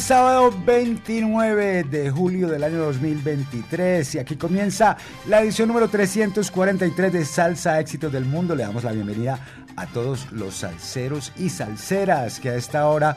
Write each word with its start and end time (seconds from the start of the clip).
Sábado 0.00 0.52
29 0.66 1.84
de 1.84 2.10
julio 2.10 2.48
del 2.48 2.64
año 2.64 2.78
2023 2.78 4.16
y 4.16 4.18
aquí 4.18 4.34
comienza 4.34 4.96
la 5.26 5.40
edición 5.40 5.68
número 5.68 5.88
343 5.88 7.12
de 7.12 7.24
Salsa 7.24 7.78
Éxitos 7.78 8.12
del 8.12 8.24
Mundo. 8.24 8.56
Le 8.56 8.64
damos 8.64 8.82
la 8.82 8.90
bienvenida 8.90 9.38
a 9.76 9.86
todos 9.86 10.32
los 10.32 10.56
salseros 10.56 11.32
y 11.36 11.48
salseras 11.48 12.40
que 12.40 12.50
a 12.50 12.56
esta 12.56 12.88
hora 12.88 13.16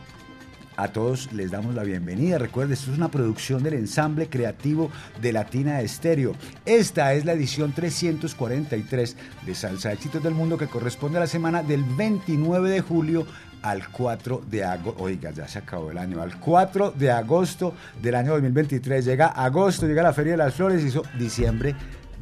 A 0.77 0.88
todos 0.88 1.32
les 1.32 1.50
damos 1.50 1.74
la 1.74 1.84
bienvenida. 1.84 2.36
Recuerden, 2.36 2.74
esto 2.74 2.91
es 2.91 2.98
una 2.98 3.10
producción 3.10 3.62
del 3.62 3.74
ensamble 3.74 4.28
creativo 4.28 4.91
de 5.22 5.32
Latina 5.32 5.80
Estéreo. 5.80 6.34
Esta 6.66 7.14
es 7.14 7.24
la 7.24 7.32
edición 7.32 7.72
343 7.72 9.16
de 9.47 9.54
Salsa 9.54 9.92
Éxitos 9.92 10.22
del 10.22 10.34
Mundo 10.34 10.58
que 10.58 10.66
corresponde 10.66 11.16
a 11.16 11.20
la 11.20 11.27
semana 11.27 11.62
del 11.62 11.82
29 11.82 12.69
de 12.69 12.82
julio 12.82 13.27
al 13.62 13.88
4 13.88 14.42
de 14.50 14.64
agosto. 14.64 15.03
Oiga, 15.03 15.31
ya 15.31 15.48
se 15.48 15.60
acabó 15.60 15.91
el 15.91 15.97
año. 15.97 16.20
Al 16.20 16.38
4 16.38 16.91
de 16.91 17.10
agosto 17.10 17.72
del 18.03 18.14
año 18.14 18.32
2023. 18.32 19.03
Llega 19.03 19.28
agosto, 19.28 19.87
llega 19.87 20.03
la 20.03 20.12
Feria 20.12 20.32
de 20.32 20.38
las 20.38 20.54
Flores 20.54 20.84
y 20.84 21.19
diciembre 21.19 21.75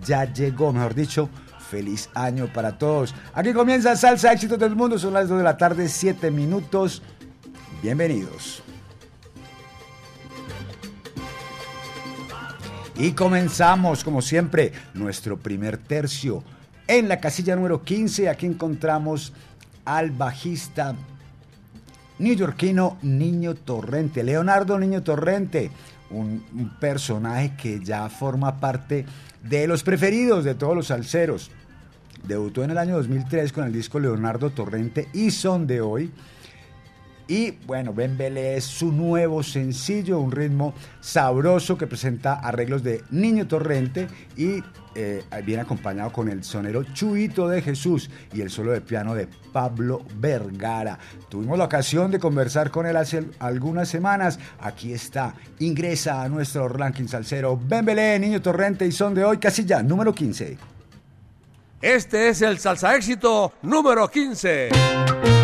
ya 0.04 0.32
llegó, 0.32 0.72
mejor 0.72 0.94
dicho. 0.94 1.28
Feliz 1.70 2.08
año 2.14 2.46
para 2.52 2.78
todos. 2.78 3.14
Aquí 3.32 3.52
comienza 3.52 3.96
Salsa 3.96 4.32
Éxitos 4.32 4.58
del 4.60 4.76
Mundo. 4.76 4.96
Son 4.96 5.12
las 5.12 5.28
2 5.28 5.38
de 5.38 5.44
la 5.44 5.56
tarde, 5.56 5.88
7 5.88 6.30
minutos. 6.30 7.02
Bienvenidos. 7.84 8.62
Y 12.96 13.12
comenzamos, 13.12 14.02
como 14.02 14.22
siempre, 14.22 14.72
nuestro 14.94 15.36
primer 15.36 15.76
tercio. 15.76 16.42
En 16.86 17.10
la 17.10 17.20
casilla 17.20 17.54
número 17.54 17.82
15, 17.82 18.30
aquí 18.30 18.46
encontramos 18.46 19.34
al 19.84 20.12
bajista 20.12 20.94
neoyorquino 22.18 22.96
Niño 23.02 23.54
Torrente, 23.54 24.24
Leonardo 24.24 24.78
Niño 24.78 25.02
Torrente, 25.02 25.70
un, 26.08 26.42
personaje 26.80 27.52
que 27.54 27.84
ya 27.84 28.08
forma 28.08 28.60
parte 28.60 29.04
de 29.42 29.66
los 29.66 29.82
preferidos 29.82 30.42
de 30.42 30.54
todos 30.54 30.74
los 30.74 30.86
salseros. 30.86 31.50
Debutó 32.26 32.64
en 32.64 32.70
el 32.70 32.78
año 32.78 32.96
2003 32.96 33.52
con 33.52 33.64
el 33.64 33.74
disco 33.74 34.00
Leonardo 34.00 34.48
Torrente 34.48 35.08
y 35.12 35.30
Son 35.32 35.66
de 35.66 35.82
Hoy 35.82 36.10
y 37.26 37.52
bueno, 37.66 37.94
Ben 37.94 38.16
es 38.36 38.64
su 38.64 38.92
nuevo 38.92 39.42
sencillo, 39.42 40.18
un 40.18 40.30
ritmo 40.30 40.74
sabroso 41.00 41.78
que 41.78 41.86
presenta 41.86 42.34
arreglos 42.34 42.82
de 42.82 43.02
Niño 43.10 43.46
Torrente 43.46 44.08
y 44.36 44.62
eh, 44.94 45.24
viene 45.44 45.62
acompañado 45.62 46.12
con 46.12 46.28
el 46.28 46.44
sonero 46.44 46.84
Chuito 46.84 47.48
de 47.48 47.62
Jesús 47.62 48.10
y 48.32 48.42
el 48.42 48.50
solo 48.50 48.72
de 48.72 48.80
piano 48.80 49.14
de 49.14 49.26
Pablo 49.52 50.02
Vergara. 50.16 50.98
Tuvimos 51.28 51.56
la 51.56 51.64
ocasión 51.64 52.10
de 52.10 52.18
conversar 52.18 52.70
con 52.70 52.86
él 52.86 52.96
hace 52.96 53.24
algunas 53.38 53.88
semanas. 53.88 54.38
Aquí 54.60 54.92
está, 54.92 55.34
ingresa 55.60 56.22
a 56.22 56.28
nuestro 56.28 56.68
ranking 56.68 57.06
salsero 57.06 57.58
Ben 57.58 57.86
Niño 58.20 58.42
Torrente 58.42 58.86
y 58.86 58.92
son 58.92 59.14
de 59.14 59.24
hoy, 59.24 59.38
casilla 59.38 59.82
número 59.82 60.14
15. 60.14 60.58
Este 61.80 62.28
es 62.28 62.42
el 62.42 62.58
salsa 62.58 62.94
éxito 62.96 63.52
número 63.62 64.08
15. 64.08 65.43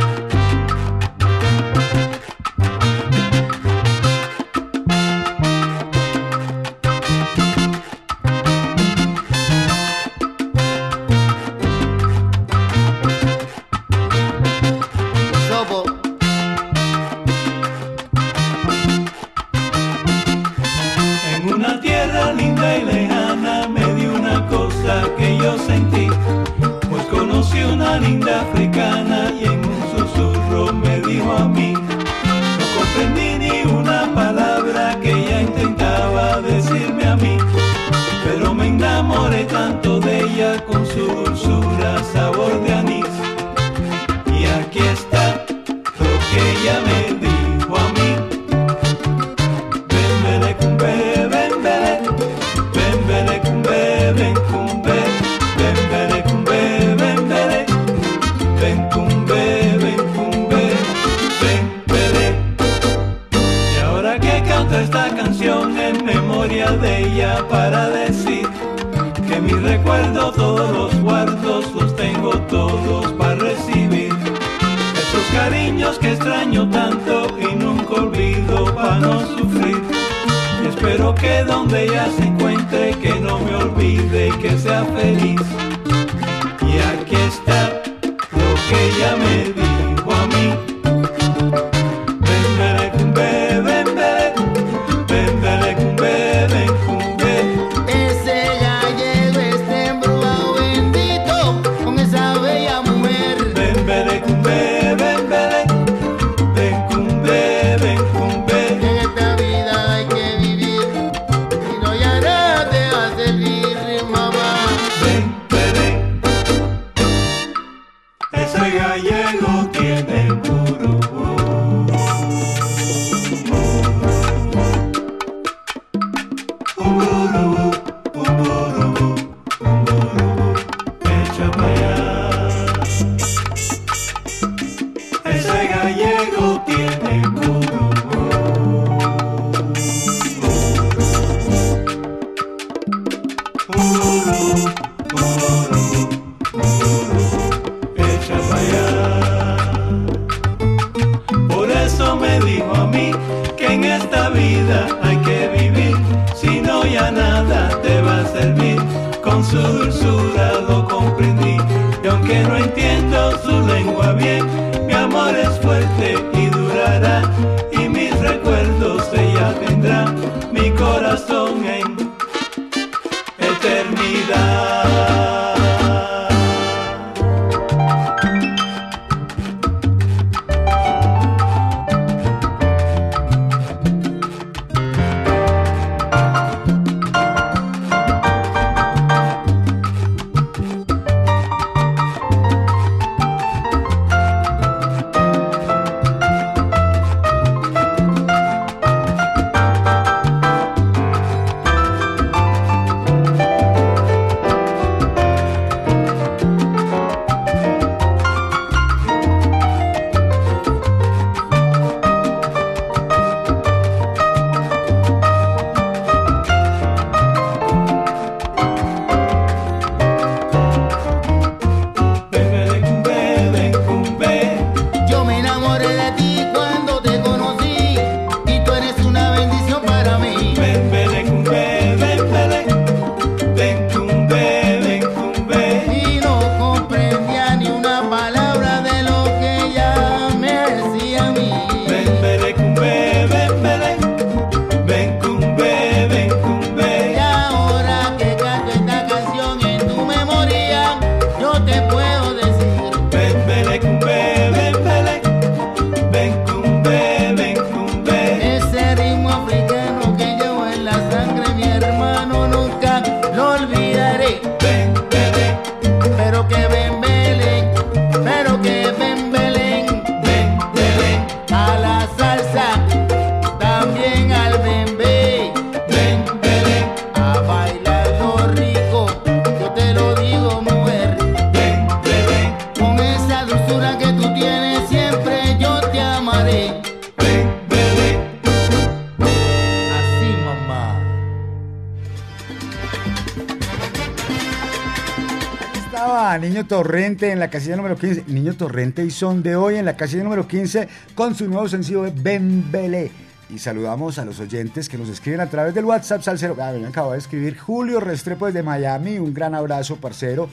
Torrente 297.21 297.33
en 297.35 297.39
la 297.39 297.51
casilla 297.51 297.77
número 297.77 297.97
15. 297.97 298.25
Niño 298.29 298.55
Torrente 298.55 299.05
y 299.05 299.11
son 299.11 299.43
de 299.43 299.55
hoy 299.55 299.77
en 299.77 299.85
la 299.85 299.95
casilla 299.95 300.23
número 300.23 300.49
15 300.49 300.89
con 301.15 301.35
su 301.35 301.47
nuevo 301.49 301.69
sencillo 301.69 302.05
de 302.05 302.13
Bembele. 302.13 303.11
Y 303.51 303.59
saludamos 303.59 304.19
a 304.19 304.25
los 304.25 304.41
oyentes 304.41 304.89
que 304.89 304.97
nos 304.97 305.11
escriben 305.11 305.41
a 305.41 305.51
través 305.51 305.75
del 305.75 305.85
WhatsApp 305.85 306.23
Salcero. 306.23 306.57
Ah, 306.59 306.73
me 306.73 306.87
acaba 306.87 307.13
de 307.13 307.19
escribir 307.19 307.59
Julio 307.59 308.01
Restrepo 308.01 308.47
desde 308.47 308.63
Miami. 308.63 309.19
Un 309.19 309.35
gran 309.35 309.55
abrazo, 309.55 309.97
parcero. 309.97 310.49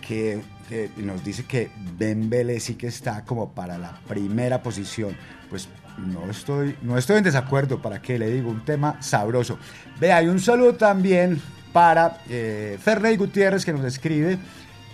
Que, 0.00 0.42
nos 0.96 1.22
dice 1.22 1.44
que 1.44 1.70
Bembele 1.96 2.58
sí 2.58 2.74
que 2.74 2.88
está 2.88 3.24
como 3.24 3.52
para 3.52 3.78
la 3.78 4.00
primera 4.08 4.60
posición. 4.60 5.16
Pues 5.48 5.68
no 5.96 6.28
estoy, 6.28 6.76
no 6.82 6.98
estoy 6.98 7.18
en 7.18 7.24
desacuerdo, 7.24 7.80
¿para 7.80 8.02
qué 8.02 8.18
le 8.18 8.30
digo? 8.30 8.50
Un 8.50 8.64
tema 8.64 9.00
sabroso. 9.00 9.60
Vea, 10.00 10.16
hay 10.16 10.26
un 10.26 10.40
saludo 10.40 10.74
también 10.74 11.40
para 11.72 12.18
eh, 12.28 12.78
Ferney 12.82 13.16
Gutiérrez 13.16 13.64
que 13.64 13.72
nos 13.72 13.84
escribe 13.84 14.38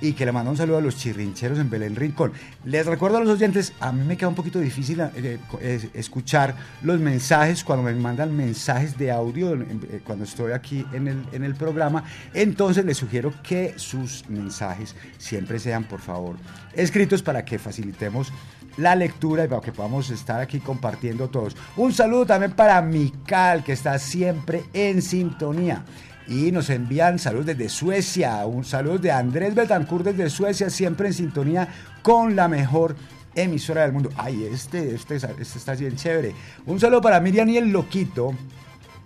y 0.05 0.13
que 0.13 0.27
le 0.27 0.33
manda 0.33 0.51
un 0.51 0.57
saludo 0.57 0.79
a 0.79 0.81
los 0.83 0.97
chirrincheros 0.97 1.59
en 1.59 1.71
Belén 1.71 1.97
Rincón. 1.97 2.33
Les 2.65 2.85
recuerdo 2.85 3.17
a 3.17 3.21
los 3.21 3.31
oyentes, 3.31 3.73
a 3.81 3.91
mí 3.91 4.05
me 4.05 4.17
queda 4.19 4.29
un 4.29 4.35
poquito 4.35 4.59
difícil 4.59 5.01
eh, 5.01 5.39
eh, 5.61 5.91
escuchar 5.95 6.55
los 6.83 7.01
mensajes 7.01 7.65
cuando 7.65 7.85
me 7.85 7.95
mandan 7.95 8.37
mensajes 8.37 8.99
de 8.99 9.11
audio 9.11 9.55
eh, 9.55 10.03
cuando 10.05 10.25
estoy 10.25 10.53
aquí 10.53 10.85
en 10.93 11.09
el, 11.09 11.25
en 11.33 11.43
el 11.43 11.55
programa. 11.55 12.05
Entonces 12.35 12.85
les 12.85 12.99
sugiero 12.99 13.33
que 13.43 13.75
sus 13.79 14.29
mensajes 14.29 14.95
siempre 15.17 15.59
sean, 15.59 15.85
por 15.85 16.01
favor, 16.01 16.37
escritos 16.75 17.23
para 17.23 17.45
que 17.45 17.59
facilitemos 17.59 18.31
la 18.77 18.95
lectura 18.97 19.45
y 19.45 19.49
para 19.49 19.63
que 19.63 19.73
podamos 19.73 20.11
estar 20.11 20.41
aquí 20.41 20.61
compartiendo 20.61 21.29
todos. 21.29 21.57
Un 21.77 21.95
saludo 21.95 22.27
también 22.27 22.53
para 22.53 22.83
Mical, 22.83 23.65
que 23.65 23.73
está 23.73 23.99
siempre 23.99 24.65
en 24.75 25.01
sintonía. 25.01 25.85
Y 26.27 26.53
nos 26.53 26.71
envían 26.71 27.19
saludos 27.19 27.47
desde 27.47 27.69
Suecia. 27.69 28.47
Un 28.47 28.65
saludo 28.65 28.99
de 28.99 29.13
Andrés 29.13 29.55
Betancourt 29.55 30.07
desde 30.07 30.31
Suecia, 30.31 30.71
siempre 30.71 31.09
en 31.09 31.15
sintonía 31.15 31.69
con 32.03 32.35
la 32.35 32.49
mejor 32.49 32.97
emisora 33.35 33.83
del 33.83 33.93
mundo. 33.93 34.11
Ay, 34.17 34.45
este, 34.51 34.95
este, 34.95 35.17
este 35.17 35.43
está 35.43 35.75
bien 35.75 35.97
chévere. 35.97 36.35
Un 36.67 36.81
saludo 36.81 37.03
para 37.03 37.21
Miriam 37.21 37.49
y 37.51 37.59
el 37.59 37.71
Loquito, 37.71 38.33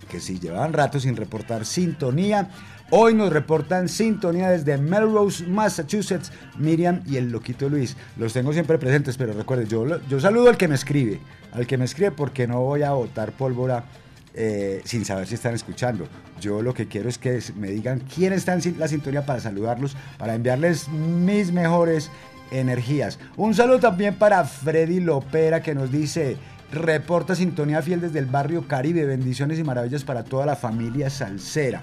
que 0.09 0.19
si 0.19 0.39
llevan 0.39 0.73
rato 0.73 0.99
sin 0.99 1.15
reportar 1.15 1.65
sintonía. 1.65 2.49
Hoy 2.91 3.13
nos 3.13 3.31
reportan 3.31 3.87
sintonía 3.87 4.49
desde 4.49 4.77
Melrose, 4.77 5.45
Massachusetts, 5.45 6.31
Miriam 6.57 7.01
y 7.05 7.17
el 7.17 7.31
Loquito 7.31 7.69
Luis. 7.69 7.95
Los 8.17 8.33
tengo 8.33 8.51
siempre 8.51 8.79
presentes, 8.79 9.15
pero 9.15 9.33
recuerden, 9.33 9.67
yo, 9.67 9.85
yo 10.07 10.19
saludo 10.19 10.49
al 10.49 10.57
que 10.57 10.67
me 10.67 10.73
escribe, 10.73 11.19
al 11.51 11.67
que 11.67 11.77
me 11.77 11.85
escribe 11.85 12.11
porque 12.11 12.47
no 12.47 12.61
voy 12.61 12.81
a 12.81 12.93
botar 12.93 13.31
pólvora 13.33 13.83
eh, 14.33 14.81
sin 14.85 15.05
saber 15.05 15.27
si 15.27 15.35
están 15.35 15.55
escuchando. 15.55 16.07
Yo 16.39 16.61
lo 16.61 16.73
que 16.73 16.87
quiero 16.87 17.09
es 17.09 17.17
que 17.17 17.41
me 17.55 17.69
digan 17.69 18.01
quién 18.13 18.33
está 18.33 18.53
en 18.53 18.79
la 18.79 18.87
sintonía 18.87 19.25
para 19.25 19.39
saludarlos, 19.39 19.95
para 20.17 20.35
enviarles 20.35 20.87
mis 20.89 21.51
mejores 21.51 22.11
energías. 22.51 23.19
Un 23.37 23.53
saludo 23.53 23.79
también 23.79 24.15
para 24.15 24.43
Freddy 24.45 24.99
Lopera 24.99 25.61
que 25.61 25.75
nos 25.75 25.91
dice, 25.91 26.37
reporta 26.71 27.35
sintonía 27.35 27.81
fiel 27.81 28.01
desde 28.01 28.19
el 28.19 28.25
barrio 28.25 28.67
Caribe, 28.67 29.05
bendiciones 29.05 29.59
y 29.59 29.63
maravillas 29.63 30.03
para 30.03 30.23
toda 30.23 30.45
la 30.45 30.55
familia 30.55 31.09
salsera. 31.09 31.81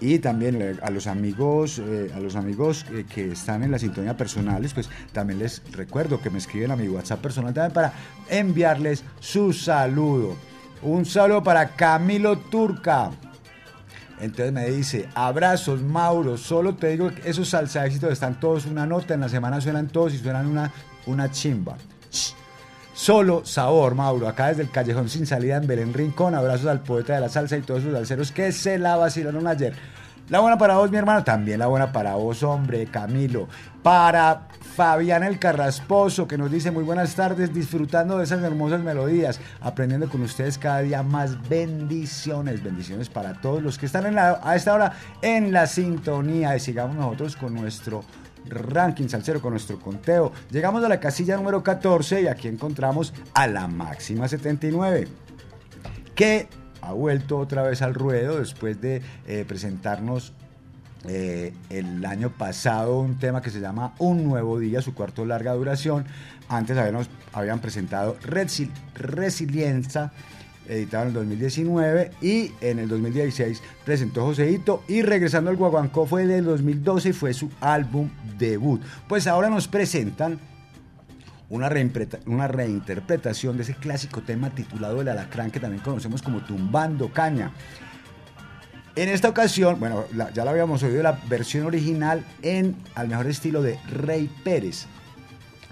Y 0.00 0.18
también 0.18 0.78
a 0.82 0.90
los 0.90 1.06
amigos, 1.06 1.78
eh, 1.78 2.10
a 2.14 2.20
los 2.20 2.36
amigos 2.36 2.84
que 3.14 3.32
están 3.32 3.62
en 3.62 3.70
la 3.70 3.78
sintonía 3.78 4.14
personales, 4.14 4.74
pues 4.74 4.90
también 5.12 5.38
les 5.38 5.62
recuerdo 5.72 6.20
que 6.20 6.28
me 6.28 6.38
escriben 6.38 6.70
a 6.70 6.76
mi 6.76 6.86
WhatsApp 6.86 7.20
personal 7.20 7.54
también 7.54 7.72
para 7.72 7.92
enviarles 8.28 9.04
su 9.20 9.54
saludo. 9.54 10.36
Un 10.82 11.04
saludo 11.04 11.42
para 11.42 11.68
Camilo 11.68 12.36
Turca. 12.38 13.10
Entonces 14.20 14.52
me 14.52 14.66
dice, 14.70 15.08
abrazos 15.14 15.82
Mauro, 15.82 16.38
solo 16.38 16.74
te 16.74 16.88
digo 16.88 17.10
que 17.10 17.28
esos 17.28 17.50
salsa 17.50 17.84
éxitos 17.84 18.12
están 18.12 18.40
todos 18.40 18.64
una 18.66 18.86
nota, 18.86 19.14
en 19.14 19.20
la 19.20 19.28
semana 19.28 19.60
suenan 19.60 19.88
todos 19.88 20.14
y 20.14 20.18
suenan 20.18 20.46
una, 20.46 20.72
una 21.06 21.30
chimba. 21.30 21.76
Solo 22.94 23.44
sabor, 23.44 23.94
Mauro, 23.94 24.26
acá 24.26 24.48
desde 24.48 24.62
el 24.62 24.70
callejón 24.70 25.10
sin 25.10 25.26
salida 25.26 25.56
en 25.56 25.66
Belén 25.66 25.92
Rincón, 25.92 26.34
abrazos 26.34 26.66
al 26.66 26.80
poeta 26.80 27.14
de 27.14 27.20
la 27.20 27.28
salsa 27.28 27.58
y 27.58 27.60
todos 27.60 27.82
sus 27.82 27.92
salseros 27.92 28.32
que 28.32 28.52
se 28.52 28.78
la 28.78 28.96
vacilaron 28.96 29.46
ayer. 29.46 29.74
La 30.28 30.40
buena 30.40 30.58
para 30.58 30.76
vos, 30.76 30.90
mi 30.90 30.96
hermano. 30.96 31.22
También 31.22 31.60
la 31.60 31.68
buena 31.68 31.92
para 31.92 32.16
vos, 32.16 32.42
hombre, 32.42 32.86
Camilo. 32.86 33.46
Para 33.84 34.48
Fabián 34.74 35.22
el 35.22 35.38
Carrasposo, 35.38 36.26
que 36.26 36.36
nos 36.36 36.50
dice 36.50 36.72
muy 36.72 36.82
buenas 36.82 37.14
tardes, 37.14 37.54
disfrutando 37.54 38.18
de 38.18 38.24
esas 38.24 38.42
hermosas 38.42 38.80
melodías, 38.80 39.40
aprendiendo 39.60 40.08
con 40.08 40.22
ustedes 40.22 40.58
cada 40.58 40.80
día 40.80 41.04
más 41.04 41.48
bendiciones. 41.48 42.64
Bendiciones 42.64 43.08
para 43.08 43.40
todos 43.40 43.62
los 43.62 43.78
que 43.78 43.86
están 43.86 44.18
a 44.18 44.56
esta 44.56 44.74
hora 44.74 44.92
en 45.22 45.52
la 45.52 45.68
sintonía. 45.68 46.56
Y 46.56 46.60
sigamos 46.60 46.96
nosotros 46.96 47.36
con 47.36 47.54
nuestro 47.54 48.02
ranking 48.48 49.06
salsero, 49.08 49.40
con 49.40 49.52
nuestro 49.52 49.78
conteo. 49.78 50.32
Llegamos 50.50 50.82
a 50.82 50.88
la 50.88 50.98
casilla 50.98 51.36
número 51.36 51.62
14 51.62 52.22
y 52.22 52.26
aquí 52.26 52.48
encontramos 52.48 53.14
a 53.32 53.46
la 53.46 53.68
máxima 53.68 54.26
79, 54.26 55.06
que 56.16 56.48
ha 56.82 56.92
vuelto 56.92 57.38
otra 57.38 57.62
vez 57.62 57.82
al 57.82 57.94
ruedo 57.94 58.38
después 58.38 58.80
de 58.80 59.02
eh, 59.26 59.44
presentarnos 59.46 60.32
eh, 61.08 61.52
el 61.70 62.04
año 62.04 62.30
pasado 62.30 62.98
un 62.98 63.18
tema 63.18 63.40
que 63.40 63.50
se 63.50 63.60
llama 63.60 63.94
Un 63.98 64.24
Nuevo 64.24 64.58
Día, 64.58 64.82
su 64.82 64.94
cuarto 64.94 65.24
larga 65.24 65.52
duración. 65.54 66.04
Antes 66.48 66.76
habíamos, 66.76 67.08
habían 67.32 67.60
presentado 67.60 68.16
Resiliencia, 68.94 70.10
editado 70.68 71.04
en 71.04 71.08
el 71.08 71.14
2019, 71.14 72.10
y 72.20 72.52
en 72.60 72.80
el 72.80 72.88
2016 72.88 73.62
presentó 73.84 74.24
Joseito, 74.24 74.82
y 74.88 75.02
regresando 75.02 75.50
al 75.50 75.56
Guaguancó 75.56 76.06
fue 76.06 76.26
del 76.26 76.44
2012 76.44 77.10
y 77.10 77.12
fue 77.12 77.34
su 77.34 77.50
álbum 77.60 78.10
debut. 78.36 78.82
Pues 79.08 79.28
ahora 79.28 79.48
nos 79.48 79.68
presentan 79.68 80.40
una, 81.48 81.70
una 82.26 82.48
reinterpretación 82.48 83.56
de 83.56 83.62
ese 83.62 83.74
clásico 83.74 84.22
tema 84.22 84.50
titulado 84.50 85.00
El 85.00 85.08
Alacrán, 85.08 85.50
que 85.50 85.60
también 85.60 85.82
conocemos 85.82 86.22
como 86.22 86.40
Tumbando 86.44 87.12
Caña. 87.12 87.52
En 88.96 89.10
esta 89.10 89.28
ocasión, 89.28 89.78
bueno, 89.78 90.04
ya 90.32 90.44
la 90.44 90.50
habíamos 90.50 90.82
oído 90.82 91.02
la 91.02 91.20
versión 91.28 91.66
original 91.66 92.24
en 92.40 92.76
al 92.94 93.08
mejor 93.08 93.26
estilo 93.26 93.62
de 93.62 93.78
Rey 93.86 94.30
Pérez. 94.42 94.86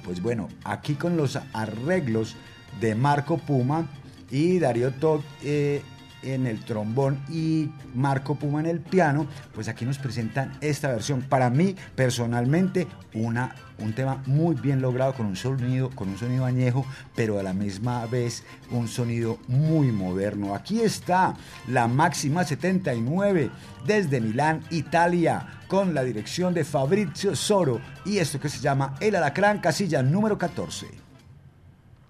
Pues 0.05 0.21
bueno, 0.21 0.49
aquí 0.63 0.95
con 0.95 1.17
los 1.17 1.39
arreglos 1.55 2.37
de 2.81 2.95
Marco 2.95 3.39
Puma 3.39 3.89
y 4.31 4.59
Darío 4.59 4.93
Todd 4.93 5.23
eh, 5.43 5.83
en 6.25 6.47
el 6.47 6.65
trombón 6.65 7.21
y 7.29 7.71
Marco 7.95 8.35
Puma 8.37 8.61
en 8.61 8.67
el 8.67 8.81
piano, 8.81 9.27
pues 9.55 9.69
aquí 9.69 9.85
nos 9.85 9.99
presentan 9.99 10.57
esta 10.61 10.89
versión. 10.89 11.23
Para 11.23 11.51
mí, 11.51 11.77
personalmente, 11.95 12.87
una, 13.15 13.55
un 13.79 13.93
tema 13.93 14.23
muy 14.27 14.55
bien 14.55 14.81
logrado 14.81 15.15
con 15.15 15.27
un 15.27 15.37
sonido, 15.37 15.91
con 15.91 16.09
un 16.09 16.19
sonido 16.19 16.45
añejo, 16.45 16.87
pero 17.15 17.39
a 17.39 17.43
la 17.43 17.53
misma 17.53 18.07
vez 18.07 18.45
un 18.71 18.89
sonido 18.89 19.39
muy 19.49 19.93
moderno. 19.93 20.55
Aquí 20.55 20.81
está 20.81 21.35
la 21.69 21.89
máxima 21.89 22.45
79 22.45 23.51
desde 23.87 24.21
Milán, 24.21 24.63
Italia, 24.71 25.61
con 25.69 25.95
la 25.95 26.05
dirección 26.05 26.55
de 26.55 26.65
Fabrizio 26.65 27.35
Soro 27.37 27.81
y 28.05 28.19
esto 28.19 28.41
que 28.41 28.49
se 28.49 28.61
llama 28.61 28.95
El 29.01 29.17
Alacrán, 29.17 29.61
casilla 29.61 30.03
número 30.03 30.39
14. 30.39 31.05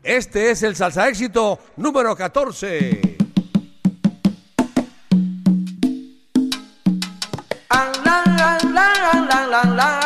Este 0.02 0.50
es 0.50 0.62
el 0.62 0.76
salsa 0.76 1.08
éxito 1.08 1.58
número 1.76 2.14
14. 2.14 3.23
La, 9.62 10.03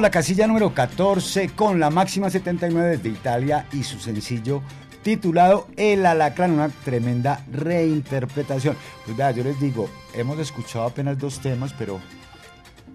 la 0.00 0.10
casilla 0.10 0.46
número 0.46 0.72
14 0.72 1.50
con 1.50 1.78
la 1.78 1.90
máxima 1.90 2.30
79 2.30 2.98
de 2.98 3.08
Italia 3.08 3.66
y 3.72 3.82
su 3.82 3.98
sencillo 3.98 4.62
titulado 5.02 5.68
El 5.76 6.06
Alacrán, 6.06 6.52
una 6.52 6.68
tremenda 6.68 7.44
reinterpretación. 7.50 8.76
Pues 9.04 9.16
vea, 9.16 9.32
yo 9.32 9.44
les 9.44 9.58
digo, 9.60 9.90
hemos 10.14 10.38
escuchado 10.38 10.86
apenas 10.86 11.18
dos 11.18 11.40
temas, 11.40 11.74
pero 11.76 12.00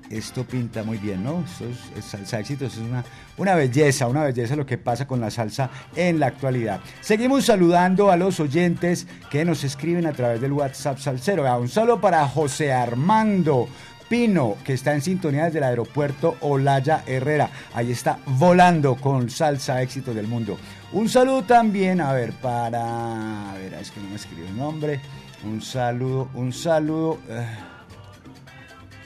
esto 0.10 0.46
pinta 0.46 0.84
muy 0.84 0.98
bien, 0.98 1.24
¿no? 1.24 1.44
Esto 1.46 1.66
es, 1.98 2.06
salsa 2.06 2.40
éxito, 2.40 2.66
es 2.66 2.78
una, 2.78 3.04
una 3.38 3.56
belleza, 3.56 4.08
una 4.08 4.24
belleza 4.24 4.56
lo 4.56 4.66
que 4.66 4.78
pasa 4.78 5.06
con 5.06 5.20
la 5.20 5.30
salsa 5.30 5.70
en 5.96 6.20
la 6.20 6.28
actualidad. 6.28 6.80
Seguimos 7.02 7.46
saludando 7.46 8.10
a 8.10 8.18
los 8.18 8.40
oyentes 8.40 9.08
que 9.30 9.44
nos 9.44 9.64
escriben 9.64 10.06
a 10.08 10.14
través 10.14 10.40
del 10.40 10.54
WhatsApp 10.54 11.00
Salcero. 11.00 11.44
Un 11.60 11.70
saludo 11.70 12.00
para 12.00 12.28
José 12.28 12.72
Armando. 12.72 13.68
Pino, 14.10 14.56
que 14.64 14.74
está 14.74 14.94
en 14.94 15.02
sintonía 15.02 15.46
desde 15.46 15.60
el 15.60 15.66
aeropuerto 15.66 16.38
Olaya 16.42 17.04
Herrera. 17.06 17.50
Ahí 17.74 17.92
está 17.92 18.20
volando 18.26 18.96
con 18.96 19.30
salsa 19.30 19.82
éxito 19.82 20.14
del 20.14 20.28
mundo. 20.28 20.58
Un 20.92 21.10
saludo 21.10 21.44
también, 21.44 22.00
a 22.02 22.14
ver, 22.14 22.34
para. 22.34 23.52
A 23.52 23.54
ver, 23.56 23.74
es 23.74 23.92
que 23.92 24.00
no 24.00 24.10
me 24.10 24.16
escribe 24.16 24.48
el 24.48 24.58
nombre. 24.58 25.00
Un 25.44 25.62
saludo, 25.62 26.30
un 26.34 26.54
saludo. 26.54 27.20
Eh, 27.30 27.48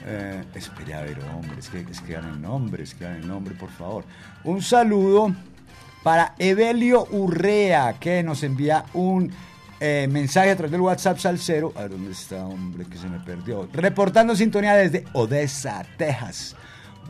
eh, 0.04 0.44
espera, 0.54 0.98
a 0.98 1.02
ver, 1.02 1.18
hombre, 1.34 1.58
es 1.58 1.68
que 1.68 1.80
escriban 1.80 2.28
el 2.28 2.40
nombre, 2.40 2.82
escriban 2.82 3.16
el 3.16 3.26
nombre, 3.26 3.54
por 3.54 3.70
favor. 3.70 4.04
Un 4.44 4.62
saludo 4.62 5.34
para 6.02 6.34
Evelio 6.38 7.06
Urrea, 7.10 7.94
que 8.00 8.22
nos 8.22 8.42
envía 8.42 8.84
un 8.94 9.32
eh, 9.84 10.06
mensaje 10.06 10.50
a 10.50 10.54
través 10.54 10.70
del 10.70 10.80
WhatsApp 10.80 11.18
Salcero. 11.18 11.72
A 11.74 11.82
ver, 11.82 11.90
¿dónde 11.90 12.12
está, 12.12 12.46
hombre, 12.46 12.86
que 12.86 12.96
se 12.96 13.08
me 13.08 13.18
perdió? 13.18 13.68
Reportando 13.72 14.36
sintonía 14.36 14.74
desde 14.74 15.04
Odessa, 15.12 15.84
Texas. 15.98 16.54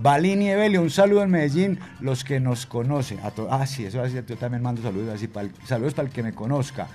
Balini 0.00 0.48
Evelio, 0.48 0.80
un 0.80 0.88
saludo 0.88 1.22
en 1.22 1.30
Medellín, 1.30 1.78
los 2.00 2.24
que 2.24 2.40
nos 2.40 2.64
conocen. 2.64 3.20
ah, 3.50 3.66
sí, 3.66 3.84
eso 3.84 4.00
así, 4.00 4.18
yo 4.26 4.36
también 4.38 4.62
mando 4.62 4.80
saludos, 4.80 5.14
así, 5.14 5.28
saludos 5.66 5.92
para 5.92 6.08
el 6.08 6.14
que 6.14 6.22
me 6.22 6.34
conozca. 6.34 6.88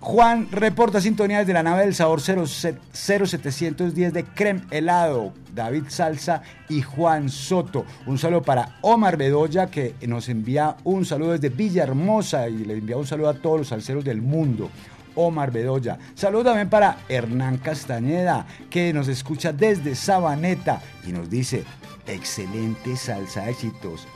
Juan 0.00 0.48
reporta 0.50 0.98
sintonía 0.98 1.40
desde 1.40 1.52
la 1.52 1.62
nave 1.62 1.82
del 1.82 1.94
sabor 1.94 2.22
0710 2.22 4.12
de 4.14 4.24
Creme 4.24 4.62
Helado. 4.70 5.34
David 5.54 5.84
Salsa 5.88 6.40
y 6.70 6.80
Juan 6.80 7.28
Soto. 7.28 7.84
Un 8.06 8.16
saludo 8.16 8.40
para 8.40 8.78
Omar 8.80 9.18
Bedoya 9.18 9.70
que 9.70 9.94
nos 10.06 10.30
envía 10.30 10.76
un 10.84 11.04
saludo 11.04 11.32
desde 11.32 11.50
Villahermosa 11.50 12.48
y 12.48 12.64
le 12.64 12.78
envía 12.78 12.96
un 12.96 13.06
saludo 13.06 13.28
a 13.28 13.34
todos 13.34 13.58
los 13.58 13.68
salseros 13.68 14.02
del 14.02 14.22
mundo. 14.22 14.70
Omar 15.16 15.50
Bedoya. 15.50 15.98
Saludo 16.14 16.44
también 16.44 16.70
para 16.70 16.96
Hernán 17.10 17.58
Castañeda, 17.58 18.46
que 18.70 18.94
nos 18.94 19.06
escucha 19.06 19.52
desde 19.52 19.94
Sabaneta 19.94 20.80
y 21.06 21.12
nos 21.12 21.28
dice, 21.28 21.64
excelente 22.06 22.96
salsa 22.96 23.50
éxitos. 23.50 24.08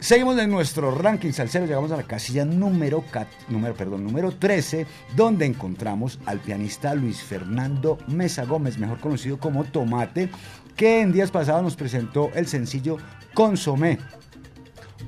Seguimos 0.00 0.38
en 0.38 0.50
nuestro 0.50 0.90
ranking 0.92 1.32
salsero, 1.32 1.66
llegamos 1.66 1.92
a 1.92 1.98
la 1.98 2.04
casilla 2.04 2.46
número, 2.46 3.04
número, 3.48 3.74
perdón, 3.74 4.04
número 4.04 4.30
13, 4.30 4.86
donde 5.14 5.44
encontramos 5.44 6.18
al 6.24 6.38
pianista 6.38 6.94
Luis 6.94 7.20
Fernando 7.20 7.98
Mesa 8.06 8.46
Gómez, 8.46 8.78
mejor 8.78 8.98
conocido 9.00 9.38
como 9.38 9.64
Tomate, 9.64 10.30
que 10.74 11.02
en 11.02 11.12
días 11.12 11.30
pasados 11.32 11.64
nos 11.64 11.76
presentó 11.76 12.30
el 12.34 12.46
sencillo 12.46 12.96
Consomé 13.34 13.98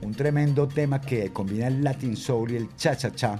un 0.03 0.15
tremendo 0.15 0.67
tema 0.69 1.01
que 1.01 1.31
combina 1.33 1.67
el 1.67 1.83
Latin 1.83 2.17
Soul 2.17 2.53
y 2.53 2.57
el 2.57 2.75
cha-cha-cha, 2.77 3.39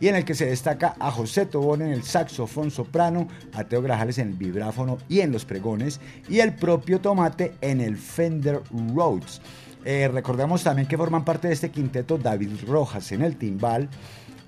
y 0.00 0.08
en 0.08 0.16
el 0.16 0.24
que 0.24 0.34
se 0.34 0.46
destaca 0.46 0.94
a 0.98 1.10
José 1.10 1.46
Tobón 1.46 1.82
en 1.82 1.92
el 1.92 2.02
saxofón 2.02 2.70
soprano, 2.70 3.28
a 3.52 3.64
Teo 3.64 3.82
Grajales 3.82 4.18
en 4.18 4.28
el 4.28 4.34
vibráfono 4.34 4.98
y 5.08 5.20
en 5.20 5.32
los 5.32 5.44
pregones, 5.44 6.00
y 6.28 6.40
el 6.40 6.54
propio 6.54 7.00
Tomate 7.00 7.54
en 7.60 7.80
el 7.80 7.96
Fender 7.96 8.60
Rhodes. 8.94 9.40
Eh, 9.84 10.08
recordemos 10.12 10.62
también 10.62 10.86
que 10.86 10.96
forman 10.96 11.24
parte 11.24 11.48
de 11.48 11.54
este 11.54 11.70
quinteto 11.70 12.18
David 12.18 12.50
Rojas 12.66 13.10
en 13.12 13.22
el 13.22 13.36
timbal, 13.36 13.88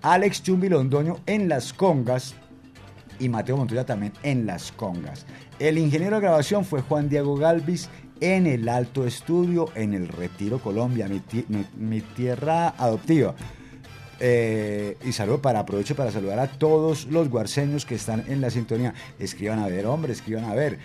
Alex 0.02 0.42
Chumbi 0.42 0.68
Londoño 0.68 1.18
en 1.26 1.48
las 1.48 1.72
congas 1.72 2.34
y 3.18 3.28
Mateo 3.28 3.56
Montoya 3.56 3.86
también 3.86 4.12
en 4.22 4.46
las 4.46 4.72
congas. 4.72 5.24
El 5.58 5.78
ingeniero 5.78 6.16
de 6.16 6.22
grabación 6.22 6.64
fue 6.64 6.82
Juan 6.82 7.08
Diego 7.08 7.36
Galvis 7.36 7.88
en 8.20 8.46
el 8.46 8.68
Alto 8.68 9.06
Estudio, 9.06 9.70
en 9.74 9.94
el 9.94 10.08
Retiro 10.08 10.58
Colombia, 10.58 11.08
mi, 11.76 12.00
tierra 12.00 12.68
adoptiva. 12.78 13.34
Eh, 14.20 14.96
y 15.04 15.12
saludo 15.12 15.42
para, 15.42 15.60
aprovecho 15.60 15.96
para 15.96 16.10
saludar 16.10 16.38
a 16.38 16.46
todos 16.46 17.06
los 17.06 17.28
guarceños 17.28 17.84
que 17.84 17.96
están 17.96 18.24
en 18.28 18.40
la 18.40 18.50
sintonía. 18.50 18.94
Escriban 19.18 19.58
a 19.58 19.66
ver, 19.66 19.86
hombre, 19.86 20.12
escriban 20.12 20.44
a 20.44 20.54
ver. 20.54 20.78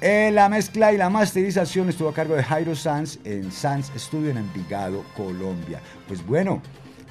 Eh, 0.00 0.30
la 0.32 0.48
mezcla 0.48 0.92
y 0.92 0.96
la 0.96 1.10
masterización 1.10 1.88
estuvo 1.88 2.08
a 2.08 2.14
cargo 2.14 2.36
de 2.36 2.44
Jairo 2.44 2.76
Sanz 2.76 3.18
en 3.24 3.50
Sanz 3.50 3.90
Studio 3.96 4.30
en 4.30 4.38
Envigado, 4.38 5.04
Colombia. 5.16 5.80
Pues 6.06 6.24
bueno, 6.24 6.62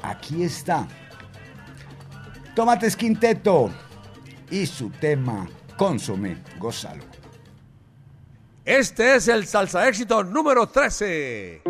aquí 0.02 0.44
está. 0.44 0.88
Tomates 2.56 2.96
Quinteto 2.96 3.70
y 4.50 4.66
su 4.66 4.90
tema 4.90 5.48
Consome, 5.78 6.38
gózalo. 6.58 7.17
Este 8.68 9.16
es 9.16 9.30
el 9.30 9.48
salsa 9.48 9.88
éxito 9.88 10.26
número 10.26 10.68
13. 10.68 11.62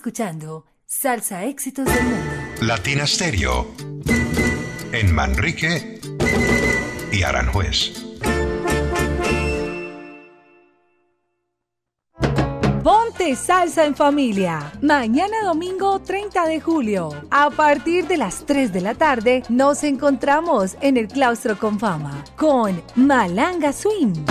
Escuchando 0.00 0.64
Salsa 0.86 1.44
Éxitos 1.44 1.84
del 1.84 2.02
Mundo. 2.02 2.32
Latina 2.62 3.06
Stereo. 3.06 3.66
En 4.92 5.14
Manrique 5.14 6.00
y 7.12 7.22
Aranjuez. 7.22 8.02
Ponte 12.82 13.36
salsa 13.36 13.84
en 13.84 13.94
familia. 13.94 14.72
Mañana 14.80 15.44
domingo 15.44 16.00
30 16.00 16.46
de 16.46 16.62
julio. 16.62 17.10
A 17.30 17.50
partir 17.50 18.06
de 18.06 18.16
las 18.16 18.46
3 18.46 18.72
de 18.72 18.80
la 18.80 18.94
tarde 18.94 19.42
nos 19.50 19.84
encontramos 19.84 20.78
en 20.80 20.96
el 20.96 21.08
claustro 21.08 21.58
con 21.58 21.78
fama 21.78 22.24
con 22.36 22.82
Malanga 22.94 23.74
Swing. 23.74 24.29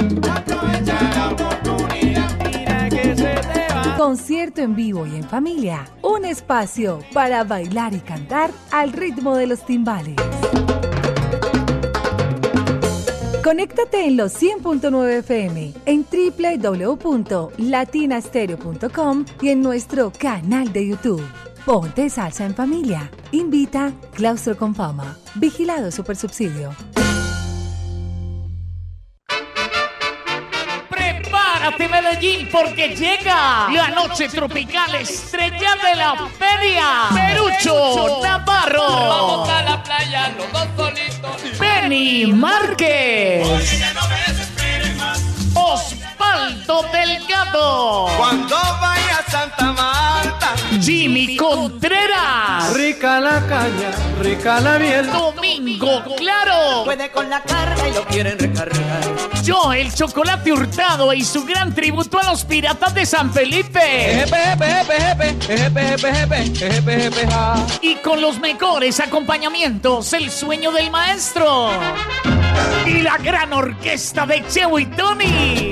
Concierto 4.00 4.62
en 4.62 4.76
vivo 4.78 5.06
y 5.06 5.18
en 5.18 5.26
familia. 5.26 5.86
Un 6.04 6.24
espacio 6.24 7.02
para 7.12 7.44
bailar 7.44 7.94
y 7.94 8.00
cantar 8.00 8.50
al 8.72 8.94
ritmo 8.94 9.36
de 9.36 9.46
los 9.46 9.66
timbales. 9.66 10.16
Conéctate 13.44 14.08
en 14.08 14.16
los 14.16 14.42
100.9 14.42 15.18
FM, 15.18 15.74
en 15.86 16.06
www.latinastereo.com 17.02 19.26
y 19.42 19.50
en 19.50 19.62
nuestro 19.62 20.14
canal 20.18 20.72
de 20.72 20.88
YouTube. 20.88 21.28
Ponte 21.66 22.10
salsa 22.10 22.46
en 22.46 22.56
familia. 22.56 23.12
Invita 23.34 23.92
Claustro 24.14 24.56
con 24.56 24.76
Fama. 24.76 25.18
Vigilado 25.36 25.92
Supersubsidio. 25.92 26.74
Medellín 32.10 32.48
porque 32.52 32.96
llega 32.96 33.70
la 33.70 33.90
noche 33.90 34.28
tropical 34.30 34.96
estrella 34.96 35.76
de 35.76 35.96
la 35.96 36.16
feria. 36.38 37.10
Perucho 37.14 38.20
Navarro. 38.24 38.88
Vamos 38.88 39.50
a 39.50 39.64
la 39.64 39.84
playa 39.84 40.34
los 40.38 40.52
dos 40.52 40.68
solitos. 40.76 41.60
Benny 41.60 42.28
Márquez. 42.28 43.48
Osvaldo 45.54 46.84
Delgado. 46.92 48.08
Cuando 48.18 48.56
vaya 48.56 49.24
a 49.28 49.32
Santa 49.32 49.66
Marta. 49.74 49.99
Jimmy 50.82 51.36
Contreras. 51.36 52.74
Rica 52.74 53.20
la 53.20 53.46
caña, 53.48 53.92
rica 54.22 54.60
la 54.60 54.78
miel. 54.80 55.10
Domingo 55.12 56.04
Claro. 56.18 56.84
Puede 56.86 57.10
con 57.12 57.30
la 57.30 57.42
carga 57.42 57.88
y 57.88 57.94
lo 57.94 58.06
quieren 58.06 58.38
recargar. 58.38 59.02
Yo, 59.44 59.74
el 59.74 59.94
chocolate 59.94 60.52
hurtado 60.52 61.14
y 61.14 61.24
su 61.24 61.46
gran 61.46 61.74
tributo 61.74 62.20
a 62.20 62.32
los 62.32 62.46
piratas 62.46 62.94
de 62.94 63.06
San 63.06 63.34
Felipe. 63.34 64.26
Y 67.82 67.96
con 67.96 68.22
los 68.22 68.40
mejores 68.40 69.00
acompañamientos, 69.00 70.14
el 70.14 70.30
sueño 70.30 70.72
del 70.72 70.92
maestro. 70.92 71.70
Y 72.86 73.02
la 73.02 73.18
gran 73.18 73.54
orquesta 73.54 74.26
de 74.26 74.46
Cheo 74.48 74.78
y 74.80 74.86
Tony. 74.86 75.72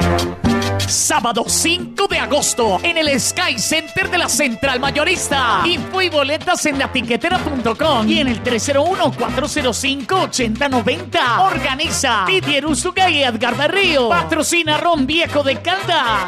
Sábado 0.87 1.43
5 1.45 2.07
de 2.07 2.17
agosto 2.17 2.79
en 2.81 2.97
el 2.97 3.19
Sky 3.19 3.59
Center 3.59 4.09
de 4.09 4.17
la 4.17 4.29
Central 4.29 4.79
Mayorista. 4.79 5.63
Info 5.65 6.01
y 6.01 6.07
boletas 6.09 6.65
en 6.65 6.79
latiquetera.com 6.79 8.07
y 8.07 8.19
en 8.19 8.29
el 8.29 8.41
301-405-8090. 8.41 11.39
Organiza 11.39 12.23
Didier 12.25 12.65
Usuga 12.65 13.09
y 13.09 13.21
Edgar 13.21 13.57
Berrío. 13.57 14.07
Patrocina 14.07 14.77
Ron 14.77 15.05
Viejo 15.05 15.43
de 15.43 15.61
Calda. 15.61 16.25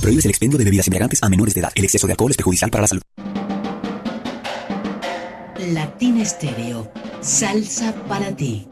Prohíbes 0.00 0.24
el 0.24 0.30
expendio 0.30 0.58
de 0.58 0.64
bebidas 0.64 0.86
embriagantes 0.86 1.22
a 1.22 1.28
menores 1.28 1.52
de 1.52 1.60
edad. 1.60 1.72
El 1.74 1.84
exceso 1.84 2.06
de 2.06 2.14
alcohol 2.14 2.30
es 2.30 2.38
perjudicial 2.38 2.70
para 2.70 2.80
la 2.82 2.88
salud. 2.88 3.02
Latina 5.58 6.22
Estéreo. 6.22 6.90
Salsa 7.20 7.92
para 8.08 8.34
ti. 8.34 8.66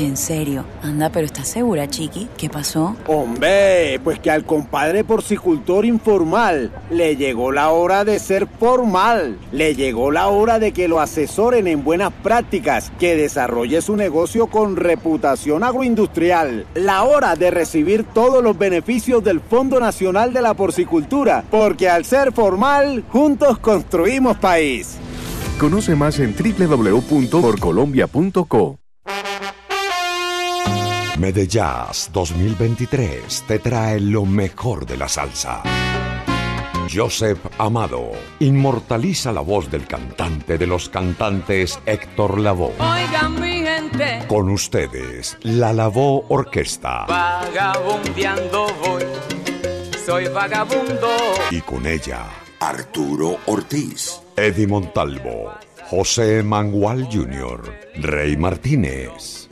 En 0.00 0.16
serio. 0.16 0.64
Anda, 0.82 1.10
pero 1.10 1.26
¿estás 1.26 1.48
segura, 1.48 1.86
Chiqui? 1.88 2.28
¿Qué 2.36 2.48
pasó? 2.48 2.96
Hombre, 3.06 4.00
pues 4.02 4.18
que 4.18 4.30
al 4.30 4.44
compadre 4.44 5.04
porcicultor 5.04 5.84
informal 5.84 6.72
le 6.90 7.14
llegó 7.14 7.52
la 7.52 7.68
hora 7.70 8.04
de 8.04 8.18
ser 8.18 8.48
formal. 8.58 9.38
Le 9.52 9.74
llegó 9.74 10.10
la 10.10 10.28
hora 10.28 10.58
de 10.58 10.72
que 10.72 10.88
lo 10.88 10.98
asesoren 10.98 11.68
en 11.68 11.84
buenas 11.84 12.12
prácticas, 12.22 12.90
que 12.98 13.16
desarrolle 13.16 13.82
su 13.82 13.94
negocio 13.94 14.46
con 14.48 14.76
reputación 14.76 15.62
agroindustrial. 15.62 16.66
La 16.74 17.02
hora 17.04 17.36
de 17.36 17.50
recibir 17.50 18.04
todos 18.04 18.42
los 18.42 18.56
beneficios 18.58 19.22
del 19.22 19.40
Fondo 19.40 19.78
Nacional 19.78 20.32
de 20.32 20.40
la 20.42 20.54
Porcicultura, 20.54 21.44
porque 21.50 21.88
al 21.88 22.04
ser 22.06 22.32
formal, 22.32 23.04
juntos 23.10 23.58
construimos 23.58 24.38
país. 24.38 24.96
Conoce 25.60 25.94
más 25.94 26.18
en 26.18 26.34
www.porcolombia.co. 26.34 28.78
Medellas 31.22 32.10
2023 32.12 33.44
te 33.46 33.60
trae 33.60 34.00
lo 34.00 34.26
mejor 34.26 34.84
de 34.86 34.96
la 34.96 35.06
salsa. 35.06 35.62
Joseph 36.92 37.38
Amado 37.58 38.10
inmortaliza 38.40 39.30
la 39.30 39.40
voz 39.40 39.70
del 39.70 39.86
cantante 39.86 40.58
de 40.58 40.66
los 40.66 40.88
cantantes 40.88 41.78
Héctor 41.86 42.40
Lavoe. 42.40 42.74
Oigan 42.80 43.40
mi 43.40 43.62
gente. 43.62 44.24
Con 44.26 44.50
ustedes, 44.50 45.38
la 45.42 45.72
Lavoe 45.72 46.24
Orquesta. 46.28 47.06
Vagabundeando 47.06 48.66
voy, 48.84 49.04
soy 50.04 50.26
vagabundo. 50.26 51.08
Y 51.52 51.60
con 51.60 51.86
ella, 51.86 52.26
Arturo 52.58 53.38
Ortiz, 53.46 54.20
Eddie 54.36 54.66
Montalvo, 54.66 55.52
José 55.88 56.42
Mangual 56.42 57.06
Jr., 57.12 57.62
Rey 57.94 58.36
Martínez. 58.36 59.41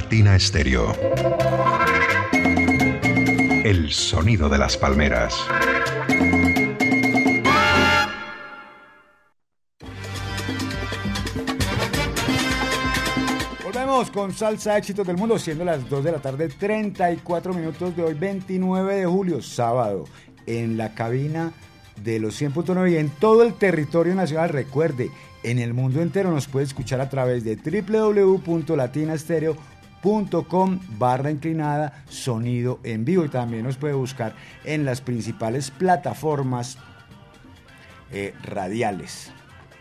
Latina 0.00 0.36
Estéreo. 0.36 0.94
El 3.64 3.90
sonido 3.90 4.48
de 4.48 4.56
las 4.56 4.76
palmeras. 4.76 5.34
Volvemos 13.64 14.12
con 14.12 14.32
Salsa 14.32 14.78
Éxitos 14.78 15.04
del 15.04 15.16
Mundo, 15.16 15.36
siendo 15.36 15.64
las 15.64 15.90
2 15.90 16.04
de 16.04 16.12
la 16.12 16.20
tarde, 16.20 16.48
34 16.48 17.52
minutos 17.52 17.96
de 17.96 18.04
hoy, 18.04 18.14
29 18.14 18.94
de 18.94 19.06
julio, 19.06 19.42
sábado, 19.42 20.04
en 20.46 20.76
la 20.76 20.94
cabina 20.94 21.50
de 22.04 22.20
los 22.20 22.40
100.9 22.40 22.92
y 22.92 22.98
en 22.98 23.10
todo 23.10 23.42
el 23.42 23.54
territorio 23.54 24.14
nacional. 24.14 24.50
Recuerde, 24.50 25.10
en 25.42 25.58
el 25.58 25.74
mundo 25.74 26.00
entero 26.00 26.30
nos 26.30 26.46
puede 26.46 26.66
escuchar 26.66 27.00
a 27.00 27.10
través 27.10 27.42
de 27.42 27.56
www.latinastereo.com 27.56 29.77
barra 30.98 31.30
inclinada 31.30 32.04
sonido 32.08 32.80
en 32.82 33.04
vivo 33.04 33.24
y 33.24 33.28
también 33.28 33.64
nos 33.64 33.76
puede 33.76 33.94
buscar 33.94 34.34
en 34.64 34.84
las 34.84 35.00
principales 35.00 35.70
plataformas 35.70 36.78
eh, 38.10 38.34
radiales 38.42 39.30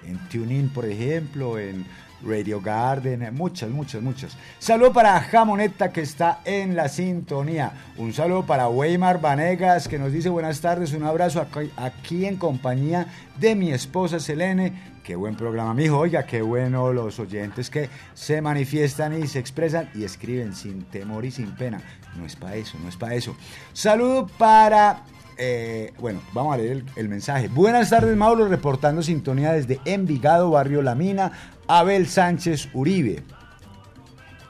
en 0.06 0.18
TuneIn 0.30 0.70
por 0.70 0.86
ejemplo 0.86 1.60
en 1.60 1.86
Radio 2.24 2.62
Garden, 2.62 3.34
muchas, 3.36 3.70
muchas, 3.70 4.02
muchas. 4.02 4.38
Saludo 4.60 4.92
para 4.92 5.20
Jamoneta 5.22 5.92
que 5.92 6.02
está 6.02 6.40
en 6.46 6.76
la 6.76 6.90
sintonía. 6.90 7.74
Un 7.98 8.12
saludo 8.12 8.44
para 8.44 8.68
Weimar 8.70 9.22
Vanegas 9.22 9.88
que 9.88 10.00
nos 10.00 10.12
dice 10.12 10.30
buenas 10.30 10.60
tardes, 10.60 10.94
un 10.94 11.04
abrazo 11.04 11.46
aquí 11.78 12.26
en 12.26 12.38
compañía 12.38 13.08
de 13.40 13.56
mi 13.56 13.72
esposa 13.72 14.20
Selene. 14.20 14.97
Qué 15.08 15.16
buen 15.16 15.38
programa, 15.38 15.74
mijo. 15.74 16.00
Oiga, 16.00 16.26
qué 16.26 16.42
bueno 16.42 16.92
los 16.92 17.18
oyentes 17.18 17.70
que 17.70 17.90
se 18.14 18.42
manifiestan 18.42 19.18
y 19.18 19.26
se 19.26 19.40
expresan 19.40 19.90
y 19.96 20.04
escriben 20.04 20.54
sin 20.54 20.84
temor 20.84 21.24
y 21.24 21.32
sin 21.32 21.56
pena. 21.56 21.82
No 22.18 22.26
es 22.26 22.36
para 22.36 22.58
eso, 22.58 22.78
no 22.84 22.90
es 22.90 22.98
para 22.98 23.16
eso. 23.16 23.34
Saludo 23.72 24.28
para 24.38 25.06
eh, 25.38 25.94
bueno, 25.98 26.20
vamos 26.34 26.54
a 26.54 26.58
leer 26.58 26.72
el, 26.72 26.86
el, 26.98 27.08
mensaje. 27.08 27.48
Buenas 27.48 27.90
tardes, 27.90 28.18
Mauro, 28.18 28.50
reportando 28.50 29.02
sintonía 29.02 29.54
desde 29.54 29.80
Envigado, 29.86 30.50
Barrio 30.50 30.82
La 30.82 30.94
Mina, 30.94 31.32
Abel 31.68 32.08
Sánchez 32.08 32.68
Uribe. 32.74 33.24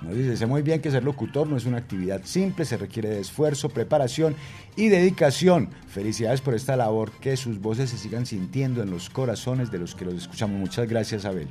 Nos 0.01 0.15
dice, 0.15 0.45
muy 0.45 0.61
bien 0.61 0.79
que 0.79 0.91
ser 0.91 1.03
locutor 1.03 1.47
no 1.47 1.57
es 1.57 1.65
una 1.65 1.77
actividad 1.77 2.21
simple, 2.23 2.65
se 2.65 2.77
requiere 2.77 3.09
de 3.09 3.19
esfuerzo, 3.19 3.69
preparación 3.69 4.35
y 4.75 4.89
dedicación. 4.89 5.69
Felicidades 5.87 6.41
por 6.41 6.53
esta 6.53 6.75
labor, 6.75 7.11
que 7.19 7.35
sus 7.35 7.59
voces 7.59 7.89
se 7.89 7.97
sigan 7.97 8.27
sintiendo 8.27 8.83
en 8.83 8.91
los 8.91 9.09
corazones 9.09 9.71
de 9.71 9.79
los 9.79 9.95
que 9.95 10.05
los 10.05 10.13
escuchamos. 10.13 10.59
Muchas 10.59 10.87
gracias, 10.87 11.25
Abel. 11.25 11.47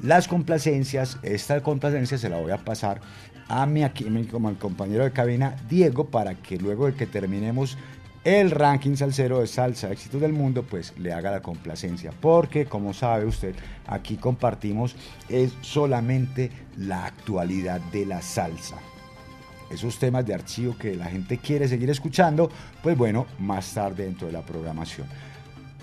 Las 0.00 0.28
complacencias, 0.28 1.18
esta 1.22 1.62
complacencia 1.62 2.18
se 2.18 2.28
la 2.28 2.38
voy 2.38 2.52
a 2.52 2.58
pasar 2.58 3.00
a 3.48 3.66
mi, 3.66 3.82
aquí, 3.82 4.04
como 4.30 4.48
al 4.48 4.58
compañero 4.58 5.04
de 5.04 5.12
cabina, 5.12 5.56
Diego, 5.68 6.06
para 6.06 6.36
que 6.36 6.58
luego 6.58 6.86
de 6.86 6.94
que 6.94 7.06
terminemos 7.06 7.76
el 8.24 8.52
ranking 8.52 8.94
salsero 8.94 9.40
de 9.40 9.46
salsa 9.46 9.90
éxitos 9.90 10.20
del 10.20 10.32
mundo, 10.32 10.62
pues 10.62 10.94
le 10.98 11.12
haga 11.12 11.30
la 11.30 11.42
complacencia. 11.42 12.12
Porque, 12.20 12.66
como 12.66 12.94
sabe 12.94 13.26
usted, 13.26 13.54
aquí 13.86 14.16
compartimos 14.16 14.94
es 15.28 15.52
solamente 15.60 16.50
la 16.76 17.06
actualidad 17.06 17.80
de 17.92 18.06
la 18.06 18.22
salsa. 18.22 18.76
Esos 19.70 19.98
temas 19.98 20.26
de 20.26 20.34
archivo 20.34 20.76
que 20.76 20.94
la 20.94 21.06
gente 21.06 21.38
quiere 21.38 21.66
seguir 21.66 21.90
escuchando, 21.90 22.50
pues 22.82 22.96
bueno, 22.96 23.26
más 23.38 23.72
tarde 23.72 24.04
dentro 24.04 24.26
de 24.26 24.32
la 24.34 24.42
programación. 24.42 25.06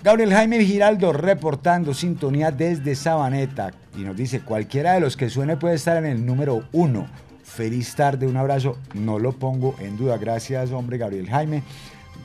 Gabriel 0.02 0.32
Jaime 0.32 0.64
Giraldo 0.64 1.12
reportando 1.12 1.92
sintonía 1.92 2.50
desde 2.50 2.94
Sabaneta 2.94 3.72
y 3.98 4.00
nos 4.00 4.16
dice, 4.16 4.40
cualquiera 4.40 4.94
de 4.94 5.00
los 5.00 5.14
que 5.14 5.28
suene 5.28 5.58
puede 5.58 5.74
estar 5.74 5.98
en 5.98 6.06
el 6.06 6.24
número 6.24 6.64
uno. 6.72 7.06
Feliz 7.42 7.94
tarde, 7.96 8.26
un 8.26 8.36
abrazo, 8.36 8.78
no 8.94 9.18
lo 9.18 9.32
pongo 9.32 9.74
en 9.80 9.98
duda. 9.98 10.16
Gracias, 10.16 10.70
hombre, 10.70 10.96
Gabriel 10.96 11.28
Jaime. 11.28 11.62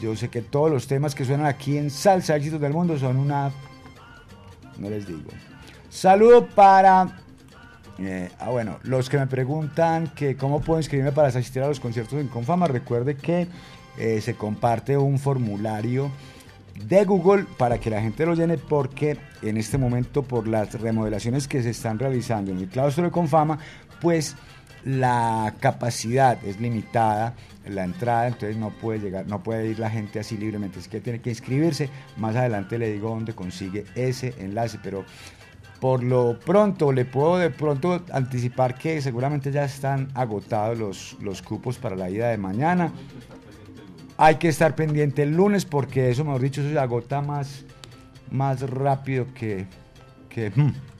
Yo 0.06 0.16
sé 0.16 0.30
que 0.30 0.44
todos 0.44 0.70
los 0.70 0.86
temas 0.86 1.16
que 1.16 1.26
suenan 1.26 1.48
aquí 1.48 1.80
en 1.80 1.90
Salsa 1.90 2.36
Éxitos 2.36 2.62
del 2.62 2.74
Mundo 2.74 2.96
son 3.00 3.18
una... 3.18 3.52
No 4.78 4.88
les 4.88 5.08
digo. 5.08 5.32
Saludo 5.90 6.46
para... 6.46 7.24
Eh, 7.98 8.30
ah, 8.38 8.52
bueno, 8.52 8.78
los 8.84 9.10
que 9.10 9.18
me 9.18 9.26
preguntan 9.26 10.10
que 10.10 10.38
cómo 10.38 10.62
puedo 10.62 10.80
inscribirme 10.80 11.12
para 11.12 11.30
asistir 11.30 11.64
a 11.64 11.68
los 11.68 11.80
conciertos 11.80 12.20
en 12.20 12.28
Confama, 12.28 12.68
recuerde 12.68 13.16
que 13.16 13.48
eh, 13.98 14.22
se 14.22 14.36
comparte 14.36 14.96
un 14.96 15.18
formulario 15.18 16.12
de 16.88 17.04
Google 17.04 17.48
para 17.58 17.80
que 17.80 17.90
la 17.90 18.00
gente 18.00 18.28
lo 18.28 18.36
llene 18.36 18.60
porque 18.60 19.18
en 19.42 19.58
este 19.58 19.80
momento 19.80 20.22
por 20.22 20.48
las 20.48 20.80
remodelaciones 20.80 21.48
que 21.48 21.64
se 21.64 21.72
están 21.72 21.98
realizando 21.98 22.52
en 22.52 22.60
el 22.60 22.68
claustro 22.68 23.06
de 23.06 23.10
Confama, 23.10 23.58
pues 24.02 24.36
la 24.86 25.56
capacidad 25.60 26.38
es 26.46 26.62
limitada, 26.62 27.34
la 27.68 27.84
entrada, 27.84 28.28
entonces 28.28 28.56
no 28.56 28.70
puede 28.70 29.00
llegar, 29.00 29.26
no 29.28 29.42
puede 29.42 29.68
ir 29.68 29.80
la 29.80 29.90
gente 29.90 30.20
así 30.20 30.38
libremente, 30.38 30.80
así 30.80 30.90
que 30.90 31.02
tiene 31.02 31.20
que 31.20 31.32
inscribirse. 31.32 31.90
Más 32.18 32.36
adelante 32.36 32.78
le 32.78 32.94
digo 32.94 33.10
dónde 33.10 33.34
consigue 33.34 33.86
ese 33.96 34.36
enlace, 34.38 34.80
pero 34.82 35.04
por 35.82 36.04
lo 36.04 36.40
pronto 36.40 36.92
le 36.92 37.04
puedo 37.04 37.38
de 37.38 37.50
pronto 37.50 38.04
anticipar 38.14 38.76
que 38.76 39.02
seguramente 39.02 39.52
ya 39.52 39.66
están 39.66 40.10
agotados 40.14 40.78
los, 40.78 41.18
los 41.20 41.42
cupos 41.42 41.80
para 41.80 41.96
la 41.96 42.10
ida 42.10 42.30
de 42.30 42.38
mañana. 42.38 42.92
Hay 44.18 44.36
que 44.36 44.48
estar 44.48 44.76
pendiente 44.76 45.24
el 45.24 45.36
lunes 45.36 45.66
porque 45.66 46.12
eso, 46.12 46.24
mejor 46.24 46.42
dicho, 46.42 46.62
eso 46.62 46.70
se 46.70 46.80
agota 46.80 47.22
más, 47.22 47.66
más 48.30 48.62
rápido 48.70 49.26
que... 49.34 49.66
que 50.30 50.52
hmm. 50.52 50.95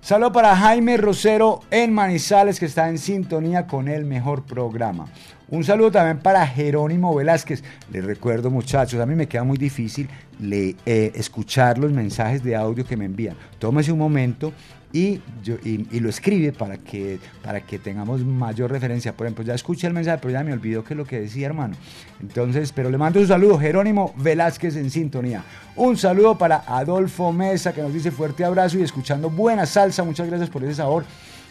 Saludo 0.00 0.32
para 0.32 0.56
Jaime 0.56 0.96
Rosero 0.96 1.60
en 1.70 1.92
Manizales 1.92 2.58
que 2.58 2.66
está 2.66 2.88
en 2.88 2.98
sintonía 2.98 3.66
con 3.66 3.88
el 3.88 4.04
mejor 4.04 4.44
programa. 4.44 5.06
Un 5.48 5.64
saludo 5.64 5.90
también 5.90 6.18
para 6.18 6.46
Jerónimo 6.46 7.14
Velázquez. 7.14 7.62
Les 7.90 8.04
recuerdo 8.04 8.50
muchachos, 8.50 9.00
a 9.00 9.06
mí 9.06 9.14
me 9.14 9.26
queda 9.26 9.44
muy 9.44 9.58
difícil 9.58 10.08
le, 10.40 10.76
eh, 10.86 11.12
escuchar 11.14 11.78
los 11.78 11.90
mensajes 11.92 12.42
de 12.42 12.54
audio 12.54 12.84
que 12.86 12.96
me 12.96 13.04
envían. 13.04 13.36
Tómese 13.58 13.92
un 13.92 13.98
momento 13.98 14.52
y, 14.92 15.20
yo, 15.42 15.56
y, 15.64 16.00
lo 16.00 16.08
escribe 16.08 16.52
para 16.52 16.78
que, 16.78 17.20
para 17.42 17.60
que 17.60 17.78
tengamos 17.78 18.24
mayor 18.24 18.70
referencia. 18.70 19.12
Por 19.12 19.26
ejemplo, 19.26 19.44
ya 19.44 19.54
escuché 19.54 19.86
el 19.86 19.92
mensaje, 19.92 20.18
pero 20.20 20.32
ya 20.32 20.42
me 20.42 20.52
olvidó 20.52 20.82
que 20.82 20.94
es 20.94 20.98
lo 20.98 21.04
que 21.04 21.20
decía, 21.20 21.46
hermano. 21.46 21.76
Entonces, 22.20 22.72
pero 22.72 22.88
le 22.90 22.96
mando 22.96 23.20
un 23.20 23.26
saludo, 23.26 23.58
Jerónimo 23.58 24.14
Velázquez 24.16 24.76
en 24.76 24.90
sintonía. 24.90 25.44
Un 25.76 25.96
saludo 25.96 26.38
para 26.38 26.64
Adolfo 26.66 27.32
Mesa, 27.32 27.72
que 27.72 27.82
nos 27.82 27.92
dice 27.92 28.10
fuerte 28.10 28.44
abrazo 28.44 28.78
y 28.78 28.82
escuchando 28.82 29.28
buena 29.28 29.66
salsa. 29.66 30.04
Muchas 30.04 30.26
gracias 30.26 30.48
por 30.48 30.64
ese 30.64 30.76
sabor. 30.76 31.04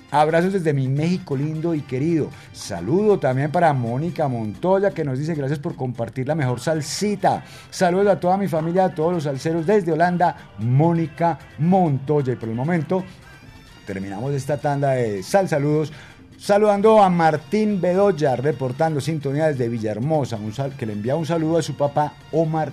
Abrazos 0.10 0.54
desde 0.54 0.74
mi 0.74 0.88
México 0.88 1.36
lindo 1.36 1.76
y 1.76 1.82
querido. 1.82 2.30
Saludo 2.54 3.20
también 3.20 3.52
para 3.52 3.74
Mónica 3.74 4.30
Montoya 4.30 4.92
que 4.92 5.04
nos 5.04 5.20
dice 5.20 5.36
gracias 5.36 5.60
por 5.60 5.76
compartir 5.76 6.28
la 6.28 6.36
mejor 6.36 6.62
salsita. 6.62 7.44
Saludos 7.70 8.08
a 8.08 8.20
toda 8.20 8.38
mi 8.38 8.48
familia, 8.48 8.86
a 8.86 8.96
todos 8.96 9.14
los 9.14 9.24
salseros 9.24 9.66
desde 9.66 9.92
Holanda, 9.92 10.54
Mónica 10.60 11.38
Montoya. 11.60 12.34
Y 12.34 12.36
por 12.38 12.48
el 12.48 12.56
momento 12.56 13.04
terminamos 13.88 14.34
esta 14.34 14.58
tanda 14.58 14.92
de 14.92 15.24
sal 15.24 15.48
saludos. 15.48 15.94
Saludando 16.38 17.02
a 17.02 17.10
Martín 17.10 17.82
Bedoya, 17.82 18.36
reportando 18.36 19.02
sintonía 19.02 19.48
desde 19.48 19.70
Villahermosa, 19.70 20.36
un 20.36 20.54
sal, 20.54 20.76
que 20.78 20.86
le 20.86 20.94
envía 20.94 21.16
un 21.16 21.26
saludo 21.26 21.58
a 21.58 21.64
su 21.64 21.76
papá 21.76 22.14
Omar 22.32 22.72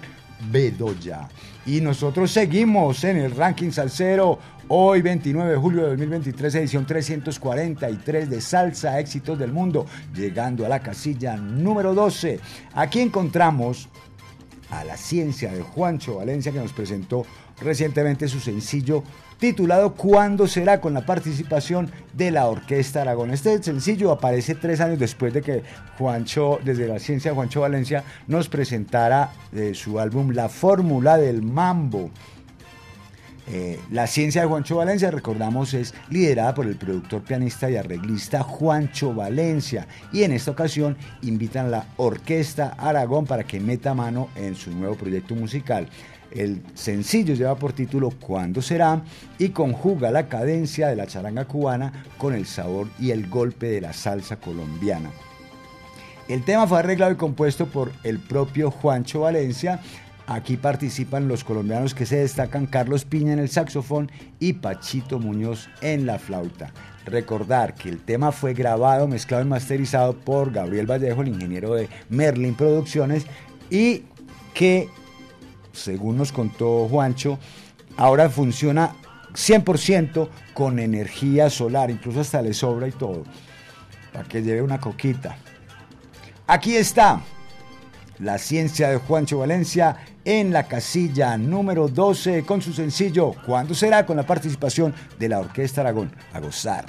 Bedoya. 0.50 1.28
Y 1.64 1.80
nosotros 1.80 2.30
seguimos 2.30 3.02
en 3.04 3.16
el 3.16 3.30
ranking 3.30 3.70
salsero. 3.70 4.38
Hoy, 4.68 5.00
29 5.00 5.52
de 5.52 5.56
julio 5.56 5.82
de 5.84 5.90
2023, 5.90 6.54
edición 6.56 6.84
343 6.84 8.28
de 8.28 8.40
Salsa 8.40 8.98
Éxitos 8.98 9.38
del 9.38 9.52
Mundo, 9.52 9.86
llegando 10.14 10.66
a 10.66 10.68
la 10.68 10.80
casilla 10.80 11.36
número 11.36 11.94
12. 11.94 12.40
Aquí 12.74 13.00
encontramos 13.00 13.88
a 14.70 14.84
la 14.84 14.96
ciencia 14.96 15.52
de 15.52 15.62
Juancho 15.62 16.16
Valencia, 16.16 16.52
que 16.52 16.58
nos 16.58 16.72
presentó 16.72 17.24
recientemente 17.60 18.28
su 18.28 18.40
sencillo 18.40 19.04
titulado 19.44 19.92
¿Cuándo 19.92 20.48
será? 20.48 20.80
con 20.80 20.94
la 20.94 21.04
participación 21.04 21.90
de 22.14 22.30
la 22.30 22.46
Orquesta 22.46 23.02
Aragón. 23.02 23.30
Este 23.30 23.62
sencillo 23.62 24.10
aparece 24.10 24.54
tres 24.54 24.80
años 24.80 24.98
después 24.98 25.34
de 25.34 25.42
que 25.42 25.62
Juancho, 25.98 26.60
desde 26.64 26.88
la 26.88 26.98
ciencia 26.98 27.30
de 27.30 27.34
Juancho 27.34 27.60
Valencia, 27.60 28.04
nos 28.26 28.48
presentara 28.48 29.32
eh, 29.52 29.72
su 29.74 30.00
álbum 30.00 30.30
La 30.30 30.48
Fórmula 30.48 31.18
del 31.18 31.42
Mambo. 31.42 32.10
Eh, 33.46 33.78
la 33.90 34.06
ciencia 34.06 34.40
de 34.40 34.48
Juancho 34.48 34.76
Valencia, 34.76 35.10
recordamos, 35.10 35.74
es 35.74 35.92
liderada 36.08 36.54
por 36.54 36.64
el 36.66 36.76
productor, 36.76 37.22
pianista 37.22 37.70
y 37.70 37.76
arreglista 37.76 38.42
Juancho 38.42 39.12
Valencia. 39.12 39.86
Y 40.10 40.22
en 40.22 40.32
esta 40.32 40.52
ocasión 40.52 40.96
invitan 41.20 41.66
a 41.66 41.68
la 41.68 41.86
Orquesta 41.98 42.74
Aragón 42.78 43.26
para 43.26 43.44
que 43.44 43.60
meta 43.60 43.92
mano 43.92 44.30
en 44.36 44.54
su 44.54 44.70
nuevo 44.70 44.94
proyecto 44.94 45.34
musical. 45.34 45.86
El 46.34 46.62
sencillo 46.74 47.34
lleva 47.34 47.54
por 47.54 47.72
título 47.72 48.10
¿Cuándo 48.10 48.60
será? 48.60 49.02
y 49.38 49.50
conjuga 49.50 50.10
la 50.10 50.28
cadencia 50.28 50.88
de 50.88 50.96
la 50.96 51.06
charanga 51.06 51.44
cubana 51.44 52.04
con 52.18 52.34
el 52.34 52.46
sabor 52.46 52.88
y 52.98 53.10
el 53.10 53.28
golpe 53.28 53.66
de 53.66 53.80
la 53.80 53.92
salsa 53.92 54.36
colombiana. 54.36 55.10
El 56.28 56.44
tema 56.44 56.66
fue 56.66 56.78
arreglado 56.78 57.12
y 57.12 57.16
compuesto 57.16 57.66
por 57.66 57.92
el 58.02 58.18
propio 58.18 58.70
Juancho 58.70 59.20
Valencia 59.20 59.80
Aquí 60.26 60.56
participan 60.56 61.28
los 61.28 61.44
colombianos 61.44 61.94
que 61.94 62.06
se 62.06 62.16
destacan 62.16 62.66
Carlos 62.66 63.04
Piña 63.04 63.34
en 63.34 63.38
el 63.38 63.50
saxofón 63.50 64.10
y 64.40 64.54
Pachito 64.54 65.18
Muñoz 65.18 65.68
en 65.82 66.06
la 66.06 66.18
flauta. 66.18 66.72
Recordar 67.04 67.74
que 67.74 67.90
el 67.90 67.98
tema 67.98 68.32
fue 68.32 68.54
grabado, 68.54 69.06
mezclado 69.06 69.44
y 69.44 69.48
masterizado 69.48 70.14
por 70.14 70.50
Gabriel 70.50 70.90
Vallejo, 70.90 71.20
el 71.20 71.28
ingeniero 71.28 71.74
de 71.74 71.90
Merlin 72.08 72.54
Producciones, 72.54 73.26
y 73.68 74.04
que, 74.54 74.88
según 75.74 76.16
nos 76.16 76.32
contó 76.32 76.88
Juancho, 76.88 77.38
ahora 77.96 78.30
funciona 78.30 78.94
100% 79.34 80.28
con 80.54 80.78
energía 80.78 81.50
solar, 81.50 81.90
incluso 81.90 82.20
hasta 82.20 82.40
le 82.40 82.54
sobra 82.54 82.88
y 82.88 82.92
todo, 82.92 83.24
para 84.12 84.26
que 84.26 84.42
lleve 84.42 84.62
una 84.62 84.80
coquita. 84.80 85.36
Aquí 86.46 86.76
está 86.76 87.20
la 88.18 88.38
ciencia 88.38 88.90
de 88.90 88.96
Juancho 88.96 89.38
Valencia 89.38 89.96
en 90.24 90.52
la 90.52 90.64
casilla 90.68 91.36
número 91.36 91.88
12 91.88 92.44
con 92.44 92.62
su 92.62 92.72
sencillo 92.72 93.32
¿Cuándo 93.44 93.74
será? 93.74 94.06
con 94.06 94.16
la 94.16 94.26
participación 94.26 94.94
de 95.18 95.28
la 95.28 95.40
Orquesta 95.40 95.80
Aragón. 95.80 96.14
A 96.32 96.40
gozar. 96.40 96.86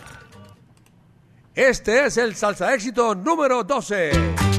Este 1.53 2.05
es 2.05 2.17
el 2.17 2.35
salsa 2.35 2.73
éxito 2.73 3.15
número 3.15 3.63
12. 3.63 4.54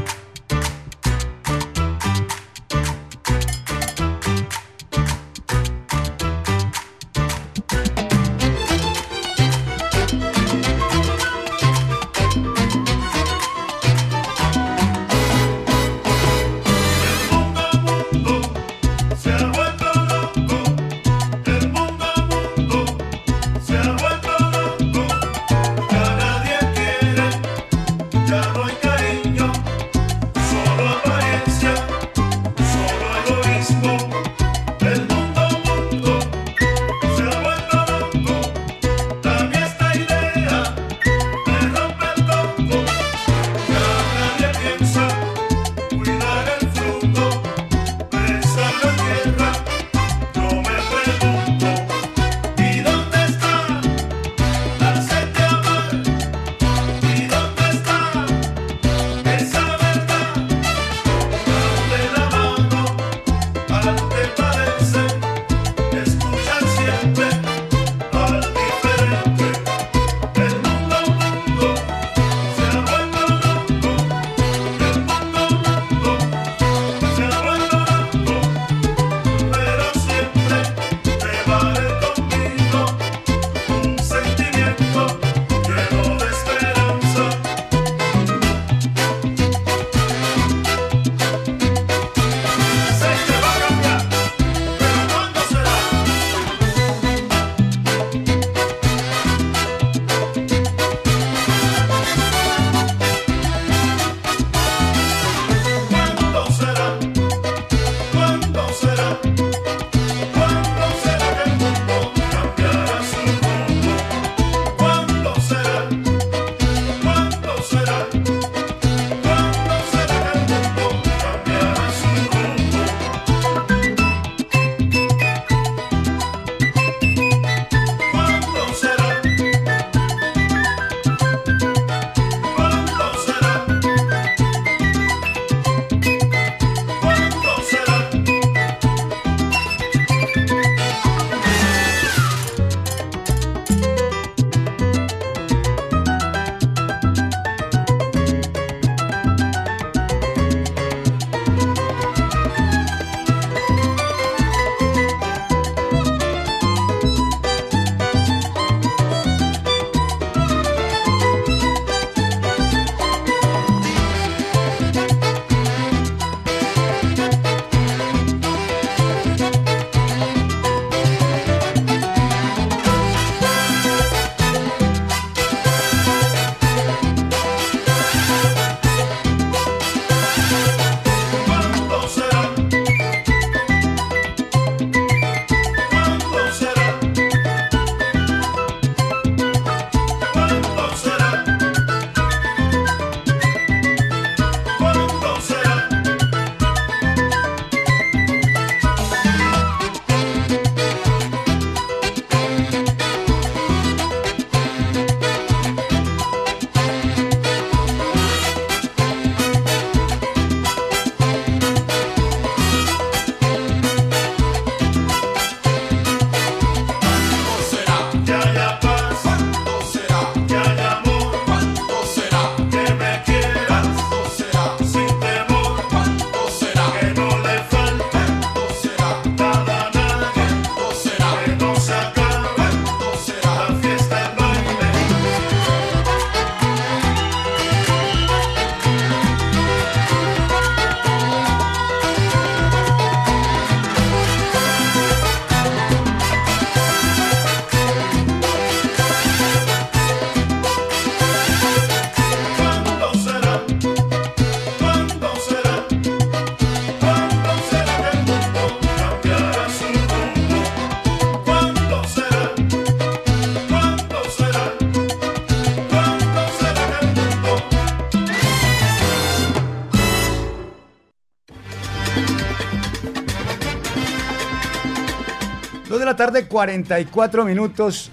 Tarde, 276.17 276.49
44 276.49 277.45
minutos 277.45 278.11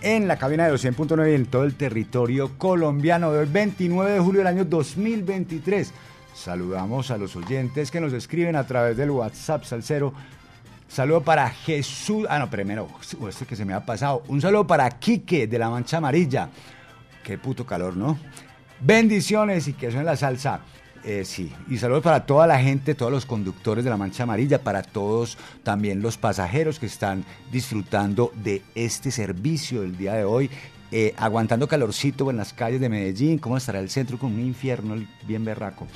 en 0.00 0.28
la 0.28 0.36
cabina 0.36 0.66
de 0.66 0.72
100.9 0.72 1.30
y 1.30 1.34
en 1.34 1.46
todo 1.46 1.64
el 1.64 1.74
territorio 1.74 2.56
colombiano 2.56 3.32
del 3.32 3.46
29 3.46 4.12
de 4.12 4.20
julio 4.20 4.40
del 4.40 4.46
año 4.46 4.64
2023. 4.64 5.92
Saludamos 6.34 7.10
a 7.10 7.18
los 7.18 7.36
oyentes 7.36 7.90
que 7.90 8.00
nos 8.00 8.12
escriben 8.12 8.56
a 8.56 8.66
través 8.66 8.96
del 8.96 9.10
WhatsApp 9.10 9.64
Salcero. 9.64 10.14
Saludo 10.88 11.22
para 11.22 11.50
Jesús. 11.50 12.26
Ah, 12.30 12.38
no, 12.38 12.48
primero, 12.48 12.88
este 13.28 13.44
que 13.44 13.56
se 13.56 13.64
me 13.64 13.74
ha 13.74 13.84
pasado. 13.84 14.22
Un 14.28 14.40
saludo 14.40 14.66
para 14.66 14.88
Quique 14.90 15.46
de 15.46 15.58
la 15.58 15.68
Mancha 15.68 15.98
Amarilla. 15.98 16.48
Qué 17.22 17.36
puto 17.36 17.66
calor, 17.66 17.96
¿no? 17.96 18.18
Bendiciones 18.80 19.68
y 19.68 19.74
que 19.74 19.88
en 19.88 20.04
la 20.04 20.16
salsa. 20.16 20.60
Eh, 21.02 21.24
sí, 21.24 21.50
y 21.68 21.78
saludos 21.78 22.02
para 22.02 22.26
toda 22.26 22.46
la 22.46 22.60
gente, 22.60 22.94
todos 22.94 23.10
los 23.10 23.24
conductores 23.24 23.84
de 23.84 23.90
la 23.90 23.96
Mancha 23.96 24.24
Amarilla, 24.24 24.62
para 24.62 24.82
todos 24.82 25.38
también 25.62 26.02
los 26.02 26.18
pasajeros 26.18 26.78
que 26.78 26.86
están 26.86 27.24
disfrutando 27.50 28.32
de 28.34 28.62
este 28.74 29.10
servicio 29.10 29.82
el 29.82 29.96
día 29.96 30.12
de 30.14 30.24
hoy, 30.24 30.50
eh, 30.92 31.14
aguantando 31.16 31.68
calorcito 31.68 32.28
en 32.30 32.36
las 32.36 32.52
calles 32.52 32.80
de 32.80 32.90
Medellín, 32.90 33.38
cómo 33.38 33.56
estará 33.56 33.80
el 33.80 33.88
centro 33.88 34.18
con 34.18 34.34
un 34.34 34.40
infierno 34.40 34.96
bien 35.26 35.44
berraco. 35.44 35.86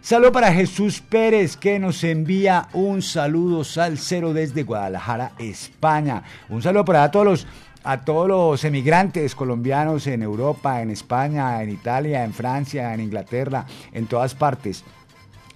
Saludo 0.00 0.32
para 0.32 0.52
Jesús 0.52 1.00
Pérez 1.00 1.56
que 1.56 1.78
nos 1.78 2.04
envía 2.04 2.68
un 2.72 3.02
saludo 3.02 3.64
salsero 3.64 4.32
desde 4.32 4.64
Guadalajara, 4.64 5.32
España. 5.38 6.22
Un 6.48 6.60
saludo 6.60 6.84
para 6.84 7.10
todos 7.10 7.24
los 7.24 7.46
a 7.84 8.04
todos 8.04 8.28
los 8.28 8.64
emigrantes 8.64 9.34
colombianos 9.34 10.06
en 10.06 10.22
Europa, 10.22 10.82
en 10.82 10.90
España, 10.90 11.62
en 11.62 11.70
Italia, 11.70 12.24
en 12.24 12.32
Francia, 12.32 12.94
en 12.94 13.00
Inglaterra, 13.00 13.66
en 13.92 14.06
todas 14.06 14.34
partes. 14.34 14.84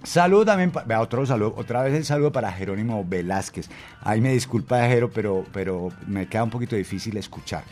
Saludo 0.03 0.45
también, 0.45 0.71
vea, 0.85 1.01
otro 1.01 1.25
saludo, 1.25 1.53
otra 1.57 1.81
vez 1.81 1.93
el 1.93 2.05
saludo 2.05 2.31
para 2.31 2.51
Jerónimo 2.51 3.03
Velázquez. 3.03 3.69
Ahí 4.01 4.21
me 4.21 4.31
disculpa, 4.31 4.87
Jero, 4.87 5.09
pero, 5.11 5.43
pero 5.51 5.89
me 6.05 6.27
queda 6.27 6.43
un 6.43 6.49
poquito 6.49 6.75
difícil 6.75 7.17
escuchar. 7.17 7.63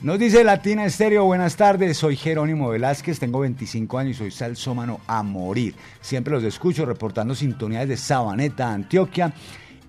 Nos 0.00 0.18
dice 0.18 0.42
Latina 0.42 0.84
Estéreo, 0.84 1.24
buenas 1.24 1.54
tardes, 1.54 1.96
soy 1.96 2.16
Jerónimo 2.16 2.70
Velázquez, 2.70 3.20
tengo 3.20 3.40
25 3.40 3.98
años 3.98 4.16
y 4.16 4.18
soy 4.18 4.30
salsómano 4.30 5.00
a 5.06 5.22
morir. 5.22 5.74
Siempre 6.00 6.32
los 6.32 6.42
escucho 6.42 6.84
reportando 6.84 7.34
sintonías 7.34 7.86
de 7.86 7.96
Sabaneta, 7.96 8.72
Antioquia. 8.72 9.32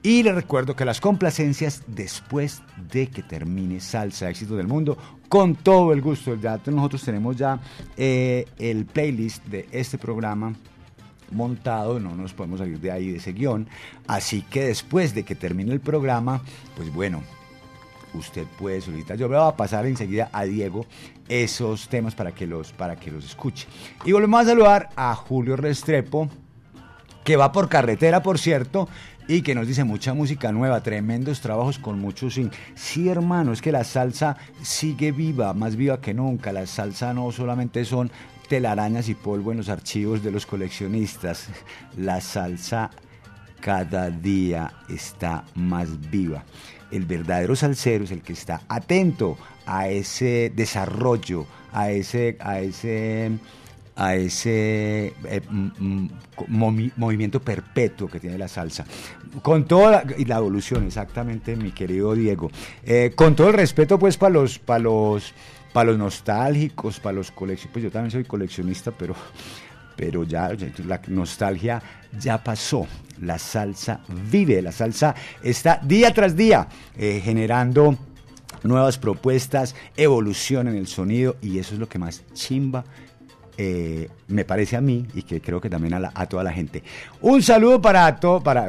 Y 0.05 0.21
les 0.21 0.35
recuerdo 0.35 0.75
que 0.75 0.83
las 0.83 0.99
complacencias 0.99 1.81
después 1.87 2.61
de 2.91 3.07
que 3.07 3.23
termine 3.23 3.79
Salsa 3.79 4.29
Éxito 4.29 4.57
del 4.57 4.67
Mundo, 4.67 4.97
con 5.29 5.55
todo 5.55 5.93
el 5.93 6.01
gusto 6.01 6.35
del 6.35 6.41
nosotros 6.67 7.03
tenemos 7.03 7.37
ya 7.37 7.57
eh, 7.95 8.45
el 8.59 8.85
playlist 8.85 9.45
de 9.45 9.65
este 9.71 9.97
programa 9.97 10.53
montado, 11.31 12.01
no 12.01 12.15
nos 12.15 12.33
podemos 12.33 12.59
salir 12.59 12.81
de 12.81 12.91
ahí 12.91 13.11
de 13.11 13.17
ese 13.17 13.31
guion, 13.31 13.67
así 14.05 14.41
que 14.41 14.65
después 14.65 15.15
de 15.15 15.23
que 15.23 15.35
termine 15.35 15.71
el 15.71 15.79
programa, 15.79 16.41
pues 16.75 16.93
bueno, 16.93 17.23
usted 18.13 18.45
puede 18.59 18.81
solicitar. 18.81 19.17
Yo 19.17 19.29
voy 19.29 19.37
a 19.37 19.55
pasar 19.55 19.85
enseguida 19.85 20.29
a 20.33 20.43
Diego 20.43 20.85
esos 21.29 21.87
temas 21.87 22.13
para 22.13 22.33
que 22.33 22.45
los, 22.45 22.73
para 22.73 22.97
que 22.97 23.09
los 23.09 23.25
escuche. 23.25 23.67
Y 24.05 24.11
volvemos 24.11 24.41
a 24.41 24.45
saludar 24.49 24.89
a 24.97 25.15
Julio 25.15 25.55
Restrepo, 25.55 26.29
que 27.23 27.37
va 27.37 27.51
por 27.51 27.69
carretera, 27.69 28.21
por 28.21 28.37
cierto, 28.37 28.89
y 29.27 29.41
que 29.41 29.55
nos 29.55 29.67
dice 29.67 29.83
mucha 29.83 30.13
música 30.13 30.51
nueva, 30.51 30.81
tremendos 30.81 31.41
trabajos 31.41 31.79
con 31.79 31.99
muchos 31.99 32.35
sin. 32.35 32.51
Sí, 32.75 33.09
hermano, 33.09 33.53
es 33.53 33.61
que 33.61 33.71
la 33.71 33.83
salsa 33.83 34.37
sigue 34.61 35.11
viva, 35.11 35.53
más 35.53 35.75
viva 35.75 36.01
que 36.01 36.13
nunca. 36.13 36.51
La 36.51 36.67
salsa 36.67 37.13
no 37.13 37.31
solamente 37.31 37.85
son 37.85 38.11
telarañas 38.49 39.09
y 39.09 39.15
polvo 39.15 39.51
en 39.51 39.57
los 39.57 39.69
archivos 39.69 40.23
de 40.23 40.31
los 40.31 40.45
coleccionistas. 40.45 41.47
La 41.97 42.21
salsa 42.21 42.91
cada 43.61 44.09
día 44.09 44.73
está 44.89 45.45
más 45.55 46.09
viva. 46.11 46.43
El 46.91 47.05
verdadero 47.05 47.55
salsero 47.55 48.03
es 48.03 48.11
el 48.11 48.21
que 48.21 48.33
está 48.33 48.61
atento 48.67 49.37
a 49.65 49.87
ese 49.87 50.51
desarrollo, 50.53 51.47
a 51.71 51.89
ese, 51.89 52.37
a 52.39 52.59
ese 52.59 53.31
a 53.95 54.15
ese 54.15 55.13
eh, 55.25 55.41
movimiento 56.47 57.39
perpetuo 57.39 58.07
que 58.07 58.19
tiene 58.19 58.37
la 58.37 58.47
salsa. 58.47 58.85
Con 59.41 59.65
toda 59.65 60.03
la, 60.03 60.37
evolución, 60.37 60.85
exactamente, 60.85 61.55
mi 61.55 61.71
querido 61.71 62.13
Diego. 62.15 62.49
Eh, 62.83 63.13
con 63.15 63.35
todo 63.35 63.49
el 63.49 63.53
respeto, 63.53 63.99
pues, 63.99 64.17
para 64.17 64.33
los, 64.33 64.59
para 64.59 64.79
los, 64.79 65.33
para 65.71 65.91
los 65.91 65.97
nostálgicos, 65.97 66.99
para 66.99 67.13
los 67.13 67.31
coleccionistas, 67.31 67.73
pues 67.73 67.83
yo 67.83 67.91
también 67.91 68.11
soy 68.11 68.23
coleccionista, 68.23 68.91
pero, 68.91 69.15
pero 69.95 70.23
ya 70.23 70.49
la 70.87 71.01
nostalgia 71.07 71.81
ya 72.19 72.43
pasó. 72.43 72.87
La 73.21 73.37
salsa 73.37 74.01
vive, 74.31 74.61
la 74.61 74.71
salsa 74.71 75.15
está 75.43 75.79
día 75.83 76.11
tras 76.13 76.35
día 76.35 76.67
eh, 76.97 77.21
generando 77.23 77.95
nuevas 78.63 78.97
propuestas, 78.97 79.75
evolución 79.95 80.67
en 80.67 80.75
el 80.75 80.87
sonido 80.87 81.37
y 81.41 81.59
eso 81.59 81.75
es 81.75 81.79
lo 81.79 81.87
que 81.87 81.99
más 81.99 82.23
chimba 82.33 82.83
eh, 83.55 84.09
me 84.27 84.45
parece 84.45 84.75
a 84.75 84.81
mí 84.81 85.05
y 85.13 85.21
que 85.21 85.39
creo 85.39 85.61
que 85.61 85.69
también 85.69 85.93
a, 85.93 86.25
toda 86.25 86.43
la 86.43 86.51
gente. 86.51 86.83
Un 87.21 87.43
saludo 87.43 87.79
para 87.81 88.15
todo, 88.15 88.41
para 88.41 88.65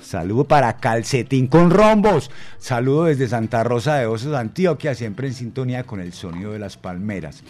saludo 0.00 0.44
para 0.44 0.78
Calcetín 0.78 1.48
con 1.48 1.70
rombos. 1.70 2.30
Saludo 2.58 3.04
desde 3.04 3.28
Santa 3.28 3.62
Rosa 3.62 3.96
de 3.96 4.06
Osos, 4.06 4.34
Antioquia, 4.34 4.94
siempre 4.94 5.28
en 5.28 5.34
sintonía 5.34 5.84
con 5.84 6.00
el 6.00 6.14
sonido 6.14 6.52
de 6.52 6.58
las 6.58 6.78
palmeras. 6.78 7.42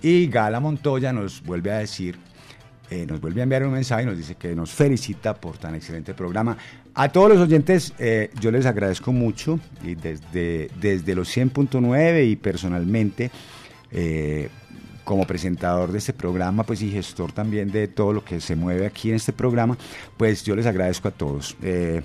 Y 0.00 0.28
Gala 0.28 0.60
Montoya 0.60 1.12
nos 1.12 1.42
vuelve 1.42 1.72
a 1.72 1.78
decir, 1.78 2.18
eh, 2.90 3.04
nos 3.06 3.20
vuelve 3.20 3.40
a 3.40 3.42
enviar 3.42 3.66
un 3.66 3.72
mensaje 3.72 4.04
y 4.04 4.06
nos 4.06 4.16
dice 4.16 4.36
que 4.36 4.54
nos 4.54 4.70
felicita 4.70 5.34
por 5.34 5.58
tan 5.58 5.74
excelente 5.74 6.14
programa. 6.14 6.56
A 6.94 7.10
todos 7.10 7.28
los 7.28 7.38
oyentes, 7.38 7.92
eh, 7.98 8.30
yo 8.40 8.50
les 8.50 8.64
agradezco 8.64 9.12
mucho 9.12 9.60
y 9.84 9.94
desde, 9.94 10.70
desde 10.80 11.14
los 11.14 11.36
100.9 11.36 12.30
y 12.30 12.36
personalmente 12.36 13.30
como 15.10 15.26
presentador 15.26 15.90
de 15.90 15.98
este 15.98 16.12
programa, 16.12 16.62
pues 16.62 16.80
y 16.82 16.88
gestor 16.92 17.32
también 17.32 17.72
de 17.72 17.88
todo 17.88 18.12
lo 18.12 18.24
que 18.24 18.40
se 18.40 18.54
mueve 18.54 18.86
aquí 18.86 19.10
en 19.10 19.16
este 19.16 19.32
programa, 19.32 19.76
pues 20.16 20.44
yo 20.44 20.54
les 20.54 20.66
agradezco 20.66 21.08
a 21.08 21.10
todos. 21.10 21.56
Eh, 21.64 22.00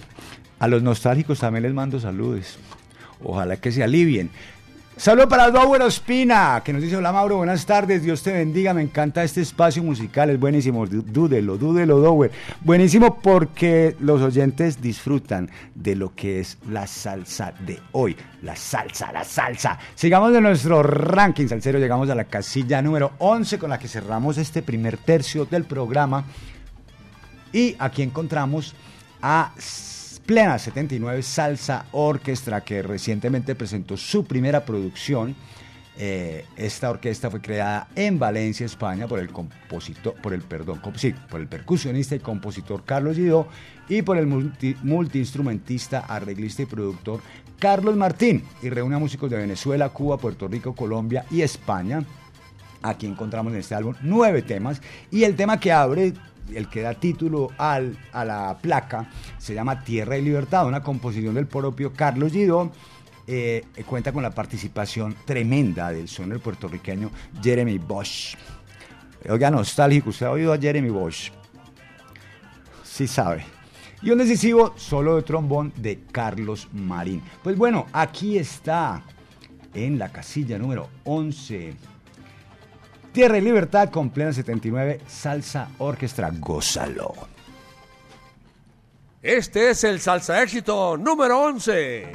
a 0.57 0.67
los 0.67 0.81
nostálgicos 0.81 1.39
también 1.39 1.61
les 1.61 1.73
mando 1.75 1.99
saludos. 1.99 2.57
Ojalá 3.23 3.57
que 3.57 3.71
se 3.71 3.83
alivien. 3.83 4.31
Saludos 4.97 5.27
para 5.27 5.51
Dower 5.51 5.81
Ospina, 5.81 6.61
que 6.63 6.71
nos 6.71 6.81
dice, 6.81 6.95
hola 6.95 7.11
Mauro, 7.11 7.35
buenas 7.35 7.65
tardes, 7.65 8.01
Dios 8.01 8.23
te 8.23 8.31
bendiga, 8.31 8.73
me 8.73 8.81
encanta 8.81 9.25
este 9.25 9.41
espacio 9.41 9.83
musical, 9.83 10.29
es 10.29 10.39
buenísimo, 10.39 10.87
dúdelo, 10.87 11.57
dúdelo 11.57 11.99
Dower. 11.99 12.31
Buenísimo 12.61 13.19
porque 13.19 13.97
los 13.99 14.21
oyentes 14.21 14.81
disfrutan 14.81 15.51
de 15.75 15.97
lo 15.97 16.15
que 16.15 16.39
es 16.39 16.57
la 16.69 16.87
salsa 16.87 17.53
de 17.65 17.77
hoy, 17.91 18.15
la 18.41 18.55
salsa, 18.55 19.11
la 19.11 19.25
salsa. 19.25 19.77
Sigamos 19.95 20.31
de 20.31 20.39
nuestro 20.39 20.81
ranking 20.81 21.47
salsero, 21.47 21.77
llegamos 21.77 22.09
a 22.09 22.15
la 22.15 22.23
casilla 22.23 22.81
número 22.81 23.11
11 23.17 23.59
con 23.59 23.71
la 23.71 23.77
que 23.77 23.89
cerramos 23.89 24.37
este 24.37 24.61
primer 24.61 24.95
tercio 24.95 25.43
del 25.43 25.65
programa. 25.65 26.23
Y 27.51 27.75
aquí 27.79 28.01
encontramos 28.01 28.73
a 29.21 29.51
Plena 30.25 30.57
79 30.57 31.21
Salsa 31.21 31.85
Orquestra, 31.91 32.61
que 32.61 32.81
recientemente 32.81 33.53
presentó 33.53 33.95
su 33.95 34.25
primera 34.25 34.65
producción. 34.65 35.35
Eh, 35.97 36.45
esta 36.57 36.89
orquesta 36.89 37.29
fue 37.29 37.41
creada 37.41 37.87
en 37.95 38.17
Valencia, 38.17 38.65
España, 38.65 39.07
por 39.07 39.19
el 39.19 39.29
compositor, 39.29 40.15
por 40.15 40.33
el 40.33 40.41
perdón, 40.41 40.81
por 41.29 41.39
el 41.39 41.47
percusionista 41.47 42.15
y 42.15 42.19
compositor 42.19 42.83
Carlos 42.83 43.17
Guido 43.17 43.47
y 43.87 44.01
por 44.01 44.17
el 44.17 44.25
multi, 44.25 44.75
multiinstrumentista, 44.81 45.99
arreglista 45.99 46.63
y 46.63 46.65
productor 46.65 47.21
Carlos 47.59 47.95
Martín. 47.95 48.43
Y 48.63 48.69
reúne 48.69 48.95
a 48.95 48.99
músicos 48.99 49.29
de 49.29 49.37
Venezuela, 49.37 49.89
Cuba, 49.89 50.17
Puerto 50.17 50.47
Rico, 50.47 50.73
Colombia 50.73 51.23
y 51.29 51.43
España. 51.43 52.03
Aquí 52.81 53.05
encontramos 53.05 53.53
en 53.53 53.59
este 53.59 53.75
álbum 53.75 53.93
nueve 54.01 54.41
temas 54.41 54.81
y 55.11 55.23
el 55.23 55.35
tema 55.35 55.59
que 55.59 55.71
abre 55.71 56.13
el 56.53 56.69
que 56.69 56.81
da 56.81 56.93
título 56.93 57.49
al, 57.57 57.97
a 58.11 58.25
la 58.25 58.57
placa, 58.61 59.09
se 59.37 59.53
llama 59.53 59.83
Tierra 59.83 60.17
y 60.17 60.21
Libertad, 60.21 60.67
una 60.67 60.81
composición 60.81 61.35
del 61.35 61.47
propio 61.47 61.93
Carlos 61.93 62.31
Guido. 62.31 62.71
Eh, 63.27 63.65
cuenta 63.87 64.11
con 64.11 64.21
la 64.21 64.29
participación 64.29 65.15
tremenda 65.25 65.91
del 65.91 66.07
sonero 66.07 66.39
puertorriqueño 66.39 67.09
Jeremy 67.41 67.79
Bosch. 67.79 68.35
Oiga, 69.27 69.49
nostálgico, 69.49 70.11
¿usted 70.11 70.27
ha 70.27 70.31
oído 70.31 70.53
a 70.53 70.59
Jeremy 70.59 70.89
Bosch? 70.89 71.31
Sí 72.83 73.07
sabe. 73.07 73.43
Y 74.03 74.11
un 74.11 74.19
decisivo 74.19 74.73
solo 74.77 75.15
de 75.15 75.23
trombón 75.23 75.73
de 75.77 76.03
Carlos 76.11 76.67
Marín. 76.71 77.23
Pues 77.41 77.57
bueno, 77.57 77.87
aquí 77.91 78.37
está 78.37 79.01
en 79.73 79.97
la 79.97 80.11
casilla 80.11 80.59
número 80.59 80.89
11 81.05 81.73
Tierra 83.15 83.37
y 83.37 83.41
Libertad 83.41 83.91
con 83.91 84.09
plena 84.09 84.33
79, 84.33 84.99
Salsa 85.07 85.69
Orquestra, 85.77 86.31
gózalo. 86.37 87.13
Este 89.21 89.69
es 89.69 89.85
el 89.85 90.01
Salsa 90.01 90.43
Éxito 90.43 90.97
número 90.97 91.39
11. 91.39 92.11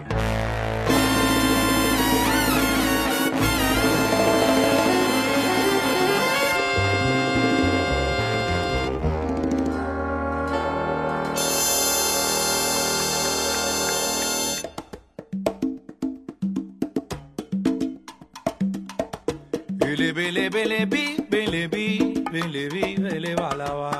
bele 20.51 20.87
bi, 20.87 21.17
bele 21.31 21.69
bi, 21.69 21.87
bele 22.33 22.69
bi, 22.69 22.97
bele 22.99 23.37
balaba. 23.37 24.00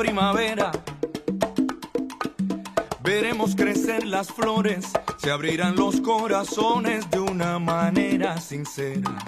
Primavera. 0.00 0.72
Veremos 3.02 3.54
crecer 3.54 4.06
las 4.06 4.28
flores, 4.28 4.86
se 5.18 5.30
abrirán 5.30 5.76
los 5.76 6.00
corazones 6.00 7.10
de 7.10 7.20
una 7.20 7.58
manera 7.58 8.40
sincera. 8.40 9.18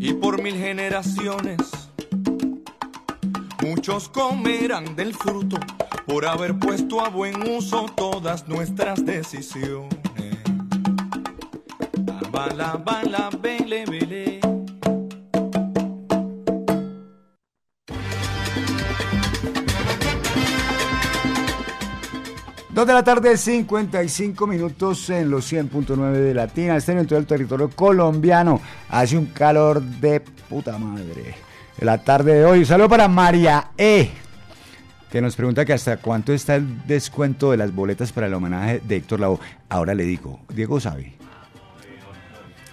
Y 0.00 0.14
por 0.14 0.40
mil 0.40 0.56
generaciones, 0.56 1.58
muchos 3.62 4.08
comerán 4.08 4.96
del 4.96 5.14
fruto 5.14 5.58
por 6.06 6.24
haber 6.24 6.58
puesto 6.58 7.04
a 7.04 7.10
buen 7.10 7.42
uso 7.46 7.84
todas 7.94 8.48
nuestras 8.48 9.04
decisiones. 9.04 9.90
Bala, 12.30 12.80
bala, 12.82 13.28
bele. 13.38 13.85
La 22.96 23.04
tarde, 23.04 23.36
55 23.36 24.46
minutos 24.46 25.10
en 25.10 25.30
los 25.30 25.52
100.9 25.52 26.12
de 26.12 26.32
Latina, 26.32 26.76
estén 26.78 26.96
en 26.96 27.06
todo 27.06 27.18
el 27.18 27.26
territorio 27.26 27.68
colombiano. 27.68 28.58
Hace 28.88 29.18
un 29.18 29.26
calor 29.26 29.82
de 29.82 30.20
puta 30.48 30.78
madre. 30.78 31.34
La 31.80 32.02
tarde 32.02 32.36
de 32.36 32.44
hoy. 32.46 32.60
Un 32.60 32.64
saludo 32.64 32.88
para 32.88 33.06
María 33.06 33.72
E. 33.76 34.08
Que 35.10 35.20
nos 35.20 35.36
pregunta 35.36 35.66
que 35.66 35.74
hasta 35.74 35.98
cuánto 35.98 36.32
está 36.32 36.54
el 36.56 36.86
descuento 36.86 37.50
de 37.50 37.58
las 37.58 37.74
boletas 37.74 38.12
para 38.12 38.28
el 38.28 38.34
homenaje 38.34 38.80
de 38.82 38.96
Héctor 38.96 39.20
Lavoe. 39.20 39.40
Ahora 39.68 39.92
le 39.92 40.04
digo, 40.04 40.40
Diego 40.48 40.80
sabe. 40.80 41.16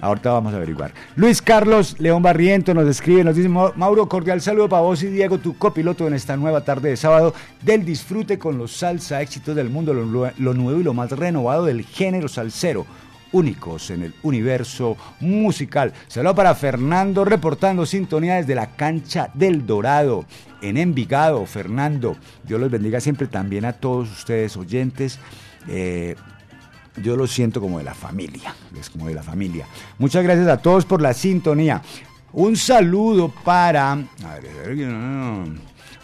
Ahorita 0.03 0.33
vamos 0.33 0.53
a 0.53 0.57
averiguar. 0.57 0.91
Luis 1.15 1.41
Carlos 1.41 1.95
León 1.97 2.21
Barriento 2.21 2.73
nos 2.73 2.89
escribe, 2.89 3.23
nos 3.23 3.37
dice, 3.37 3.47
Mauro, 3.47 4.09
cordial 4.09 4.41
saludo 4.41 4.67
para 4.67 4.81
vos 4.81 5.01
y 5.01 5.07
Diego, 5.07 5.37
tu 5.37 5.57
copiloto 5.57 6.05
en 6.05 6.13
esta 6.13 6.35
nueva 6.35 6.65
tarde 6.65 6.89
de 6.89 6.97
sábado 6.97 7.33
del 7.61 7.85
disfrute 7.85 8.37
con 8.37 8.57
los 8.57 8.73
salsa 8.73 9.21
éxitos 9.21 9.55
del 9.55 9.69
mundo, 9.69 9.93
lo, 9.93 10.53
nuevo 10.53 10.79
y 10.81 10.83
lo 10.83 10.93
más 10.93 11.11
renovado 11.11 11.63
del 11.63 11.85
género 11.85 12.27
salsero 12.27 12.85
únicos 13.31 13.91
en 13.91 14.03
el 14.03 14.13
universo 14.23 14.97
musical. 15.21 15.93
Saludo 16.09 16.35
para 16.35 16.53
Fernando 16.53 17.23
reportando 17.23 17.85
sintonía 17.85 18.35
desde 18.35 18.55
la 18.55 18.75
cancha 18.75 19.31
del 19.33 19.65
Dorado 19.65 20.25
en 20.61 20.75
Envigado. 20.75 21.45
Fernando, 21.45 22.17
Dios 22.43 22.59
los 22.59 22.69
bendiga 22.69 22.99
siempre 22.99 23.27
también 23.27 23.63
a 23.63 23.71
todos 23.71 24.11
ustedes 24.11 24.57
oyentes. 24.57 25.17
Eh, 25.69 26.17
yo 27.01 27.15
lo 27.15 27.27
siento 27.27 27.59
como 27.61 27.77
de 27.79 27.83
la 27.83 27.93
familia, 27.93 28.55
es 28.79 28.89
como 28.89 29.07
de 29.07 29.15
la 29.15 29.23
familia. 29.23 29.67
Muchas 29.97 30.23
gracias 30.23 30.47
a 30.47 30.57
todos 30.57 30.85
por 30.85 31.01
la 31.01 31.13
sintonía. 31.13 31.81
Un 32.33 32.55
saludo 32.55 33.29
para... 33.43 33.97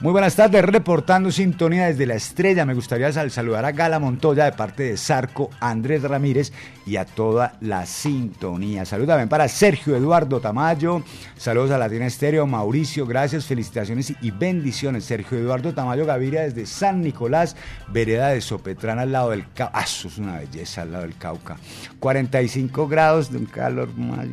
Muy 0.01 0.13
buenas 0.13 0.37
tardes, 0.37 0.63
reportando 0.63 1.29
sintonía 1.29 1.87
desde 1.87 2.05
la 2.05 2.15
estrella. 2.15 2.63
Me 2.63 2.73
gustaría 2.73 3.11
saludar 3.11 3.65
a 3.65 3.73
Gala 3.73 3.99
Montoya 3.99 4.45
de 4.45 4.53
parte 4.53 4.83
de 4.83 4.95
Sarco, 4.95 5.49
Andrés 5.59 6.03
Ramírez 6.03 6.53
y 6.85 6.95
a 6.95 7.03
toda 7.03 7.57
la 7.59 7.85
sintonía. 7.85 8.85
Saludos 8.85 9.09
también 9.09 9.27
para 9.27 9.49
Sergio 9.49 9.97
Eduardo 9.97 10.39
Tamayo. 10.39 11.03
Saludos 11.35 11.71
a 11.71 11.77
Latina 11.77 12.05
Estéreo, 12.05 12.47
Mauricio, 12.47 13.05
gracias, 13.05 13.45
felicitaciones 13.45 14.13
y 14.21 14.31
bendiciones. 14.31 15.03
Sergio 15.03 15.37
Eduardo 15.37 15.73
Tamayo 15.73 16.05
Gaviria 16.05 16.43
desde 16.43 16.65
San 16.65 17.01
Nicolás, 17.01 17.57
vereda 17.89 18.29
de 18.29 18.39
Sopetrán 18.39 18.99
al 18.99 19.11
lado 19.11 19.31
del 19.31 19.51
Cauca. 19.53 19.77
Ah, 19.77 19.83
eso 19.83 20.07
es 20.07 20.17
una 20.17 20.37
belleza 20.37 20.83
al 20.83 20.93
lado 20.93 21.03
del 21.03 21.17
Cauca. 21.17 21.57
45 21.99 22.87
grados 22.87 23.33
de 23.33 23.39
un 23.39 23.47
calor 23.47 23.93
más, 23.97 24.25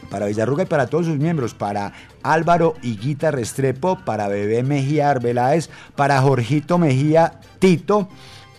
para 0.09 0.25
Villarruga 0.25 0.63
y 0.63 0.67
para 0.67 0.87
todos 0.87 1.05
sus 1.05 1.17
miembros, 1.17 1.53
para 1.53 1.93
Álvaro 2.23 2.75
Higuita 2.81 3.31
Restrepo, 3.31 3.99
para 4.03 4.27
Bebé 4.27 4.63
Mejía 4.63 5.09
Arbeláez, 5.09 5.69
para 5.95 6.21
Jorgito 6.21 6.77
Mejía 6.77 7.39
Tito 7.59 8.09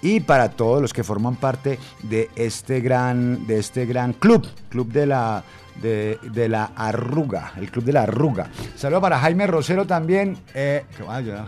y 0.02 0.20
para 0.20 0.50
todos 0.50 0.82
los 0.82 0.92
que 0.92 1.04
forman 1.04 1.36
parte 1.36 1.78
de 2.02 2.28
este 2.36 2.80
gran, 2.80 3.46
de 3.46 3.58
este 3.58 3.86
gran 3.86 4.12
club, 4.12 4.46
club 4.68 4.88
de 4.88 5.06
la 5.06 5.44
de, 5.80 6.48
la 6.48 6.72
arruga, 6.76 7.52
el 7.56 7.70
club 7.70 7.84
de 7.84 7.92
la 7.92 8.02
arruga. 8.02 8.48
Saludo 8.76 9.00
para 9.00 9.18
Jaime 9.18 9.46
Rosero 9.46 9.86
también. 9.86 10.36
Eh, 10.54 10.84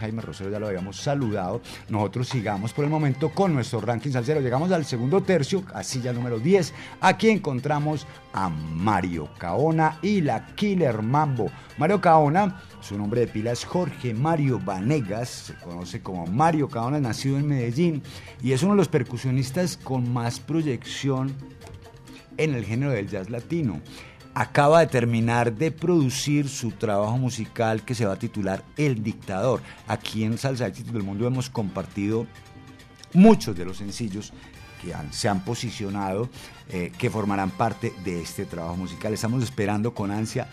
Jaime 0.00 0.22
Rosero 0.22 0.50
ya 0.50 0.58
lo 0.58 0.68
habíamos 0.68 0.96
saludado. 0.96 1.60
Nosotros 1.88 2.28
sigamos 2.28 2.72
por 2.72 2.84
el 2.84 2.90
momento 2.90 3.30
con 3.30 3.52
nuestro 3.52 3.80
ranking 3.80 4.10
salsero. 4.10 4.40
Llegamos 4.40 4.70
al 4.72 4.84
segundo 4.84 5.22
tercio, 5.22 5.64
a 5.72 5.82
silla 5.82 6.12
número 6.12 6.38
10. 6.38 6.72
Aquí 7.00 7.28
encontramos 7.28 8.06
a 8.32 8.48
Mario 8.48 9.28
Caona 9.38 9.98
y 10.02 10.20
la 10.20 10.46
Killer 10.54 11.02
Mambo. 11.02 11.50
Mario 11.78 12.00
Caona, 12.00 12.60
su 12.84 12.98
nombre 12.98 13.20
de 13.20 13.26
pila 13.26 13.52
es 13.52 13.64
Jorge 13.64 14.12
Mario 14.12 14.60
Vanegas, 14.62 15.28
se 15.28 15.54
conoce 15.54 16.02
como 16.02 16.26
Mario 16.26 16.68
Caona, 16.68 17.00
nacido 17.00 17.38
en 17.38 17.48
Medellín 17.48 18.02
y 18.42 18.52
es 18.52 18.62
uno 18.62 18.72
de 18.72 18.78
los 18.78 18.88
percusionistas 18.88 19.78
con 19.78 20.12
más 20.12 20.38
proyección 20.38 21.34
en 22.36 22.54
el 22.54 22.64
género 22.64 22.92
del 22.92 23.08
jazz 23.08 23.30
latino 23.30 23.80
acaba 24.34 24.80
de 24.80 24.88
terminar 24.88 25.54
de 25.54 25.70
producir 25.70 26.48
su 26.48 26.72
trabajo 26.72 27.16
musical 27.16 27.84
que 27.84 27.94
se 27.94 28.04
va 28.04 28.14
a 28.14 28.18
titular 28.18 28.64
El 28.76 29.02
Dictador. 29.02 29.62
Aquí 29.86 30.24
en 30.24 30.38
Salsa 30.38 30.66
Éxitos 30.66 30.92
del 30.92 31.04
Mundo 31.04 31.26
hemos 31.26 31.48
compartido 31.48 32.26
muchos 33.12 33.56
de 33.56 33.64
los 33.64 33.76
sencillos 33.76 34.32
que 34.82 34.92
se 35.12 35.28
han 35.28 35.44
posicionado, 35.44 36.28
eh, 36.68 36.92
que 36.98 37.10
formarán 37.10 37.50
parte 37.50 37.94
de 38.04 38.20
este 38.20 38.44
trabajo 38.44 38.76
musical. 38.76 39.14
Estamos 39.14 39.42
esperando 39.42 39.94
con 39.94 40.10
ansia 40.10 40.48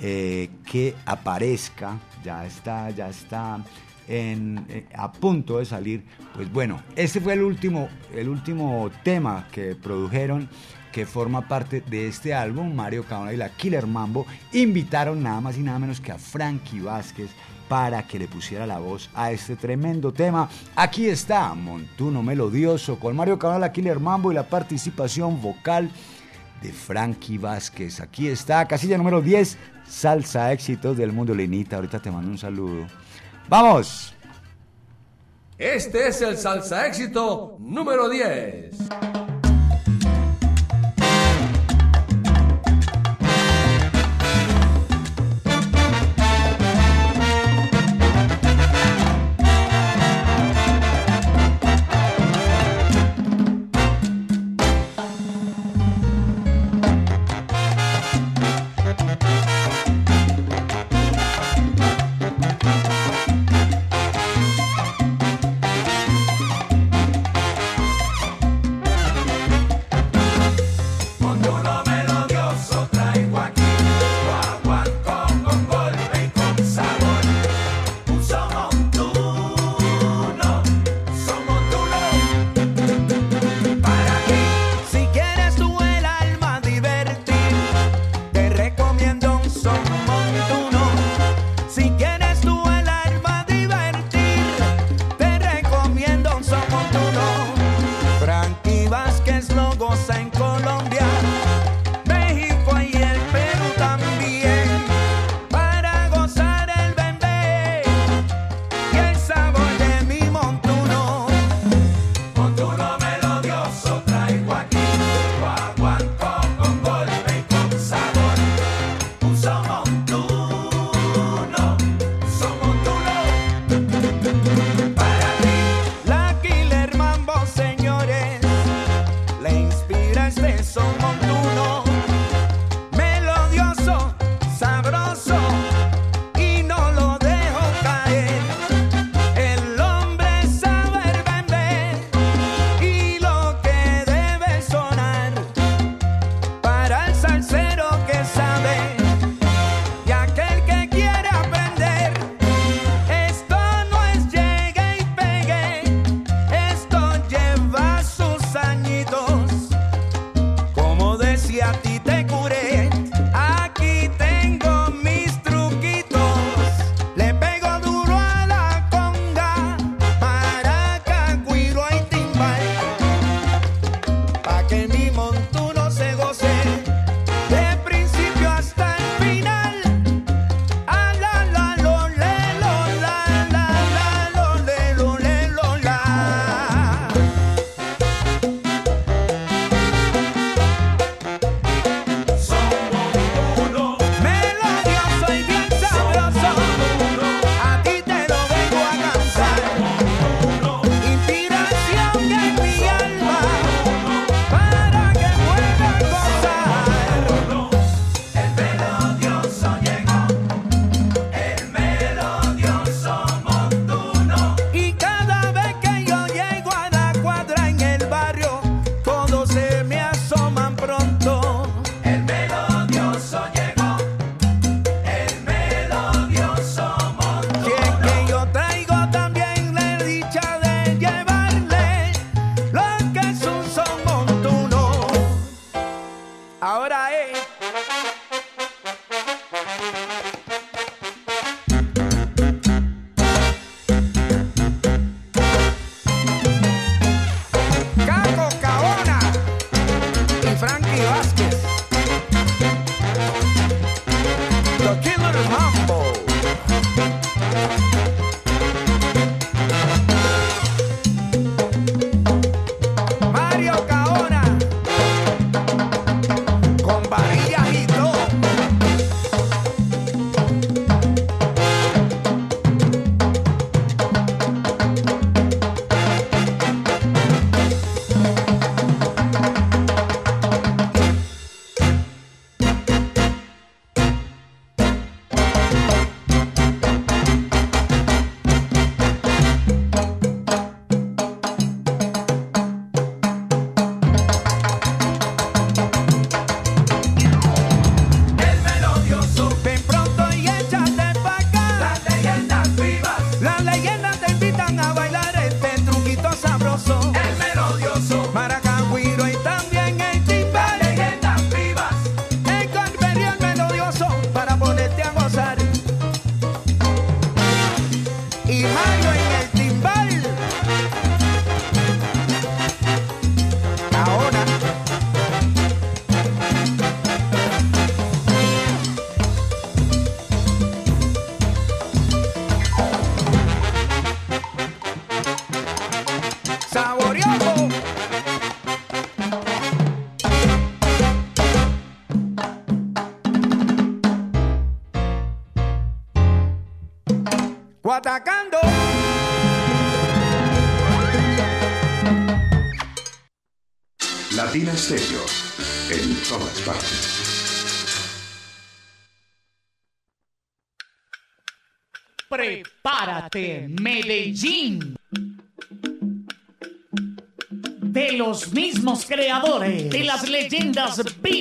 eh, 0.00 0.50
que 0.70 0.94
aparezca, 1.06 1.98
ya 2.24 2.44
está, 2.46 2.90
ya 2.90 3.08
está 3.08 3.60
eh, 4.08 4.86
a 4.94 5.10
punto 5.12 5.58
de 5.58 5.64
salir. 5.64 6.04
Pues 6.34 6.52
bueno, 6.52 6.82
este 6.94 7.20
fue 7.20 7.32
el 7.32 7.42
último, 7.42 7.88
el 8.14 8.28
último 8.28 8.90
tema 9.02 9.48
que 9.50 9.74
produjeron 9.74 10.48
que 10.92 11.04
forma 11.04 11.46
parte 11.46 11.82
de 11.82 12.08
este 12.08 12.32
álbum, 12.32 12.74
Mario 12.74 13.04
Caona 13.04 13.32
y 13.32 13.36
la 13.36 13.50
Killer 13.50 13.86
Mambo, 13.86 14.24
invitaron 14.52 15.22
nada 15.22 15.42
más 15.42 15.58
y 15.58 15.62
nada 15.62 15.78
menos 15.78 16.00
que 16.00 16.10
a 16.10 16.18
Frankie 16.18 16.80
Vázquez 16.80 17.28
para 17.68 18.06
que 18.06 18.18
le 18.18 18.28
pusiera 18.28 18.66
la 18.66 18.78
voz 18.78 19.10
a 19.14 19.30
este 19.30 19.56
tremendo 19.56 20.12
tema. 20.12 20.48
Aquí 20.74 21.06
está, 21.06 21.52
Montuno 21.54 22.22
Melodioso, 22.22 22.98
con 22.98 23.14
Mario 23.14 23.38
Caona, 23.38 23.58
la 23.58 23.72
Killer 23.72 24.00
Mambo 24.00 24.32
y 24.32 24.34
la 24.34 24.48
participación 24.48 25.42
vocal 25.42 25.90
de 26.62 26.72
Frankie 26.72 27.38
Vázquez. 27.38 28.00
Aquí 28.00 28.28
está, 28.28 28.66
casilla 28.66 28.96
número 28.96 29.20
10, 29.20 29.56
Salsa 29.88 30.52
Éxitos 30.52 30.96
del 30.96 31.12
Mundo 31.12 31.34
Lenita. 31.34 31.76
Ahorita 31.76 32.00
te 32.00 32.10
mando 32.10 32.30
un 32.30 32.38
saludo. 32.38 32.86
¡Vamos! 33.48 34.14
Este 35.58 36.08
es 36.08 36.20
el 36.22 36.36
Salsa 36.36 36.86
Éxito 36.86 37.56
número 37.60 38.08
10. 38.08 39.35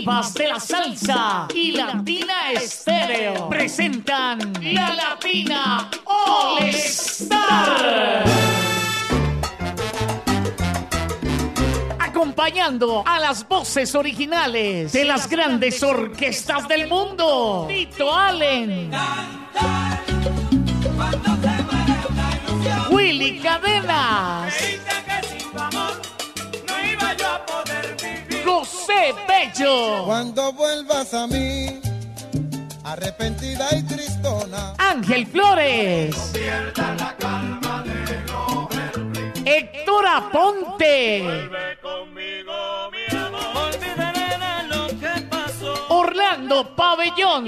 Vivas 0.06 0.34
de 0.36 0.48
la 0.48 0.60
salsa 0.60 1.48
y 1.52 1.72
Latina 1.72 2.52
Estéreo 2.54 3.50
presentan 3.50 4.54
la 4.62 4.94
Latina 4.94 5.90
All 6.06 6.64
Star. 6.70 8.24
Acompañando 11.98 13.02
a 13.04 13.20
las 13.20 13.48
voces 13.48 13.96
originales 13.96 14.94
de 14.94 15.06
las 15.06 15.28
grandes 15.28 15.82
orquestas 15.82 16.68
del 16.68 16.88
mundo. 16.88 17.66
Tito 17.68 18.14
Allen. 18.14 18.92
Willy 22.92 23.40
Cadenas. 23.40 24.35
Bello. 29.28 30.06
Cuando 30.06 30.54
vuelvas 30.54 31.14
a 31.14 31.28
mí, 31.28 31.80
arrepentida 32.84 33.68
y 33.76 33.84
tristona. 33.84 34.74
Ángel 34.78 35.28
Flores. 35.28 36.34
Héctor 39.46 40.08
Aponte. 40.08 41.50
Orlando 45.90 46.76
Pabellón. 46.76 47.48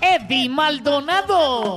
Eddie 0.00 0.48
Maldonado. 0.48 1.76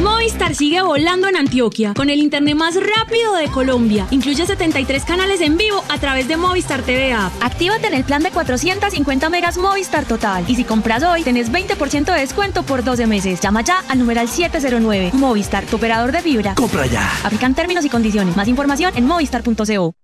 Movistar 0.02 0.56
sigue 0.56 0.82
volando 0.82 1.28
en 1.28 1.36
Antioquia 1.36 1.93
con 1.93 2.10
el 2.10 2.20
internet 2.20 2.56
más 2.56 2.76
rápido 2.76 3.36
de 3.36 3.48
Colombia. 3.48 4.08
Incluye 4.12 4.46
73 4.46 5.04
canales 5.04 5.41
en 5.41 5.58
vivo 5.58 5.84
a 5.89 5.98
través 5.98 6.28
de 6.28 6.38
Movistar 6.38 6.82
TV 6.82 7.14
App. 7.14 7.32
Actívate 7.41 7.88
en 7.88 7.93
el 7.93 8.04
plan 8.04 8.24
de 8.24 8.32
450 8.32 9.30
megas 9.30 9.58
Movistar 9.58 10.06
Total. 10.06 10.43
Y 10.48 10.56
si 10.56 10.64
compras 10.64 11.04
hoy, 11.04 11.24
tenés 11.24 11.52
20% 11.52 12.06
de 12.06 12.20
descuento 12.20 12.64
por 12.64 12.84
12 12.84 13.08
meses. 13.08 13.39
Llama 13.41 13.62
ya 13.62 13.84
al 13.88 14.00
numeral 14.00 14.28
709. 14.28 15.12
Movistar, 15.14 15.66
tu 15.66 15.78
operador 15.78 16.12
de 16.12 16.22
fibra. 16.22 16.56
Compra 16.56 16.86
ya. 16.86 17.10
Aplican 17.24 17.56
términos 17.56 17.86
y 17.86 17.89
condiciones. 17.89 18.36
Más 18.36 18.48
información 18.48 18.93
en 18.96 19.06
movistar.co. 19.06 19.96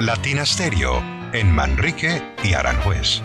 Latina 0.00 0.46
Stereo. 0.46 1.02
En 1.32 1.52
Manrique 1.52 2.20
y 2.42 2.54
Aranjuez. 2.54 3.22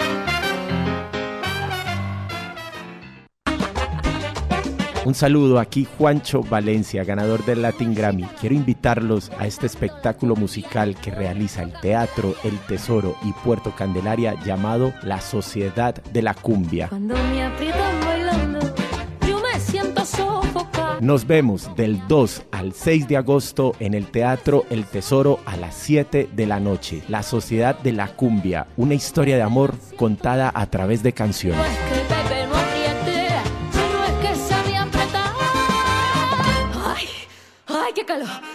Un 5.05 5.13
saludo 5.13 5.59
aquí 5.59 5.85
Juancho 5.99 6.41
Valencia, 6.41 7.03
ganador 7.03 7.45
del 7.45 7.61
Latin 7.61 7.93
Grammy. 7.93 8.23
Quiero 8.41 8.55
invitarlos 8.55 9.31
a 9.37 9.45
este 9.45 9.67
espectáculo 9.67 10.35
musical 10.35 10.95
que 10.95 11.11
realiza 11.11 11.61
el 11.61 11.73
Teatro 11.79 12.33
El 12.43 12.57
Tesoro 12.61 13.15
y 13.23 13.31
Puerto 13.31 13.75
Candelaria 13.75 14.33
llamado 14.43 14.95
La 15.03 15.21
Sociedad 15.21 15.93
de 15.93 16.23
la 16.23 16.33
Cumbia. 16.33 16.87
Cuando 16.87 17.13
me 17.13 17.43
aprietan 17.43 17.99
bailando, 18.03 18.59
yo 19.27 19.39
me 19.39 19.59
siento 19.59 20.03
sofocada. 20.03 20.97
Nos 21.01 21.27
vemos 21.27 21.69
del 21.75 22.01
2 22.07 22.41
al 22.51 22.73
6 22.73 23.07
de 23.07 23.17
agosto 23.17 23.75
en 23.79 23.93
el 23.93 24.07
Teatro 24.07 24.65
El 24.71 24.85
Tesoro 24.85 25.39
a 25.45 25.55
las 25.55 25.75
7 25.75 26.29
de 26.33 26.45
la 26.47 26.59
noche. 26.59 27.03
La 27.09 27.21
Sociedad 27.21 27.77
de 27.77 27.91
la 27.91 28.07
Cumbia, 28.15 28.65
una 28.75 28.95
historia 28.95 29.35
de 29.35 29.43
amor 29.43 29.75
contada 29.97 30.51
a 30.51 30.65
través 30.65 31.03
de 31.03 31.13
canciones. 31.13 31.94
Ay, 38.09 38.54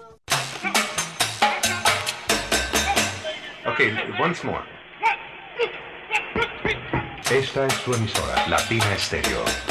Okay, 3.65 3.93
once 4.19 4.43
more. 4.43 4.63
Esta 7.31 7.67
es 7.67 7.73
su 7.73 7.93
emisora, 7.93 8.47
Latina 8.47 8.97
Stereo. 8.97 9.70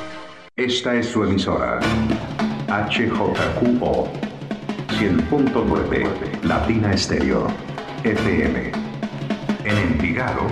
Esta 0.61 0.93
es 0.93 1.07
su 1.07 1.23
emisora. 1.23 1.79
HJQO 2.67 4.07
100.9 4.89 6.43
Latina 6.43 6.95
Stereo 6.95 7.47
FM. 8.03 8.71
En 9.63 9.77
Envigado, 9.77 10.45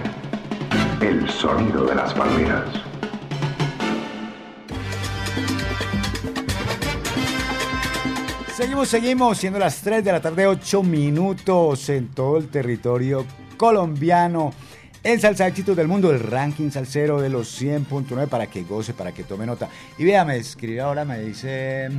el 0.99 1.29
sonido 1.29 1.85
de 1.85 1.93
las 1.93 2.11
palmeras. 2.15 2.65
Seguimos, 8.55 8.89
seguimos, 8.89 9.37
siendo 9.37 9.59
las 9.59 9.79
3 9.83 10.03
de 10.03 10.11
la 10.11 10.21
tarde, 10.21 10.47
8 10.47 10.81
minutos 10.81 11.87
en 11.89 12.07
todo 12.07 12.37
el 12.37 12.47
territorio 12.47 13.27
colombiano. 13.57 14.53
En 15.01 15.17
Salsa 15.21 15.47
Éxitos 15.47 15.77
del 15.77 15.87
Mundo, 15.87 16.11
el 16.11 16.19
ranking 16.19 16.71
salsero 16.71 17.21
de 17.21 17.29
los 17.29 17.61
100.9 17.61 18.27
para 18.27 18.47
que 18.47 18.63
goce, 18.63 18.93
para 18.93 19.13
que 19.13 19.23
tome 19.23 19.45
nota. 19.45 19.69
Y 19.97 20.03
vea, 20.03 20.25
me 20.25 20.35
escribe 20.35 20.81
ahora, 20.81 21.05
me 21.05 21.21
dice 21.21 21.89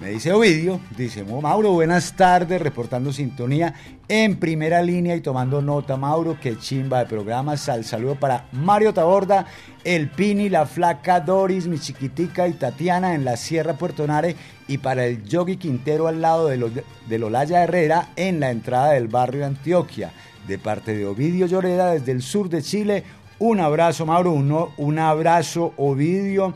Me 0.00 0.10
dice 0.10 0.32
Ovidio, 0.32 0.80
dice 0.96 1.22
Mauro, 1.22 1.70
buenas 1.70 2.16
tardes, 2.16 2.60
reportando 2.60 3.12
sintonía 3.12 3.74
en 4.08 4.36
primera 4.40 4.82
línea 4.82 5.14
y 5.14 5.20
tomando 5.20 5.62
nota, 5.62 5.96
Mauro, 5.96 6.36
que 6.40 6.58
chimba 6.58 6.98
de 6.98 7.06
programa. 7.06 7.56
Sal 7.56 7.84
saludo 7.84 8.16
para 8.16 8.48
Mario 8.50 8.92
Taborda, 8.92 9.46
El 9.84 10.10
Pini, 10.10 10.48
La 10.48 10.66
Flaca, 10.66 11.20
Doris, 11.20 11.68
mi 11.68 11.78
chiquitica 11.78 12.48
y 12.48 12.54
Tatiana 12.54 13.14
en 13.14 13.24
la 13.24 13.36
Sierra 13.36 13.74
Puerto 13.74 14.08
Nare 14.08 14.34
y 14.66 14.78
para 14.78 15.06
el 15.06 15.22
Yogi 15.24 15.56
Quintero 15.56 16.08
al 16.08 16.20
lado 16.20 16.48
de, 16.48 16.56
los, 16.56 16.72
de 16.74 17.18
Lolaya 17.18 17.62
Herrera 17.62 18.08
en 18.16 18.40
la 18.40 18.50
entrada 18.50 18.90
del 18.90 19.06
barrio 19.06 19.46
Antioquia. 19.46 20.10
De 20.46 20.58
parte 20.58 20.94
de 20.94 21.06
Ovidio 21.06 21.46
Lloreda 21.46 21.92
desde 21.92 22.12
el 22.12 22.22
sur 22.22 22.48
de 22.48 22.62
Chile, 22.62 23.04
un 23.38 23.60
abrazo, 23.60 24.06
Mauro, 24.06 24.32
uno, 24.32 24.72
un 24.76 24.98
abrazo, 24.98 25.72
Ovidio, 25.76 26.54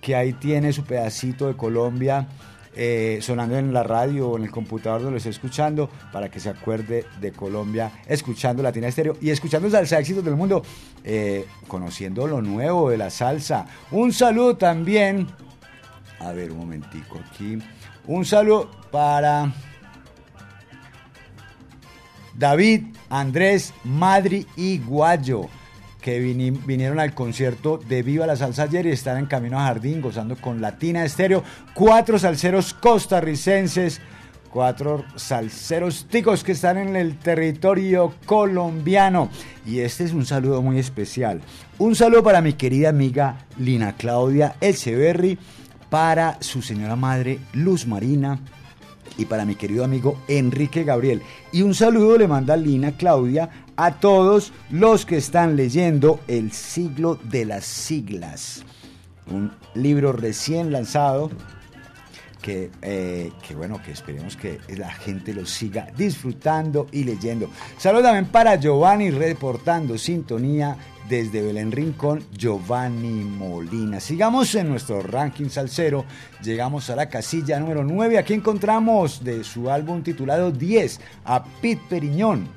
que 0.00 0.16
ahí 0.16 0.32
tiene 0.32 0.72
su 0.72 0.84
pedacito 0.84 1.46
de 1.46 1.56
Colombia 1.56 2.28
eh, 2.80 3.18
sonando 3.22 3.58
en 3.58 3.72
la 3.72 3.82
radio 3.82 4.28
o 4.28 4.36
en 4.36 4.44
el 4.44 4.52
computador 4.52 5.00
donde 5.00 5.10
lo 5.10 5.16
esté 5.16 5.30
escuchando 5.30 5.90
para 6.12 6.30
que 6.30 6.38
se 6.38 6.48
acuerde 6.48 7.06
de 7.20 7.32
Colombia, 7.32 7.90
escuchando 8.06 8.62
Latina 8.62 8.86
Estéreo 8.86 9.16
y 9.20 9.30
escuchando 9.30 9.68
salsa 9.68 9.98
éxitos 9.98 10.24
del 10.24 10.36
mundo, 10.36 10.62
eh, 11.02 11.44
conociendo 11.66 12.28
lo 12.28 12.40
nuevo 12.40 12.90
de 12.90 12.96
la 12.96 13.10
salsa. 13.10 13.66
Un 13.90 14.12
saludo 14.12 14.56
también, 14.56 15.26
a 16.20 16.30
ver 16.30 16.52
un 16.52 16.58
momentico 16.58 17.18
aquí, 17.18 17.58
un 18.06 18.24
saludo 18.24 18.70
para 18.92 19.52
David, 22.36 22.94
Andrés, 23.10 23.72
Madri 23.84 24.46
y 24.56 24.78
Guayo 24.78 25.48
que 26.00 26.20
vinieron 26.20 27.00
al 27.00 27.12
concierto 27.12 27.78
de 27.78 28.02
Viva 28.02 28.26
la 28.26 28.36
Salsa 28.36 28.64
ayer 28.64 28.86
y 28.86 28.90
están 28.90 29.18
en 29.18 29.26
camino 29.26 29.58
a 29.58 29.64
Jardín 29.64 30.00
gozando 30.00 30.36
con 30.36 30.60
Latina 30.60 31.04
Estéreo. 31.04 31.42
Cuatro 31.74 32.18
salseros 32.18 32.72
costarricenses, 32.72 34.00
cuatro 34.50 35.04
salseros 35.16 36.06
ticos 36.08 36.44
que 36.44 36.52
están 36.52 36.78
en 36.78 36.96
el 36.96 37.18
territorio 37.18 38.14
colombiano. 38.26 39.28
Y 39.66 39.80
este 39.80 40.04
es 40.04 40.12
un 40.12 40.24
saludo 40.24 40.62
muy 40.62 40.78
especial. 40.78 41.40
Un 41.78 41.94
saludo 41.96 42.22
para 42.22 42.40
mi 42.40 42.52
querida 42.52 42.90
amiga 42.90 43.46
Lina 43.58 43.94
Claudia 43.96 44.54
Elcheverry, 44.60 45.38
para 45.90 46.38
su 46.40 46.62
señora 46.62 46.96
madre 46.96 47.40
Luz 47.54 47.86
Marina, 47.86 48.38
y 49.18 49.26
para 49.26 49.44
mi 49.44 49.56
querido 49.56 49.84
amigo 49.84 50.18
Enrique 50.28 50.84
Gabriel. 50.84 51.20
Y 51.52 51.60
un 51.60 51.74
saludo 51.74 52.16
le 52.16 52.28
manda 52.28 52.56
Lina 52.56 52.92
Claudia 52.92 53.50
a 53.76 53.92
todos 53.96 54.52
los 54.70 55.04
que 55.04 55.18
están 55.18 55.56
leyendo 55.56 56.20
El 56.26 56.52
siglo 56.52 57.18
de 57.24 57.44
las 57.44 57.64
siglas, 57.66 58.64
un 59.30 59.52
libro 59.74 60.12
recién 60.12 60.72
lanzado 60.72 61.30
que, 62.40 62.70
eh, 62.82 63.32
que, 63.46 63.54
bueno, 63.56 63.82
que 63.82 63.90
esperemos 63.90 64.36
que 64.36 64.60
la 64.76 64.92
gente 64.92 65.34
lo 65.34 65.44
siga 65.44 65.88
disfrutando 65.96 66.86
y 66.92 67.02
leyendo. 67.02 67.50
Saludos 67.76 68.04
también 68.04 68.26
para 68.26 68.54
Giovanni 68.56 69.10
reportando 69.10 69.98
sintonía 69.98 70.76
desde 71.08 71.42
Belén 71.42 71.72
Rincón, 71.72 72.24
Giovanni 72.36 73.24
Molina. 73.24 74.00
Sigamos 74.00 74.54
en 74.54 74.68
nuestro 74.68 75.00
ranking 75.00 75.48
salsero, 75.48 76.04
llegamos 76.42 76.90
a 76.90 76.96
la 76.96 77.08
casilla 77.08 77.58
número 77.58 77.82
9, 77.84 78.18
aquí 78.18 78.34
encontramos 78.34 79.24
de 79.24 79.42
su 79.44 79.70
álbum 79.70 80.02
titulado 80.02 80.50
10 80.50 81.00
a 81.24 81.44
Pete 81.44 81.82
Periñón. 81.88 82.48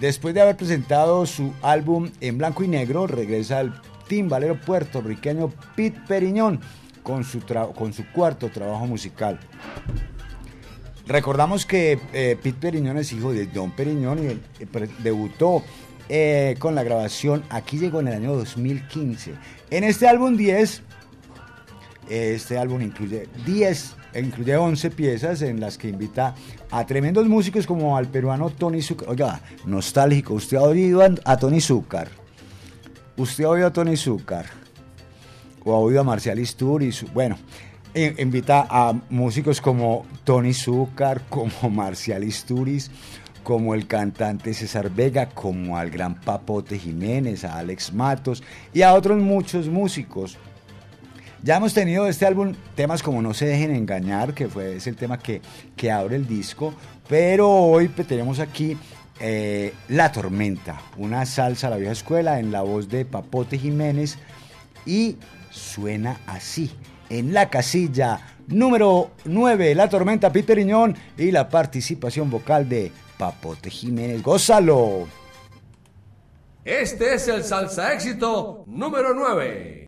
Después 0.00 0.34
de 0.34 0.40
haber 0.40 0.56
presentado 0.56 1.24
su 1.26 1.52
álbum 1.62 2.10
en 2.20 2.38
blanco 2.38 2.64
y 2.64 2.68
negro, 2.68 3.06
regresa 3.06 3.58
al 3.58 3.80
timbalero 4.08 4.60
puertorriqueño 4.60 5.52
Pete 5.76 6.00
Periñón 6.08 6.60
con 7.02 7.24
su, 7.24 7.40
con 7.74 7.92
su 7.92 8.10
cuarto 8.10 8.48
trabajo 8.48 8.86
musical. 8.86 9.38
Recordamos 11.06 11.66
que 11.66 12.00
eh, 12.14 12.38
Pete 12.42 12.58
Periñón 12.58 12.96
es 12.96 13.12
hijo 13.12 13.32
de 13.32 13.46
Don 13.46 13.70
Periñón 13.72 14.24
y 14.24 14.26
eh, 14.28 14.88
debutó 15.00 15.62
eh, 16.08 16.56
con 16.58 16.74
la 16.74 16.82
grabación. 16.82 17.44
Aquí 17.48 17.78
llegó 17.78 18.00
en 18.00 18.08
el 18.08 18.14
año 18.14 18.36
2015. 18.36 19.34
En 19.70 19.84
este 19.84 20.06
álbum 20.06 20.36
10, 20.36 20.82
este 22.10 22.58
álbum 22.58 22.82
incluye 22.82 23.28
10, 23.46 23.96
incluye 24.16 24.56
11 24.56 24.90
piezas 24.90 25.40
en 25.42 25.60
las 25.60 25.78
que 25.78 25.88
invita 25.88 26.34
a 26.70 26.84
tremendos 26.86 27.26
músicos 27.26 27.66
como 27.66 27.96
al 27.96 28.08
peruano 28.08 28.50
Tony 28.50 28.82
Zucker. 28.82 29.08
Oiga, 29.08 29.40
nostálgico, 29.64 30.34
usted 30.34 30.58
ha 30.58 30.62
oído 30.62 31.00
a, 31.02 31.36
Tony 31.38 31.60
Zucker. 31.60 32.08
Usted 33.16 33.44
ha 33.44 33.48
oído 33.48 33.66
a 33.66 33.72
Tony 33.72 33.96
Zucker. 33.96 34.46
O 35.64 35.72
ha 35.72 35.78
oído 35.78 36.00
a 36.00 36.04
Marcial 36.04 36.38
Isturiz. 36.38 37.06
Bueno, 37.14 37.38
invita 37.94 38.66
a 38.68 38.92
músicos 39.08 39.62
como 39.62 40.04
Tony 40.24 40.52
Zucker, 40.52 41.22
como 41.30 41.70
Marcial 41.70 42.24
Isturiz 42.24 42.90
como 43.44 43.74
el 43.74 43.86
cantante 43.86 44.54
César 44.54 44.90
Vega, 44.90 45.28
como 45.28 45.76
al 45.76 45.90
gran 45.90 46.20
Papote 46.20 46.78
Jiménez, 46.78 47.44
a 47.44 47.58
Alex 47.58 47.92
Matos 47.92 48.42
y 48.72 48.82
a 48.82 48.94
otros 48.94 49.18
muchos 49.18 49.68
músicos. 49.68 50.38
Ya 51.42 51.58
hemos 51.58 51.74
tenido 51.74 52.08
este 52.08 52.24
álbum 52.24 52.54
temas 52.74 53.02
como 53.02 53.20
No 53.20 53.34
se 53.34 53.44
dejen 53.44 53.70
engañar, 53.70 54.32
que 54.32 54.48
fue 54.48 54.76
es 54.76 54.86
el 54.86 54.96
tema 54.96 55.18
que, 55.18 55.42
que 55.76 55.92
abre 55.92 56.16
el 56.16 56.26
disco, 56.26 56.72
pero 57.06 57.50
hoy 57.50 57.88
tenemos 57.88 58.40
aquí 58.40 58.78
eh, 59.20 59.74
La 59.88 60.10
Tormenta, 60.10 60.80
una 60.96 61.26
salsa 61.26 61.66
a 61.66 61.70
la 61.70 61.76
vieja 61.76 61.92
escuela 61.92 62.40
en 62.40 62.50
la 62.50 62.62
voz 62.62 62.88
de 62.88 63.04
Papote 63.04 63.58
Jiménez 63.58 64.16
y 64.86 65.18
suena 65.50 66.18
así, 66.26 66.70
en 67.10 67.34
la 67.34 67.50
casilla 67.50 68.20
número 68.46 69.10
9, 69.26 69.74
La 69.74 69.90
Tormenta 69.90 70.32
Peter 70.32 70.58
Iñón 70.58 70.96
y 71.18 71.30
la 71.30 71.50
participación 71.50 72.30
vocal 72.30 72.70
de 72.70 72.90
Papote 73.18 73.70
Jiménez. 73.70 74.22
¡Gózalo! 74.22 75.06
Este 76.64 77.14
es 77.14 77.28
el 77.28 77.44
salsa 77.44 77.92
éxito 77.92 78.64
número 78.66 79.12
9. 79.12 79.86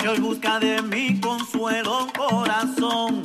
Si 0.00 0.06
hoy 0.08 0.18
busca 0.18 0.58
de 0.58 0.82
mi 0.82 1.20
consuelo 1.20 2.08
corazón, 2.18 3.22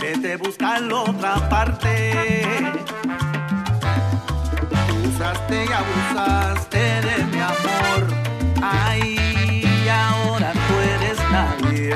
vete 0.00 0.34
a 0.34 0.36
buscarlo 0.38 1.02
otra 1.02 1.48
parte 1.48 2.91
y 5.54 5.72
abusaste 5.72 6.78
de 6.78 7.24
mi 7.26 7.40
amor. 7.40 8.00
Ay, 8.62 9.88
ahora 9.88 10.52
tú 10.52 10.74
eres 10.94 11.18
nadie. 11.30 11.94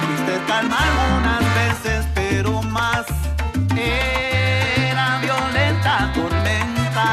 Fuiste 0.00 0.40
calma 0.46 0.76
algunas 0.88 1.44
veces, 1.54 2.06
pero 2.14 2.62
más 2.62 3.06
era 3.76 5.18
violenta 5.18 6.12
tormenta. 6.14 7.08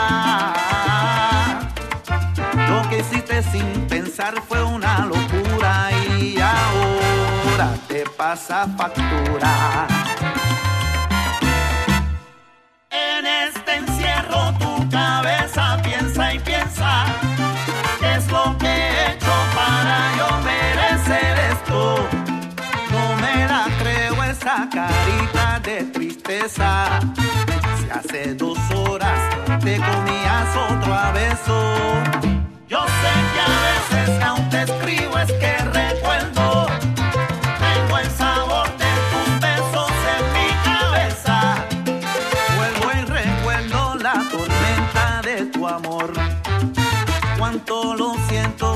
Lo 2.69 2.89
que 2.89 2.99
hiciste 2.99 3.41
sin 3.43 3.87
pensar 3.87 4.35
fue 4.47 4.63
una 4.63 5.05
locura 5.05 5.89
y 6.19 6.39
ahora 6.39 7.73
te 7.87 8.03
pasa 8.17 8.67
factura. 8.77 9.87
Si 26.25 27.89
hace 27.91 28.33
dos 28.35 28.57
horas 28.73 29.19
te 29.61 29.75
comías 29.75 30.55
otro 30.55 30.95
beso. 31.13 31.75
Yo 32.69 32.79
sé 32.79 33.11
que 33.33 33.39
a 33.41 33.51
veces 33.67 34.23
aún 34.23 34.49
te 34.49 34.61
escribo 34.61 35.17
es 35.19 35.31
que 35.33 35.57
recuerdo. 35.57 36.67
Tengo 37.59 37.97
el 37.97 38.09
sabor 38.11 38.67
de 38.77 38.91
tus 39.11 39.39
besos 39.41 39.91
en 40.15 40.23
mi 40.33 40.49
cabeza. 40.63 41.55
Vuelvo 42.55 42.91
y 42.93 43.01
recuerdo 43.05 43.95
la 43.95 44.13
tormenta 44.31 45.21
de 45.23 45.45
tu 45.47 45.67
amor. 45.67 46.13
Cuánto 47.37 47.95
lo 47.95 48.15
siento 48.29 48.72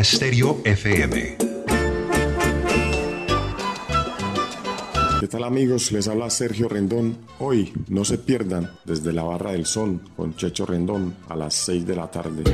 Latina 0.00 0.04
Stereo 0.04 0.60
FM. 0.64 1.36
¿Qué 5.20 5.26
tal 5.26 5.44
amigos? 5.44 5.92
Les 5.92 6.08
habla 6.08 6.30
Sergio 6.30 6.68
Rendón. 6.68 7.18
Hoy 7.38 7.72
no 7.88 8.06
se 8.06 8.16
pierdan 8.16 8.70
desde 8.86 9.12
la 9.12 9.24
Barra 9.24 9.52
del 9.52 9.66
Sol 9.66 10.00
con 10.16 10.34
Checho 10.34 10.64
Rendón 10.64 11.14
a 11.28 11.36
las 11.36 11.54
6 11.54 11.86
de 11.86 11.96
la 11.96 12.10
tarde. 12.10 12.44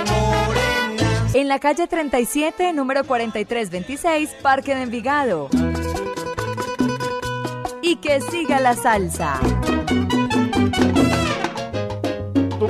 morenas. 0.08 1.36
En 1.36 1.50
la 1.50 1.60
calle 1.60 1.88
37, 1.88 2.72
número 2.72 3.04
4326, 3.04 4.38
Parque 4.42 4.74
de 4.74 4.84
Envigado. 4.84 5.50
Y 7.82 7.98
que 7.98 8.22
siga 8.22 8.62
la 8.62 8.74
salsa. 8.74 9.38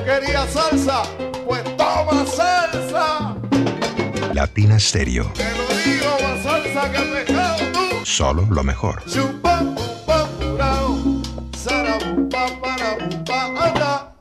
¿Tú 0.08 0.14
querías 0.14 0.50
salsa? 0.52 1.04
Pues 1.46 1.64
toma 1.76 2.26
salsa. 2.26 3.36
Latina 4.34 4.80
Stereo. 4.80 5.34
Te 5.34 5.44
lo 5.44 5.68
digo, 5.84 6.08
más 6.24 6.44
salsa 6.44 6.92
que 6.94 7.00
pescado 7.00 7.58
tú. 7.74 8.06
Solo 8.06 8.48
lo 8.50 8.64
mejor. 8.64 9.04
Anda. 13.60 14.14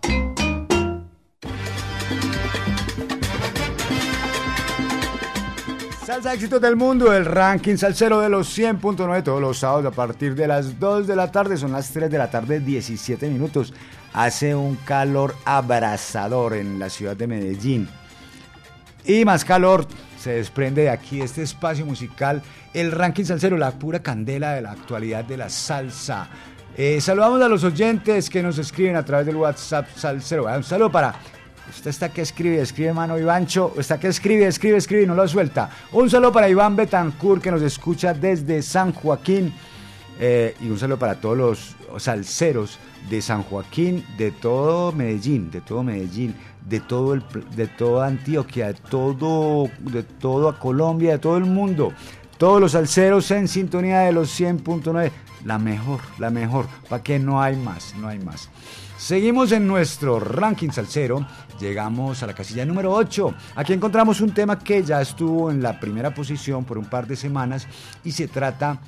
Salsa 6.04 6.34
éxitos 6.34 6.60
del 6.60 6.74
mundo, 6.74 7.12
el 7.12 7.24
ranking 7.24 7.76
salsero 7.76 8.20
de 8.20 8.28
los 8.28 8.58
100.9 8.58 9.22
todos 9.22 9.40
los 9.40 9.58
sábados 9.58 9.86
a 9.86 9.90
partir 9.92 10.34
de 10.34 10.48
las 10.48 10.80
2 10.80 11.06
de 11.06 11.14
la 11.14 11.30
tarde, 11.30 11.56
son 11.56 11.70
las 11.70 11.92
3 11.92 12.10
de 12.10 12.18
la 12.18 12.28
tarde, 12.28 12.58
17 12.58 13.28
minutos. 13.28 13.72
Hace 14.12 14.55
un 14.55 14.77
calor 14.77 15.35
abrasador 15.45 16.55
en 16.55 16.78
la 16.78 16.89
ciudad 16.89 17.16
de 17.16 17.27
Medellín. 17.27 17.89
Y 19.05 19.24
más 19.24 19.45
calor 19.45 19.87
se 20.19 20.33
desprende 20.33 20.83
de 20.83 20.91
aquí 20.91 21.20
este 21.20 21.43
espacio 21.43 21.87
musical, 21.87 22.43
el 22.74 22.93
ranking 22.93 23.24
salsero, 23.24 23.57
la 23.57 23.73
pura 23.73 24.01
candela 24.01 24.53
de 24.55 24.62
la 24.62 24.73
actualidad 24.73 25.24
de 25.24 25.37
la 25.37 25.49
salsa. 25.49 26.28
Eh, 26.77 27.01
saludamos 27.01 27.41
a 27.43 27.49
los 27.49 27.65
oyentes 27.65 28.28
que 28.28 28.43
nos 28.43 28.59
escriben 28.59 28.97
a 28.97 29.05
través 29.05 29.27
del 29.27 29.37
WhatsApp 29.37 29.89
salsero. 29.95 30.45
Un 30.45 30.65
saludo 30.65 30.91
para 30.91 31.15
Usted 31.69 31.91
está 31.91 32.09
que 32.11 32.23
escribe, 32.23 32.61
escribe 32.61 32.93
mano 32.93 33.19
Ivancho, 33.19 33.74
está 33.77 33.99
que 33.99 34.09
escribe, 34.09 34.47
escribe, 34.47 34.77
escribe 34.77 35.03
y 35.03 35.07
no 35.07 35.15
lo 35.15 35.27
suelta. 35.27 35.69
Un 35.93 36.09
saludo 36.09 36.33
para 36.33 36.49
Iván 36.49 36.77
Betancourt 36.77 37.43
que 37.43 37.51
nos 37.51 37.62
escucha 37.62 38.15
desde 38.15 38.62
San 38.62 38.93
Joaquín 38.93 39.53
eh, 40.18 40.55
y 40.60 40.70
un 40.70 40.78
saludo 40.78 40.98
para 40.98 41.20
todos 41.20 41.36
los 41.36 41.76
salseros 42.02 42.78
de 43.10 43.20
San 43.22 43.43
Joaquín, 43.43 44.05
de 44.16 44.30
todo 44.30 44.93
Medellín, 44.93 45.51
de 45.51 45.60
todo 45.60 45.82
Medellín, 45.82 46.34
de 46.68 46.80
todo 46.80 47.14
el, 47.14 47.22
de 47.55 47.66
toda 47.66 48.06
Antioquia, 48.06 48.68
de 48.68 48.74
todo, 48.74 49.68
de 49.78 50.02
toda 50.02 50.59
Colombia, 50.59 51.12
de 51.12 51.18
todo 51.18 51.36
el 51.36 51.44
mundo. 51.44 51.93
Todos 52.38 52.60
los 52.60 52.72
salseros 52.72 53.30
en 53.30 53.48
sintonía 53.48 54.01
de 54.01 54.12
los 54.12 54.38
100.9. 54.38 55.10
La 55.44 55.59
mejor, 55.59 56.01
la 56.18 56.30
mejor. 56.30 56.66
¿Para 56.88 57.02
que 57.02 57.18
no 57.18 57.40
hay 57.40 57.56
más? 57.56 57.94
No 57.97 58.09
hay 58.09 58.18
más. 58.18 58.51
Seguimos 58.98 59.52
en 59.52 59.66
nuestro 59.66 60.18
ranking 60.18 60.70
salsero. 60.70 61.26
Llegamos 61.60 62.22
a 62.22 62.26
la 62.26 62.34
casilla 62.34 62.66
número 62.66 62.93
8. 62.93 63.34
Aquí 63.55 63.72
encontramos 63.72 64.20
un 64.20 64.32
tema 64.32 64.59
que 64.59 64.82
ya 64.82 65.01
estuvo 65.01 65.51
en 65.51 65.62
la 65.62 65.78
primera 65.78 66.14
posición 66.14 66.64
por 66.64 66.78
un 66.78 66.86
par 66.86 67.06
de 67.06 67.16
semanas 67.16 67.66
y 68.05 68.12
se 68.12 68.28
trata 68.28 68.80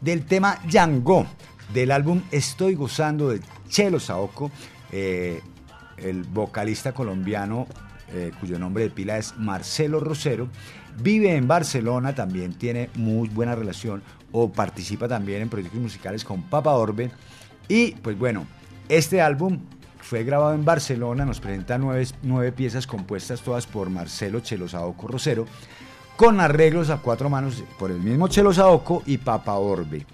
del 0.00 0.24
tema 0.26 0.60
Yango 0.68 1.26
del 1.72 1.90
álbum 1.90 2.22
Estoy 2.30 2.74
gozando 2.74 3.30
de 3.30 3.40
Chelo 3.68 3.98
Saoco, 4.00 4.50
eh, 4.92 5.40
el 5.96 6.24
vocalista 6.24 6.92
colombiano 6.92 7.66
eh, 8.12 8.30
cuyo 8.38 8.58
nombre 8.58 8.84
de 8.84 8.90
pila 8.90 9.18
es 9.18 9.36
Marcelo 9.36 9.98
Rosero. 9.98 10.48
Vive 11.02 11.34
en 11.34 11.48
Barcelona, 11.48 12.14
también 12.14 12.54
tiene 12.54 12.88
muy 12.94 13.28
buena 13.28 13.54
relación 13.54 14.02
o 14.32 14.50
participa 14.50 15.08
también 15.08 15.42
en 15.42 15.48
proyectos 15.48 15.80
musicales 15.80 16.24
con 16.24 16.42
Papa 16.42 16.72
Orbe. 16.72 17.10
Y 17.68 17.92
pues 17.96 18.16
bueno, 18.16 18.46
este 18.88 19.20
álbum 19.20 19.58
fue 20.00 20.22
grabado 20.22 20.54
en 20.54 20.64
Barcelona, 20.64 21.24
nos 21.24 21.40
presenta 21.40 21.78
nueve, 21.78 22.06
nueve 22.22 22.52
piezas 22.52 22.86
compuestas 22.86 23.40
todas 23.40 23.66
por 23.66 23.90
Marcelo 23.90 24.38
Chelo 24.40 24.68
Saoco 24.68 25.08
Rosero, 25.08 25.46
con 26.16 26.40
arreglos 26.40 26.90
a 26.90 26.98
cuatro 26.98 27.28
manos 27.28 27.62
por 27.78 27.90
el 27.90 28.00
mismo 28.00 28.28
Chelo 28.28 28.52
Saoco 28.52 29.02
y 29.06 29.18
Papa 29.18 29.54
Orbe. 29.54 30.06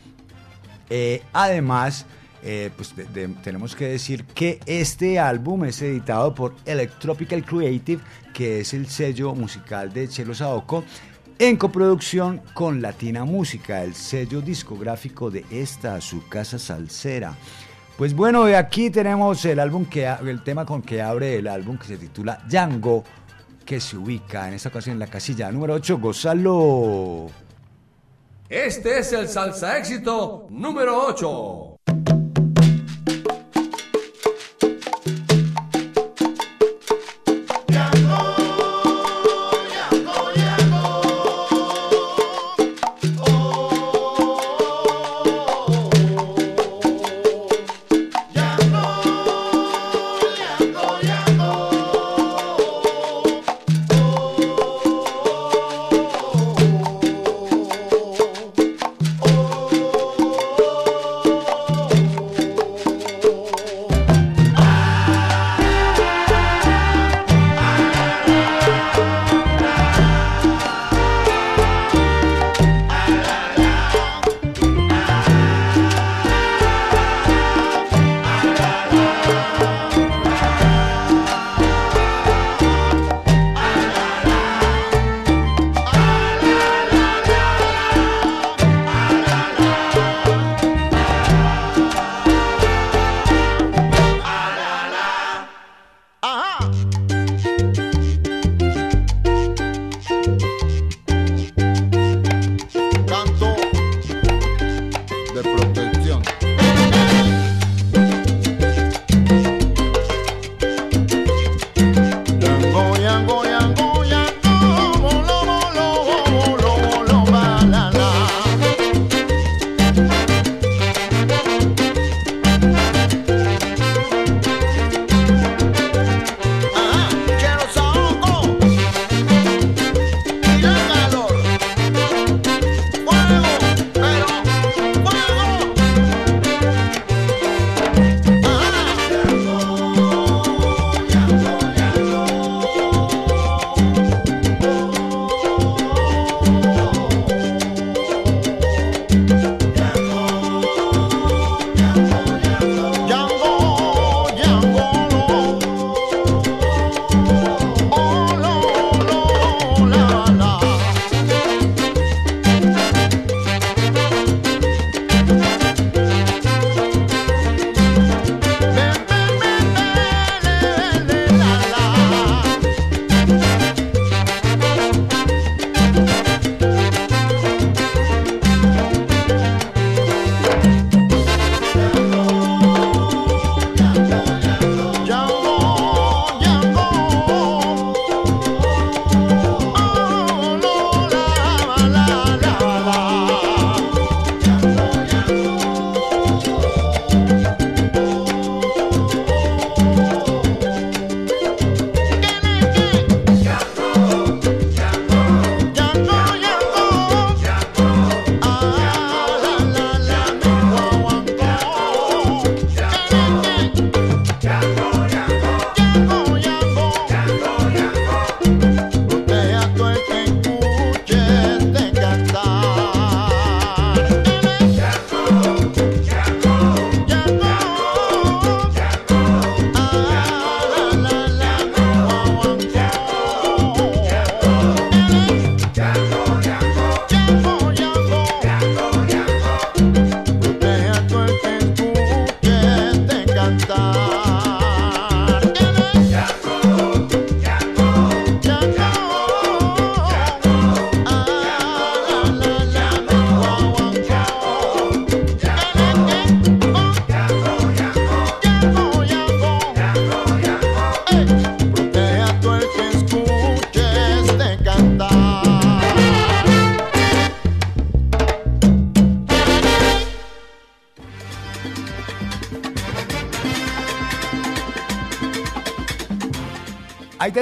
Eh, 0.90 1.22
además, 1.32 2.06
eh, 2.42 2.70
pues 2.76 2.94
tenemos 3.42 3.76
que 3.76 3.86
decir 3.86 4.24
que 4.24 4.60
este 4.66 5.18
álbum 5.18 5.64
es 5.64 5.80
editado 5.80 6.34
por 6.34 6.54
Electropical 6.66 7.44
Creative, 7.44 8.02
que 8.34 8.60
es 8.60 8.74
el 8.74 8.88
sello 8.88 9.34
musical 9.34 9.92
de 9.92 10.08
Chelo 10.08 10.34
Saoco, 10.34 10.84
en 11.38 11.56
coproducción 11.56 12.42
con 12.52 12.82
Latina 12.82 13.24
Música, 13.24 13.82
el 13.82 13.94
sello 13.94 14.40
discográfico 14.40 15.30
de 15.30 15.44
esta, 15.50 16.00
su 16.00 16.28
casa 16.28 16.58
salsera. 16.58 17.34
Pues 17.96 18.14
bueno, 18.14 18.44
aquí 18.44 18.90
tenemos 18.90 19.44
el 19.44 19.60
álbum 19.60 19.84
que 19.84 20.06
el 20.06 20.42
tema 20.42 20.66
con 20.66 20.82
que 20.82 21.00
abre 21.00 21.36
el 21.36 21.46
álbum 21.46 21.76
que 21.78 21.86
se 21.86 21.96
titula 21.96 22.42
Django, 22.48 23.04
que 23.72 23.80
se 23.80 23.96
ubica 23.96 24.48
en 24.48 24.52
esta 24.52 24.68
ocasión 24.68 24.96
en 24.96 24.98
la 24.98 25.06
casilla 25.06 25.50
número 25.50 25.72
8, 25.72 25.98
Gozalo. 25.98 27.30
Este 28.46 28.98
es 28.98 29.14
el 29.14 29.26
salsa 29.26 29.78
éxito 29.78 30.46
número 30.50 31.06
8. 31.06 31.78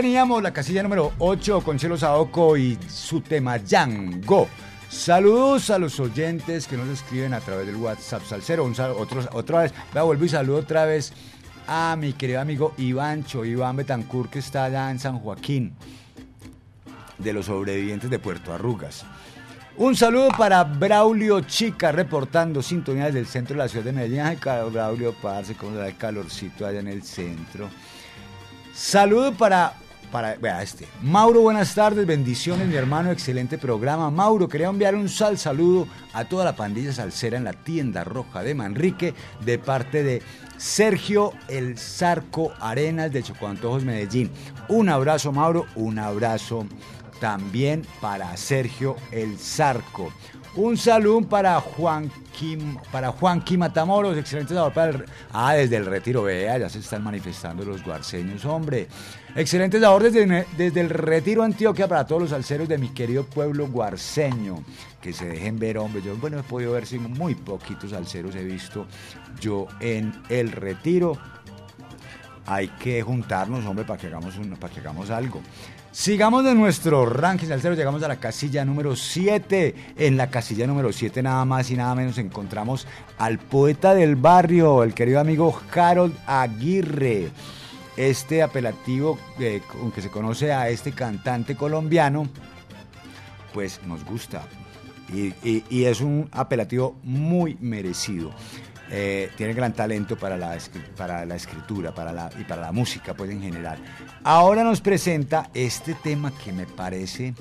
Teníamos 0.00 0.42
la 0.42 0.50
casilla 0.50 0.82
número 0.82 1.12
8 1.18 1.60
con 1.60 1.76
Chelo 1.76 1.98
Saoco 1.98 2.56
y 2.56 2.78
su 2.88 3.20
tema 3.20 3.58
Yango. 3.58 4.48
Saludos 4.88 5.68
a 5.68 5.78
los 5.78 6.00
oyentes 6.00 6.66
que 6.66 6.78
nos 6.78 6.88
escriben 6.88 7.34
a 7.34 7.40
través 7.40 7.66
del 7.66 7.76
WhatsApp 7.76 8.22
Salcero. 8.24 8.64
Un 8.64 8.74
otra 9.32 9.60
vez, 9.60 9.74
voy 9.92 10.00
a 10.00 10.02
volver 10.02 10.24
y 10.24 10.30
saludo 10.30 10.56
otra 10.60 10.86
vez 10.86 11.12
a 11.66 11.96
mi 11.98 12.14
querido 12.14 12.40
amigo 12.40 12.72
Ivancho, 12.78 13.44
Iván 13.44 13.76
Betancourt, 13.76 14.30
que 14.30 14.38
está 14.38 14.64
allá 14.64 14.90
en 14.90 14.98
San 14.98 15.18
Joaquín, 15.18 15.74
de 17.18 17.34
los 17.34 17.44
sobrevivientes 17.44 18.08
de 18.08 18.18
Puerto 18.18 18.54
Arrugas. 18.54 19.04
Un 19.76 19.94
saludo 19.96 20.28
para 20.30 20.64
Braulio 20.64 21.42
Chica, 21.42 21.92
reportando 21.92 22.62
sintonía 22.62 23.04
desde 23.04 23.18
el 23.18 23.26
centro 23.26 23.54
de 23.54 23.64
la 23.64 23.68
ciudad 23.68 23.84
de 23.84 23.92
Medellín. 23.92 24.40
Braulio, 24.72 25.14
parce, 25.20 25.54
cómo 25.56 25.76
da 25.76 25.88
el 25.88 25.98
calorcito 25.98 26.66
allá 26.66 26.80
en 26.80 26.88
el 26.88 27.02
centro. 27.02 27.68
Saludo 28.72 29.32
para, 29.32 29.74
para, 30.10 30.62
este. 30.62 30.86
Mauro, 31.02 31.42
buenas 31.42 31.74
tardes, 31.74 32.06
bendiciones, 32.06 32.66
mi 32.66 32.74
hermano, 32.74 33.10
excelente 33.10 33.58
programa. 33.58 34.10
Mauro, 34.10 34.48
quería 34.48 34.68
enviar 34.68 34.94
un 34.94 35.08
sal 35.08 35.38
saludo 35.38 35.86
a 36.12 36.24
toda 36.24 36.44
la 36.44 36.56
pandilla 36.56 36.92
salsera 36.92 37.36
en 37.36 37.44
la 37.44 37.52
tienda 37.52 38.04
roja 38.04 38.42
de 38.42 38.54
Manrique, 38.54 39.14
de 39.44 39.58
parte 39.58 40.02
de 40.02 40.22
Sergio 40.56 41.32
El 41.48 41.78
Zarco 41.78 42.52
Arenas 42.60 43.12
de 43.12 43.22
Chocoantojos 43.22 43.84
Medellín. 43.84 44.30
Un 44.68 44.88
abrazo, 44.88 45.32
Mauro, 45.32 45.66
un 45.74 45.98
abrazo 45.98 46.66
también 47.20 47.86
para 48.00 48.36
Sergio 48.36 48.96
El 49.12 49.38
Zarco. 49.38 50.12
Un 50.56 50.76
saludo 50.76 51.22
para 51.28 51.60
Juan 51.60 52.10
Kim, 52.36 52.76
para 52.90 53.12
Juan 53.12 53.40
Kim 53.42 53.60
Matamoros, 53.60 54.16
excelente 54.18 54.52
sabor 54.52 54.72
para 54.72 54.90
el, 54.90 55.04
ah, 55.32 55.54
desde 55.54 55.76
el 55.76 55.86
retiro, 55.86 56.24
vea, 56.24 56.58
ya 56.58 56.68
se 56.68 56.80
están 56.80 57.04
manifestando 57.04 57.64
los 57.64 57.84
guarceños, 57.84 58.44
hombre. 58.44 58.88
Excelente 59.36 59.78
sabor 59.78 60.02
desde, 60.02 60.46
desde 60.56 60.80
el 60.80 60.90
retiro 60.90 61.44
Antioquia 61.44 61.86
para 61.86 62.04
todos 62.04 62.22
los 62.22 62.32
alceros 62.32 62.68
de 62.68 62.78
mi 62.78 62.88
querido 62.88 63.24
pueblo 63.24 63.68
guarceño. 63.68 64.56
Que 65.00 65.12
se 65.12 65.26
dejen 65.26 65.56
ver, 65.58 65.78
hombre. 65.78 66.02
Yo, 66.02 66.16
bueno, 66.16 66.40
he 66.40 66.42
podido 66.42 66.72
ver, 66.72 66.84
sí, 66.84 66.98
muy 66.98 67.36
poquitos 67.36 67.92
alceros 67.92 68.34
he 68.34 68.42
visto 68.42 68.86
yo 69.40 69.68
en 69.78 70.12
el 70.28 70.50
retiro 70.50 71.16
hay 72.46 72.66
que 72.68 73.00
juntarnos, 73.02 73.64
hombre, 73.64 73.84
para 73.84 74.00
que 74.00 74.08
hagamos, 74.08 74.36
un- 74.36 74.56
para 74.56 74.72
que 74.74 74.80
hagamos 74.80 75.10
algo. 75.10 75.40
Sigamos 75.92 76.44
de 76.44 76.54
nuestro 76.54 77.04
ranking 77.04 77.48
salsero, 77.48 77.74
llegamos 77.74 78.00
a 78.04 78.08
la 78.08 78.20
casilla 78.20 78.64
número 78.64 78.94
7. 78.94 79.74
En 79.98 80.16
la 80.16 80.30
casilla 80.30 80.64
número 80.68 80.92
7 80.92 81.20
nada 81.20 81.44
más 81.44 81.68
y 81.72 81.76
nada 81.76 81.96
menos 81.96 82.16
encontramos 82.18 82.86
al 83.18 83.40
poeta 83.40 83.92
del 83.92 84.14
barrio, 84.14 84.84
el 84.84 84.94
querido 84.94 85.18
amigo 85.18 85.60
Harold 85.74 86.16
Aguirre. 86.26 87.30
Este 87.96 88.40
apelativo 88.40 89.18
eh, 89.40 89.62
con 89.66 89.90
que 89.90 90.00
se 90.00 90.10
conoce 90.10 90.52
a 90.52 90.68
este 90.68 90.92
cantante 90.92 91.56
colombiano, 91.56 92.28
pues 93.52 93.80
nos 93.84 94.04
gusta. 94.04 94.44
Y, 95.12 95.84
es 95.84 96.00
un 96.00 96.28
apelativo 96.30 96.96
muy 97.02 97.56
merecido. 97.60 98.30
Eh, 98.92 99.30
tiene 99.36 99.54
gran 99.54 99.72
talento 99.72 100.16
para 100.16 100.36
la, 100.36 100.58
para 100.96 101.24
la 101.24 101.36
escritura 101.36 101.94
para 101.94 102.12
la, 102.12 102.30
y 102.38 102.44
para 102.44 102.62
la 102.62 102.72
música, 102.72 103.14
pues 103.14 103.30
en 103.30 103.40
general. 103.40 103.78
Ahora 104.24 104.64
nos 104.64 104.80
presenta 104.80 105.48
este 105.54 105.94
tema 105.94 106.32
que 106.32 106.52
me 106.52 106.66
parece 106.66 107.34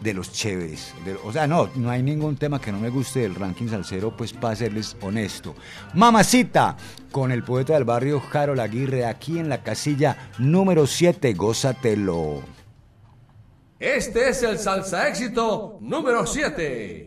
de 0.00 0.12
los 0.12 0.32
chéveres. 0.32 0.92
o 1.24 1.32
sea, 1.32 1.46
no, 1.46 1.70
no 1.76 1.88
hay 1.88 2.02
ningún 2.02 2.36
tema 2.36 2.60
que 2.60 2.70
no 2.70 2.78
me 2.78 2.90
guste 2.90 3.20
del 3.20 3.34
ranking 3.34 3.68
salsero, 3.68 4.14
pues 4.14 4.32
para 4.32 4.54
serles 4.54 4.96
honesto. 5.00 5.54
Mamacita, 5.94 6.76
con 7.10 7.32
el 7.32 7.42
poeta 7.42 7.74
del 7.74 7.84
barrio 7.84 8.22
Harold 8.32 8.60
Aguirre, 8.60 9.06
aquí 9.06 9.38
en 9.38 9.48
la 9.48 9.62
casilla 9.62 10.30
número 10.38 10.86
7, 10.86 11.32
gózatelo. 11.32 12.42
Este 13.78 14.28
es 14.28 14.42
el 14.42 14.58
salsa 14.58 15.08
éxito 15.08 15.78
número 15.80 16.26
7. 16.26 17.06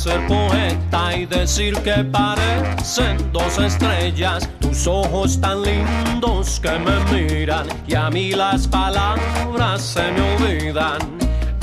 ser 0.00 0.26
poeta 0.26 1.14
y 1.14 1.26
decir 1.26 1.74
que 1.82 2.02
parecen 2.04 3.18
dos 3.32 3.58
estrellas, 3.58 4.48
tus 4.58 4.86
ojos 4.86 5.38
tan 5.38 5.60
lindos 5.60 6.58
que 6.58 6.70
me 6.78 6.98
miran 7.12 7.66
y 7.86 7.94
a 7.94 8.08
mí 8.08 8.32
las 8.32 8.66
palabras 8.66 9.82
se 9.82 10.10
me 10.12 10.36
olvidan 10.36 11.00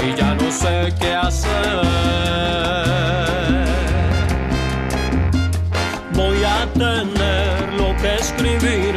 y 0.05 0.15
ya 0.15 0.35
no 0.35 0.51
sé 0.51 0.93
qué 0.99 1.15
hacer. 1.15 1.81
Voy 6.13 6.43
a 6.43 6.67
tener 6.73 7.73
lo 7.73 7.95
que 7.99 8.17
escribir 8.17 8.96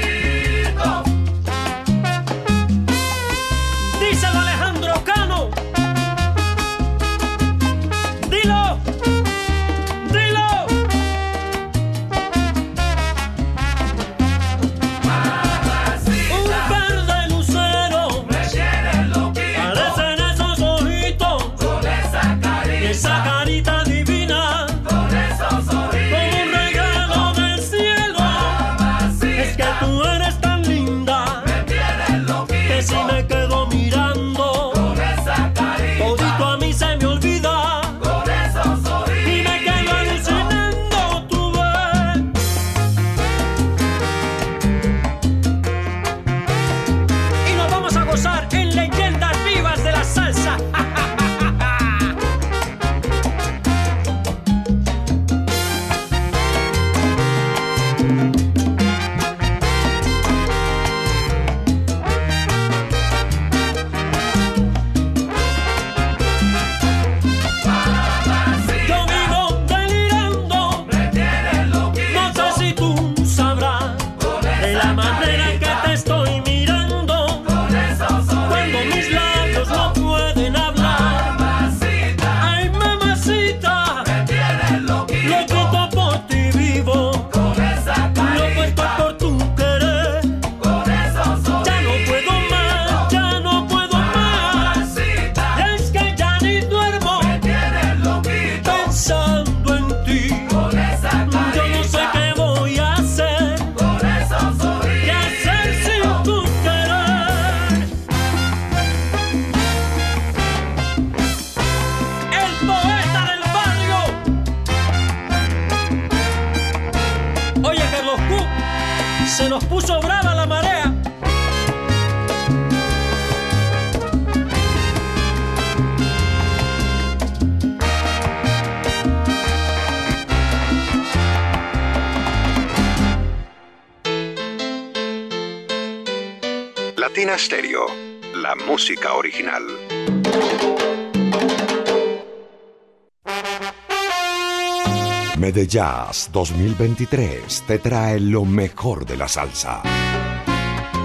Medellas 145.71 146.29
2023 146.33 147.63
te 147.65 147.79
trae 147.79 148.19
lo 148.19 148.43
mejor 148.43 149.05
de 149.05 149.15
la 149.15 149.29
salsa. 149.29 149.81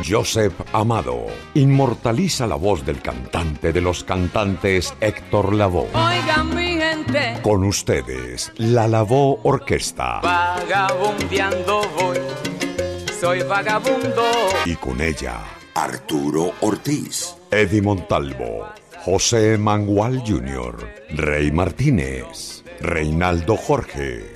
Joseph 0.05 0.55
Amado 0.73 1.27
inmortaliza 1.55 2.49
la 2.49 2.57
voz 2.57 2.85
del 2.85 3.01
cantante 3.01 3.73
de 3.73 3.81
los 3.81 4.03
cantantes 4.03 4.93
Héctor 5.01 5.55
Lavoe. 5.55 5.87
Oigan 5.95 6.53
mi 6.53 6.81
gente, 6.81 7.39
Con 7.43 7.63
ustedes, 7.63 8.51
la 8.57 8.89
Lavoe 8.89 9.39
Orquesta. 9.45 10.19
vagabundeando 10.21 11.83
voy, 12.01 12.19
soy 13.21 13.43
vagabundo. 13.45 14.25
Y 14.65 14.75
con 14.75 15.01
ella, 15.01 15.45
Arturo 15.75 16.55
Ortiz, 16.61 17.37
Eddie 17.53 17.83
Montalvo, 17.83 18.67
José 19.05 19.59
Mangual 19.59 20.25
Jr., 20.27 20.77
Rey 21.11 21.53
Martínez, 21.53 22.65
Reinaldo 22.81 23.57
Jorge, 23.57 24.36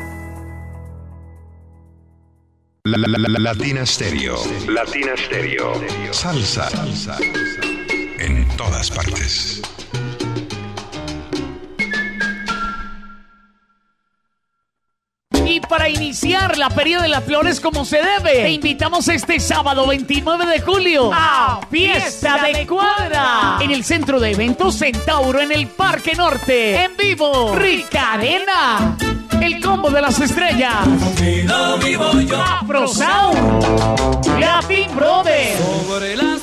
La, 2.83 2.97
la- 2.97 3.07
la- 3.07 3.17
la- 3.29 3.39
Latina 3.39 3.85
Stereo. 3.85 4.37
Latina 4.67 5.13
Stereo. 5.15 5.73
Salsa. 6.11 6.67
En 8.17 8.47
todas 8.57 8.89
partes. 8.89 9.61
Y 15.45 15.59
para 15.61 15.89
iniciar 15.89 16.57
la 16.57 16.69
Feria 16.69 17.01
de 17.01 17.07
las 17.07 17.23
Flores 17.23 17.59
como 17.59 17.83
se 17.83 17.97
debe, 17.97 18.43
te 18.43 18.49
invitamos 18.51 19.07
este 19.07 19.39
sábado 19.39 19.87
29 19.87 20.45
de 20.45 20.61
julio 20.61 21.11
a 21.13 21.59
Fiesta 21.69 22.43
de 22.43 22.65
Cuadra 22.67 23.57
en 23.59 23.71
el 23.71 23.83
centro 23.83 24.19
de 24.19 24.31
eventos 24.31 24.77
Centauro 24.77 25.41
en 25.41 25.51
el 25.51 25.67
Parque 25.67 26.13
Norte. 26.15 26.83
En 26.83 26.95
vivo, 26.95 27.55
Rica 27.55 28.13
Arena. 28.13 28.97
El 29.41 29.59
combo 29.61 29.89
de 29.89 30.01
las 30.01 30.19
estrellas. 30.19 30.87
No 31.45 31.77
vivo 31.77 32.19
yo. 32.21 32.41
Afro 32.41 32.87
Sound. 32.87 34.39
Latin 34.39 34.95
Brothers. 34.95 35.59
Sobre 35.87 36.15
las. 36.15 36.41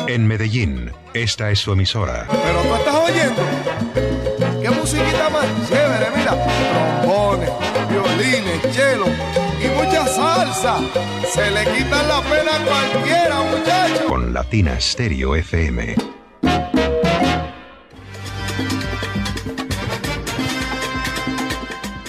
En 0.08 0.28
Medellín, 0.28 0.92
esta 1.14 1.52
es 1.52 1.60
su 1.60 1.72
emisora. 1.74 2.28
Pero 2.30 2.62
tú 2.62 2.76
estás 2.76 2.96
oyendo. 2.96 3.42
¿Qué 4.62 4.70
musiquita 4.70 5.30
más 5.30 5.46
chévere? 5.68 5.83
Se 11.32 11.52
le 11.52 11.64
quita 11.66 12.02
la 12.04 12.22
pena 12.22 12.56
a 12.56 12.66
cualquiera, 12.66 13.42
muchachos. 13.44 14.02
Con 14.08 14.34
Latina 14.34 14.80
Stereo 14.80 15.36
FM. 15.36 15.96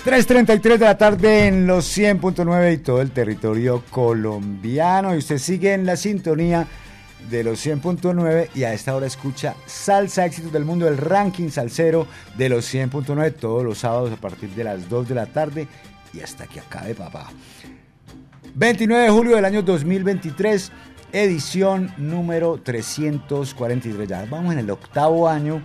...3.33 0.04 0.60
de 0.60 0.78
la 0.78 0.98
tarde 0.98 1.46
en 1.46 1.66
los 1.66 1.96
100.9 1.96 2.74
y 2.74 2.78
todo 2.78 3.00
el 3.00 3.10
territorio 3.10 3.82
colombiano. 3.90 5.14
Y 5.14 5.18
usted 5.18 5.38
sigue 5.38 5.72
en 5.72 5.86
la 5.86 5.96
sintonía 5.96 6.66
de 7.30 7.42
los 7.42 7.66
100.9 7.66 8.50
y 8.54 8.64
a 8.64 8.74
esta 8.74 8.94
hora 8.94 9.06
escucha 9.06 9.54
Salsa 9.66 10.26
Éxitos 10.26 10.52
del 10.52 10.66
Mundo, 10.66 10.88
el 10.88 10.98
ranking 10.98 11.48
salsero 11.48 12.06
de 12.36 12.50
los 12.50 12.72
100.9 12.72 13.34
todos 13.34 13.64
los 13.64 13.78
sábados 13.78 14.12
a 14.12 14.16
partir 14.16 14.50
de 14.50 14.64
las 14.64 14.88
2 14.90 15.08
de 15.08 15.14
la 15.14 15.26
tarde 15.26 15.68
y 16.12 16.20
hasta 16.20 16.46
que 16.46 16.60
acabe 16.60 16.94
papá. 16.94 17.30
29 18.56 19.02
de 19.02 19.10
julio 19.10 19.34
del 19.34 19.44
año 19.44 19.62
2023, 19.62 20.70
edición 21.12 21.92
número 21.96 22.60
343. 22.62 24.08
Ya 24.08 24.24
vamos 24.30 24.52
en 24.52 24.60
el 24.60 24.70
octavo 24.70 25.28
año 25.28 25.60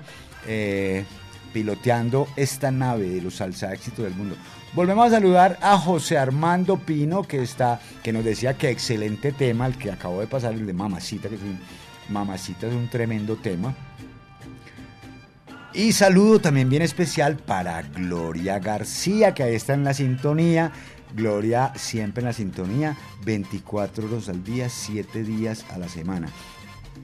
eh, 0.48 1.06
piloteando 1.54 2.28
esta 2.36 2.72
nave 2.72 3.08
de 3.08 3.22
los 3.22 3.36
salsa 3.36 3.72
éxitos 3.72 4.06
del 4.06 4.16
mundo. 4.16 4.36
Volvemos 4.74 5.06
a 5.06 5.12
saludar 5.12 5.60
a 5.62 5.78
José 5.78 6.18
Armando 6.18 6.78
Pino, 6.78 7.22
que 7.22 7.44
está, 7.44 7.80
que 8.02 8.12
nos 8.12 8.26
decía 8.26 8.58
que 8.58 8.72
excelente 8.72 9.34
tema, 9.34 9.68
el 9.68 9.78
que 9.78 9.92
acabo 9.92 10.20
de 10.20 10.26
pasar, 10.26 10.54
el 10.54 10.66
de 10.66 10.74
Mamacita, 10.74 11.30
que 11.30 11.36
es 11.36 11.42
un, 11.42 11.60
Mamacita 12.10 12.66
es 12.66 12.74
un 12.74 12.90
tremendo 12.90 13.36
tema. 13.36 13.76
Y 15.74 15.92
saludo 15.92 16.40
también 16.40 16.68
bien 16.68 16.82
especial 16.82 17.38
para 17.38 17.84
Gloria 17.84 18.58
García, 18.58 19.36
que 19.36 19.44
ahí 19.44 19.54
está 19.54 19.76
en 19.76 19.84
la 19.84 19.94
sintonía. 19.94 20.72
Gloria 21.14 21.74
siempre 21.76 22.22
en 22.22 22.28
la 22.28 22.34
sintonía, 22.34 22.98
24 23.24 24.08
horas 24.08 24.30
al 24.30 24.44
día, 24.44 24.70
7 24.70 25.24
días 25.24 25.66
a 25.72 25.78
la 25.78 25.90
semana. 25.90 26.30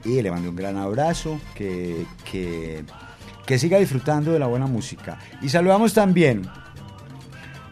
Y 0.04 0.22
le 0.22 0.30
mando 0.30 0.50
un 0.50 0.56
gran 0.56 0.76
abrazo, 0.76 1.40
que, 1.54 2.06
que, 2.30 2.84
que 3.46 3.58
siga 3.58 3.78
disfrutando 3.78 4.32
de 4.32 4.38
la 4.38 4.46
buena 4.46 4.66
música. 4.66 5.18
Y 5.42 5.48
saludamos 5.48 5.94
también 5.94 6.46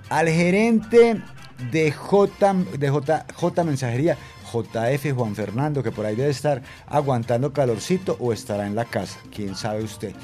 al 0.08 0.28
gerente 0.28 1.22
de 1.70 1.92
J, 1.92 2.54
de 2.78 2.90
J, 2.90 3.26
J 3.34 3.64
Mensajería, 3.64 4.16
JF 4.52 5.12
Juan 5.14 5.34
Fernando, 5.34 5.82
que 5.82 5.90
por 5.90 6.06
ahí 6.06 6.14
debe 6.14 6.30
estar 6.30 6.62
aguantando 6.86 7.52
calorcito 7.52 8.16
o 8.20 8.32
estará 8.32 8.66
en 8.66 8.74
la 8.74 8.84
casa. 8.84 9.18
¿Quién 9.34 9.54
sabe 9.54 9.82
usted? 9.82 10.14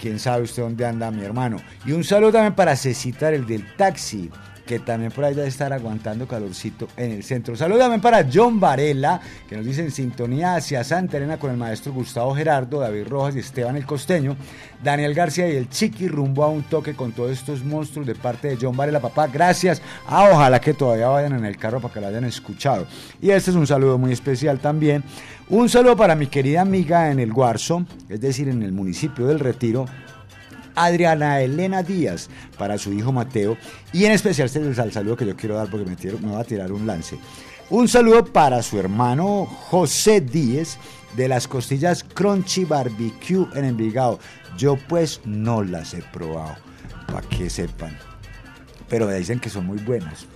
¿Quién 0.00 0.18
sabe 0.18 0.44
usted 0.44 0.62
dónde 0.62 0.86
anda 0.86 1.10
mi 1.10 1.24
hermano? 1.24 1.58
Y 1.84 1.92
un 1.92 2.04
saludo 2.04 2.32
también 2.32 2.54
para 2.54 2.76
Cecita, 2.76 3.30
el 3.30 3.46
del 3.46 3.74
taxi. 3.76 4.30
Que 4.68 4.78
también 4.80 5.10
por 5.10 5.24
ahí 5.24 5.34
debe 5.34 5.48
estar 5.48 5.72
aguantando 5.72 6.28
calorcito 6.28 6.88
en 6.98 7.10
el 7.10 7.24
centro. 7.24 7.56
Saludos 7.56 7.80
también 7.80 8.02
para 8.02 8.28
John 8.30 8.60
Varela, 8.60 9.18
que 9.48 9.56
nos 9.56 9.64
dice 9.64 9.80
en 9.80 9.90
sintonía 9.90 10.56
hacia 10.56 10.84
Santa 10.84 11.16
Elena 11.16 11.38
con 11.38 11.50
el 11.50 11.56
maestro 11.56 11.90
Gustavo 11.94 12.34
Gerardo, 12.34 12.78
David 12.78 13.08
Rojas 13.08 13.34
y 13.34 13.38
Esteban 13.38 13.76
el 13.76 13.86
Costeño, 13.86 14.36
Daniel 14.84 15.14
García 15.14 15.48
y 15.48 15.56
el 15.56 15.70
Chiqui 15.70 16.06
rumbo 16.06 16.44
a 16.44 16.48
un 16.48 16.64
toque 16.64 16.92
con 16.94 17.12
todos 17.12 17.30
estos 17.30 17.64
monstruos 17.64 18.06
de 18.06 18.14
parte 18.14 18.48
de 18.48 18.58
John 18.60 18.76
Varela. 18.76 19.00
Papá, 19.00 19.26
gracias. 19.26 19.80
Ah, 20.06 20.28
ojalá 20.30 20.60
que 20.60 20.74
todavía 20.74 21.08
vayan 21.08 21.32
en 21.32 21.46
el 21.46 21.56
carro 21.56 21.80
para 21.80 21.94
que 21.94 22.00
lo 22.02 22.08
hayan 22.08 22.24
escuchado. 22.24 22.86
Y 23.22 23.30
este 23.30 23.50
es 23.50 23.56
un 23.56 23.66
saludo 23.66 23.96
muy 23.96 24.12
especial 24.12 24.58
también. 24.58 25.02
Un 25.48 25.70
saludo 25.70 25.96
para 25.96 26.14
mi 26.14 26.26
querida 26.26 26.60
amiga 26.60 27.10
en 27.10 27.20
el 27.20 27.32
Guarzo, 27.32 27.86
es 28.10 28.20
decir, 28.20 28.50
en 28.50 28.62
el 28.62 28.72
municipio 28.72 29.26
del 29.26 29.40
Retiro, 29.40 29.86
Adriana 30.84 31.40
Elena 31.40 31.82
Díaz 31.82 32.28
para 32.56 32.78
su 32.78 32.92
hijo 32.92 33.12
Mateo 33.12 33.56
y 33.92 34.04
en 34.04 34.12
especial 34.12 34.48
saludo 34.48 35.16
que 35.16 35.26
yo 35.26 35.36
quiero 35.36 35.56
dar 35.56 35.68
porque 35.70 35.86
me, 35.86 36.32
va 36.32 36.40
a 36.40 36.44
tirar 36.44 36.72
un 36.72 36.86
lance. 36.86 37.18
Un 37.70 37.88
saludo 37.88 38.24
para 38.24 38.62
su 38.62 38.78
hermano 38.78 39.44
José 39.44 40.20
Díez 40.20 40.78
de 41.16 41.28
las 41.28 41.48
costillas 41.48 42.02
Crunchy 42.02 42.64
Barbecue 42.64 43.46
en 43.54 43.64
Envigado. 43.64 44.18
Yo 44.56 44.76
pues 44.88 45.20
no 45.24 45.62
las 45.62 45.94
he 45.94 46.02
probado, 46.02 46.56
para 47.06 47.26
que 47.28 47.50
sepan. 47.50 47.96
Pero 48.88 49.06
me 49.06 49.14
dicen 49.14 49.38
que 49.38 49.50
son 49.50 49.66
muy 49.66 49.78
buenas. 49.78 50.26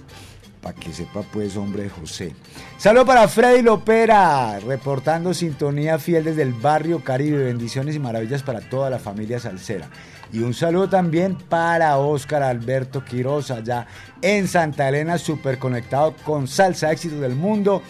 Para 0.61 0.79
que 0.79 0.93
sepa 0.93 1.23
pues, 1.23 1.57
hombre 1.57 1.89
José. 1.89 2.35
Saludo 2.79 3.05
para 3.07 3.27
Freddy 3.27 3.63
Lopera, 3.63 4.61
reportando 4.61 5.35
sintonía 5.35 5.99
fiel 5.99 6.25
desde 6.25 6.43
el 6.43 6.53
barrio 6.53 7.03
Caribe. 7.03 7.45
Bendiciones 7.45 7.97
y 7.97 7.99
maravillas 7.99 8.43
para 8.43 8.61
toda 8.61 8.91
la 8.91 8.99
familia 8.99 9.41
salsera. 9.41 9.89
Y 10.33 10.41
un 10.41 10.55
saludo 10.55 10.89
también 10.89 11.37
para 11.37 11.99
Óscar 11.99 12.43
Alberto 12.43 13.05
Quiroz, 13.05 13.51
allá 13.51 13.87
en 14.23 14.49
Santa 14.49 14.89
Elena, 14.89 15.19
súper 15.19 15.59
conectado 15.59 16.15
con 16.25 16.49
Salsa 16.49 16.91
Éxito 16.91 17.21
del 17.21 17.35
Mundo, 17.35 17.83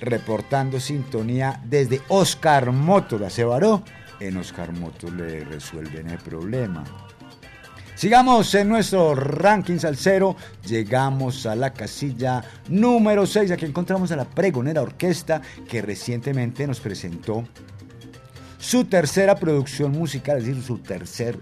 reportando 0.00 0.78
sintonía 0.78 1.60
desde 1.64 2.00
Oscar 2.08 2.70
Motos. 2.70 3.20
La 3.20 3.28
Cebaró. 3.28 3.82
En 4.20 4.36
Oscar 4.36 4.72
Motos 4.72 5.12
le 5.12 5.44
resuelven 5.44 6.10
el 6.10 6.18
problema. 6.18 6.84
Sigamos 7.96 8.54
en 8.54 8.68
nuestro 8.68 9.16
ranking 9.16 9.78
salsero. 9.78 10.36
Llegamos 10.64 11.44
a 11.44 11.56
la 11.56 11.72
casilla 11.72 12.44
número 12.68 13.26
6. 13.26 13.50
Aquí 13.50 13.64
encontramos 13.64 14.12
a 14.12 14.16
la 14.16 14.24
Pregonera 14.24 14.82
Orquesta 14.82 15.42
que 15.68 15.82
recientemente 15.82 16.68
nos 16.68 16.78
presentó 16.78 17.44
su 18.58 18.84
tercera 18.84 19.34
producción 19.34 19.92
musical, 19.92 20.38
es 20.38 20.46
decir, 20.46 20.62
su 20.62 20.78
tercer 20.78 21.38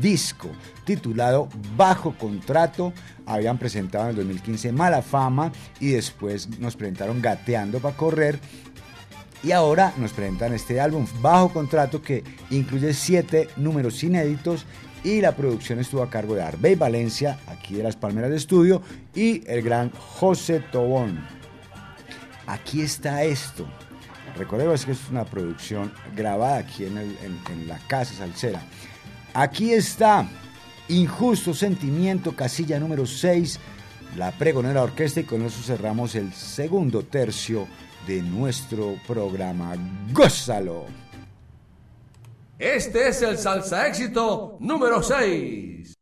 disco 0.00 0.48
titulado 0.84 1.48
Bajo 1.76 2.14
Contrato. 2.16 2.92
Habían 3.26 3.58
presentado 3.58 4.04
en 4.04 4.10
el 4.10 4.16
2015 4.16 4.72
Mala 4.72 5.02
Fama 5.02 5.52
y 5.80 5.90
después 5.90 6.58
nos 6.58 6.76
presentaron 6.76 7.20
Gateando 7.20 7.80
para 7.80 7.96
Correr. 7.96 8.38
Y 9.42 9.52
ahora 9.52 9.92
nos 9.98 10.12
presentan 10.12 10.52
este 10.52 10.80
álbum 10.80 11.06
Bajo 11.20 11.52
Contrato 11.52 12.02
que 12.02 12.24
incluye 12.50 12.92
siete 12.92 13.48
números 13.56 14.02
inéditos 14.02 14.66
y 15.04 15.20
la 15.20 15.36
producción 15.36 15.78
estuvo 15.78 16.02
a 16.02 16.10
cargo 16.10 16.34
de 16.34 16.42
Arbey 16.42 16.74
Valencia, 16.74 17.38
aquí 17.46 17.74
de 17.74 17.84
las 17.84 17.96
Palmeras 17.96 18.30
de 18.30 18.36
Estudio, 18.36 18.82
y 19.14 19.44
el 19.46 19.62
gran 19.62 19.90
José 19.90 20.60
Tobón. 20.72 21.24
Aquí 22.46 22.82
está 22.82 23.22
esto. 23.22 23.66
Recordemos 24.36 24.84
que 24.84 24.92
es 24.92 25.08
una 25.08 25.24
producción 25.24 25.92
grabada 26.16 26.58
aquí 26.58 26.84
en, 26.84 26.98
en 26.98 27.68
la 27.68 27.78
Casa 27.86 28.14
Salsera. 28.14 28.60
Aquí 29.34 29.72
está 29.72 30.28
Injusto 30.88 31.52
Sentimiento, 31.52 32.34
casilla 32.34 32.80
número 32.80 33.04
6, 33.04 33.60
la 34.16 34.32
pregonera 34.32 34.82
orquesta 34.82 35.20
y 35.20 35.24
con 35.24 35.42
eso 35.42 35.62
cerramos 35.62 36.14
el 36.14 36.32
segundo 36.32 37.02
tercio 37.02 37.68
de 38.06 38.22
nuestro 38.22 38.96
programa. 39.06 39.74
¡Gózalo! 40.12 40.86
Este 42.58 43.08
es 43.08 43.22
el 43.22 43.36
salsa 43.36 43.86
éxito 43.86 44.56
número 44.60 45.02
6. 45.02 45.97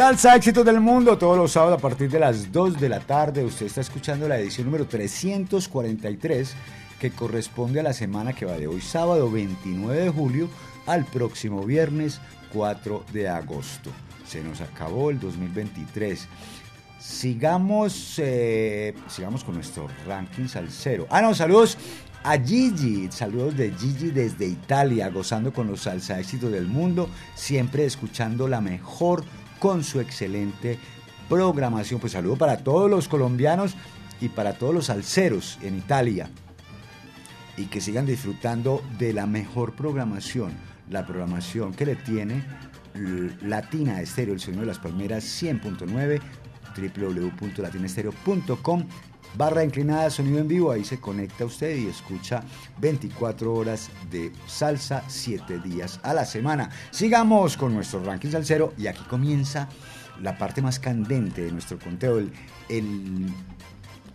Salsa 0.00 0.34
Éxitos 0.34 0.64
del 0.64 0.80
Mundo, 0.80 1.18
todos 1.18 1.36
los 1.36 1.52
sábados 1.52 1.76
a 1.78 1.82
partir 1.82 2.10
de 2.10 2.18
las 2.18 2.50
2 2.50 2.80
de 2.80 2.88
la 2.88 3.00
tarde. 3.00 3.44
Usted 3.44 3.66
está 3.66 3.82
escuchando 3.82 4.26
la 4.26 4.38
edición 4.38 4.64
número 4.64 4.86
343 4.86 6.54
que 6.98 7.10
corresponde 7.10 7.80
a 7.80 7.82
la 7.82 7.92
semana 7.92 8.32
que 8.32 8.46
va 8.46 8.54
de 8.54 8.66
hoy 8.66 8.80
sábado 8.80 9.30
29 9.30 10.00
de 10.00 10.08
julio 10.08 10.48
al 10.86 11.04
próximo 11.04 11.64
viernes 11.64 12.18
4 12.54 13.04
de 13.12 13.28
agosto. 13.28 13.90
Se 14.26 14.42
nos 14.42 14.62
acabó 14.62 15.10
el 15.10 15.20
2023. 15.20 16.26
Sigamos, 16.98 18.14
eh, 18.16 18.94
sigamos 19.06 19.44
con 19.44 19.56
nuestro 19.56 19.86
ranking 20.06 20.48
salsero. 20.48 21.08
Ah, 21.10 21.20
no, 21.20 21.34
saludos 21.34 21.76
a 22.22 22.38
Gigi, 22.38 23.12
saludos 23.12 23.54
de 23.54 23.70
Gigi 23.72 24.10
desde 24.10 24.46
Italia, 24.46 25.10
gozando 25.10 25.52
con 25.52 25.66
los 25.66 25.82
salsa 25.82 26.18
éxitos 26.18 26.50
del 26.50 26.68
mundo, 26.68 27.10
siempre 27.34 27.84
escuchando 27.84 28.48
la 28.48 28.62
mejor 28.62 29.24
con 29.60 29.84
su 29.84 30.00
excelente 30.00 30.80
programación. 31.28 32.00
Pues 32.00 32.14
saludo 32.14 32.34
para 32.34 32.58
todos 32.58 32.90
los 32.90 33.06
colombianos 33.06 33.76
y 34.20 34.28
para 34.28 34.54
todos 34.54 34.74
los 34.74 34.86
salseros 34.86 35.56
en 35.62 35.78
Italia. 35.78 36.28
Y 37.56 37.66
que 37.66 37.80
sigan 37.80 38.06
disfrutando 38.06 38.82
de 38.98 39.12
la 39.12 39.26
mejor 39.26 39.74
programación, 39.74 40.50
la 40.88 41.06
programación 41.06 41.72
que 41.72 41.86
le 41.86 41.94
tiene 41.94 42.44
Latina 43.42 44.00
Estéreo, 44.00 44.34
el 44.34 44.40
sonido 44.40 44.62
de 44.62 44.66
las 44.66 44.80
palmeras 44.80 45.22
100.9, 45.24 46.20
www.latinaestereo.com 46.76 48.86
barra 49.36 49.64
inclinada 49.64 50.10
sonido 50.10 50.38
en 50.38 50.48
vivo, 50.48 50.72
ahí 50.72 50.84
se 50.84 51.00
conecta 51.00 51.44
usted 51.44 51.76
y 51.76 51.88
escucha 51.88 52.42
24 52.78 53.52
horas 53.52 53.90
de 54.10 54.32
salsa, 54.46 55.04
7 55.08 55.58
días 55.60 56.00
a 56.02 56.14
la 56.14 56.24
semana. 56.24 56.70
Sigamos 56.90 57.56
con 57.56 57.74
nuestro 57.74 58.02
ranking 58.02 58.30
salsero 58.30 58.72
y 58.76 58.86
aquí 58.86 59.02
comienza 59.04 59.68
la 60.22 60.36
parte 60.36 60.62
más 60.62 60.78
candente 60.78 61.42
de 61.44 61.52
nuestro 61.52 61.78
conteo, 61.78 62.18
el, 62.18 62.32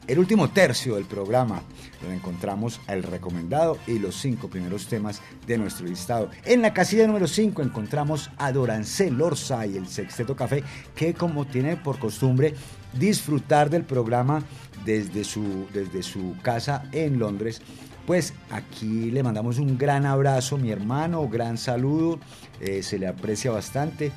el, 0.07 0.19
último 0.19 0.49
tercio 0.51 0.95
del 0.95 1.05
programa, 1.05 1.61
donde 1.99 2.17
encontramos 2.17 2.79
el 2.87 3.03
recomendado 3.03 3.79
y 3.87 3.97
los 3.97 4.15
cinco 4.15 4.47
primeros 4.47 4.87
temas 4.87 5.21
de 5.47 5.57
nuestro 5.57 5.87
listado. 5.87 6.29
En 6.43 6.61
la 6.61 6.73
casilla 6.73 7.07
número 7.07 7.27
5 7.27 7.61
encontramos 7.63 8.29
a 8.37 8.51
Dorancel 8.51 9.19
Orsa 9.19 9.65
y 9.65 9.77
el 9.77 9.87
Sexteto 9.87 10.35
Café, 10.35 10.63
que 10.95 11.13
como 11.15 11.45
tiene 11.45 11.75
por 11.75 11.97
costumbre 11.97 12.53
disfrutar 12.93 13.69
del 13.69 13.83
programa 13.83 14.43
desde 14.85 15.23
su, 15.23 15.67
desde 15.73 16.03
su 16.03 16.35
casa 16.41 16.83
en 16.91 17.19
Londres. 17.19 17.61
Pues 18.05 18.33
aquí 18.51 19.09
le 19.11 19.23
mandamos 19.23 19.57
un 19.57 19.77
gran 19.77 20.05
abrazo, 20.05 20.57
mi 20.57 20.71
hermano, 20.71 21.27
gran 21.27 21.57
saludo, 21.57 22.19
eh, 22.61 22.83
se 22.83 22.99
le 22.99 23.07
aprecia 23.07 23.51
bastante 23.51 24.11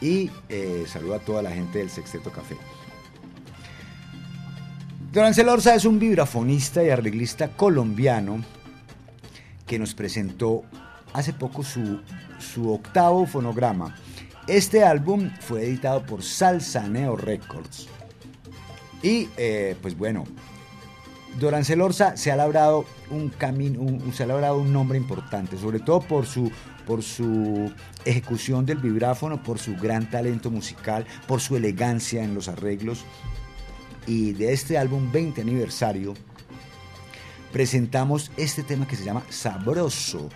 y 0.00 0.30
eh, 0.48 0.84
saludo 0.86 1.14
a 1.14 1.18
toda 1.18 1.42
la 1.42 1.50
gente 1.50 1.78
del 1.78 1.90
Sexteto 1.90 2.30
Café. 2.30 2.56
Dorancel 5.12 5.48
Orsa 5.48 5.74
es 5.74 5.84
un 5.84 5.98
vibrafonista 5.98 6.84
y 6.84 6.90
arreglista 6.90 7.48
colombiano 7.48 8.44
que 9.66 9.78
nos 9.78 9.94
presentó 9.94 10.62
hace 11.12 11.32
poco 11.32 11.64
su, 11.64 12.00
su 12.38 12.72
octavo 12.72 13.26
fonograma. 13.26 13.96
Este 14.46 14.84
álbum 14.84 15.30
fue 15.40 15.64
editado 15.64 16.04
por 16.04 16.22
Salsaneo 16.22 17.16
Records. 17.16 17.88
Y 19.02 19.28
eh, 19.36 19.76
pues 19.80 19.96
bueno, 19.96 20.24
Dorancel 21.38 21.80
Orsa 21.80 22.16
se 22.16 22.30
ha 22.32 22.36
labrado 22.36 22.84
un 23.10 23.28
camino, 23.30 23.80
un- 23.80 24.12
se 24.12 24.24
ha 24.24 24.26
labrado 24.26 24.58
un 24.58 24.72
nombre 24.72 24.98
importante, 24.98 25.56
sobre 25.58 25.78
todo 25.80 26.00
por 26.00 26.26
su, 26.26 26.50
por 26.86 27.02
su 27.02 27.72
ejecución 28.04 28.66
del 28.66 28.78
vibráfono, 28.78 29.42
por 29.42 29.58
su 29.58 29.76
gran 29.76 30.10
talento 30.10 30.50
musical, 30.50 31.06
por 31.26 31.40
su 31.40 31.56
elegancia 31.56 32.22
en 32.24 32.34
los 32.34 32.48
arreglos. 32.48 33.04
Y 34.06 34.32
de 34.32 34.52
este 34.52 34.76
álbum 34.76 35.10
20 35.12 35.40
aniversario 35.42 36.14
presentamos 37.52 38.30
este 38.36 38.62
tema 38.62 38.86
que 38.86 38.96
se 38.96 39.04
llama 39.04 39.22
Sabroso, 39.28 40.28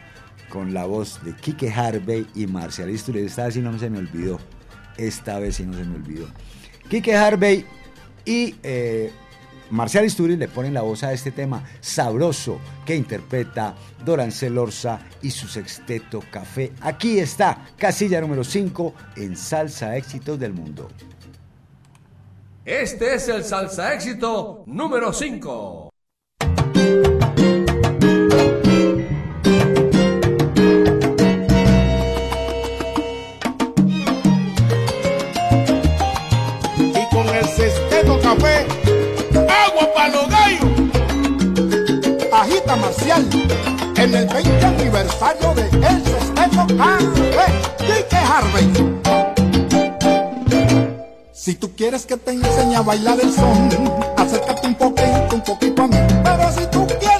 con 0.49 0.75
la 0.75 0.85
voz 0.87 1.23
de 1.25 1.35
Kike 1.35 1.73
Harvey 1.73 2.27
y 2.35 2.47
Marcial 2.47 2.91
Isturiz. 2.91 3.25
Esta 3.27 3.45
vez 3.47 3.55
sí 3.55 3.61
no 3.61 3.77
se 3.79 3.91
me 3.91 3.99
olvidó. 3.99 4.39
Esta 4.97 5.39
vez 5.39 5.57
sí 5.57 5.65
no 5.65 5.75
se 5.75 5.85
me 5.85 5.97
olvidó. 5.97 6.29
Kike 6.89 7.17
Harvey 7.17 7.65
y 8.25 8.55
eh, 8.63 9.13
Marcial 9.71 10.05
Isturiz 10.05 10.39
le 10.39 10.49
ponen 10.49 10.75
la 10.75 10.83
voz 10.83 11.03
a 11.03 11.13
este 11.13 11.31
tema 11.31 11.65
sabroso 11.81 12.61
que 12.85 12.95
interpreta 12.95 13.75
Dorancel 14.05 14.57
Orsa 14.59 15.01
y 15.23 15.31
su 15.31 15.49
sexteto 15.49 16.23
café. 16.31 16.73
Aquí 16.81 17.19
está, 17.19 17.65
casilla 17.77 18.21
número 18.21 18.45
5 18.45 18.95
en 19.17 19.37
Salsa 19.37 19.97
Éxitos 19.97 20.39
del 20.39 20.53
Mundo. 20.53 20.89
Este 22.65 23.15
es 23.15 23.29
el 23.29 23.45
salsa 23.45 23.93
éxito 23.93 24.65
número 24.67 25.13
5. 25.13 25.91
En 43.97 44.15
el 44.15 44.27
20 44.27 44.67
aniversario 44.67 45.55
de 45.55 45.63
El 45.63 46.03
Sesteto. 46.05 46.67
Kike 47.79 48.17
Harvey. 48.17 48.67
Si 51.33 51.55
tú 51.55 51.75
quieres 51.77 52.07
que 52.07 52.17
te 52.17 52.33
enseñe 52.33 52.77
a 52.77 52.83
bailar 52.83 53.19
el 53.21 53.33
son, 53.33 53.69
acércate 54.17 54.67
un 54.67 54.75
poquito, 54.75 55.35
un 55.35 55.41
poquito 55.43 55.83
a 55.83 55.87
mí. 55.89 55.97
Pero 56.23 56.53
si 56.53 56.67
tú 56.71 56.87
quieres 56.87 57.14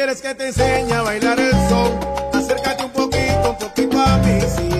quieres 0.00 0.22
que 0.22 0.34
te 0.34 0.46
enseñe 0.46 0.94
a 0.94 1.02
bailar 1.02 1.38
el 1.38 1.52
son, 1.68 2.00
acércate 2.32 2.84
un 2.84 2.90
poquito, 2.90 3.50
un 3.50 3.58
poquito 3.58 4.00
a 4.00 4.16
mí. 4.16 4.40
Si 4.40 4.79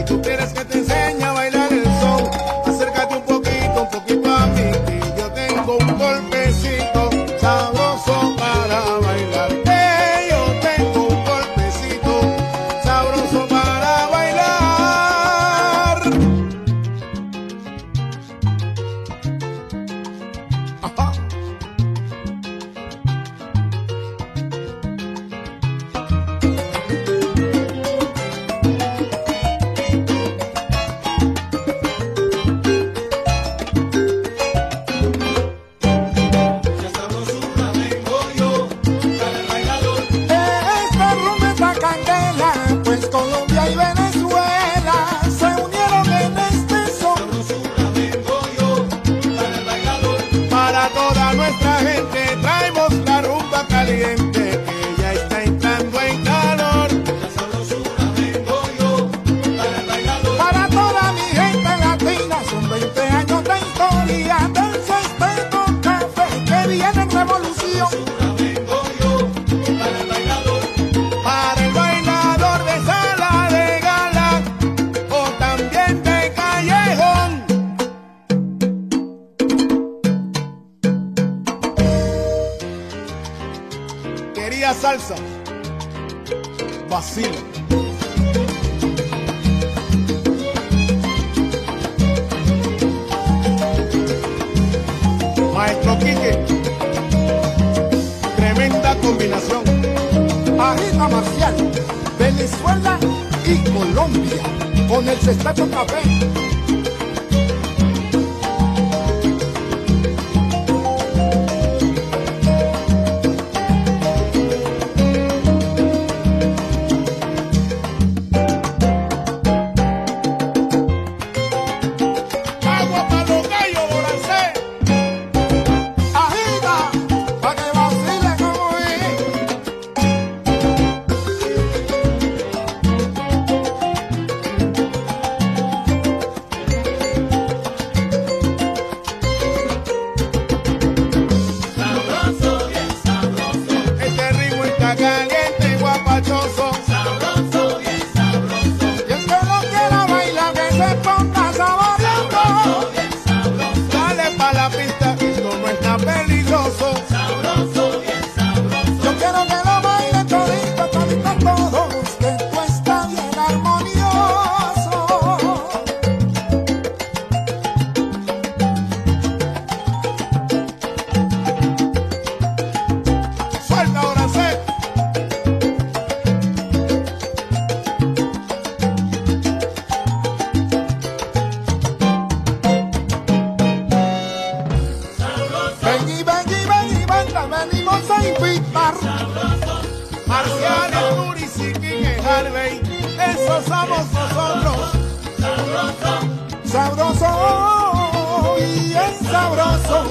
y 198.59 198.95
es 198.95 199.27
sabroso. 199.31 200.11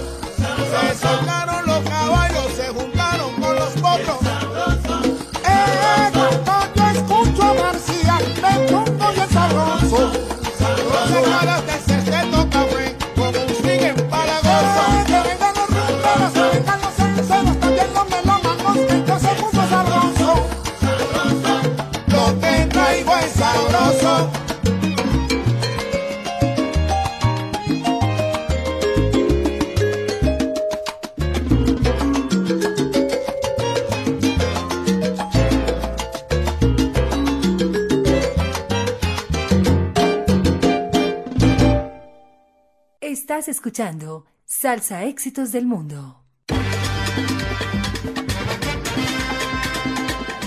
Salsa 44.45 45.05
Éxitos 45.05 45.53
del 45.53 45.65
Mundo. 45.65 46.21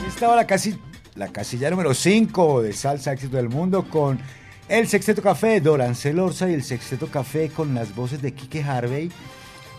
Estaba 0.07 0.37
la, 0.37 0.47
casi, 0.47 0.79
la 1.15 1.29
casilla 1.29 1.71
número 1.71 1.95
5 1.95 2.61
de 2.61 2.75
Salsa 2.75 3.15
Éxito 3.15 3.39
del 3.39 3.49
Mundo 3.49 3.89
con 3.89 4.19
el 4.69 4.87
Sexteto 4.87 5.23
Café, 5.23 5.63
Dorancel 5.63 6.19
Orza 6.19 6.51
y 6.51 6.53
el 6.53 6.63
Sexteto 6.63 7.07
Café 7.07 7.49
con 7.49 7.75
las 7.75 7.95
voces 7.95 8.21
de 8.21 8.35
Kike 8.35 8.65
Harvey 8.65 9.11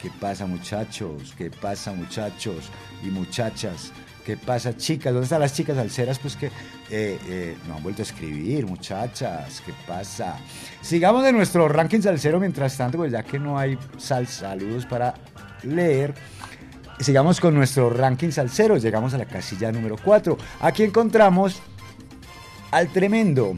¿Qué 0.00 0.12
pasa 0.20 0.46
muchachos? 0.46 1.34
¿Qué 1.36 1.50
pasa 1.50 1.92
muchachos 1.92 2.70
y 3.02 3.08
muchachas? 3.08 3.90
¿Qué 4.24 4.36
pasa 4.36 4.76
chicas? 4.76 5.12
¿Dónde 5.12 5.24
están 5.24 5.40
las 5.40 5.54
chicas 5.54 5.76
alceras? 5.76 6.20
Pues 6.20 6.36
que 6.36 6.46
eh, 6.46 7.18
eh, 7.28 7.56
no 7.66 7.74
han 7.76 7.82
vuelto 7.82 8.02
a 8.02 8.04
escribir, 8.04 8.64
muchachas. 8.64 9.60
¿Qué 9.66 9.72
pasa? 9.88 10.36
Sigamos 10.80 11.24
de 11.24 11.32
nuestro 11.32 11.68
ranking 11.68 12.00
salsero 12.00 12.38
mientras 12.38 12.76
tanto, 12.76 12.98
pues 12.98 13.10
ya 13.10 13.24
que 13.24 13.40
no 13.40 13.58
hay 13.58 13.76
sal 13.98 14.28
saludos 14.28 14.86
para 14.86 15.14
leer. 15.64 16.14
Sigamos 17.00 17.40
con 17.40 17.54
nuestro 17.54 17.90
ranking 17.90 18.30
salsero. 18.30 18.76
Llegamos 18.76 19.14
a 19.14 19.18
la 19.18 19.26
casilla 19.26 19.72
número 19.72 19.96
4. 20.02 20.38
Aquí 20.60 20.84
encontramos 20.84 21.60
al 22.70 22.88
tremendo, 22.88 23.56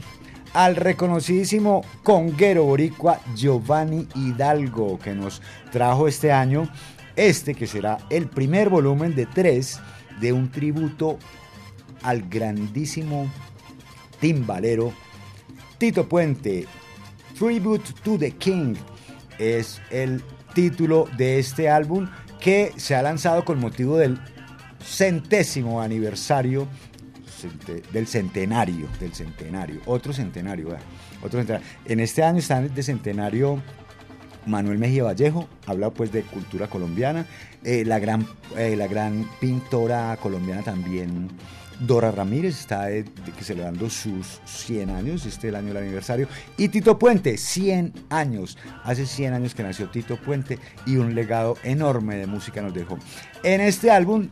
al 0.55 0.77
reconocidísimo 0.77 1.83
conguero 2.03 2.65
boricua 2.65 3.21
Giovanni 3.35 4.09
Hidalgo, 4.15 4.99
que 4.99 5.15
nos 5.15 5.43
trajo 5.71 6.09
este 6.09 6.33
año 6.33 6.69
este 7.17 7.55
que 7.55 7.67
será 7.67 7.99
el 8.11 8.27
primer 8.27 8.69
volumen 8.69 9.15
de 9.15 9.27
tres 9.27 9.81
de 10.21 10.33
un 10.33 10.51
tributo 10.51 11.19
al 12.03 12.29
grandísimo 12.29 13.31
timbalero 14.21 14.93
Tito 15.79 16.09
Puente. 16.09 16.67
Tribute 17.39 17.93
to 18.03 18.19
the 18.19 18.31
King 18.33 18.75
es 19.39 19.81
el 19.91 20.23
título 20.55 21.07
de 21.17 21.39
este 21.39 21.69
álbum 21.69 22.09
que 22.47 22.73
se 22.77 22.95
ha 22.95 23.03
lanzado 23.03 23.45
con 23.45 23.59
motivo 23.59 23.97
del 23.97 24.21
centésimo 24.81 25.83
aniversario 25.83 26.69
del 27.93 28.07
centenario, 28.07 28.87
del 29.01 29.13
centenario, 29.13 29.81
otro 29.85 30.13
centenario, 30.13 30.69
centenario. 31.29 31.67
En 31.87 31.99
este 31.99 32.23
año 32.23 32.39
están 32.39 32.73
de 32.73 32.83
centenario 32.85 33.61
Manuel 34.47 34.79
Mejía 34.79 35.03
Vallejo, 35.03 35.49
habla 35.67 35.91
pues 35.91 36.13
de 36.13 36.23
cultura 36.23 36.69
colombiana, 36.69 37.27
eh, 37.65 37.85
la, 37.85 37.99
gran, 37.99 38.25
eh, 38.57 38.77
la 38.77 38.87
gran 38.87 39.29
pintora 39.41 40.17
colombiana 40.23 40.63
también, 40.63 41.29
Dora 41.81 42.11
Ramírez, 42.11 42.59
está 42.59 42.91
eh, 42.91 43.05
celebrando 43.41 43.91
sus 43.91 44.41
100 44.45 44.91
años, 44.91 45.27
este 45.27 45.49
es 45.49 45.53
el 45.53 45.57
año 45.57 45.69
del 45.69 45.79
aniversario, 45.79 46.29
y 46.57 46.69
Tito 46.69 46.99
Puente, 46.99 47.37
100 47.37 47.93
años, 48.11 48.57
hace 48.85 49.07
100 49.07 49.35
años 49.35 49.55
que 49.55 49.63
nació 49.63 49.91
Tito 49.91 50.17
Puente 50.17 50.59
y 50.87 50.97
un 50.97 51.15
legado 51.15 51.57
enorme 51.63 52.17
de 52.17 52.27
música 52.27 52.63
nos 52.63 52.75
dejó. 52.75 52.99
En 53.43 53.61
este 53.61 53.91
álbum, 53.91 54.29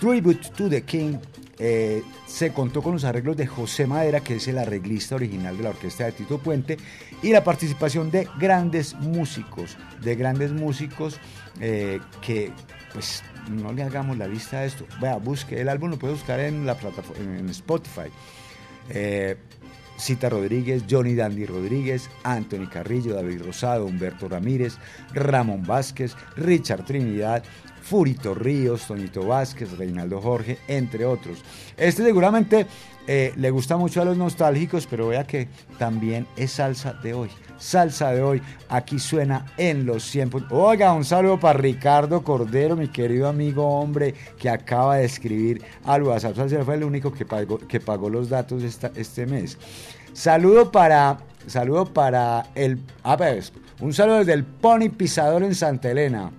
Tribute 0.00 0.50
to 0.56 0.68
the 0.68 0.82
King, 0.82 1.18
eh, 1.58 2.02
se 2.26 2.52
contó 2.52 2.82
con 2.82 2.92
los 2.92 3.04
arreglos 3.04 3.36
de 3.36 3.46
José 3.46 3.86
Madera, 3.86 4.20
que 4.20 4.36
es 4.36 4.48
el 4.48 4.58
arreglista 4.58 5.14
original 5.14 5.56
de 5.56 5.62
la 5.62 5.70
orquesta 5.70 6.04
de 6.04 6.12
Tito 6.12 6.38
Puente, 6.38 6.76
y 7.22 7.30
la 7.30 7.42
participación 7.44 8.10
de 8.10 8.28
grandes 8.38 8.94
músicos, 8.94 9.76
de 10.02 10.16
grandes 10.16 10.52
músicos 10.52 11.18
eh, 11.60 12.00
que, 12.20 12.52
pues, 12.96 13.22
no 13.50 13.74
le 13.74 13.82
hagamos 13.82 14.16
la 14.16 14.26
lista 14.26 14.60
a 14.60 14.64
esto. 14.64 14.86
Vea, 15.02 15.16
busque, 15.16 15.60
el 15.60 15.68
álbum 15.68 15.90
lo 15.90 15.98
puede 15.98 16.14
buscar 16.14 16.40
en 16.40 16.64
la 16.64 16.76
plataforma, 16.76 17.38
en 17.38 17.46
Spotify. 17.50 18.08
Eh, 18.88 19.36
Cita 19.98 20.30
Rodríguez, 20.30 20.84
Johnny 20.88 21.14
Dandy 21.14 21.44
Rodríguez, 21.44 22.08
Anthony 22.22 22.68
Carrillo, 22.72 23.14
David 23.14 23.42
Rosado, 23.42 23.84
Humberto 23.84 24.30
Ramírez, 24.30 24.78
Ramón 25.12 25.62
Vázquez, 25.64 26.14
Richard 26.36 26.86
Trinidad, 26.86 27.44
Furito 27.88 28.34
Ríos, 28.34 28.86
Toñito 28.86 29.26
Vázquez, 29.26 29.76
Reinaldo 29.78 30.20
Jorge, 30.20 30.58
entre 30.66 31.04
otros. 31.04 31.38
Este 31.76 32.02
seguramente 32.02 32.66
eh, 33.06 33.32
le 33.36 33.50
gusta 33.50 33.76
mucho 33.76 34.02
a 34.02 34.04
los 34.04 34.16
nostálgicos, 34.16 34.86
pero 34.88 35.08
vea 35.08 35.24
que 35.24 35.46
también 35.78 36.26
es 36.36 36.52
salsa 36.52 36.94
de 36.94 37.14
hoy. 37.14 37.28
Salsa 37.58 38.10
de 38.10 38.22
hoy, 38.22 38.42
aquí 38.68 38.98
suena 38.98 39.46
en 39.56 39.86
los 39.86 40.02
100. 40.02 40.30
pu- 40.30 40.46
Oiga, 40.50 40.92
un 40.92 41.04
saludo 41.04 41.38
para 41.38 41.58
Ricardo 41.58 42.22
Cordero, 42.22 42.76
mi 42.76 42.88
querido 42.88 43.28
amigo 43.28 43.64
hombre, 43.78 44.14
que 44.38 44.50
acaba 44.50 44.96
de 44.96 45.04
escribir 45.04 45.62
al 45.84 46.02
WhatsApp. 46.02 46.34
Salsero 46.36 46.64
fue 46.64 46.74
el 46.74 46.84
único 46.84 47.12
que 47.12 47.24
pagó, 47.24 47.58
que 47.58 47.78
pagó 47.80 48.10
los 48.10 48.28
datos 48.28 48.62
este 48.96 49.26
mes. 49.26 49.56
Saludo 50.12 50.72
para, 50.72 51.18
saludo 51.46 51.86
para 51.92 52.46
el, 52.54 52.78
a 53.04 53.16
ver, 53.16 53.44
un 53.80 53.92
saludo 53.94 54.18
desde 54.18 54.32
el 54.32 54.44
Pony 54.44 54.88
Pisador 54.94 55.42
en 55.44 55.54
Santa 55.54 55.90
Elena. 55.90 56.32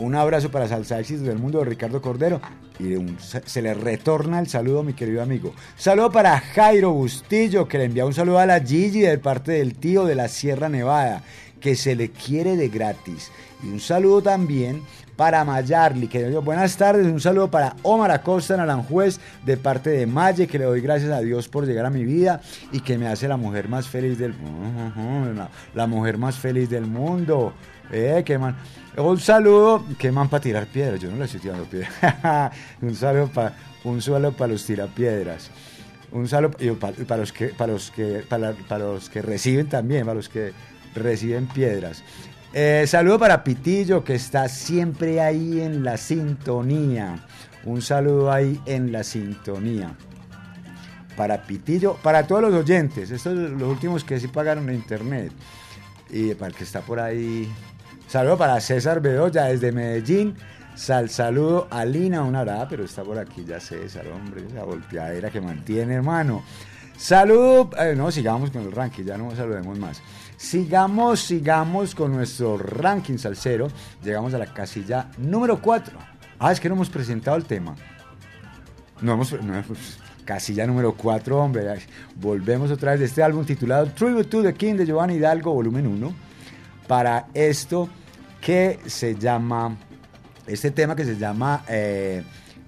Un 0.00 0.14
abrazo 0.14 0.50
para 0.50 0.66
Salsa 0.66 0.98
Éxitos 0.98 1.26
del 1.26 1.38
Mundo 1.38 1.58
de 1.58 1.66
Ricardo 1.66 2.00
Cordero. 2.00 2.40
Y 2.78 2.94
se, 3.18 3.60
le 3.60 3.74
retorna 3.74 4.40
el 4.40 4.48
saludo, 4.48 4.82
mi 4.82 4.94
querido 4.94 5.22
amigo. 5.22 5.52
Saludo 5.76 6.10
para 6.10 6.40
Jairo 6.40 6.92
Bustillo, 6.92 7.68
que 7.68 7.76
le 7.76 7.84
envía 7.84 8.06
un 8.06 8.14
saludo 8.14 8.38
a 8.38 8.46
la 8.46 8.60
Gigi 8.60 9.00
de 9.00 9.18
parte 9.18 9.52
del 9.52 9.74
tío 9.74 10.06
de 10.06 10.14
la 10.14 10.28
Sierra 10.28 10.70
Nevada, 10.70 11.22
que 11.60 11.76
se 11.76 11.94
le 11.96 12.10
quiere 12.10 12.56
de 12.56 12.70
gratis. 12.70 13.30
Y 13.62 13.66
un 13.66 13.78
saludo 13.78 14.22
también 14.22 14.82
para 15.16 15.44
Mayarli, 15.44 16.08
que 16.08 16.20
le 16.20 16.28
digo 16.28 16.40
buenas 16.40 16.78
tardes. 16.78 17.06
Un 17.06 17.20
saludo 17.20 17.50
para 17.50 17.76
Omar 17.82 18.10
Acosta 18.10 18.54
en 18.54 18.60
Aranjuez, 18.60 19.20
de 19.44 19.58
parte 19.58 19.90
de 19.90 20.06
Maye, 20.06 20.46
que 20.46 20.58
le 20.58 20.64
doy 20.64 20.80
gracias 20.80 21.10
a 21.12 21.20
Dios 21.20 21.46
por 21.46 21.66
llegar 21.66 21.84
a 21.84 21.90
mi 21.90 22.06
vida 22.06 22.40
y 22.72 22.80
que 22.80 22.96
me 22.96 23.06
hace 23.06 23.28
la 23.28 23.36
mujer 23.36 23.68
más 23.68 23.86
feliz 23.86 24.16
del 24.16 24.32
mundo. 24.32 25.46
La, 25.74 25.86
mujer 25.86 26.16
más 26.16 26.38
feliz 26.38 26.70
del 26.70 26.86
mundo. 26.86 27.52
Eh, 27.92 28.22
qué 28.24 28.38
man. 28.38 28.56
Un 29.02 29.18
saludo, 29.20 29.84
qué 29.98 30.12
man 30.12 30.28
para 30.28 30.40
tirar 30.42 30.66
piedras. 30.66 31.00
Yo 31.00 31.10
no 31.10 31.16
le 31.16 31.24
estoy 31.24 31.40
tirando 31.40 31.64
piedras. 31.64 32.52
un 32.82 32.94
saludo 32.94 33.28
para 33.28 33.54
para 34.36 34.52
los 34.52 34.64
tirapiedras. 34.66 35.50
Un 36.12 36.28
saludo 36.28 36.56
y 36.58 36.70
pa- 36.72 36.92
y 36.96 37.04
para, 37.04 37.20
los 37.20 37.32
que 37.32 37.48
para 37.48 37.72
los 37.72 37.90
que 37.90 38.24
para, 38.28 38.52
para 38.52 38.84
los 38.84 39.08
que 39.08 39.22
reciben 39.22 39.68
también, 39.68 40.02
para 40.04 40.14
los 40.16 40.28
que 40.28 40.52
reciben 40.94 41.46
piedras. 41.46 42.02
Eh, 42.52 42.84
saludo 42.88 43.18
para 43.18 43.44
Pitillo 43.44 44.02
que 44.02 44.16
está 44.16 44.48
siempre 44.48 45.20
ahí 45.20 45.60
en 45.60 45.84
la 45.84 45.96
sintonía. 45.96 47.26
Un 47.64 47.80
saludo 47.80 48.32
ahí 48.32 48.60
en 48.66 48.90
la 48.90 49.04
sintonía. 49.04 49.94
Para 51.16 51.42
Pitillo, 51.42 51.96
para 52.02 52.26
todos 52.26 52.42
los 52.42 52.54
oyentes, 52.54 53.10
estos 53.10 53.34
son 53.34 53.58
los 53.58 53.68
últimos 53.68 54.02
que 54.04 54.18
sí 54.18 54.26
pagaron 54.28 54.68
en 54.68 54.76
internet. 54.76 55.32
Y 56.08 56.34
para 56.34 56.48
el 56.48 56.54
que 56.56 56.64
está 56.64 56.80
por 56.80 56.98
ahí, 56.98 57.48
saludo 58.10 58.36
para 58.36 58.60
César 58.60 59.00
Bedoya 59.00 59.44
desde 59.44 59.72
Medellín. 59.72 60.34
Sal, 60.74 61.10
saludo 61.10 61.68
a 61.70 61.84
Lina, 61.84 62.22
una 62.22 62.40
hora, 62.40 62.66
pero 62.68 62.84
está 62.84 63.02
por 63.02 63.18
aquí 63.18 63.44
ya 63.44 63.60
César, 63.60 64.06
hombre, 64.08 64.46
esa 64.46 64.62
golpeadera 64.62 65.30
que 65.30 65.40
mantiene, 65.40 65.94
hermano. 65.94 66.42
Saludo, 66.96 67.70
eh, 67.78 67.94
no, 67.96 68.10
sigamos 68.10 68.50
con 68.50 68.62
el 68.62 68.72
ranking, 68.72 69.04
ya 69.04 69.16
no 69.18 69.34
saludemos 69.34 69.78
más. 69.78 70.00
Sigamos, 70.36 71.20
sigamos 71.20 71.94
con 71.94 72.12
nuestro 72.12 72.56
ranking 72.56 73.18
salsero. 73.18 73.68
Llegamos 74.02 74.32
a 74.32 74.38
la 74.38 74.46
casilla 74.46 75.10
número 75.18 75.60
4. 75.60 75.98
Ah, 76.38 76.52
es 76.52 76.60
que 76.60 76.68
no 76.68 76.74
hemos 76.76 76.88
presentado 76.88 77.36
el 77.36 77.44
tema. 77.44 77.74
No 79.02 79.12
hemos, 79.14 79.32
no 79.42 79.54
hemos- 79.54 79.98
casilla 80.24 80.66
número 80.66 80.92
4, 80.94 81.38
hombre. 81.38 81.66
Volvemos 82.16 82.70
otra 82.70 82.92
vez 82.92 83.00
de 83.00 83.06
este 83.06 83.22
álbum 83.22 83.44
titulado 83.44 83.86
Tribute 83.88 84.24
to 84.30 84.42
the 84.42 84.54
King 84.54 84.74
de 84.76 84.86
Giovanni 84.86 85.14
Hidalgo, 85.14 85.52
volumen 85.52 85.86
1. 85.86 86.14
Para 86.86 87.26
esto 87.34 87.88
que 88.40 88.78
se 88.86 89.16
llama, 89.16 89.76
este 90.46 90.70
tema 90.70 90.96
que 90.96 91.04
se 91.04 91.16
llama 91.16 91.64
eh, 91.68 92.22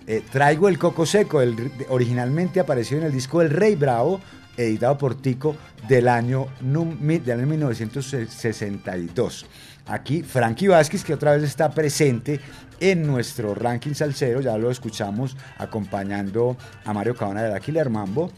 eh, 0.06 0.22
Traigo 0.30 0.68
el 0.68 0.78
Coco 0.78 1.06
Seco, 1.06 1.40
originalmente 1.88 2.60
apareció 2.60 2.98
en 2.98 3.04
el 3.04 3.12
disco 3.12 3.40
El 3.40 3.48
Rey 3.50 3.76
Bravo, 3.76 4.20
editado 4.56 4.98
por 4.98 5.14
Tico 5.14 5.56
del 5.88 6.08
año, 6.08 6.48
del 6.60 7.40
año 7.40 7.46
1962. 7.46 9.46
Aquí 9.86 10.22
Frankie 10.22 10.68
Vázquez, 10.68 11.04
que 11.04 11.14
otra 11.14 11.32
vez 11.32 11.42
está 11.42 11.70
presente 11.70 12.38
en 12.78 13.04
nuestro 13.06 13.54
ranking 13.54 13.94
salsero, 13.94 14.40
ya 14.40 14.56
lo 14.58 14.70
escuchamos 14.70 15.36
acompañando 15.58 16.56
a 16.84 16.92
Mario 16.92 17.16
Cabana 17.16 17.42
de 17.42 17.60
Killer 17.60 17.90
Mambo. 17.90 18.30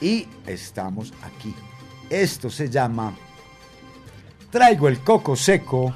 Y 0.00 0.28
estamos 0.46 1.12
aquí. 1.22 1.52
Esto 2.08 2.50
se 2.50 2.70
llama 2.70 3.16
Traigo 4.50 4.88
el 4.88 5.00
coco 5.00 5.34
seco 5.34 5.92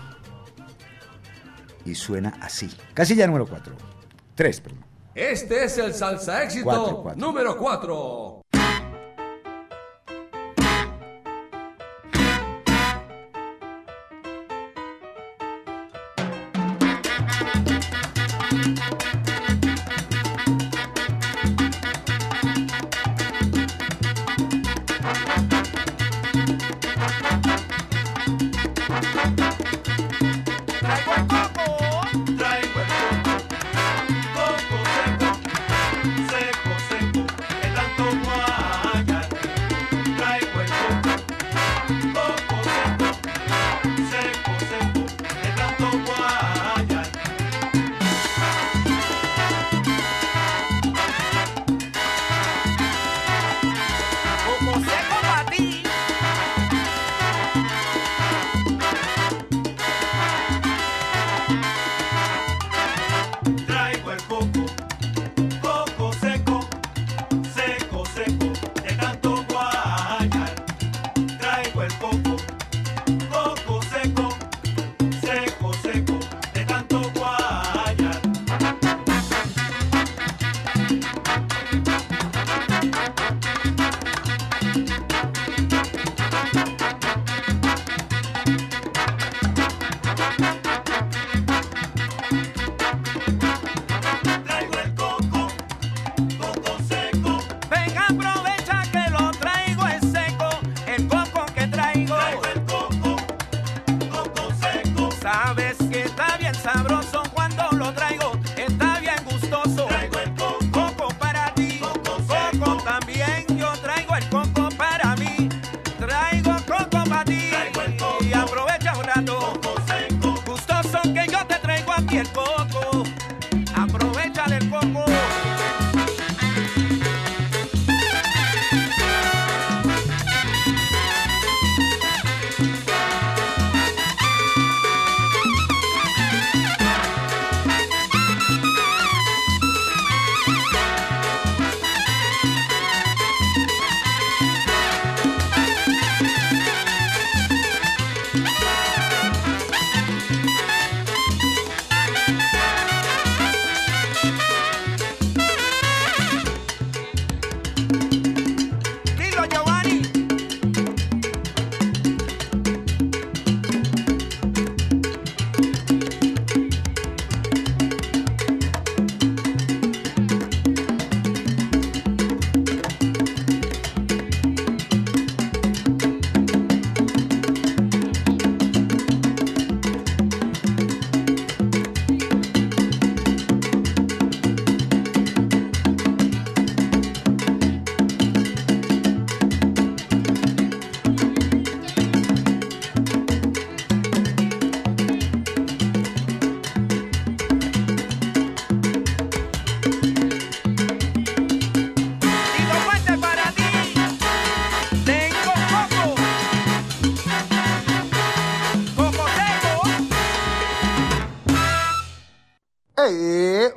y 1.85 1.95
suena 1.95 2.35
así. 2.41 2.71
Casilla 2.95 3.27
número 3.27 3.47
4. 3.47 3.75
3, 4.35 4.61
perdón. 4.61 4.85
Este 5.15 5.65
es 5.65 5.77
el 5.79 5.93
salsa 5.95 6.43
éxito 6.43 6.65
Cuatro, 6.65 7.03
cuatro. 7.03 7.21
número 7.21 7.57
4. 7.59 8.42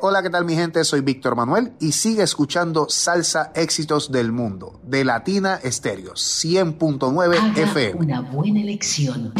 Hola, 0.06 0.22
¿qué 0.22 0.30
tal 0.30 0.46
mi 0.46 0.54
gente? 0.54 0.84
Soy 0.84 1.02
Víctor 1.02 1.36
Manuel 1.36 1.74
y 1.80 1.94
sigue 1.94 2.22
escuchando 2.22 2.86
Salsa 2.90 3.52
Éxitos 3.56 4.12
del 4.12 4.32
Mundo 4.32 4.80
de 4.84 5.04
Latina 5.04 5.60
Estéreo 5.64 6.14
100.9 6.14 7.58
FM. 7.58 8.00
Una 8.00 8.22
buena 8.22 8.62
elección. 8.62 9.34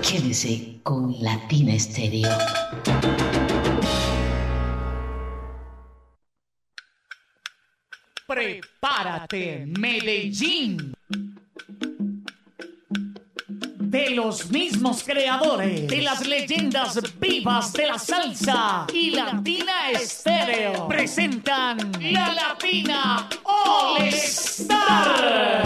Quédese 0.00 0.80
con 0.82 1.14
Latina 1.22 1.74
Estéreo. 1.74 2.30
De 17.72 17.86
la 17.86 17.98
salsa 17.98 18.86
y 18.92 19.10
Latina 19.10 19.90
Estéreo 19.92 20.88
presentan 20.88 21.92
la 22.00 22.32
Latina 22.32 23.28
All 23.44 24.08
Star. 24.08 25.62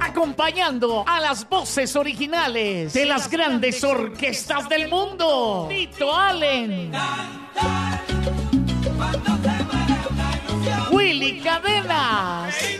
Acompañando 0.00 1.04
a 1.06 1.20
las 1.20 1.48
voces 1.48 1.96
originales 1.96 2.92
de 2.92 3.06
las 3.06 3.30
grandes 3.30 3.82
orquestas 3.82 4.68
del 4.68 4.88
mundo. 4.88 5.66
Tito 5.68 6.14
Allen. 6.14 6.92
Willy 10.90 11.40
Cadenas. 11.40 12.79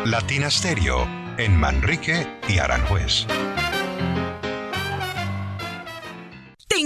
Latina 0.06 0.50
Stereo 0.50 1.08
en 1.38 1.56
Manrique 1.56 2.28
y 2.50 2.58
Aranjuez. 2.58 3.26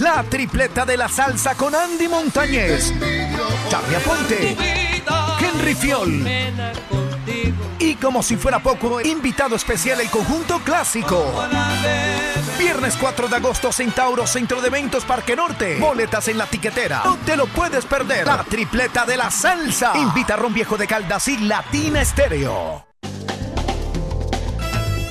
La 0.00 0.22
tripleta 0.22 0.86
de 0.86 0.96
la 0.96 1.08
salsa 1.08 1.54
con 1.54 1.74
Andy 1.74 2.08
Montañez, 2.08 2.92
Charlie 3.68 3.96
Aponte, 3.96 4.56
Henry 5.38 5.74
Fiol. 5.74 6.26
Y 7.78 7.94
como 7.96 8.22
si 8.22 8.36
fuera 8.36 8.60
poco, 8.60 9.00
invitado 9.02 9.56
especial 9.56 10.00
el 10.00 10.08
conjunto 10.08 10.60
clásico. 10.60 11.22
Viernes 12.58 12.96
4 12.98 13.28
de 13.28 13.36
agosto, 13.36 13.72
Centauro, 13.72 14.26
Centro 14.26 14.62
de 14.62 14.68
Eventos, 14.68 15.04
Parque 15.04 15.36
Norte. 15.36 15.78
Boletas 15.78 16.28
en 16.28 16.38
la 16.38 16.46
tiquetera. 16.46 17.02
No 17.04 17.18
te 17.18 17.36
lo 17.36 17.46
puedes 17.46 17.84
perder. 17.84 18.26
La 18.26 18.42
tripleta 18.44 19.04
de 19.04 19.18
la 19.18 19.30
salsa. 19.30 19.92
Invita 19.96 20.34
a 20.34 20.36
Ron 20.38 20.54
Viejo 20.54 20.78
de 20.78 20.86
Caldas 20.86 21.28
y 21.28 21.36
Latina 21.38 22.00
Estéreo. 22.00 22.86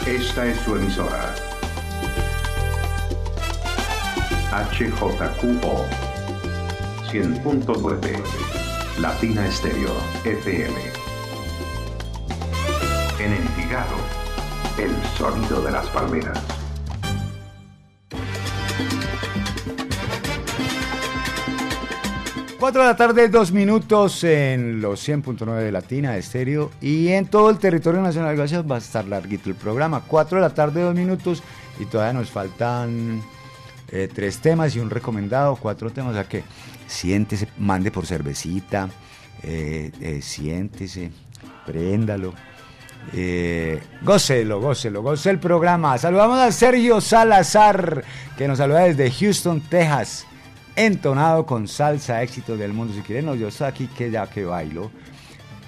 Esta 0.08 0.46
es 0.48 0.60
su 0.62 0.76
emisora. 0.76 1.36
HJQO 4.52 5.86
100.9 7.12 9.00
Latina 9.00 9.46
Estéreo 9.46 9.92
FM. 10.26 10.74
En 13.20 13.34
Envigado, 13.34 13.96
el 14.80 14.92
sonido 15.16 15.62
de 15.62 15.72
las 15.72 15.86
palmeras. 15.90 16.44
Cuatro 22.60 22.82
de 22.82 22.88
la 22.88 22.96
tarde, 22.96 23.30
dos 23.30 23.52
minutos 23.52 24.24
en 24.24 24.82
los 24.82 25.08
100.9 25.08 25.58
de 25.60 25.72
Latina 25.72 26.18
Estéreo 26.18 26.72
y 26.82 27.10
en 27.10 27.28
todo 27.28 27.52
el 27.52 27.60
territorio 27.60 28.02
nacional. 28.02 28.36
Gracias, 28.36 28.70
va 28.70 28.76
a 28.76 28.80
estar 28.80 29.06
larguito 29.06 29.50
el 29.50 29.56
programa. 29.56 30.02
Cuatro 30.08 30.38
de 30.38 30.42
la 30.42 30.54
tarde, 30.56 30.82
dos 30.82 30.96
minutos 30.96 31.44
y 31.80 31.86
todavía 31.86 32.20
nos 32.20 32.32
faltan 32.32 33.22
eh, 33.92 34.10
tres 34.14 34.40
temas 34.40 34.76
y 34.76 34.80
un 34.80 34.90
recomendado, 34.90 35.56
cuatro 35.56 35.90
temas. 35.92 36.12
O 36.12 36.14
sea 36.14 36.24
que 36.24 36.44
siéntese, 36.88 37.48
mande 37.58 37.92
por 37.92 38.06
cervecita, 38.06 38.90
eh, 39.44 39.92
eh, 40.02 40.22
siéntese, 40.22 41.12
préndalo. 41.66 42.34
Eh, 43.14 43.82
gócelo, 44.02 44.60
gócelo, 44.60 45.02
goce 45.02 45.30
el 45.30 45.40
programa. 45.40 45.98
Saludamos 45.98 46.40
a 46.40 46.52
Sergio 46.52 47.02
Salazar, 47.02 48.04
que 48.38 48.48
nos 48.48 48.58
saluda 48.58 48.82
desde 48.82 49.10
Houston, 49.12 49.62
Texas. 49.62 50.26
Entonado 50.76 51.46
con 51.46 51.68
salsa, 51.68 52.22
éxito 52.22 52.56
del 52.56 52.74
mundo. 52.74 52.94
Si 52.94 53.02
quieren, 53.02 53.26
no, 53.26 53.36
yo 53.36 53.48
estoy 53.48 53.68
aquí 53.68 53.88
que 53.88 54.12
ya 54.12 54.28
que 54.28 54.46
bailo. 54.46 54.92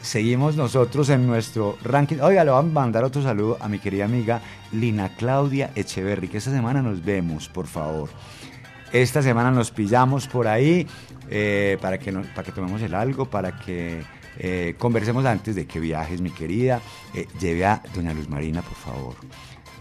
Seguimos 0.01 0.55
nosotros 0.55 1.09
en 1.09 1.27
nuestro 1.27 1.77
ranking. 1.83 2.17
Oiga, 2.21 2.43
le 2.43 2.51
vamos 2.51 2.71
a 2.71 2.73
mandar 2.79 3.03
otro 3.03 3.21
saludo 3.21 3.57
a 3.61 3.67
mi 3.69 3.77
querida 3.79 4.05
amiga 4.05 4.41
Lina 4.71 5.09
Claudia 5.15 5.71
Echeverry, 5.75 6.27
que 6.27 6.37
esta 6.39 6.51
semana 6.51 6.81
nos 6.81 7.03
vemos, 7.05 7.47
por 7.49 7.67
favor. 7.67 8.09
Esta 8.91 9.21
semana 9.21 9.51
nos 9.51 9.69
pillamos 9.71 10.27
por 10.27 10.47
ahí 10.47 10.87
eh, 11.29 11.77
para, 11.81 11.99
que 11.99 12.11
no- 12.11 12.23
para 12.35 12.43
que 12.43 12.51
tomemos 12.51 12.81
el 12.81 12.95
algo, 12.95 13.25
para 13.29 13.57
que 13.59 14.01
eh, 14.39 14.75
conversemos 14.79 15.23
antes 15.25 15.55
de 15.55 15.65
que 15.67 15.79
viajes, 15.79 16.19
mi 16.19 16.31
querida. 16.31 16.81
Eh, 17.13 17.27
lleve 17.39 17.65
a 17.65 17.81
doña 17.93 18.13
Luz 18.13 18.27
Marina, 18.27 18.61
por 18.63 18.75
favor. 18.75 19.15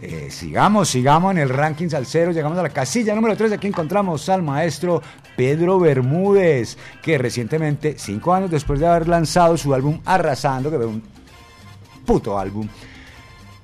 Eh, 0.03 0.29
sigamos, 0.31 0.89
sigamos 0.89 1.33
en 1.33 1.39
el 1.39 1.51
ranking 1.51 1.89
salsero. 1.89 2.33
Llegamos 2.33 2.59
a 2.59 2.63
la 2.63 2.71
casilla 2.71 3.15
número 3.15 3.37
3. 3.37 3.53
Aquí 3.53 3.67
encontramos 3.67 4.29
al 4.31 4.43
maestro 4.43 5.03
Pedro 5.37 5.79
Bermúdez, 5.79 6.79
que 7.03 7.19
recientemente, 7.19 7.97
cinco 7.99 8.33
años 8.33 8.51
después 8.51 8.81
de 8.81 8.87
haber 8.87 9.09
lanzado 9.09 9.57
su 9.57 9.75
álbum 9.75 10.01
Arrasando, 10.05 10.71
que 10.71 10.77
fue 10.77 10.87
un 10.87 11.03
puto 12.07 12.39
álbum, 12.39 12.67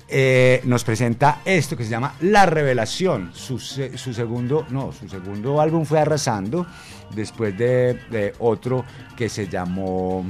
eh, 0.09 0.61
nos 0.65 0.85
presenta 0.85 1.41
esto 1.45 1.77
que 1.77 1.85
se 1.85 1.91
llama 1.91 2.15
La 2.21 2.45
Revelación. 2.45 3.31
Su, 3.33 3.59
su 3.59 4.15
segundo, 4.15 4.67
no, 4.71 4.93
su 4.93 5.09
segundo 5.09 5.61
álbum 5.61 5.85
fue 5.87 6.01
Arrasando, 6.01 6.67
después 7.15 7.57
de, 7.57 7.95
de 8.11 8.35
otro 8.39 8.85
que 9.17 9.31
se 9.31 9.49
llamó 9.49 10.25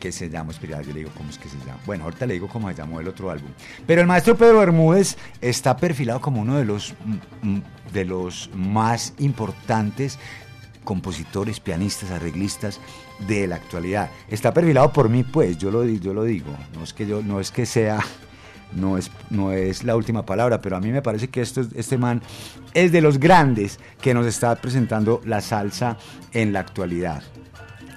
que 0.00 0.12
se 0.12 0.28
llama, 0.28 0.52
espera, 0.52 0.82
yo 0.82 0.92
le 0.92 1.00
digo 1.00 1.10
cómo 1.16 1.30
es 1.30 1.38
que 1.38 1.48
se 1.48 1.58
llama. 1.58 1.78
Bueno, 1.86 2.04
ahorita 2.04 2.26
le 2.26 2.34
digo 2.34 2.48
cómo 2.48 2.68
se 2.68 2.74
llamó 2.74 3.00
el 3.00 3.08
otro 3.08 3.30
álbum. 3.30 3.50
Pero 3.86 4.00
el 4.02 4.06
maestro 4.06 4.36
Pedro 4.36 4.58
Bermúdez 4.58 5.16
está 5.40 5.76
perfilado 5.76 6.20
como 6.20 6.40
uno 6.42 6.56
de 6.58 6.64
los, 6.64 6.94
mm, 7.42 7.48
mm, 7.48 7.62
de 7.92 8.04
los 8.04 8.50
más 8.54 9.14
importantes 9.18 10.18
compositores, 10.84 11.58
pianistas, 11.60 12.10
arreglistas 12.10 12.80
de 13.26 13.46
la 13.46 13.56
actualidad. 13.56 14.10
Está 14.28 14.52
perfilado 14.54 14.92
por 14.92 15.08
mí, 15.08 15.24
pues, 15.24 15.58
yo 15.58 15.70
lo, 15.70 15.84
yo 15.84 16.14
lo 16.14 16.22
digo. 16.24 16.54
No 16.74 16.84
es 16.84 16.92
que 16.92 17.06
yo, 17.06 17.22
no 17.22 17.40
es 17.40 17.50
que 17.50 17.66
sea, 17.66 17.98
no 18.72 18.98
es, 18.98 19.10
no 19.30 19.52
es 19.52 19.82
la 19.82 19.96
última 19.96 20.24
palabra, 20.24 20.60
pero 20.60 20.76
a 20.76 20.80
mí 20.80 20.90
me 20.92 21.02
parece 21.02 21.28
que 21.28 21.40
esto, 21.40 21.60
es- 21.62 21.68
este 21.74 21.98
man 21.98 22.22
es 22.74 22.92
de 22.92 23.00
los 23.00 23.18
grandes 23.18 23.80
que 24.00 24.14
nos 24.14 24.26
está 24.26 24.54
presentando 24.56 25.20
la 25.24 25.40
salsa 25.40 25.96
en 26.32 26.52
la 26.52 26.60
actualidad 26.60 27.22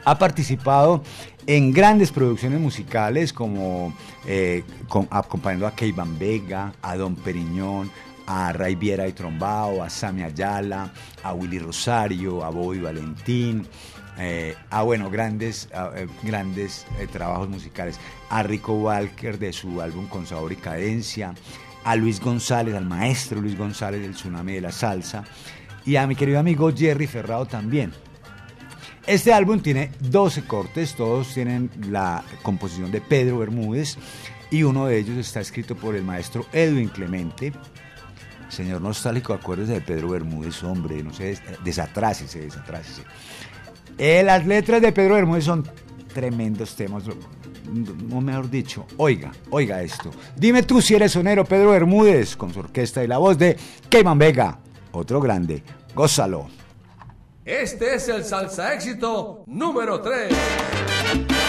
ha 0.06 0.18
participado 0.18 1.04
en 1.48 1.72
grandes 1.72 2.12
producciones 2.12 2.60
musicales 2.60 3.34
como 3.34 3.94
eh, 4.26 4.64
acompañando 5.10 5.68
a 5.68 5.76
Keivan 5.76 6.18
Vega, 6.20 6.74
a 6.82 6.96
Don 6.96 7.16
Periñón, 7.16 7.92
a 8.28 8.54
Ray 8.54 8.76
Viera 8.76 9.08
y 9.08 9.14
Trombao, 9.14 9.82
a 9.82 9.90
Sammy 9.90 10.24
Ayala, 10.24 10.92
a 11.24 11.34
Willy 11.34 11.60
Rosario, 11.60 12.44
a 12.44 12.50
Bobby 12.50 12.80
Valentín, 12.80 13.66
eh, 14.18 14.56
a 14.70 14.84
bueno, 14.84 15.10
grandes, 15.10 15.70
eh, 15.74 16.08
grandes 16.24 16.86
trabajos 17.12 17.50
musicales, 17.50 18.00
a 18.30 18.44
Rico 18.44 18.74
Walker 18.74 19.40
de 19.40 19.52
su 19.54 19.82
álbum 19.82 20.08
Con 20.08 20.28
Sabor 20.28 20.52
y 20.52 20.58
Cadencia, 20.58 21.34
a 21.84 21.96
Luis 21.96 22.20
González, 22.20 22.76
al 22.76 22.86
maestro 22.86 23.42
Luis 23.42 23.58
González 23.58 24.02
del 24.02 24.14
Tsunami 24.14 24.54
de 24.54 24.62
la 24.62 24.72
Salsa, 24.72 25.24
y 25.86 25.96
a 25.96 26.06
mi 26.06 26.16
querido 26.16 26.40
amigo 26.40 26.72
Jerry 26.76 27.08
Ferrado 27.08 27.46
también. 27.46 27.94
Este 29.10 29.34
álbum 29.34 29.60
tiene 29.60 29.90
12 30.02 30.44
cortes, 30.44 30.94
todos 30.94 31.34
tienen 31.34 31.72
la 31.90 32.24
composición 32.44 32.92
de 32.92 33.02
Pedro 33.02 33.40
Bermúdez 33.40 33.98
y 34.52 34.62
uno 34.62 34.86
de 34.86 35.00
ellos 35.00 35.18
está 35.18 35.40
escrito 35.42 35.76
por 35.76 35.96
el 35.96 36.04
maestro 36.04 36.46
Edwin 36.54 36.90
Clemente. 36.90 37.52
Señor 38.50 38.82
nostálgico, 38.82 39.34
acuérdese 39.34 39.74
de 39.74 39.82
Pedro 39.82 40.10
Bermúdez, 40.10 40.64
hombre, 40.64 41.02
no 41.02 41.12
sé, 41.12 41.24
des- 41.26 41.42
desatrácese, 41.64 42.42
desatrácese. 42.42 43.02
Eh, 43.98 44.22
las 44.24 44.46
letras 44.46 44.80
de 44.80 44.92
Pedro 44.92 45.16
Bermúdez 45.16 45.44
son 45.46 45.68
tremendos 46.14 46.76
temas, 46.76 47.04
no 48.10 48.22
mejor 48.22 48.48
dicho, 48.48 48.86
oiga, 48.98 49.32
oiga 49.50 49.82
esto. 49.82 50.12
Dime 50.36 50.62
tú 50.62 50.82
si 50.84 50.94
eres 50.94 51.14
sonero, 51.14 51.46
Pedro 51.46 51.72
Bermúdez, 51.72 52.36
con 52.36 52.54
su 52.54 52.60
orquesta 52.60 53.04
y 53.04 53.08
la 53.08 53.18
voz 53.18 53.40
de 53.40 53.58
Keyman 53.90 54.20
Vega, 54.20 54.60
otro 54.92 55.20
grande, 55.20 55.64
gózalo. 55.96 56.48
Este 57.46 57.96
es 57.96 58.10
el 58.10 58.26
salsa 58.26 58.74
éxito 58.74 59.44
número 59.48 60.02
3. 60.02 61.49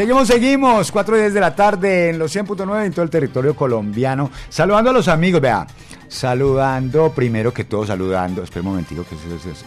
Seguimos, 0.00 0.28
seguimos. 0.28 0.90
4 0.92 1.14
y 1.14 1.20
10 1.20 1.34
de 1.34 1.40
la 1.40 1.54
tarde 1.54 2.08
en 2.08 2.18
los 2.18 2.34
100.9 2.34 2.86
en 2.86 2.90
todo 2.90 3.02
el 3.02 3.10
territorio 3.10 3.54
colombiano. 3.54 4.30
Saludando 4.48 4.88
a 4.88 4.92
los 4.94 5.08
amigos, 5.08 5.42
vea. 5.42 5.66
Saludando, 6.08 7.12
primero 7.12 7.52
que 7.52 7.64
todo, 7.64 7.84
saludando. 7.84 8.42
Espera 8.42 8.62
un 8.62 8.68
momentico 8.68 9.04
que 9.04 9.14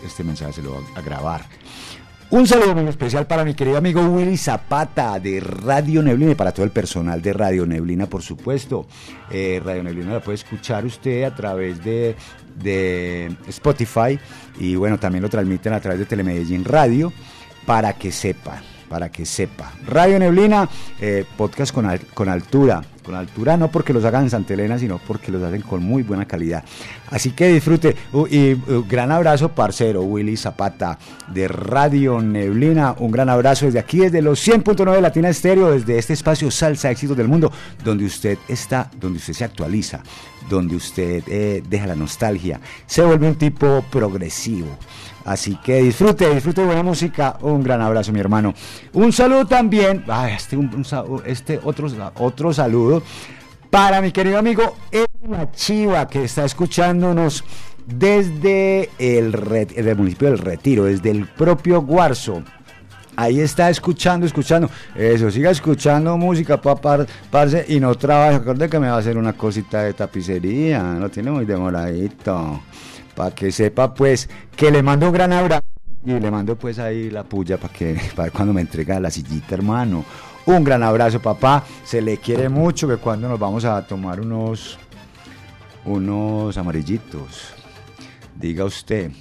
este 0.04 0.24
mensaje 0.24 0.54
se 0.54 0.64
lo 0.64 0.72
va 0.72 0.80
a 0.96 1.02
grabar. 1.02 1.42
Un 2.32 2.48
saludo 2.48 2.74
muy 2.74 2.88
especial 2.88 3.28
para 3.28 3.46
mi 3.46 3.54
querido 3.54 3.78
amigo 3.78 4.02
Willy 4.02 4.36
Zapata 4.36 5.20
de 5.20 5.40
Radio 5.40 6.02
Neblina 6.02 6.32
y 6.32 6.36
para 6.36 6.52
todo 6.52 6.66
el 6.66 6.72
personal 6.72 7.22
de 7.22 7.32
Radio 7.32 7.68
Neblina, 7.68 8.08
por 8.08 8.24
supuesto. 8.24 8.88
Eh, 9.30 9.62
Radio 9.64 9.84
Neblina 9.84 10.14
la 10.14 10.20
puede 10.20 10.38
escuchar 10.38 10.84
usted 10.84 11.26
a 11.26 11.36
través 11.36 11.84
de, 11.84 12.16
de 12.56 13.36
Spotify 13.50 14.18
y 14.60 14.76
bueno, 14.78 14.98
también 15.00 15.22
lo 15.22 15.30
transmiten 15.30 15.74
a 15.74 15.80
través 15.80 16.00
de 16.00 16.06
Telemedellín 16.08 16.66
Radio 16.66 17.14
para 17.68 17.94
que 17.94 18.12
sepa, 18.12 18.64
para 18.94 19.10
que 19.10 19.26
sepa. 19.26 19.74
Radio 19.88 20.20
Neblina, 20.20 20.70
eh, 21.02 21.26
podcast 21.36 21.74
con, 21.74 21.88
al- 21.88 22.00
con 22.14 22.30
altura. 22.30 22.84
Con 23.04 23.16
altura 23.16 23.58
no 23.58 23.70
porque 23.72 23.92
los 23.92 24.06
hagan 24.06 24.26
en 24.26 24.30
Santa 24.30 24.54
Elena, 24.54 24.78
sino 24.78 25.00
porque 25.00 25.32
los 25.32 25.42
hacen 25.42 25.62
con 25.64 25.82
muy 25.84 26.04
buena 26.04 26.26
calidad. 26.26 26.64
Así 27.10 27.32
que 27.32 27.48
disfrute. 27.48 27.96
Uh, 28.14 28.28
y 28.28 28.54
uh, 28.54 28.86
gran 28.88 29.12
abrazo, 29.12 29.50
parcero 29.50 30.04
Willy 30.04 30.38
Zapata 30.38 31.00
de 31.34 31.48
Radio 31.48 32.22
Neblina. 32.22 32.94
Un 33.00 33.10
gran 33.12 33.30
abrazo 33.30 33.66
desde 33.66 33.80
aquí, 33.80 33.98
desde 33.98 34.22
los 34.22 34.48
100.9 34.48 35.02
Latina 35.02 35.28
Estéreo, 35.30 35.72
desde 35.72 35.98
este 35.98 36.14
espacio 36.14 36.52
Salsa 36.52 36.92
Éxitos 36.92 37.18
del 37.18 37.28
Mundo, 37.28 37.52
donde 37.84 38.06
usted 38.06 38.38
está, 38.48 38.92
donde 39.02 39.18
usted 39.18 39.34
se 39.34 39.44
actualiza, 39.44 40.02
donde 40.48 40.76
usted 40.76 41.24
eh, 41.28 41.64
deja 41.68 41.88
la 41.88 41.96
nostalgia, 41.96 42.62
se 42.86 43.02
vuelve 43.04 43.28
un 43.28 43.36
tipo 43.36 43.84
progresivo. 43.90 44.68
Así 45.26 45.56
que 45.64 45.82
disfrute, 45.82 46.34
disfrute 46.34 46.62
de 46.62 46.68
buena 46.68 46.84
música. 46.84 47.38
Un 47.42 47.64
gran 47.64 47.82
abrazo, 47.82 48.12
mi 48.12 48.20
hermano. 48.20 48.54
Un 48.94 49.14
saludo 49.14 49.46
también, 49.46 50.04
este, 50.36 50.58
este 51.26 51.60
otro, 51.64 51.88
otro 52.16 52.54
saludo 52.54 53.04
para 53.70 54.02
mi 54.02 54.12
querido 54.12 54.38
amigo 54.38 54.76
Edwin 54.92 55.50
Chiva, 55.54 56.08
que 56.08 56.26
está 56.26 56.46
escuchándonos 56.46 57.44
desde 57.88 58.90
el, 59.00 59.36
municipio 59.98 60.30
del 60.30 60.38
Retiro, 60.38 60.86
desde 60.86 61.10
el 61.10 61.26
propio 61.26 61.82
Guarzo. 61.82 62.44
Ahí 63.16 63.40
está 63.40 63.70
escuchando, 63.70 64.26
escuchando. 64.26 64.70
Eso, 64.96 65.32
siga 65.32 65.52
escuchando 65.52 66.18
música, 66.18 66.62
papá, 66.62 67.06
parce, 67.32 67.66
y 67.68 67.80
no 67.80 67.96
trabaja. 67.96 68.40
Recuerde 68.40 68.70
que 68.70 68.80
me 68.80 68.90
va 68.90 68.96
a 68.96 69.00
hacer 69.00 69.18
una 69.18 69.34
cosita 69.34 69.84
de 69.84 69.94
tapicería. 69.94 70.96
Lo 71.00 71.10
tiene 71.10 71.32
muy 71.32 71.46
demoradito. 71.46 72.62
Para 73.16 73.34
que 73.34 73.52
sepa, 73.52 73.94
pues, 73.94 74.30
que 74.56 74.72
le 74.72 74.82
mando 74.82 75.08
un 75.08 75.14
gran 75.14 75.34
abrazo. 75.34 75.64
Y 76.06 76.12
le 76.20 76.32
mando, 76.32 76.56
pues, 76.56 76.80
ahí 76.80 77.10
la 77.10 77.24
puya 77.24 77.58
para 77.58 77.74
que, 77.74 78.00
para 78.16 78.32
cuando 78.32 78.54
me 78.54 78.62
entrega 78.62 79.00
la 79.00 79.12
sillita, 79.12 79.56
hermano. 79.56 80.04
Un 80.46 80.64
gran 80.64 80.84
abrazo, 80.84 81.22
papá. 81.22 81.64
Se 81.84 82.02
le 82.02 82.18
quiere 82.18 82.50
mucho. 82.50 82.88
Que 82.88 82.98
cuando 82.98 83.30
nos 83.30 83.40
vamos 83.40 83.64
a 83.66 83.86
tomar 83.86 84.20
unos, 84.20 84.78
unos 85.86 86.58
amarillitos. 86.58 87.54
Diga 88.36 88.66
usted. 88.66 89.12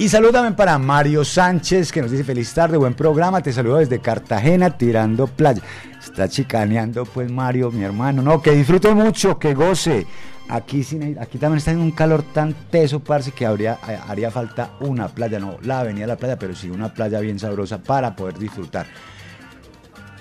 Y 0.00 0.08
también 0.08 0.54
para 0.54 0.78
Mario 0.78 1.24
Sánchez, 1.24 1.90
que 1.90 2.00
nos 2.00 2.12
dice 2.12 2.22
feliz 2.22 2.54
tarde, 2.54 2.76
buen 2.76 2.94
programa, 2.94 3.42
te 3.42 3.52
saludo 3.52 3.78
desde 3.78 3.98
Cartagena, 3.98 4.78
tirando 4.78 5.26
playa. 5.26 5.60
Está 5.98 6.28
chicaneando 6.28 7.04
pues 7.04 7.28
Mario, 7.32 7.72
mi 7.72 7.82
hermano. 7.82 8.22
No, 8.22 8.40
que 8.40 8.52
disfrute 8.52 8.94
mucho, 8.94 9.40
que 9.40 9.54
goce. 9.54 10.06
Aquí, 10.48 10.82
también 10.82 11.58
está 11.58 11.72
en 11.72 11.80
un 11.80 11.90
calor 11.90 12.22
tan 12.22 12.54
teso, 12.70 13.00
parce, 13.00 13.32
que 13.32 13.44
habría, 13.44 13.78
eh, 13.86 13.98
haría 14.08 14.30
falta 14.30 14.70
una 14.80 15.08
playa, 15.08 15.38
no 15.38 15.58
la 15.62 15.80
avenida 15.80 16.04
de 16.04 16.08
la 16.08 16.16
playa, 16.16 16.38
pero 16.38 16.54
sí 16.54 16.70
una 16.70 16.94
playa 16.94 17.20
bien 17.20 17.38
sabrosa 17.38 17.82
para 17.82 18.16
poder 18.16 18.38
disfrutar. 18.38 18.86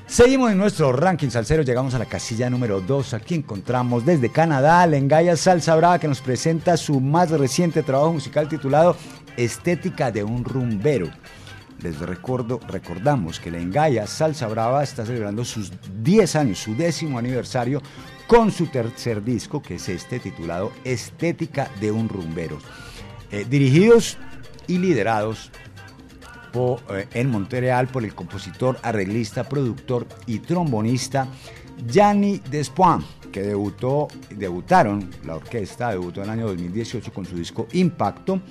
Seguimos 0.06 0.52
en 0.52 0.58
nuestro 0.58 0.92
ranking 0.92 1.30
salsero, 1.30 1.64
llegamos 1.64 1.94
a 1.94 2.00
la 2.00 2.06
casilla 2.06 2.50
número 2.50 2.80
2. 2.82 3.14
Aquí 3.14 3.36
encontramos 3.36 4.06
desde 4.06 4.32
Canadá 4.32 4.86
Lengaya 4.88 5.36
Salsa 5.36 5.76
Brava 5.76 6.00
que 6.00 6.08
nos 6.08 6.22
presenta 6.22 6.78
su 6.78 7.02
más 7.02 7.30
reciente 7.30 7.84
trabajo 7.84 8.14
musical 8.14 8.48
titulado 8.48 8.96
Estética 9.36 10.10
de 10.10 10.24
un 10.24 10.46
rumbero. 10.46 11.10
Les 11.82 12.00
recuerdo, 12.00 12.60
recordamos 12.68 13.40
que 13.40 13.52
Lengaya 13.52 14.08
Salsa 14.08 14.48
Brava 14.48 14.82
está 14.82 15.06
celebrando 15.06 15.44
sus 15.44 15.72
10 16.02 16.36
años, 16.38 16.60
su 16.60 16.74
décimo 16.76 17.20
aniversario 17.20 17.82
con 18.28 18.52
su 18.52 18.68
tercer 18.68 19.24
disco 19.24 19.62
que 19.62 19.76
es 19.76 19.90
este 19.90 20.20
titulado 20.20 20.72
Estética 20.84 21.72
de 21.80 21.92
un 21.92 22.10
rumbero. 22.10 22.60
Eh, 23.32 23.46
dirigidos 23.50 24.18
y 24.68 24.78
liderados 24.78 25.50
eh, 26.54 27.08
en 27.14 27.30
Montreal 27.30 27.88
por 27.88 28.04
el 28.04 28.14
compositor, 28.14 28.80
arreglista, 28.82 29.48
productor 29.48 30.08
y 30.26 30.40
trombonista 30.40 31.28
Gianni 31.88 32.42
Despoin, 32.50 33.04
que 33.32 33.44
debutó, 33.44 34.08
debutaron, 34.30 35.10
la 35.26 35.36
orquesta 35.36 35.92
debutó 35.92 36.22
en 36.22 36.26
el 36.26 36.32
año 36.32 36.48
2018 36.48 37.14
con 37.14 37.26
su 37.26 37.36
disco 37.36 37.68
Impacto. 37.74 38.42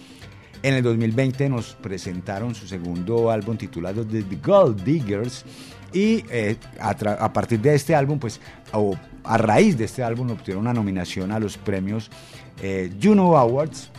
En 0.62 0.74
el 0.74 0.82
2020 0.82 1.48
nos 1.48 1.74
presentaron 1.74 2.55
su 2.55 2.66
segundo 2.66 3.31
álbum 3.31 3.57
titulado 3.57 4.07
The 4.07 4.24
Gold 4.43 4.82
Diggers 4.85 5.44
y 5.97 6.23
eh, 6.28 6.56
a, 6.78 7.32
partir 7.32 7.59
de 7.59 7.74
este 7.74 7.94
álbum, 7.94 8.18
pues, 8.18 8.39
o 8.73 8.94
a 9.24 9.39
raíz 9.39 9.78
de 9.78 9.86
este 9.86 10.02
álbum 10.02 10.31
obtuvieron 10.31 10.60
una 10.60 10.74
nominación 10.74 11.32
a 11.32 11.40
los 11.40 11.56
premios 11.56 12.10
eh, 12.60 12.93
Juno 13.02 13.35
Awards 13.39 13.90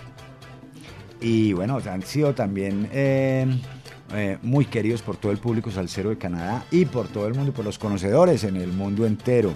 y 1.19 1.53
bueno, 1.53 1.81
han 1.89 2.03
sido 2.03 2.35
también 2.35 2.87
eh, 2.91 3.47
eh, 4.13 4.37
muy 4.43 4.65
queridos 4.65 5.01
por 5.01 5.17
todo 5.17 5.31
el 5.31 5.39
público 5.39 5.71
salsero 5.71 6.11
de 6.11 6.19
Canadá 6.19 6.63
y 6.69 6.85
por 6.85 7.07
todo 7.07 7.25
el 7.25 7.33
mundo, 7.33 7.51
por 7.51 7.65
los 7.65 7.79
conocedores 7.79 8.43
en 8.43 8.57
el 8.57 8.71
mundo 8.71 9.07
entero, 9.07 9.55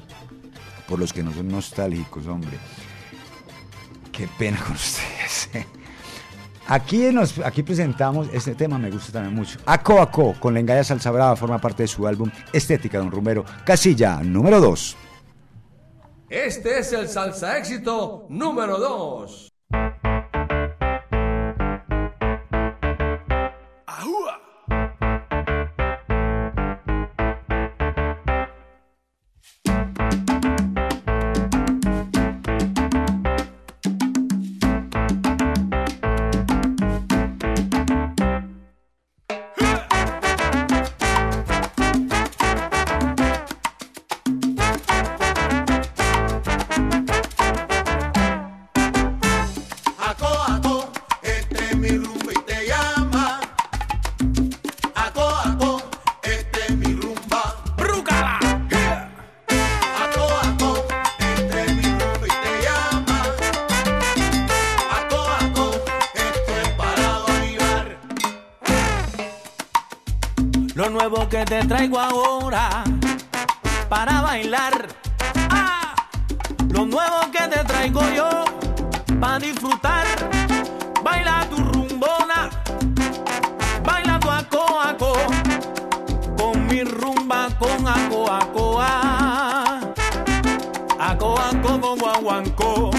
por 0.87 0.97
los 0.97 1.13
que 1.13 1.21
no 1.21 1.31
son 1.31 1.47
nostálgicos, 1.47 2.25
hombre. 2.25 2.57
Qué 4.11 4.27
pena 4.39 4.57
con 4.57 4.73
ustedes. 4.75 5.49
Aquí, 6.71 7.11
nos, 7.11 7.37
aquí 7.39 7.63
presentamos, 7.63 8.29
este 8.31 8.55
tema 8.55 8.77
me 8.77 8.89
gusta 8.89 9.11
también 9.11 9.35
mucho. 9.35 9.59
Aco 9.65 9.99
Aco, 9.99 10.35
con 10.39 10.53
la 10.53 10.83
Salsa 10.85 11.11
Brava, 11.11 11.35
forma 11.35 11.59
parte 11.59 11.83
de 11.83 11.87
su 11.87 12.07
álbum 12.07 12.31
Estética 12.53 12.97
de 12.97 13.03
un 13.03 13.11
Rumbero, 13.11 13.43
casilla 13.65 14.21
número 14.23 14.61
2. 14.61 14.95
Este 16.29 16.79
es 16.79 16.93
el 16.93 17.09
salsa 17.09 17.57
éxito 17.57 18.25
número 18.29 18.77
2. 18.77 19.50
Traigo 71.71 71.97
ahora 71.97 72.83
para 73.87 74.19
bailar. 74.19 74.87
Ah, 75.49 75.95
lo 76.73 76.85
nuevo 76.85 77.31
que 77.31 77.47
te 77.47 77.63
traigo 77.63 78.01
yo 78.13 78.29
para 79.21 79.39
disfrutar. 79.39 80.05
Baila 81.01 81.47
tu 81.49 81.55
rumbona, 81.55 82.49
baila 83.85 84.19
tu 84.19 84.29
aco 84.29 84.81
aco, 84.81 85.13
con 86.37 86.67
mi 86.67 86.83
rumba 86.83 87.47
con 87.57 87.87
aco 87.87 88.29
aco 88.29 88.77
ah. 88.81 89.79
Aco 90.99 91.39
aco 91.39 91.79
con 91.79 91.97
guaguancó, 91.99 92.91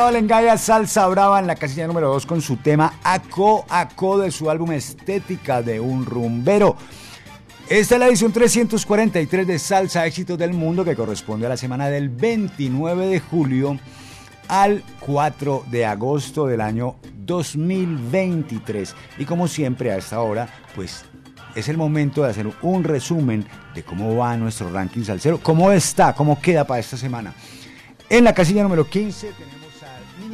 Estaba 0.00 0.12
Lengaya 0.12 0.56
Salsa 0.56 1.06
Brava 1.08 1.38
en 1.40 1.46
la 1.46 1.56
casilla 1.56 1.86
número 1.86 2.08
2 2.08 2.24
con 2.24 2.40
su 2.40 2.56
tema 2.56 2.94
Aco 3.04 3.66
Aco 3.68 4.16
de 4.16 4.30
su 4.30 4.48
álbum 4.48 4.72
Estética 4.72 5.60
de 5.60 5.78
un 5.78 6.06
rumbero. 6.06 6.74
Esta 7.68 7.96
es 7.96 8.00
la 8.00 8.06
edición 8.08 8.32
343 8.32 9.46
de 9.46 9.58
Salsa 9.58 10.06
Éxitos 10.06 10.38
del 10.38 10.54
Mundo 10.54 10.86
que 10.86 10.96
corresponde 10.96 11.44
a 11.44 11.50
la 11.50 11.58
semana 11.58 11.90
del 11.90 12.08
29 12.08 13.08
de 13.08 13.20
julio 13.20 13.78
al 14.48 14.82
4 15.00 15.66
de 15.70 15.84
agosto 15.84 16.46
del 16.46 16.62
año 16.62 16.96
2023. 17.16 18.94
Y 19.18 19.26
como 19.26 19.48
siempre 19.48 19.92
a 19.92 19.98
esta 19.98 20.22
hora, 20.22 20.48
pues 20.74 21.04
es 21.54 21.68
el 21.68 21.76
momento 21.76 22.22
de 22.22 22.30
hacer 22.30 22.50
un 22.62 22.84
resumen 22.84 23.44
de 23.74 23.82
cómo 23.82 24.16
va 24.16 24.34
nuestro 24.38 24.72
ranking 24.72 25.04
salsero, 25.04 25.40
cómo 25.42 25.70
está, 25.72 26.14
cómo 26.14 26.40
queda 26.40 26.64
para 26.64 26.80
esta 26.80 26.96
semana. 26.96 27.34
En 28.08 28.24
la 28.24 28.32
casilla 28.32 28.62
número 28.62 28.88
15 28.88 29.32
tenemos 29.32 29.59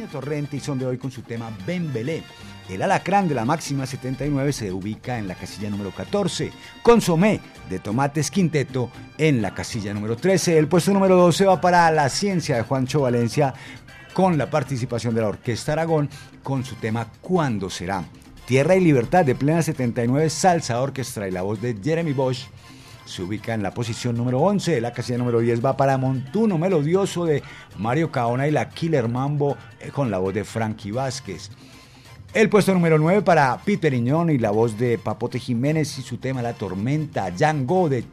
a 0.07 0.09
Niño 0.09 0.11
Torrente 0.11 0.57
y 0.57 0.59
son 0.59 0.79
de 0.79 0.85
hoy 0.85 0.97
con 0.97 1.11
su 1.11 1.21
tema 1.21 1.51
Ben 1.65 1.91
Belé. 1.91 2.23
El 2.69 2.81
alacrán 2.81 3.27
de 3.27 3.35
la 3.35 3.45
máxima 3.45 3.85
79 3.85 4.51
se 4.51 4.71
ubica 4.71 5.17
en 5.17 5.27
la 5.27 5.35
casilla 5.35 5.69
número 5.69 5.91
14. 5.91 6.51
Consomé 6.81 7.39
de 7.69 7.79
Tomates 7.79 8.29
Quinteto 8.31 8.89
en 9.17 9.41
la 9.41 9.53
casilla 9.53 9.93
número 9.93 10.17
13. 10.17 10.57
El 10.57 10.67
puesto 10.67 10.93
número 10.93 11.15
12 11.15 11.45
va 11.45 11.61
para 11.61 11.89
La 11.91 12.09
Ciencia 12.09 12.57
de 12.57 12.63
Juancho 12.63 13.01
Valencia 13.01 13.53
con 14.13 14.37
la 14.37 14.49
participación 14.49 15.13
de 15.15 15.21
la 15.21 15.27
Orquesta 15.27 15.73
Aragón 15.73 16.09
con 16.43 16.65
su 16.65 16.75
tema 16.75 17.07
¿Cuándo 17.21 17.69
será? 17.69 18.03
Tierra 18.45 18.75
y 18.75 18.81
Libertad 18.81 19.25
de 19.25 19.35
Plena 19.35 19.61
79 19.61 20.29
Salsa 20.29 20.81
Orquestra 20.81 21.27
y 21.27 21.31
la 21.31 21.41
voz 21.41 21.61
de 21.61 21.77
Jeremy 21.81 22.13
Bosch 22.13 22.47
se 23.07 23.23
ubica 23.23 23.53
en 23.53 23.63
la 23.63 23.71
posición 23.71 24.15
número 24.15 24.39
11. 24.39 24.81
La 24.81 24.93
casilla 24.93 25.17
número 25.17 25.39
10 25.39 25.63
va 25.63 25.77
para 25.77 25.97
Montuno 25.97 26.57
Melodioso 26.57 27.25
de 27.25 27.41
Mario 27.77 28.11
Caona 28.11 28.47
y 28.47 28.51
la 28.51 28.69
Killer 28.69 29.07
Mambo 29.07 29.57
eh, 29.79 29.89
con 29.89 30.11
la 30.11 30.17
voz 30.17 30.33
de 30.33 30.43
Frankie 30.43 30.91
Vázquez. 30.91 31.49
El 32.33 32.49
puesto 32.49 32.73
número 32.73 32.99
9 32.99 33.21
para 33.21 33.57
Peter 33.57 33.93
Iñón 33.93 34.29
y 34.29 34.37
la 34.37 34.51
voz 34.51 34.77
de 34.77 34.97
Papote 34.97 35.39
Jiménez 35.39 35.97
y 35.97 36.01
su 36.01 36.17
tema 36.17 36.41
La 36.41 36.53
Tormenta. 36.53 37.31
Django 37.31 37.89
de, 37.89 38.03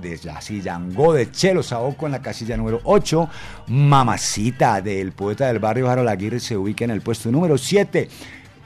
de, 0.00 0.20
así, 0.30 0.60
de 0.60 1.30
Chelo 1.32 1.62
Saoco 1.62 2.06
en 2.06 2.12
la 2.12 2.22
casilla 2.22 2.56
número 2.56 2.80
8. 2.84 3.28
Mamacita 3.68 4.82
del 4.82 5.12
poeta 5.12 5.46
del 5.46 5.58
barrio 5.58 5.90
Harold 5.90 6.10
Aguirre 6.10 6.38
se 6.38 6.56
ubica 6.56 6.84
en 6.84 6.90
el 6.90 7.00
puesto 7.00 7.32
número 7.32 7.56
7. 7.56 8.08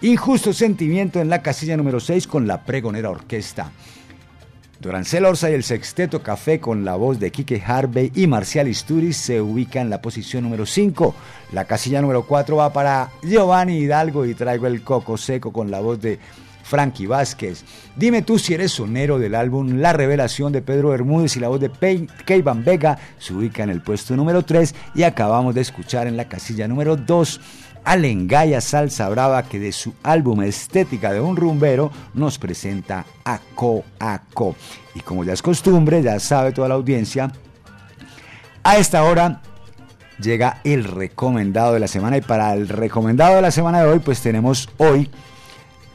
Injusto 0.02 0.52
Sentimiento 0.52 1.20
en 1.20 1.30
la 1.30 1.40
casilla 1.40 1.76
número 1.76 2.00
6 2.00 2.26
con 2.26 2.46
la 2.46 2.64
Pregonera 2.64 3.08
Orquesta. 3.08 3.70
Dorancel 4.80 5.24
Orsa 5.24 5.50
y 5.50 5.54
el 5.54 5.64
Sexteto 5.64 6.22
Café 6.22 6.60
con 6.60 6.84
la 6.84 6.96
voz 6.96 7.18
de 7.18 7.30
Kike 7.30 7.62
Harvey 7.66 8.12
y 8.14 8.26
Marcial 8.26 8.68
Isturiz 8.68 9.16
se 9.16 9.40
ubica 9.40 9.80
en 9.80 9.88
la 9.88 10.02
posición 10.02 10.44
número 10.44 10.66
5. 10.66 11.14
La 11.52 11.64
casilla 11.64 12.02
número 12.02 12.24
4 12.26 12.56
va 12.56 12.72
para 12.72 13.10
Giovanni 13.22 13.78
Hidalgo 13.78 14.26
y 14.26 14.34
traigo 14.34 14.66
el 14.66 14.82
coco 14.82 15.16
seco 15.16 15.52
con 15.52 15.70
la 15.70 15.80
voz 15.80 16.00
de 16.00 16.18
Frankie 16.62 17.06
Vázquez. 17.06 17.64
Dime 17.94 18.22
tú 18.22 18.38
si 18.38 18.52
eres 18.52 18.72
sonero 18.72 19.18
del 19.18 19.34
álbum 19.34 19.78
La 19.78 19.92
Revelación 19.92 20.52
de 20.52 20.62
Pedro 20.62 20.90
Bermúdez 20.90 21.36
y 21.36 21.40
la 21.40 21.48
voz 21.48 21.60
de 21.60 21.70
Keivan 22.26 22.64
Vega 22.64 22.98
se 23.18 23.32
ubica 23.32 23.62
en 23.62 23.70
el 23.70 23.82
puesto 23.82 24.16
número 24.16 24.42
3 24.42 24.74
y 24.94 25.04
acabamos 25.04 25.54
de 25.54 25.60
escuchar 25.62 26.06
en 26.06 26.16
la 26.16 26.26
casilla 26.26 26.68
número 26.68 26.96
2 26.96 27.40
Alengaya 27.86 28.60
Salsa 28.60 29.08
Brava 29.08 29.44
que 29.44 29.60
de 29.60 29.70
su 29.70 29.94
álbum 30.02 30.42
Estética 30.42 31.12
de 31.12 31.20
un 31.20 31.36
Rumbero 31.36 31.92
nos 32.14 32.36
presenta 32.36 33.06
Aco 33.24 33.84
Aco. 34.00 34.56
Y 34.96 35.00
como 35.00 35.22
ya 35.22 35.32
es 35.32 35.40
costumbre, 35.40 36.02
ya 36.02 36.18
sabe 36.18 36.50
toda 36.50 36.68
la 36.68 36.74
audiencia, 36.74 37.30
a 38.64 38.76
esta 38.76 39.04
hora 39.04 39.40
llega 40.18 40.60
el 40.64 40.82
recomendado 40.82 41.74
de 41.74 41.80
la 41.80 41.86
semana 41.86 42.16
y 42.16 42.22
para 42.22 42.54
el 42.54 42.68
recomendado 42.68 43.36
de 43.36 43.42
la 43.42 43.52
semana 43.52 43.82
de 43.82 43.88
hoy 43.88 44.00
pues 44.00 44.20
tenemos 44.20 44.68
hoy 44.78 45.08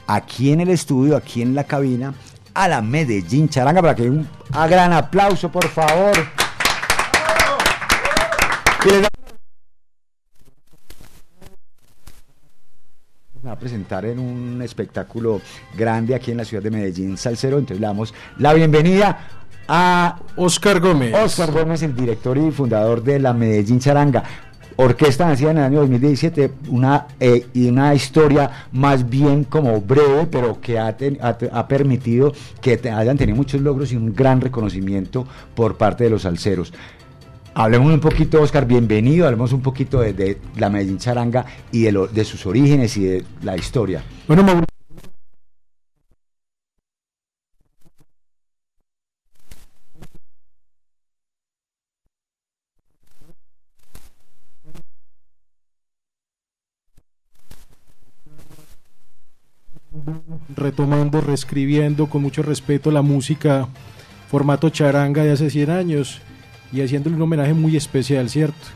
aquí 0.06 0.50
en 0.50 0.60
el 0.60 0.70
estudio, 0.70 1.14
aquí 1.14 1.42
en 1.42 1.54
la 1.54 1.64
cabina, 1.64 2.14
a 2.54 2.68
la 2.68 2.80
Medellín 2.80 3.50
Charanga 3.50 3.82
para 3.82 3.94
que 3.94 4.08
un 4.08 4.26
gran 4.50 4.94
aplauso 4.94 5.50
por 5.50 5.68
favor. 5.68 6.16
va 13.44 13.51
a 13.51 13.51
presentar 13.62 14.04
en 14.04 14.18
un 14.18 14.60
espectáculo 14.60 15.40
grande 15.78 16.16
aquí 16.16 16.32
en 16.32 16.38
la 16.38 16.44
ciudad 16.44 16.64
de 16.64 16.70
Medellín, 16.70 17.16
Salcero. 17.16 17.58
Entonces 17.58 17.80
le 17.80 17.86
damos 17.86 18.12
la 18.38 18.52
bienvenida 18.54 19.28
a 19.68 20.18
Oscar 20.36 20.80
Gómez. 20.80 21.14
Oscar 21.14 21.52
Gómez, 21.52 21.82
el 21.84 21.94
director 21.94 22.36
y 22.36 22.50
fundador 22.50 23.04
de 23.04 23.20
la 23.20 23.32
Medellín 23.32 23.78
Charanga. 23.78 24.24
Orquesta 24.74 25.26
nacida 25.26 25.52
en 25.52 25.58
el 25.58 25.64
año 25.64 25.80
2017, 25.80 26.50
una, 26.70 27.06
eh, 27.20 27.46
y 27.52 27.68
una 27.68 27.94
historia 27.94 28.66
más 28.72 29.08
bien 29.08 29.44
como 29.44 29.80
breve, 29.80 30.26
pero 30.26 30.60
que 30.60 30.78
ha, 30.78 30.96
ten, 30.96 31.18
ha, 31.20 31.36
ha 31.52 31.68
permitido 31.68 32.32
que 32.60 32.78
te, 32.78 32.90
hayan 32.90 33.16
tenido 33.16 33.36
muchos 33.36 33.60
logros 33.60 33.92
y 33.92 33.96
un 33.96 34.12
gran 34.14 34.40
reconocimiento 34.40 35.24
por 35.54 35.76
parte 35.76 36.04
de 36.04 36.10
los 36.10 36.22
salseros. 36.22 36.72
Hablemos 37.54 37.92
un 37.92 38.00
poquito, 38.00 38.40
Oscar, 38.40 38.66
bienvenido, 38.66 39.26
hablemos 39.26 39.52
un 39.52 39.60
poquito 39.60 40.00
de, 40.00 40.38
la 40.56 40.70
Medellín 40.70 40.96
Charanga 40.96 41.44
y 41.70 41.82
de, 41.82 42.24
sus 42.24 42.46
orígenes 42.46 42.96
y 42.96 43.04
de 43.04 43.24
la 43.42 43.56
historia. 43.56 44.02
Bueno, 44.26 44.42
Mauricio. 44.42 44.66
retomando, 60.56 61.20
reescribiendo 61.20 62.06
con 62.06 62.22
mucho 62.22 62.42
respeto 62.42 62.90
la 62.90 63.02
música 63.02 63.68
formato 64.30 64.70
charanga 64.70 65.22
de 65.22 65.32
hace 65.32 65.50
100 65.50 65.70
años 65.70 66.22
y 66.72 66.80
haciéndole 66.80 67.16
un 67.16 67.22
homenaje 67.22 67.54
muy 67.54 67.76
especial, 67.76 68.28
¿cierto? 68.30 68.66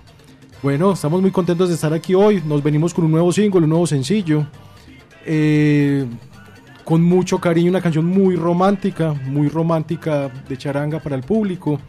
Bueno, 0.62 0.92
estamos 0.92 1.20
muy 1.22 1.30
contentos 1.30 1.68
de 1.68 1.74
estar 1.74 1.92
aquí 1.92 2.14
hoy. 2.14 2.42
Nos 2.46 2.62
venimos 2.62 2.92
con 2.92 3.04
un 3.04 3.12
nuevo 3.12 3.32
single, 3.32 3.60
un 3.60 3.70
nuevo 3.70 3.86
sencillo. 3.86 4.46
Eh, 5.24 6.06
con 6.84 7.02
mucho 7.02 7.38
cariño, 7.38 7.70
una 7.70 7.80
canción 7.80 8.04
muy 8.04 8.36
romántica, 8.36 9.12
muy 9.12 9.48
romántica 9.48 10.30
de 10.48 10.56
charanga 10.56 11.00
para 11.00 11.16
el 11.16 11.22
público. 11.22 11.80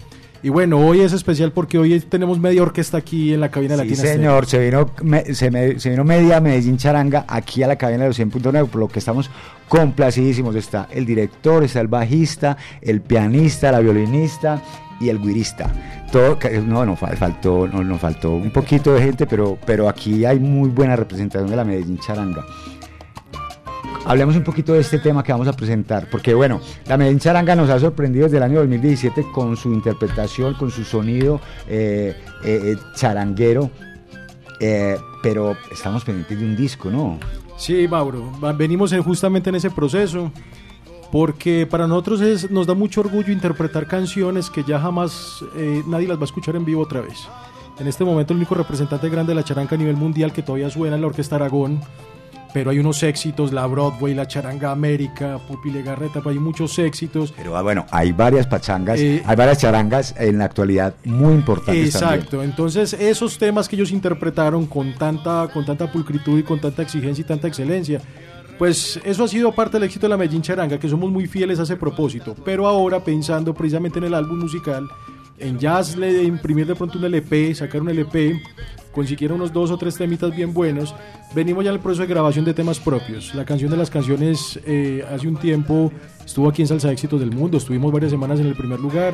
Y 0.43 0.49
bueno, 0.49 0.79
hoy 0.79 1.01
es 1.01 1.13
especial 1.13 1.51
porque 1.51 1.77
hoy 1.77 1.99
tenemos 1.99 2.39
media 2.39 2.61
orquesta 2.61 2.97
aquí 2.97 3.33
en 3.33 3.41
la 3.41 3.49
cabina 3.49 3.75
sí, 3.75 3.81
latina. 3.81 3.97
señor, 3.97 4.45
se 4.45 4.59
vino, 4.59 4.91
me, 5.03 5.33
se, 5.33 5.51
me, 5.51 5.79
se, 5.79 5.89
vino 5.89 6.03
media 6.03 6.39
Medellín 6.39 6.77
Charanga 6.77 7.25
aquí 7.27 7.63
a 7.63 7.67
la 7.67 7.75
cabina 7.75 8.03
de 8.03 8.09
los 8.09 8.19
100.9, 8.19 8.67
por 8.67 8.79
lo 8.79 8.87
que 8.87 8.99
estamos 8.99 9.29
complacidísimos. 9.67 10.55
Está 10.55 10.87
el 10.91 11.05
director, 11.05 11.63
está 11.63 11.81
el 11.81 11.87
bajista, 11.87 12.57
el 12.81 13.01
pianista, 13.01 13.71
la 13.71 13.79
violinista 13.79 14.61
y 14.99 15.09
el 15.09 15.19
guirista. 15.19 15.71
Todo, 16.11 16.37
no, 16.65 16.85
no 16.85 16.95
faltó, 16.95 17.67
no, 17.67 17.83
no 17.83 17.97
faltó 17.97 18.31
un 18.31 18.51
poquito 18.51 18.93
de 18.93 19.01
gente, 19.01 19.27
pero, 19.27 19.57
pero 19.65 19.89
aquí 19.89 20.25
hay 20.25 20.39
muy 20.39 20.69
buena 20.69 20.95
representación 20.95 21.49
de 21.49 21.55
la 21.55 21.63
Medellín 21.63 21.99
Charanga. 21.99 22.45
Hablemos 24.05 24.37
un 24.37 24.43
poquito 24.43 24.71
de 24.71 24.79
este 24.79 24.99
tema 24.99 25.21
que 25.21 25.33
vamos 25.33 25.49
a 25.49 25.53
presentar, 25.53 26.07
porque 26.09 26.33
bueno, 26.33 26.61
la 26.87 26.95
Medellín 26.95 27.19
Charanga 27.19 27.57
nos 27.57 27.69
ha 27.69 27.77
sorprendido 27.77 28.23
desde 28.23 28.37
el 28.37 28.43
año 28.43 28.59
2017 28.59 29.25
con 29.33 29.57
su 29.57 29.73
interpretación, 29.73 30.53
con 30.53 30.71
su 30.71 30.85
sonido 30.85 31.41
eh, 31.67 32.15
eh, 32.45 32.77
charanguero, 32.95 33.69
eh, 34.61 34.97
pero 35.21 35.57
estamos 35.69 36.05
pendientes 36.05 36.39
de 36.39 36.45
un 36.45 36.55
disco, 36.55 36.89
¿no? 36.89 37.19
Sí, 37.57 37.85
Mauro, 37.87 38.31
venimos 38.55 38.95
justamente 39.03 39.49
en 39.49 39.55
ese 39.55 39.71
proceso, 39.71 40.31
porque 41.11 41.67
para 41.69 41.87
nosotros 41.87 42.21
es, 42.21 42.51
nos 42.51 42.67
da 42.67 42.73
mucho 42.73 43.01
orgullo 43.01 43.31
interpretar 43.31 43.87
canciones 43.87 44.49
que 44.49 44.63
ya 44.63 44.79
jamás 44.79 45.43
nadie 45.87 46.07
las 46.07 46.17
va 46.17 46.21
a 46.21 46.25
escuchar 46.25 46.55
en 46.55 46.65
vivo 46.65 46.81
otra 46.81 47.01
vez. 47.01 47.27
En 47.79 47.87
este 47.87 48.03
momento 48.03 48.33
el 48.33 48.37
único 48.37 48.55
representante 48.55 49.07
grande 49.09 49.31
de 49.31 49.35
la 49.35 49.43
charanga 49.43 49.75
a 49.75 49.77
nivel 49.77 49.95
mundial 49.95 50.33
que 50.33 50.41
todavía 50.41 50.69
suena 50.69 50.95
es 50.95 51.01
la 51.01 51.07
Orquesta 51.07 51.35
Aragón, 51.35 51.79
pero 52.53 52.71
hay 52.71 52.79
unos 52.79 53.03
éxitos, 53.03 53.53
la 53.53 53.67
Broadway, 53.67 54.15
la 54.15 54.27
Charanga 54.27 54.71
América, 54.71 55.39
Pupi 55.47 55.69
Legarreta, 55.69 56.21
hay 56.25 56.39
muchos 56.39 56.79
éxitos. 56.79 57.31
Pero 57.37 57.55
ah, 57.55 57.61
bueno, 57.61 57.85
hay 57.91 58.13
varias 58.13 58.47
pachangas, 58.47 58.99
eh, 58.99 59.21
hay 59.23 59.35
varias 59.35 59.59
charangas 59.59 60.15
en 60.17 60.39
la 60.39 60.45
actualidad 60.45 60.95
muy 61.03 61.33
importantes. 61.33 61.93
Exacto, 61.93 62.31
también. 62.31 62.49
entonces 62.49 62.93
esos 62.93 63.37
temas 63.37 63.69
que 63.69 63.75
ellos 63.75 63.91
interpretaron 63.91 64.65
con 64.65 64.95
tanta, 64.95 65.47
con 65.53 65.65
tanta 65.65 65.91
pulcritud 65.91 66.39
y 66.39 66.43
con 66.43 66.59
tanta 66.59 66.81
exigencia 66.81 67.21
y 67.21 67.25
tanta 67.25 67.47
excelencia, 67.47 68.01
pues 68.57 68.99
eso 69.03 69.23
ha 69.23 69.27
sido 69.27 69.51
parte 69.51 69.77
del 69.77 69.83
éxito 69.83 70.05
de 70.05 70.09
la 70.09 70.17
Medellín 70.17 70.41
Charanga, 70.41 70.79
que 70.79 70.89
somos 70.89 71.11
muy 71.11 71.27
fieles 71.27 71.59
a 71.59 71.63
ese 71.63 71.75
propósito. 71.75 72.35
Pero 72.43 72.67
ahora 72.67 73.03
pensando 73.03 73.53
precisamente 73.53 73.99
en 73.99 74.05
el 74.05 74.13
álbum 74.13 74.39
musical, 74.39 74.87
en 75.37 75.59
jazz 75.59 75.95
le 75.95 76.23
imprimir 76.23 76.65
de 76.65 76.75
pronto 76.75 76.97
un 76.97 77.05
LP, 77.05 77.53
sacar 77.53 77.81
un 77.81 77.89
LP, 77.89 78.41
consiguieron 78.91 79.37
unos 79.37 79.53
dos 79.53 79.69
o 79.69 79.77
tres 79.77 79.95
temitas 79.95 80.35
bien 80.35 80.53
buenos. 80.53 80.95
Venimos 81.35 81.63
ya 81.63 81.71
al 81.71 81.79
proceso 81.79 82.01
de 82.01 82.07
grabación 82.07 82.45
de 82.45 82.55
temas 82.55 82.79
propios. 82.79 83.35
La 83.35 83.45
canción 83.45 83.69
de 83.69 83.77
las 83.77 83.91
canciones 83.91 84.59
eh, 84.65 85.05
hace 85.13 85.27
un 85.27 85.37
tiempo 85.37 85.91
estuvo 86.25 86.49
aquí 86.49 86.63
en 86.63 86.67
Salsa 86.67 86.91
Éxitos 86.91 87.19
del 87.19 87.31
Mundo, 87.31 87.57
estuvimos 87.57 87.91
varias 87.91 88.11
semanas 88.11 88.39
en 88.39 88.47
el 88.47 88.55
primer 88.55 88.79
lugar 88.79 89.13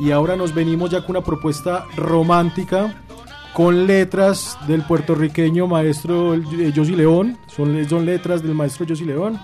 y 0.00 0.10
ahora 0.10 0.34
nos 0.34 0.54
venimos 0.54 0.90
ya 0.90 1.02
con 1.02 1.10
una 1.10 1.24
propuesta 1.24 1.86
romántica 1.96 3.02
con 3.54 3.86
letras 3.86 4.58
del 4.66 4.82
puertorriqueño 4.82 5.66
maestro 5.66 6.34
eh, 6.34 6.72
Josy 6.74 6.94
León, 6.94 7.38
son, 7.48 7.88
son 7.88 8.06
letras 8.06 8.42
del 8.42 8.54
maestro 8.54 8.86
Josy 8.88 9.04
León, 9.04 9.38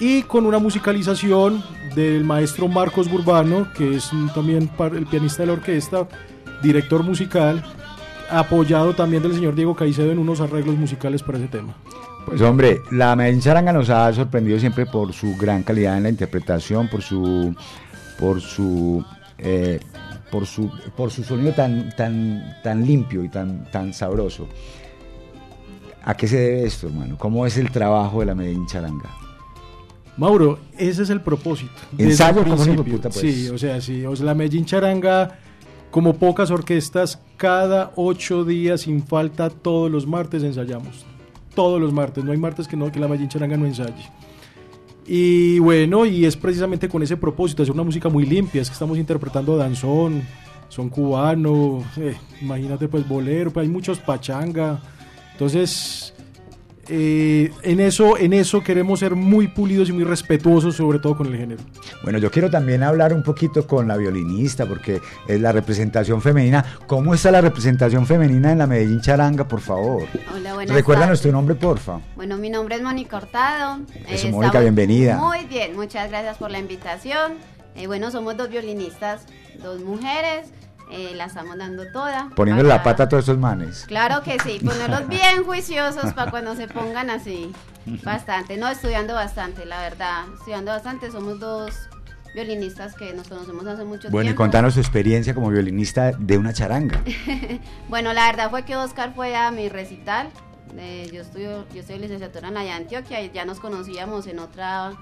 y 0.00 0.22
con 0.22 0.46
una 0.46 0.58
musicalización 0.58 1.62
del 1.94 2.24
maestro 2.24 2.68
Marcos 2.68 3.10
Burbano, 3.10 3.68
que 3.76 3.96
es 3.96 4.10
también 4.34 4.70
el 4.94 5.06
pianista 5.06 5.42
de 5.42 5.48
la 5.48 5.52
orquesta, 5.54 6.08
director 6.62 7.02
musical, 7.02 7.64
apoyado 8.30 8.94
también 8.94 9.22
del 9.22 9.34
señor 9.34 9.54
Diego 9.54 9.74
Caicedo 9.74 10.12
en 10.12 10.18
unos 10.18 10.40
arreglos 10.40 10.76
musicales 10.76 11.22
para 11.22 11.38
ese 11.38 11.48
tema. 11.48 11.74
Pues 12.26 12.42
hombre, 12.42 12.82
la 12.90 13.16
Medellín 13.16 13.40
Charanga 13.40 13.72
nos 13.72 13.88
ha 13.88 14.12
sorprendido 14.12 14.58
siempre 14.58 14.84
por 14.84 15.12
su 15.12 15.34
gran 15.36 15.62
calidad 15.62 15.96
en 15.96 16.02
la 16.02 16.08
interpretación, 16.10 16.86
por 16.88 17.00
su, 17.00 17.54
por 18.18 18.40
su, 18.40 19.02
eh, 19.38 19.80
por 20.30 20.46
su, 20.46 20.70
por 20.96 21.10
su 21.10 21.24
sonido 21.24 21.52
tan, 21.52 21.94
tan, 21.96 22.56
tan 22.62 22.84
limpio 22.86 23.24
y 23.24 23.28
tan, 23.28 23.70
tan 23.70 23.92
sabroso. 23.92 24.48
¿A 26.04 26.14
qué 26.16 26.26
se 26.26 26.38
debe 26.38 26.64
esto, 26.64 26.86
hermano? 26.86 27.16
¿Cómo 27.18 27.44
es 27.46 27.56
el 27.58 27.70
trabajo 27.70 28.20
de 28.20 28.26
la 28.26 28.34
Medellín 28.34 28.66
Charanga? 28.66 29.10
Mauro, 30.16 30.58
ese 30.76 31.02
es 31.02 31.10
el 31.10 31.20
propósito. 31.20 31.72
Ensayo 31.96 32.44
como 32.44 32.84
puta, 32.84 33.08
pues. 33.08 33.20
Sí, 33.20 33.48
o 33.48 33.58
sea, 33.58 33.80
sí. 33.80 34.04
O 34.04 34.16
sea, 34.16 34.26
la 34.26 34.34
Medellín 34.34 34.64
Charanga, 34.64 35.38
como 35.90 36.14
pocas 36.14 36.50
orquestas, 36.50 37.20
cada 37.36 37.92
ocho 37.94 38.44
días 38.44 38.80
sin 38.82 39.04
falta, 39.04 39.48
todos 39.50 39.90
los 39.90 40.06
martes 40.06 40.42
ensayamos. 40.42 41.06
Todos 41.54 41.80
los 41.80 41.92
martes. 41.92 42.24
No 42.24 42.32
hay 42.32 42.38
martes 42.38 42.66
que 42.66 42.76
no 42.76 42.90
que 42.90 42.98
la 42.98 43.06
Medellín 43.06 43.28
Charanga 43.28 43.56
no 43.56 43.66
ensaye. 43.66 44.10
Y 45.10 45.58
bueno, 45.60 46.04
y 46.04 46.26
es 46.26 46.36
precisamente 46.36 46.86
con 46.86 47.02
ese 47.02 47.16
propósito, 47.16 47.62
hacer 47.62 47.74
una 47.74 47.82
música 47.82 48.10
muy 48.10 48.26
limpia. 48.26 48.60
Es 48.60 48.68
que 48.68 48.74
estamos 48.74 48.98
interpretando 48.98 49.56
danzón, 49.56 50.22
son 50.68 50.90
cubano, 50.90 51.82
eh, 51.96 52.14
imagínate 52.42 52.88
pues 52.88 53.08
bolero, 53.08 53.50
pues 53.50 53.64
hay 53.64 53.72
muchos 53.72 53.98
pachanga. 54.00 54.82
Entonces, 55.32 56.12
eh, 56.88 57.50
en, 57.62 57.80
eso, 57.80 58.16
en 58.16 58.32
eso 58.32 58.62
queremos 58.62 59.00
ser 59.00 59.14
muy 59.14 59.48
pulidos 59.48 59.88
y 59.88 59.92
muy 59.92 60.04
respetuosos, 60.04 60.76
sobre 60.76 60.98
todo 60.98 61.16
con 61.16 61.26
el 61.28 61.36
género. 61.36 61.60
Bueno, 62.02 62.18
yo 62.18 62.30
quiero 62.30 62.50
también 62.50 62.82
hablar 62.82 63.12
un 63.12 63.22
poquito 63.22 63.66
con 63.66 63.88
la 63.88 63.96
violinista, 63.96 64.66
porque 64.66 65.00
es 65.26 65.40
la 65.40 65.52
representación 65.52 66.20
femenina. 66.22 66.64
¿Cómo 66.86 67.14
está 67.14 67.30
la 67.30 67.40
representación 67.40 68.06
femenina 68.06 68.52
en 68.52 68.58
la 68.58 68.66
Medellín 68.66 69.00
Charanga, 69.00 69.46
por 69.46 69.60
favor? 69.60 70.04
Hola, 70.34 70.54
buenas 70.54 70.74
Recuérdanos 70.74 71.18
tardes. 71.18 71.22
tu 71.22 71.32
nombre, 71.32 71.54
porfa. 71.54 72.00
Bueno, 72.16 72.36
mi 72.38 72.50
nombre 72.50 72.76
es 72.76 72.82
Mónica 72.82 73.18
Hurtado. 73.18 73.80
Eso, 74.08 74.28
Eh, 74.28 74.30
Mónica, 74.32 74.60
bienvenida. 74.60 75.16
Muy 75.18 75.44
bien, 75.46 75.76
muchas 75.76 76.08
gracias 76.10 76.38
por 76.38 76.50
la 76.50 76.58
invitación. 76.58 77.32
Eh, 77.76 77.86
bueno, 77.86 78.10
somos 78.10 78.36
dos 78.36 78.48
violinistas, 78.48 79.26
dos 79.62 79.80
mujeres. 79.82 80.48
Eh, 80.90 81.12
la 81.14 81.24
estamos 81.26 81.56
dando 81.58 81.90
toda. 81.92 82.30
Poniéndole 82.34 82.68
la 82.68 82.76
para- 82.82 82.92
pata 82.92 83.02
a 83.04 83.08
todos 83.08 83.24
estos 83.24 83.38
manes. 83.38 83.84
Claro 83.86 84.22
que 84.22 84.38
sí, 84.40 84.58
ponerlos 84.64 85.06
bien 85.08 85.44
juiciosos 85.44 86.12
para 86.14 86.30
cuando 86.30 86.54
se 86.56 86.68
pongan 86.68 87.10
así. 87.10 87.52
Bastante, 88.04 88.56
no, 88.58 88.68
estudiando 88.68 89.14
bastante, 89.14 89.64
la 89.64 89.80
verdad. 89.80 90.24
Estudiando 90.34 90.70
bastante, 90.72 91.10
somos 91.10 91.40
dos 91.40 91.72
violinistas 92.34 92.94
que 92.94 93.14
nos 93.14 93.26
conocemos 93.28 93.66
hace 93.66 93.84
mucho 93.84 94.10
Bueno, 94.10 94.26
y 94.26 94.28
tiempo. 94.32 94.42
contanos 94.42 94.74
tu 94.74 94.80
experiencia 94.80 95.34
como 95.34 95.48
violinista 95.48 96.12
de 96.12 96.36
una 96.38 96.52
charanga. 96.52 97.02
bueno, 97.88 98.12
la 98.12 98.26
verdad 98.26 98.50
fue 98.50 98.64
que 98.64 98.76
Oscar 98.76 99.14
fue 99.14 99.34
a 99.34 99.50
mi 99.50 99.68
recital. 99.68 100.28
Eh, 100.76 101.08
yo 101.12 101.22
estudio, 101.22 101.66
yo 101.72 101.80
estoy 101.80 101.98
licenciatura 101.98 102.48
en 102.48 102.54
la 102.54 102.60
de 102.60 102.70
Antioquia 102.72 103.22
y 103.22 103.30
ya 103.32 103.46
nos 103.46 103.58
conocíamos 103.58 104.26
en 104.26 104.38
otra, 104.38 104.92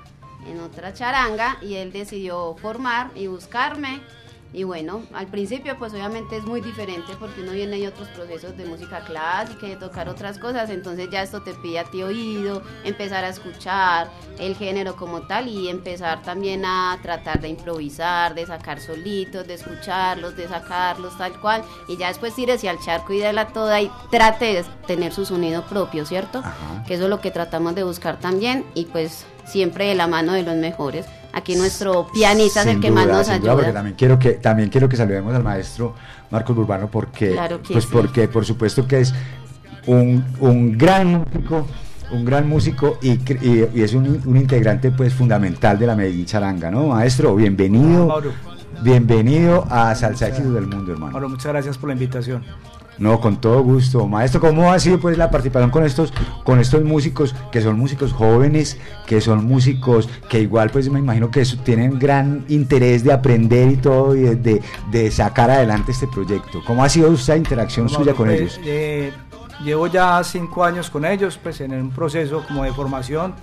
en 0.47 0.61
otra 0.61 0.93
charanga 0.95 1.57
y 1.61 1.75
él 1.75 1.93
decidió 1.93 2.55
formar 2.57 3.11
y 3.17 3.27
buscarme. 3.27 4.01
Y 4.53 4.65
bueno, 4.65 5.03
al 5.13 5.27
principio 5.27 5.77
pues 5.79 5.93
obviamente 5.93 6.37
es 6.37 6.45
muy 6.45 6.61
diferente 6.61 7.13
porque 7.19 7.43
uno 7.43 7.53
viene 7.53 7.79
y 7.79 7.87
otros 7.87 8.09
procesos 8.09 8.57
de 8.57 8.65
música 8.65 9.01
clásica 9.01 9.67
y 9.67 9.71
de 9.71 9.77
tocar 9.77 10.09
otras 10.09 10.39
cosas, 10.39 10.71
entonces 10.71 11.09
ya 11.11 11.23
esto 11.23 11.43
te 11.43 11.53
pide 11.55 11.81
a 11.81 11.85
ti 11.85 12.03
oído, 12.03 12.63
empezar 12.85 13.25
a 13.25 13.29
escuchar 13.29 14.09
el 14.39 14.57
género 14.57 14.97
como 14.97 15.23
tal 15.23 15.49
y 15.49 15.69
empezar 15.69 16.23
también 16.23 16.65
a 16.65 16.99
tratar 17.03 17.41
de 17.41 17.49
improvisar, 17.49 18.35
de 18.35 18.47
sacar 18.47 18.81
solitos, 18.81 19.47
de 19.47 19.55
escucharlos, 19.55 20.37
de 20.37 20.49
sacarlos 20.49 21.19
tal 21.19 21.39
cual 21.41 21.63
y 21.89 21.97
ya 21.97 22.09
después 22.09 22.35
tírese 22.35 22.69
al 22.69 22.79
charco 22.81 23.13
y 23.13 23.19
déla 23.19 23.49
toda 23.49 23.81
y 23.81 23.91
trate 24.11 24.55
de 24.55 24.65
tener 24.87 25.13
su 25.13 25.27
sonido 25.27 25.67
propio, 25.67 26.07
¿cierto? 26.07 26.43
Que 26.87 26.95
eso 26.95 27.05
es 27.05 27.11
lo 27.11 27.21
que 27.21 27.31
tratamos 27.31 27.75
de 27.75 27.83
buscar 27.83 28.21
también 28.21 28.65
y 28.75 28.87
pues 28.87 29.27
siempre 29.45 29.87
de 29.89 29.95
la 29.95 30.07
mano 30.07 30.33
de 30.33 30.43
los 30.43 30.57
mejores. 30.57 31.07
Aquí 31.37 31.55
nuestro 31.55 32.07
pianista 32.13 32.63
es 32.63 32.67
el 32.67 32.73
Sin 32.73 32.81
que 32.81 32.91
duda, 32.91 33.05
más 33.05 33.13
nos 33.13 33.27
sin 33.27 33.41
duda, 33.41 33.53
ayuda. 33.53 33.55
porque 33.57 33.73
también 33.73 33.97
quiero 33.97 34.19
que 34.19 34.31
también 34.33 34.69
quiero 34.71 34.89
que 34.89 34.97
saludemos 34.97 35.35
al 35.35 35.43
maestro 35.45 35.95
Marcos 36.31 36.57
Urbano 36.57 36.89
porque 36.91 37.33
Claro 37.33 37.61
que 37.63 37.75
pues 37.75 37.85
sí. 37.85 37.91
porque 37.93 38.27
por 38.29 38.45
supuesto 38.47 38.87
que 38.89 39.01
es 39.01 39.13
un, 39.87 40.25
un 40.41 40.79
gran 40.79 41.13
músico 41.13 41.67
un 42.11 42.25
gran 42.25 42.49
músico 42.49 42.99
y, 43.03 43.11
y- 43.13 43.69
y 43.75 43.83
es 43.83 43.93
un, 43.93 44.23
un 44.25 44.37
integrante 44.37 44.91
pues 44.93 45.13
fundamental 45.13 45.79
de 45.79 45.87
la 45.87 45.95
Medellín 45.97 46.25
Charanga, 46.25 46.71
¿no? 46.71 46.87
Maestro, 46.89 47.35
bienvenido. 47.37 48.07
Mauro. 48.07 48.33
Bienvenido 48.83 49.67
a 49.71 49.95
Salsa 49.95 50.29
Éxitos 50.29 50.53
del 50.55 50.67
Mundo, 50.69 50.93
hermano. 50.93 51.13
Mauro, 51.13 51.29
muchas 51.31 51.47
gracias 51.53 51.77
por 51.79 51.89
la 51.89 51.95
invitación. 51.95 52.45
No, 52.99 53.21
con 53.21 53.41
todo 53.41 53.63
gusto. 53.63 54.07
Maestro, 54.07 54.41
¿cómo 54.41 54.73
ha 54.73 54.79
sido 54.79 54.99
pues 54.99 55.19
la 55.19 55.31
participación 55.31 55.71
con 55.71 55.85
estos, 55.85 56.13
con 56.45 56.59
estos 56.61 56.83
músicos 56.83 57.35
que 57.53 57.61
son 57.61 57.79
músicos 57.79 58.13
jóvenes, 58.13 58.79
que 59.07 59.21
son 59.21 59.45
músicos 59.45 60.09
que 60.29 60.41
igual 60.41 60.71
pues 60.71 60.89
me 60.89 61.01
imagino 61.01 61.31
que 61.31 61.45
tienen 61.65 61.99
gran 61.99 62.45
interés 62.49 63.05
de 63.05 63.13
aprender 63.13 63.71
y 63.71 63.77
todo 63.77 64.17
y 64.17 64.23
de, 64.23 65.11
sacar 65.11 65.51
adelante 65.51 65.93
este 65.93 66.07
proyecto? 66.07 66.63
¿Cómo 66.67 66.83
ha 66.85 66.89
sido 66.89 67.13
esa 67.13 67.37
interacción 67.37 67.87
Bueno, 67.87 67.99
suya 67.99 68.15
con 68.15 68.29
pues, 68.29 68.41
ellos? 68.41 68.61
eh, 68.65 69.13
llevo 69.63 69.87
ya 69.87 70.23
cinco 70.25 70.65
años 70.65 70.91
con 70.91 71.05
ellos, 71.05 71.39
pues 71.43 71.61
en 71.61 71.73
un 71.73 71.91
proceso 71.91 72.45
como 72.47 72.65
de 72.65 72.73
formación, 72.73 73.35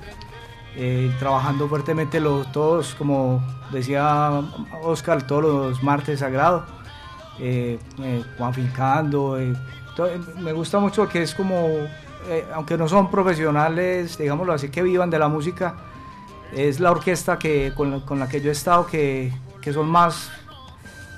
eh, 0.76 1.14
trabajando 1.20 1.68
fuertemente 1.68 2.20
los 2.20 2.52
todos, 2.52 2.96
como 2.96 3.44
decía 3.72 4.42
Oscar, 4.82 5.26
todos 5.28 5.44
los 5.44 5.84
martes 5.84 6.20
sagrados, 6.20 6.64
eh, 7.40 7.80
eh, 8.00 8.24
Juan 8.38 8.54
Fincando, 8.54 9.40
eh, 9.40 9.54
me 10.40 10.54
gusta 10.54 10.80
mucho 10.80 11.08
que 11.08 11.24
es 11.24 11.36
como, 11.36 11.68
aunque 12.54 12.78
no 12.78 12.88
son 12.88 13.12
profesionales, 13.12 14.18
digámoslo 14.18 14.54
así, 14.54 14.70
que 14.70 14.82
vivan 14.82 15.10
de 15.10 15.20
la 15.20 15.28
música, 15.28 15.76
es 16.52 16.80
la 16.80 16.92
orquesta 16.92 17.38
que, 17.38 17.74
con, 17.76 17.92
la, 17.92 18.00
con 18.00 18.20
la 18.20 18.28
que 18.28 18.42
yo 18.42 18.50
he 18.50 18.54
estado 18.54 18.88
que, 18.88 19.32
que 19.62 19.74
son 19.74 19.90
más 19.90 20.32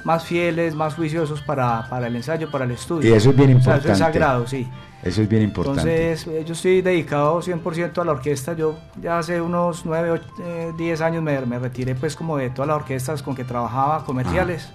más 0.05 0.23
fieles, 0.23 0.75
más 0.75 0.93
juiciosos 0.93 1.41
para, 1.41 1.89
para 1.89 2.07
el 2.07 2.15
ensayo, 2.15 2.49
para 2.51 2.65
el 2.65 2.71
estudio. 2.71 3.09
Y 3.09 3.17
eso 3.17 3.31
es 3.31 3.35
bien 3.35 3.49
O 3.57 3.61
sea, 3.61 3.77
importante. 3.77 3.85
eso 3.87 3.93
es 3.93 3.99
sagrado, 3.99 4.47
sí. 4.47 4.67
Eso 5.03 5.21
es 5.23 5.27
bien 5.29 5.41
importante. 5.41 6.11
Entonces, 6.11 6.45
yo 6.47 6.53
estoy 6.53 6.81
dedicado 6.81 7.41
100% 7.41 8.01
a 8.01 8.05
la 8.05 8.11
orquesta. 8.11 8.53
Yo 8.53 8.77
ya 9.01 9.17
hace 9.17 9.41
unos 9.41 9.83
9, 9.85 10.21
10 10.77 11.01
años 11.01 11.23
me, 11.23 11.39
me 11.41 11.59
retiré 11.59 11.95
pues 11.95 12.15
como 12.15 12.37
de 12.37 12.51
todas 12.51 12.67
las 12.67 12.77
orquestas 12.77 13.23
con 13.23 13.35
que 13.35 13.43
trabajaba, 13.43 14.05
comerciales. 14.05 14.69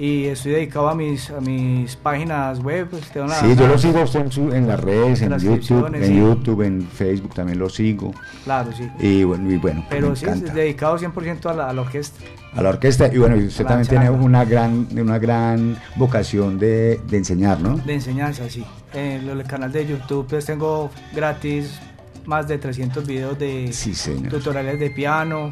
Y 0.00 0.26
estoy 0.26 0.52
dedicado 0.52 0.88
a 0.88 0.94
mis, 0.94 1.28
a 1.30 1.40
mis 1.40 1.96
páginas 1.96 2.60
web. 2.60 2.86
pues, 2.88 3.10
tengo 3.10 3.28
Sí, 3.30 3.56
yo 3.56 3.66
lo 3.66 3.76
sigo 3.76 3.98
en, 3.98 4.30
su- 4.30 4.52
en 4.52 4.68
las 4.68 4.78
redes, 4.78 5.22
en 5.22 5.36
YouTube, 5.36 5.92
en 5.92 6.04
sí. 6.04 6.16
YouTube, 6.16 6.62
en 6.62 6.82
Facebook 6.86 7.34
también 7.34 7.58
lo 7.58 7.68
sigo. 7.68 8.14
Claro, 8.44 8.70
sí. 8.76 8.88
Y 9.00 9.24
bueno, 9.24 9.50
y 9.50 9.56
bueno 9.56 9.84
Pero 9.90 10.10
me 10.10 10.14
sí, 10.16 10.24
encanta. 10.26 10.52
dedicado 10.54 10.96
100% 10.98 11.46
a 11.50 11.52
la, 11.52 11.68
a 11.68 11.72
la 11.72 11.80
orquesta. 11.82 12.24
a 12.54 12.62
la 12.62 12.68
orquesta 12.68 13.12
y 13.12 13.18
bueno 13.18 13.34
y 13.36 13.46
usted 13.48 13.66
también 13.66 13.88
tiene 13.88 14.08
una 14.08 14.44
gran 14.44 14.86
una 14.96 15.18
gran 15.18 15.76
vocación 15.96 16.58
de, 16.60 17.00
de 17.08 17.16
enseñar 17.16 17.60
no 17.60 17.76
De 17.78 17.94
enseñanza, 17.94 18.48
sí. 18.48 18.64
En 18.94 19.28
el 19.28 19.42
canal 19.44 19.72
de 19.72 19.84
YouTube 19.84 20.28
pues 20.28 20.46
tengo 20.46 20.90
gratis 21.12 21.76
más 22.24 22.46
de 22.46 22.58
300 22.58 23.04
videos 23.04 23.36
de 23.36 23.72
Sí, 23.72 23.92
tutoriales 24.30 24.78
de 24.78 24.90
piano. 24.90 25.50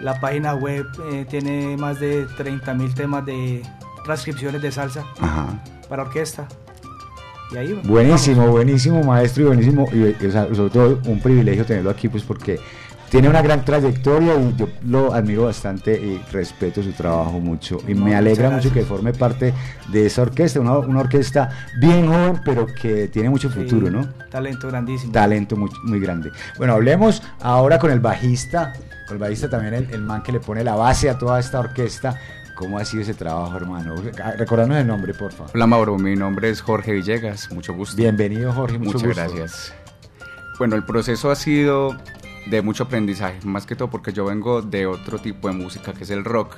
La 0.00 0.20
página 0.20 0.54
web 0.54 0.86
eh, 1.10 1.26
tiene 1.28 1.76
más 1.76 1.98
de 1.98 2.26
30 2.36 2.72
mil 2.74 2.94
temas 2.94 3.26
de 3.26 3.62
transcripciones 4.08 4.62
de 4.62 4.72
salsa 4.72 5.04
Ajá. 5.20 5.62
para 5.86 6.02
orquesta. 6.04 6.48
Y 7.52 7.56
ahí 7.58 7.72
vamos. 7.74 7.86
buenísimo 7.86 8.46
buenísimo 8.48 9.02
maestro 9.02 9.42
y 9.42 9.46
buenísimo 9.48 9.86
y, 9.92 9.96
y, 10.22 10.26
o 10.26 10.32
sea, 10.32 10.48
sobre 10.54 10.70
todo 10.70 10.98
un 11.06 11.20
privilegio 11.20 11.64
tenerlo 11.66 11.90
aquí 11.90 12.08
pues 12.08 12.22
porque 12.22 12.58
tiene 13.10 13.28
una 13.28 13.40
gran 13.40 13.64
trayectoria 13.64 14.34
y 14.38 14.54
yo 14.56 14.68
lo 14.86 15.14
admiro 15.14 15.44
bastante 15.44 15.92
y 15.94 16.20
respeto 16.32 16.82
su 16.82 16.92
trabajo 16.92 17.38
mucho 17.40 17.78
y 17.86 17.94
me 17.94 18.14
alegra 18.14 18.50
mucho 18.50 18.70
que 18.72 18.82
forme 18.82 19.12
parte 19.14 19.52
de 19.90 20.06
esa 20.06 20.22
orquesta 20.22 20.60
una, 20.60 20.76
una 20.78 21.00
orquesta 21.00 21.48
bien 21.80 22.06
joven 22.06 22.40
pero 22.44 22.66
que 22.66 23.08
tiene 23.08 23.28
mucho 23.30 23.50
Sí, 23.50 23.60
futuro 23.60 23.90
no 23.90 24.06
Talento 24.30 24.68
grandísimo. 24.68 25.12
talento 25.12 25.56
muy, 25.56 25.70
muy 25.84 26.00
grande. 26.00 26.30
Bueno, 26.58 26.74
hablemos 26.74 27.22
ahora 27.40 27.78
con 27.78 27.90
el 27.90 28.00
bajista, 28.00 28.74
con 29.06 29.16
el 29.16 29.20
bajista 29.22 29.48
también 29.48 29.72
el, 29.72 29.90
el 29.90 30.02
man 30.02 30.22
que 30.22 30.32
le 30.32 30.40
pone 30.40 30.62
la 30.64 30.74
base 30.76 31.08
a 31.08 31.16
toda 31.16 31.40
esta 31.40 31.60
orquesta. 31.60 32.18
¿Cómo 32.58 32.78
ha 32.78 32.84
sido 32.84 33.02
ese 33.04 33.14
trabajo, 33.14 33.56
hermano? 33.56 33.94
Recordarnos 34.36 34.78
el 34.78 34.86
nombre, 34.86 35.14
por 35.14 35.30
favor. 35.32 35.52
Hola 35.54 35.66
Mauro, 35.68 35.96
mi 35.96 36.16
nombre 36.16 36.50
es 36.50 36.60
Jorge 36.60 36.92
Villegas, 36.92 37.50
mucho 37.52 37.72
gusto. 37.72 37.96
Bienvenido, 37.96 38.52
Jorge, 38.52 38.78
mucho 38.78 38.98
Muchas 38.98 39.02
gusto. 39.08 39.22
gracias. 39.36 39.74
Bueno, 40.58 40.74
el 40.74 40.84
proceso 40.84 41.30
ha 41.30 41.36
sido 41.36 41.96
de 42.46 42.62
mucho 42.62 42.84
aprendizaje, 42.84 43.38
más 43.44 43.64
que 43.64 43.76
todo 43.76 43.90
porque 43.90 44.12
yo 44.12 44.24
vengo 44.24 44.60
de 44.62 44.86
otro 44.86 45.18
tipo 45.18 45.46
de 45.46 45.54
música 45.54 45.92
que 45.92 46.02
es 46.02 46.10
el 46.10 46.24
rock. 46.24 46.56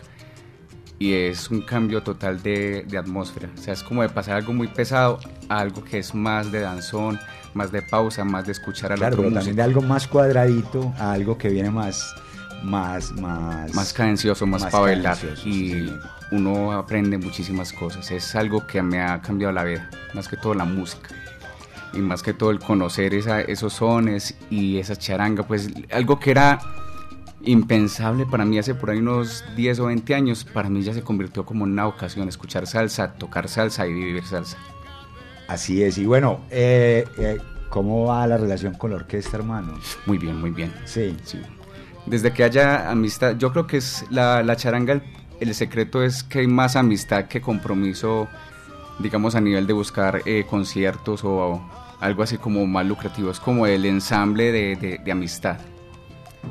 y 0.99 1.12
es 1.15 1.51
un 1.51 1.62
cambio 1.62 2.03
total 2.03 2.43
de, 2.43 2.85
de 2.89 2.99
atmósfera. 2.99 3.49
O 3.55 3.61
sea, 3.61 3.73
es 3.75 3.83
como 3.83 4.03
de 4.03 4.09
pasar 4.11 4.37
algo 4.37 4.53
muy 4.53 4.69
pesado 4.69 5.19
a 5.49 5.59
algo 5.61 5.83
que 5.83 5.99
es 5.99 6.15
más 6.15 6.53
de 6.53 6.61
danzón, 6.61 7.19
más 7.55 7.73
de 7.73 7.81
pausa, 7.83 8.23
más 8.25 8.45
de 8.47 8.53
escuchar 8.53 8.93
a 8.93 8.97
Claro, 8.97 9.15
otro 9.15 9.23
pero 9.23 9.31
músico. 9.31 9.39
también 9.41 9.57
de 9.57 9.62
algo 9.62 9.81
más 9.83 10.07
cuadradito 10.07 10.93
a 10.99 11.12
algo 11.12 11.39
que 11.39 11.49
viene 11.49 11.70
más, 11.70 12.15
más, 12.63 13.13
más, 13.13 13.73
más 13.75 13.93
cadencioso, 13.93 14.47
más, 14.47 14.65
cadencioso, 14.67 15.49
y 15.49 15.93
uno 16.33 16.73
aprende 16.73 17.19
muchísimas 17.19 17.73
cosas. 17.73 18.11
Es 18.11 18.35
algo 18.37 18.67
que 18.67 18.83
me 18.83 19.01
ha 19.01 19.21
cambiado 19.23 19.53
la 19.53 19.65
vida, 19.65 19.89
más 20.15 20.29
que 20.29 20.37
todo 20.37 20.55
la 20.55 20.65
música 20.65 21.11
y 21.93 21.99
más 21.99 22.23
que 22.23 22.33
todo 22.35 22.51
el 22.51 22.59
conocer 22.61 23.15
esa- 23.15 23.41
esos 23.41 23.73
sones 23.75 24.37
y 24.51 24.79
esa 24.79 24.95
charanga, 24.97 25.43
pues 25.45 25.71
algo 25.91 26.21
que 26.21 26.31
era 26.31 26.61
impensable 27.43 28.27
para 28.27 28.45
mí 28.45 28.59
hace 28.59 28.75
por 28.75 28.91
ahí 28.91 28.99
unos 28.99 29.43
10 29.57 29.81
o 29.81 29.87
20 29.87 30.15
años, 30.15 30.45
para 30.45 30.69
mí 30.69 30.83
ya 30.83 30.93
se 30.95 31.03
convirtió 31.03 31.45
como 31.47 31.65
en 31.65 31.73
una 31.73 31.87
ocasión 31.87 32.29
escuchar 32.29 32.67
salsa, 32.67 33.15
tocar 33.15 33.49
salsa 33.49 33.87
y 33.87 33.93
vivir 33.95 34.25
salsa. 34.27 34.59
Así 35.49 35.83
es, 35.83 35.99
y 35.99 36.05
bueno, 36.07 36.41
eh, 36.51 37.05
eh, 37.19 37.39
¿cómo 37.71 38.05
va 38.07 38.27
la 38.27 38.37
relación 38.37 38.75
con 38.75 38.91
la 38.91 38.97
orquesta, 38.97 39.37
hermano? 39.39 39.79
Muy 40.07 40.19
bien, 40.19 40.39
muy 40.41 40.51
bien. 40.51 40.73
Sí. 40.85 41.17
Desde 42.07 42.33
que 42.33 42.45
haya 42.45 42.91
amistad, 42.91 43.37
yo 43.37 43.53
creo 43.53 43.67
que 43.67 43.77
es 43.77 44.05
la, 44.11 44.43
la 44.43 44.57
charanga, 44.57 44.95
el, 44.95 45.03
el 45.41 45.55
secreto 45.55 46.03
es 46.03 46.23
que 46.25 46.41
hay 46.41 46.47
más 46.47 46.77
amistad 46.77 47.27
que 47.27 47.41
compromiso, 47.41 48.29
digamos, 48.99 49.35
a 49.35 49.41
nivel 49.41 49.67
de 49.67 49.73
buscar 49.73 50.23
eh, 50.25 50.45
conciertos 50.49 51.23
o 51.25 51.61
algo 52.01 52.23
así 52.23 52.39
como 52.39 52.67
más 52.67 52.87
lucrativo. 52.87 53.31
Es 53.31 53.39
como 53.41 53.67
el 53.67 53.85
ensamble 53.85 54.51
de, 54.53 54.77
de- 54.77 54.99
de 55.05 55.12
amistad. 55.12 55.59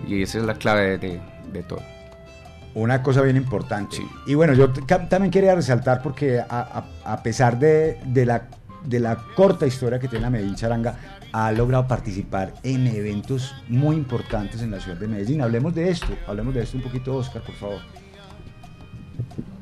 Y 0.08 0.22
esa 0.22 0.38
es 0.38 0.44
la 0.46 0.54
clave 0.54 0.98
de, 0.98 1.20
de- 1.52 1.64
todo. 1.64 1.82
Una 2.76 3.02
cosa 3.02 3.22
bien 3.24 3.36
importante. 3.36 3.98
Y 4.28 4.36
bueno, 4.36 4.54
yo 4.54 4.70
también 4.72 5.32
quería 5.32 5.56
resaltar 5.56 6.02
porque 6.04 6.40
a, 6.40 6.46
a- 7.04 7.14
a 7.14 7.24
pesar 7.24 7.58
de, 7.58 8.00
de 8.06 8.26
la, 8.28 8.44
de 8.86 9.00
la 9.00 9.18
corta 9.36 9.66
historia 9.66 10.00
que 10.00 10.08
tiene 10.08 10.22
la 10.24 10.30
Medellín 10.30 10.56
Charanga, 10.56 10.96
ha 11.32 11.52
logrado 11.52 11.88
participar 11.88 12.54
en 12.64 12.88
eventos 12.88 13.54
muy 13.68 13.96
importantes 13.96 14.62
en 14.62 14.72
la 14.72 14.80
ciudad 14.80 14.98
de 14.98 15.08
Medellín. 15.08 15.42
Hablemos 15.42 15.76
de 15.76 15.90
esto, 15.90 16.08
hablemos 16.28 16.54
de 16.54 16.64
esto 16.64 16.78
un 16.78 16.84
poquito, 16.84 17.16
Oscar, 17.16 17.42
por 17.44 17.56
favor. 17.56 17.80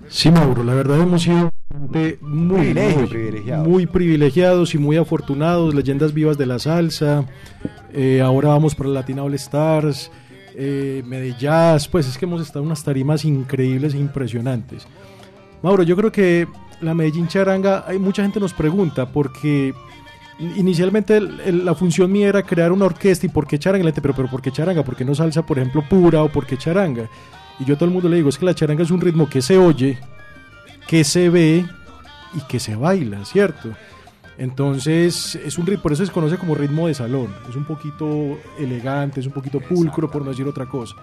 Sí, 0.08 0.32
Mauro, 0.32 0.64
la 0.64 0.74
verdad 0.74 1.02
hemos 1.02 1.24
sido 1.24 1.52
muy, 2.22 2.74
muy, 2.74 3.08
privilegiados. 3.08 3.68
muy 3.68 3.86
privilegiados 3.86 4.74
y 4.74 4.78
muy 4.78 4.98
afortunados, 4.98 5.74
leyendas 5.74 6.14
vivas 6.14 6.38
de 6.38 6.46
la 6.46 6.60
salsa. 6.60 7.26
Eh, 7.94 8.22
ahora 8.22 8.50
vamos 8.50 8.74
para 8.74 8.90
Latina 8.90 9.24
All 9.24 9.34
Stars, 9.34 10.12
eh, 10.56 11.04
Medellín, 11.06 11.90
pues 11.92 12.08
es 12.08 12.18
que 12.18 12.26
hemos 12.26 12.42
estado 12.42 12.62
en 12.62 12.68
unas 12.68 12.84
tarimas 12.84 13.26
increíbles 13.26 13.94
e 13.94 13.98
impresionantes. 13.98 14.88
Mauro, 15.62 15.84
yo 15.84 15.96
creo 15.96 16.12
que 16.12 16.48
la 16.82 16.94
Medellín 16.94 17.28
Charanga, 17.28 17.84
hay 17.88 18.00
mucha 18.00 18.22
gente 18.22 18.40
nos 18.40 18.54
pregunta 18.54 19.12
porque 19.12 19.74
inicialmente 20.40 21.18
el- 21.18 21.40
el- 21.42 21.66
la 21.66 21.74
función 21.76 22.12
mía 22.12 22.28
era 22.30 22.44
crear 22.44 22.72
una 22.72 22.86
orquesta 22.86 23.26
y 23.26 23.30
por 23.30 23.48
qué 23.48 23.58
charanga, 23.58 23.84
La 23.86 23.90
gente, 23.92 24.02
pero, 24.02 24.14
pero 24.16 24.30
¿por 24.30 24.42
qué 24.42 24.52
charanga? 24.52 24.84
¿Por 24.84 24.96
qué 24.96 25.04
no 25.06 25.16
salsa, 25.16 25.46
por 25.46 25.58
ejemplo, 25.58 25.84
pura 25.88 26.22
o 26.24 26.30
por 26.30 26.46
qué 26.46 26.58
charanga? 26.58 27.10
Y 27.60 27.66
yo 27.66 27.74
a 27.74 27.78
todo 27.78 27.86
el 27.86 27.92
mundo 27.94 28.08
le 28.10 28.18
digo, 28.18 28.30
es 28.30 28.38
que 28.38 28.46
la 28.46 28.54
charanga 28.54 28.84
es 28.84 28.92
un 28.92 29.02
ritmo 29.02 29.28
que 29.28 29.42
se 29.42 29.58
oye, 29.58 29.98
que 30.88 31.04
se 31.04 31.30
ve 31.30 31.66
y 32.36 32.42
que 32.48 32.60
se 32.60 32.76
baila, 32.76 33.26
¿cierto? 33.26 33.70
Entonces, 34.38 35.34
es 35.36 35.58
un 35.58 35.66
ritmo, 35.66 35.82
por 35.82 35.94
eso 35.94 36.06
se 36.06 36.12
conoce 36.12 36.38
como 36.38 36.54
ritmo 36.54 36.88
de 36.88 36.94
salón. 36.94 37.34
Es 37.50 37.56
un 37.56 37.66
poquito 37.66 38.38
elegante, 38.60 39.20
es 39.20 39.26
un 39.26 39.32
poquito 39.34 39.60
pulcro, 39.60 40.12
por 40.12 40.24
no 40.24 40.30
decir 40.30 40.48
otra 40.48 40.68
cosa. 40.68 40.96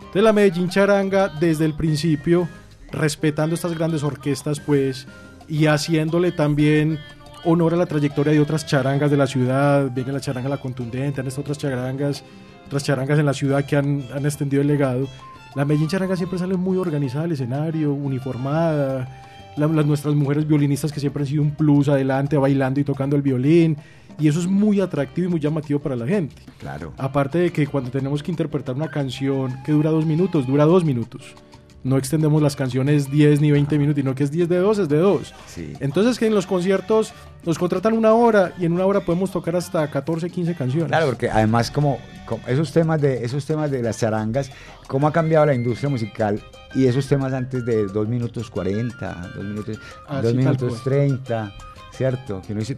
Entonces, 0.00 0.22
la 0.24 0.32
Medellín 0.32 0.68
Charanga, 0.68 1.28
desde 1.28 1.64
el 1.64 1.74
principio, 1.74 2.48
respetando 2.90 3.54
estas 3.54 3.74
grandes 3.78 4.02
orquestas, 4.02 4.58
pues, 4.58 5.06
y 5.46 5.66
haciéndole 5.66 6.32
también 6.32 6.98
honor 7.44 7.74
a 7.74 7.76
la 7.76 7.86
trayectoria 7.86 8.32
de 8.32 8.40
otras 8.40 8.66
charangas 8.66 9.10
de 9.10 9.16
la 9.16 9.26
ciudad. 9.26 9.90
Viene 9.94 10.12
la 10.12 10.20
charanga 10.20 10.48
La 10.48 10.56
Contundente, 10.58 11.20
han 11.20 11.26
estado 11.26 11.42
otras 11.42 11.58
charangas, 11.58 12.22
otras 12.66 12.84
charangas 12.84 13.18
en 13.18 13.26
la 13.26 13.34
ciudad 13.34 13.64
que 13.64 13.76
han, 13.76 14.04
han 14.14 14.24
extendido 14.24 14.62
el 14.62 14.68
legado. 14.68 15.06
La 15.54 15.64
Medellín 15.64 15.88
Charanga 15.88 16.14
siempre 16.16 16.38
sale 16.38 16.56
muy 16.56 16.76
organizada 16.78 17.24
al 17.24 17.32
escenario, 17.32 17.92
uniformada. 17.92 19.08
La- 19.56 19.66
las 19.66 19.84
nuestras 19.84 20.14
mujeres 20.14 20.46
violinistas 20.46 20.92
que 20.92 21.00
siempre 21.00 21.22
han 21.22 21.26
sido 21.26 21.42
un 21.42 21.50
plus 21.50 21.88
adelante, 21.88 22.36
bailando 22.36 22.78
y 22.80 22.84
tocando 22.84 23.16
el 23.16 23.22
violín. 23.22 23.76
Y 24.18 24.28
eso 24.28 24.38
es 24.38 24.46
muy 24.46 24.80
atractivo 24.80 25.26
y 25.28 25.30
muy 25.30 25.40
llamativo 25.40 25.80
para 25.80 25.96
la 25.96 26.06
gente. 26.06 26.36
Claro. 26.58 26.92
Aparte 26.98 27.38
de 27.38 27.50
que 27.50 27.66
cuando 27.66 27.90
tenemos 27.90 28.22
que 28.22 28.30
interpretar 28.30 28.74
una 28.76 28.88
canción 28.90 29.56
que 29.64 29.72
dura 29.72 29.90
dos 29.90 30.06
minutos, 30.06 30.46
dura 30.46 30.66
dos 30.66 30.84
minutos. 30.84 31.34
No 31.82 31.96
extendemos 31.96 32.42
las 32.42 32.56
canciones 32.56 33.10
10 33.10 33.40
ni 33.40 33.50
20 33.50 33.78
minutos, 33.78 34.00
sino 34.00 34.14
que 34.14 34.24
es 34.24 34.30
10 34.30 34.48
de 34.48 34.58
2, 34.58 34.78
es 34.80 34.88
de 34.88 34.98
2. 34.98 35.34
Sí. 35.46 35.72
Entonces 35.80 36.18
que 36.18 36.26
en 36.26 36.34
los 36.34 36.46
conciertos 36.46 37.12
nos 37.44 37.58
contratan 37.58 37.94
una 37.94 38.12
hora 38.12 38.52
y 38.58 38.66
en 38.66 38.72
una 38.72 38.84
hora 38.84 39.00
podemos 39.00 39.30
tocar 39.30 39.56
hasta 39.56 39.90
14, 39.90 40.28
15 40.28 40.54
canciones. 40.54 40.88
Claro, 40.88 41.06
porque 41.06 41.30
además 41.30 41.70
como, 41.70 41.98
como 42.26 42.46
esos 42.46 42.70
temas 42.72 43.00
de 43.00 43.24
esos 43.24 43.46
temas 43.46 43.70
de 43.70 43.82
las 43.82 43.98
charangas, 43.98 44.50
cómo 44.88 45.08
ha 45.08 45.12
cambiado 45.12 45.46
la 45.46 45.54
industria 45.54 45.88
musical 45.88 46.42
y 46.74 46.86
esos 46.86 47.06
temas 47.08 47.32
antes 47.32 47.64
de 47.64 47.86
2 47.86 48.08
minutos 48.08 48.50
40, 48.50 49.30
2 49.34 49.44
minutos, 49.44 49.78
Así 50.06 50.22
dos 50.22 50.22
tal 50.22 50.36
minutos 50.36 50.72
cual. 50.72 50.82
30, 50.84 51.52
¿cierto? 51.92 52.42
Que 52.46 52.52
uno 52.52 52.60
dice, 52.60 52.76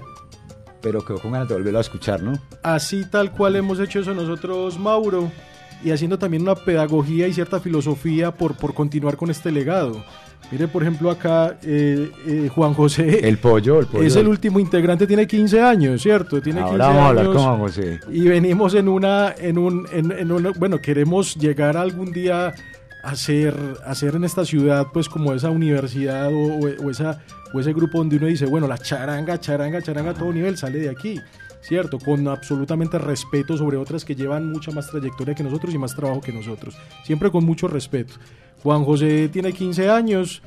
pero 0.81 1.05
quedó 1.05 1.19
con 1.21 1.33
ganas 1.33 1.49
de 1.49 1.55
volverlo 1.55 1.79
a 1.79 1.83
escuchar, 1.83 2.23
¿no? 2.23 2.39
Así 2.63 3.05
tal 3.11 3.33
cual 3.33 3.57
hemos 3.57 3.81
hecho 3.81 3.99
eso 4.01 4.15
nosotros, 4.15 4.79
Mauro, 4.79 5.31
y 5.85 5.91
haciendo 5.91 6.19
también 6.19 6.43
una 6.43 6.55
pedagogía 6.55 7.27
y 7.29 7.33
cierta 7.33 7.61
filosofía 7.61 8.31
por, 8.33 8.55
por 8.57 8.75
continuar 8.75 9.17
con 9.17 9.31
este 9.31 9.51
legado. 9.51 10.05
Mire, 10.51 10.69
por 10.69 10.83
ejemplo, 10.83 11.11
acá 11.11 11.57
eh, 11.63 12.11
eh, 12.27 12.51
Juan 12.55 12.75
José. 12.75 13.27
El 13.27 13.39
pollo, 13.39 13.81
el 13.81 13.87
pollo. 13.87 14.05
Es 14.05 14.17
el 14.17 14.29
último 14.29 14.59
integrante, 14.61 15.07
tiene 15.07 15.27
15 15.27 15.63
años, 15.63 16.03
¿cierto? 16.03 16.43
Tiene 16.43 16.61
15 16.61 16.73
Ahora 16.73 16.87
vamos 16.89 17.03
a 17.03 17.09
hablar 17.09 17.25
años. 17.25 17.37
con 17.37 17.45
Juan 17.45 17.59
José. 17.61 18.01
Y 18.11 18.21
venimos 18.29 18.75
en 18.75 18.89
una, 18.89 19.35
en 19.39 19.57
un, 19.57 19.87
en, 19.93 20.13
en 20.13 20.31
una- 20.31 20.51
bueno, 20.59 20.79
queremos 20.81 21.37
llegar 21.37 21.77
algún 21.79 22.13
día 22.13 22.53
a 23.03 23.17
ser, 23.17 23.55
a 23.87 23.95
ser 23.95 24.15
en 24.17 24.25
esta 24.25 24.45
ciudad, 24.45 24.89
pues 24.93 25.09
como 25.09 25.33
esa 25.33 25.49
universidad 25.51 26.33
o, 26.33 26.39
o- 26.39 26.87
o 26.87 26.91
esa, 26.91 27.21
o 27.55 27.61
ese 27.61 27.73
grupo 27.73 27.99
donde 27.99 28.17
uno 28.17 28.27
dice, 28.27 28.45
bueno, 28.45 28.69
la 28.69 28.77
charanga, 28.79 29.41
charanga, 29.41 29.81
charanga 29.81 30.11
a 30.11 30.15
todo 30.15 30.33
nivel 30.33 30.59
sale 30.59 30.81
de 30.81 30.91
aquí, 30.91 31.19
¿cierto? 31.63 31.99
Con 31.99 32.29
absolutamente 32.29 32.99
respeto 32.99 33.57
sobre 33.57 33.77
otras 33.77 34.05
que 34.05 34.15
llevan 34.15 34.51
mucha 34.51 34.71
más 34.73 34.91
trayectoria 34.91 35.35
que 35.35 35.43
nosotros 35.43 35.73
y 35.73 35.79
más 35.79 35.95
trabajo 35.95 36.21
que 36.21 36.33
nosotros, 36.33 36.77
siempre 37.05 37.31
con 37.31 37.45
mucho 37.45 37.69
respeto. 37.69 38.15
Juan 38.63 38.85
José 38.85 39.29
tiene 39.29 39.53
15 39.53 39.89
años 39.89 40.43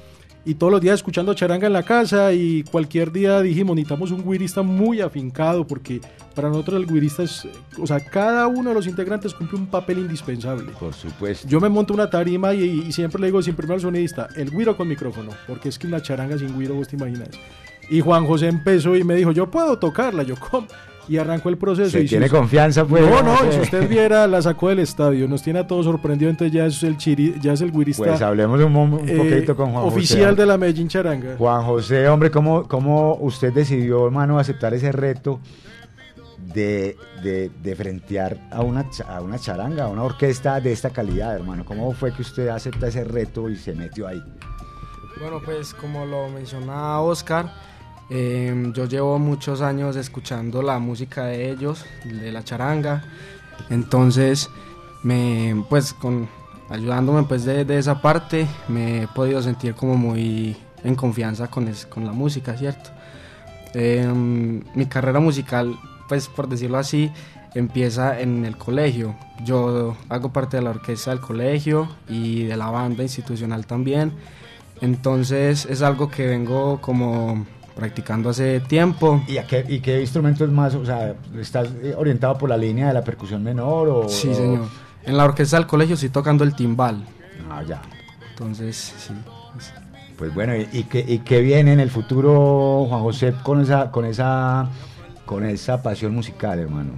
y 0.46 0.54
todos 0.56 0.72
los 0.72 0.80
días 0.80 0.96
escuchando 0.96 1.34
charanga 1.34 1.66
en 1.66 1.74
la 1.74 1.84
casa 1.84 2.32
y 2.32 2.64
cualquier 2.64 3.12
día 3.12 3.42
dijimos 3.42 3.76
necesitamos 3.76 4.12
un 4.12 4.30
guirista 4.30 4.62
muy 4.62 5.02
afincado 5.02 5.66
porque 5.66 6.00
para 6.36 6.50
nosotros 6.50 6.82
el 6.82 6.86
guirista 6.86 7.24
es, 7.24 7.48
o 7.82 7.88
sea, 7.88 8.00
cada 8.00 8.46
uno 8.46 8.70
de 8.70 8.76
los 8.76 8.86
integrantes 8.86 9.34
cumple 9.34 9.58
un 9.58 9.68
papel 9.68 9.98
indispensable. 10.00 10.72
Por 10.80 10.94
supuesto. 10.94 11.48
Yo 11.48 11.60
me 11.60 11.68
monto 11.68 11.94
una 11.94 12.10
tarima 12.10 12.54
y, 12.54 12.64
y 12.88 12.92
siempre 12.92 13.20
le 13.22 13.28
digo 13.28 13.42
sin 13.42 13.56
primero 13.56 13.76
al 13.76 13.82
sonidista, 13.82 14.30
el 14.36 14.52
guiro 14.52 14.78
con 14.78 14.88
micrófono, 14.88 15.32
porque 15.48 15.70
es 15.70 15.80
que 15.80 15.88
una 15.88 16.02
charanga 16.02 16.38
sin 16.38 16.58
guiro 16.58 16.76
vos 16.76 16.88
te 16.88 16.96
imaginas. 16.96 17.30
Y 17.90 18.02
Juan 18.02 18.26
José 18.26 18.48
empezó 18.48 18.96
y 18.96 19.04
me 19.04 19.16
dijo, 19.16 19.32
yo 19.32 19.50
puedo 19.50 19.78
tocarla, 19.78 20.24
yo 20.24 20.36
¿cómo? 20.36 20.68
Y 21.08 21.18
arrancó 21.18 21.50
el 21.50 21.58
proceso. 21.58 21.90
Se 21.92 22.00
y 22.00 22.04
si 22.04 22.10
tiene 22.10 22.26
usted- 22.26 22.38
confianza, 22.38 22.86
pues. 22.86 23.04
No, 23.10 23.22
no, 23.22 23.38
si 23.52 23.60
usted 23.60 23.88
viera, 23.88 24.26
la 24.28 24.42
sacó 24.42 24.70
del 24.70 24.80
estadio, 24.80 25.28
nos 25.28 25.42
tiene 25.44 25.60
a 25.60 25.68
todos 25.68 25.86
sorprendidos, 25.86 26.32
entonces 26.32 26.54
ya 26.54 26.66
es 26.66 26.82
el 26.84 26.98
chiri, 26.98 27.36
ya 27.42 27.54
es 27.54 27.62
el 27.62 27.72
guirista. 27.72 28.04
Pues 28.04 28.22
hablemos 28.22 28.60
un, 28.62 28.76
un 28.76 29.10
eh, 29.10 29.16
poquito 29.18 29.56
con 29.56 29.72
Juan 29.72 29.84
José. 29.84 29.96
Oficial 29.98 30.36
de 30.36 30.46
la 30.46 30.58
Medellín 30.58 30.88
Charanga. 30.88 31.36
Juan 31.38 31.64
José, 31.64 32.08
hombre, 32.10 32.32
¿cómo, 32.32 32.68
cómo 32.68 33.16
usted 33.22 33.54
decidió, 33.54 34.06
hermano, 34.06 34.40
aceptar 34.40 34.74
ese 34.74 34.92
reto 34.92 35.40
de, 36.54 36.96
de, 37.24 37.50
de 37.62 37.76
frentear 37.76 38.38
a 38.52 38.62
una, 38.62 38.86
a 39.08 39.22
una 39.22 39.40
charanga, 39.40 39.86
a 39.86 39.88
una 39.88 40.04
orquesta 40.04 40.60
de 40.60 40.72
esta 40.72 40.90
calidad, 40.90 41.36
hermano? 41.36 41.66
¿Cómo 41.66 41.92
fue 41.94 42.14
que 42.14 42.22
usted 42.22 42.48
acepta 42.50 42.88
ese 42.88 43.04
reto 43.04 43.50
y 43.50 43.56
se 43.56 43.74
metió 43.74 44.08
ahí? 44.08 44.22
Bueno, 45.20 45.40
pues 45.44 45.74
como 45.74 46.06
lo 46.06 46.28
mencionaba 46.30 47.00
Oscar, 47.02 47.52
eh, 48.10 48.72
yo 48.74 48.86
llevo 48.86 49.18
muchos 49.20 49.62
años 49.62 49.96
escuchando 49.96 50.62
la 50.62 50.80
música 50.80 51.26
de 51.26 51.52
ellos, 51.52 51.86
de 52.04 52.32
la 52.32 52.44
charanga, 52.44 53.04
entonces, 53.70 54.50
me, 55.04 55.64
pues 55.70 55.94
con 55.94 56.28
ayudándome 56.70 57.24
pues 57.24 57.46
de, 57.46 57.64
de 57.66 57.78
esa 57.78 58.02
parte, 58.02 58.48
me 58.68 59.04
he 59.04 59.08
podido 59.08 59.42
sentir 59.42 59.76
como 59.76 59.96
muy 59.96 60.56
en 60.84 60.96
confianza 60.96 61.48
con, 61.48 61.68
es- 61.68 61.86
con 61.86 62.06
la 62.06 62.12
música, 62.12 62.56
¿cierto? 62.58 62.90
Eh, 63.74 64.08
mi 64.14 64.86
carrera 64.88 65.20
musical, 65.20 65.76
pues 66.08 66.28
por 66.28 66.48
decirlo 66.48 66.78
así, 66.78 67.12
empieza 67.54 68.20
en 68.20 68.46
el 68.46 68.58
colegio. 68.58 69.16
Yo 69.44 69.96
hago 70.10 70.32
parte 70.34 70.58
de 70.58 70.64
la 70.64 70.70
orquesta 70.72 71.12
del 71.12 71.20
colegio 71.20 71.88
y 72.10 72.44
de 72.44 72.58
la 72.58 72.70
banda 72.70 73.04
institucional 73.04 73.66
también. 73.66 74.14
Entonces 74.82 75.66
es 75.66 75.82
algo 75.82 76.10
que 76.10 76.26
vengo 76.28 76.80
como 76.82 77.46
practicando 77.76 78.30
hace 78.30 78.60
tiempo. 78.62 79.22
¿Y, 79.28 79.38
a 79.38 79.46
qué, 79.46 79.66
y 79.68 79.80
qué 79.80 80.00
instrumento 80.02 80.46
es 80.46 80.52
más? 80.52 80.74
O 80.76 80.86
sea, 80.86 81.14
¿estás 81.40 81.68
eh, 81.84 81.94
orientado 81.98 82.38
por 82.38 82.50
la 82.50 82.58
línea 82.58 82.88
de 82.88 82.94
la 82.94 83.04
percusión 83.04 83.44
menor 83.44 83.88
o...? 83.90 84.10
Sí, 84.10 84.30
o- 84.30 84.34
señor. 84.36 84.68
En 85.04 85.18
la 85.18 85.26
orquesta 85.26 85.58
del 85.58 85.68
colegio 85.68 85.94
estoy 85.96 86.10
tocando 86.10 86.44
el 86.44 86.56
timbal. 86.56 87.04
Ah, 87.50 87.62
ya. 87.64 87.82
Entonces, 88.32 88.94
sí. 88.98 89.14
Pues 90.18 90.34
bueno, 90.34 90.56
¿y, 90.56 90.68
y 90.72 90.84
qué, 90.86 91.04
y 91.06 91.20
qué 91.20 91.42
viene 91.42 91.74
en 91.74 91.80
el 91.82 91.92
futuro, 91.92 92.86
Juan 92.88 93.02
José, 93.02 93.34
con 93.44 93.62
esa, 93.62 93.92
con 93.92 94.06
esa, 94.06 94.70
con 95.26 95.46
esa 95.46 95.84
pasión 95.84 96.16
musical, 96.16 96.58
hermano? 96.60 96.92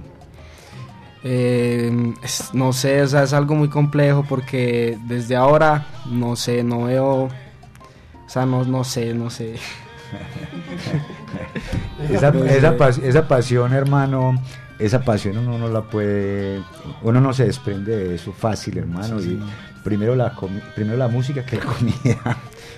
Eh, 1.24 2.14
es- 2.22 2.54
no 2.54 2.72
sé, 2.72 3.02
o 3.02 3.06
sea, 3.08 3.24
es 3.24 3.32
algo 3.32 3.54
muy 3.56 3.68
complejo 3.68 4.24
porque 4.28 4.96
desde 5.06 5.34
ahora, 5.36 5.86
no 6.10 6.36
sé, 6.36 6.62
no 6.62 6.84
veo, 6.84 7.24
o 7.24 7.30
sea, 8.28 8.46
no, 8.46 8.64
no 8.64 8.84
sé, 8.84 9.12
no 9.14 9.28
sé. 9.30 9.56
Esa, 12.12 12.28
esa, 12.28 12.76
pas- 12.76 13.02
esa 13.02 13.28
pasión, 13.28 13.72
hermano, 13.72 14.40
esa 14.78 15.00
pasión 15.02 15.38
uno 15.38 15.58
no 15.58 15.68
la 15.68 15.82
puede, 15.82 16.62
uno 17.02 17.20
no 17.20 17.32
se 17.32 17.46
desprende 17.46 17.96
de 17.96 18.14
eso 18.14 18.32
fácil, 18.32 18.78
hermano. 18.78 19.18
Sí, 19.18 19.26
y 19.26 19.30
sí. 19.30 19.40
primero 19.84 20.14
la 20.14 20.34
primero 20.74 20.96
la 20.96 21.08
música 21.08 21.44
que 21.44 21.56
la 21.56 21.64
comida. 21.64 22.36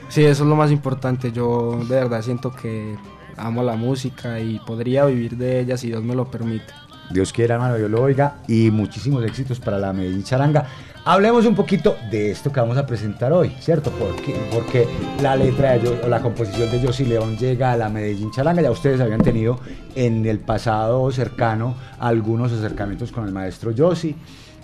Sí, 0.09 0.25
eso 0.25 0.43
es 0.45 0.49
lo 0.49 0.57
más 0.57 0.71
importante. 0.71 1.33
Yo 1.33 1.81
de 1.89 1.97
verdad 1.97 2.23
siento 2.23 2.53
que 2.53 2.97
amo 3.37 3.63
la 3.63 3.77
música 3.77 4.41
y 4.41 4.59
podría 4.61 5.05
vivir 5.05 5.37
de 5.37 5.61
ella 5.61 5.77
si 5.77 5.89
Dios 5.89 6.03
me 6.03 6.15
lo 6.15 6.31
permite. 6.31 6.73
Dios 7.11 7.33
quiera, 7.33 7.57
hermano, 7.57 7.77
Dios 7.77 7.91
lo 7.91 8.03
oiga. 8.03 8.37
Y 8.47 8.71
muchísimos 8.71 9.25
éxitos 9.25 9.61
para 9.61 9.79
la 9.79 9.93
Medellín 9.93 10.25
Charanga. 10.25 10.67
Hablemos 11.05 11.47
un 11.47 11.55
poquito 11.55 11.97
de 12.11 12.31
esto 12.31 12.53
que 12.53 12.61
vamos 12.61 12.77
a 12.77 12.87
presentar 12.87 13.33
hoy, 13.33 13.51
¿cierto? 13.59 13.91
Porque, 13.91 14.35
porque 14.53 14.87
la 15.23 15.35
letra 15.35 15.79
de 15.79 15.89
o 15.89 16.09
la 16.09 16.21
composición 16.21 16.71
de 16.71 16.87
Josy 16.87 17.07
León 17.07 17.39
llega 17.39 17.73
a 17.73 17.77
la 17.77 17.89
Medellín 17.89 18.31
Charanga. 18.31 18.61
Ya 18.61 18.71
ustedes 18.71 19.01
habían 19.01 19.23
tenido 19.23 19.59
en 19.95 20.27
el 20.27 20.39
pasado 20.39 21.11
cercano 21.11 21.75
algunos 21.99 22.53
acercamientos 22.53 23.13
con 23.13 23.25
el 23.25 23.33
maestro 23.33 23.73
Josy. 23.77 24.15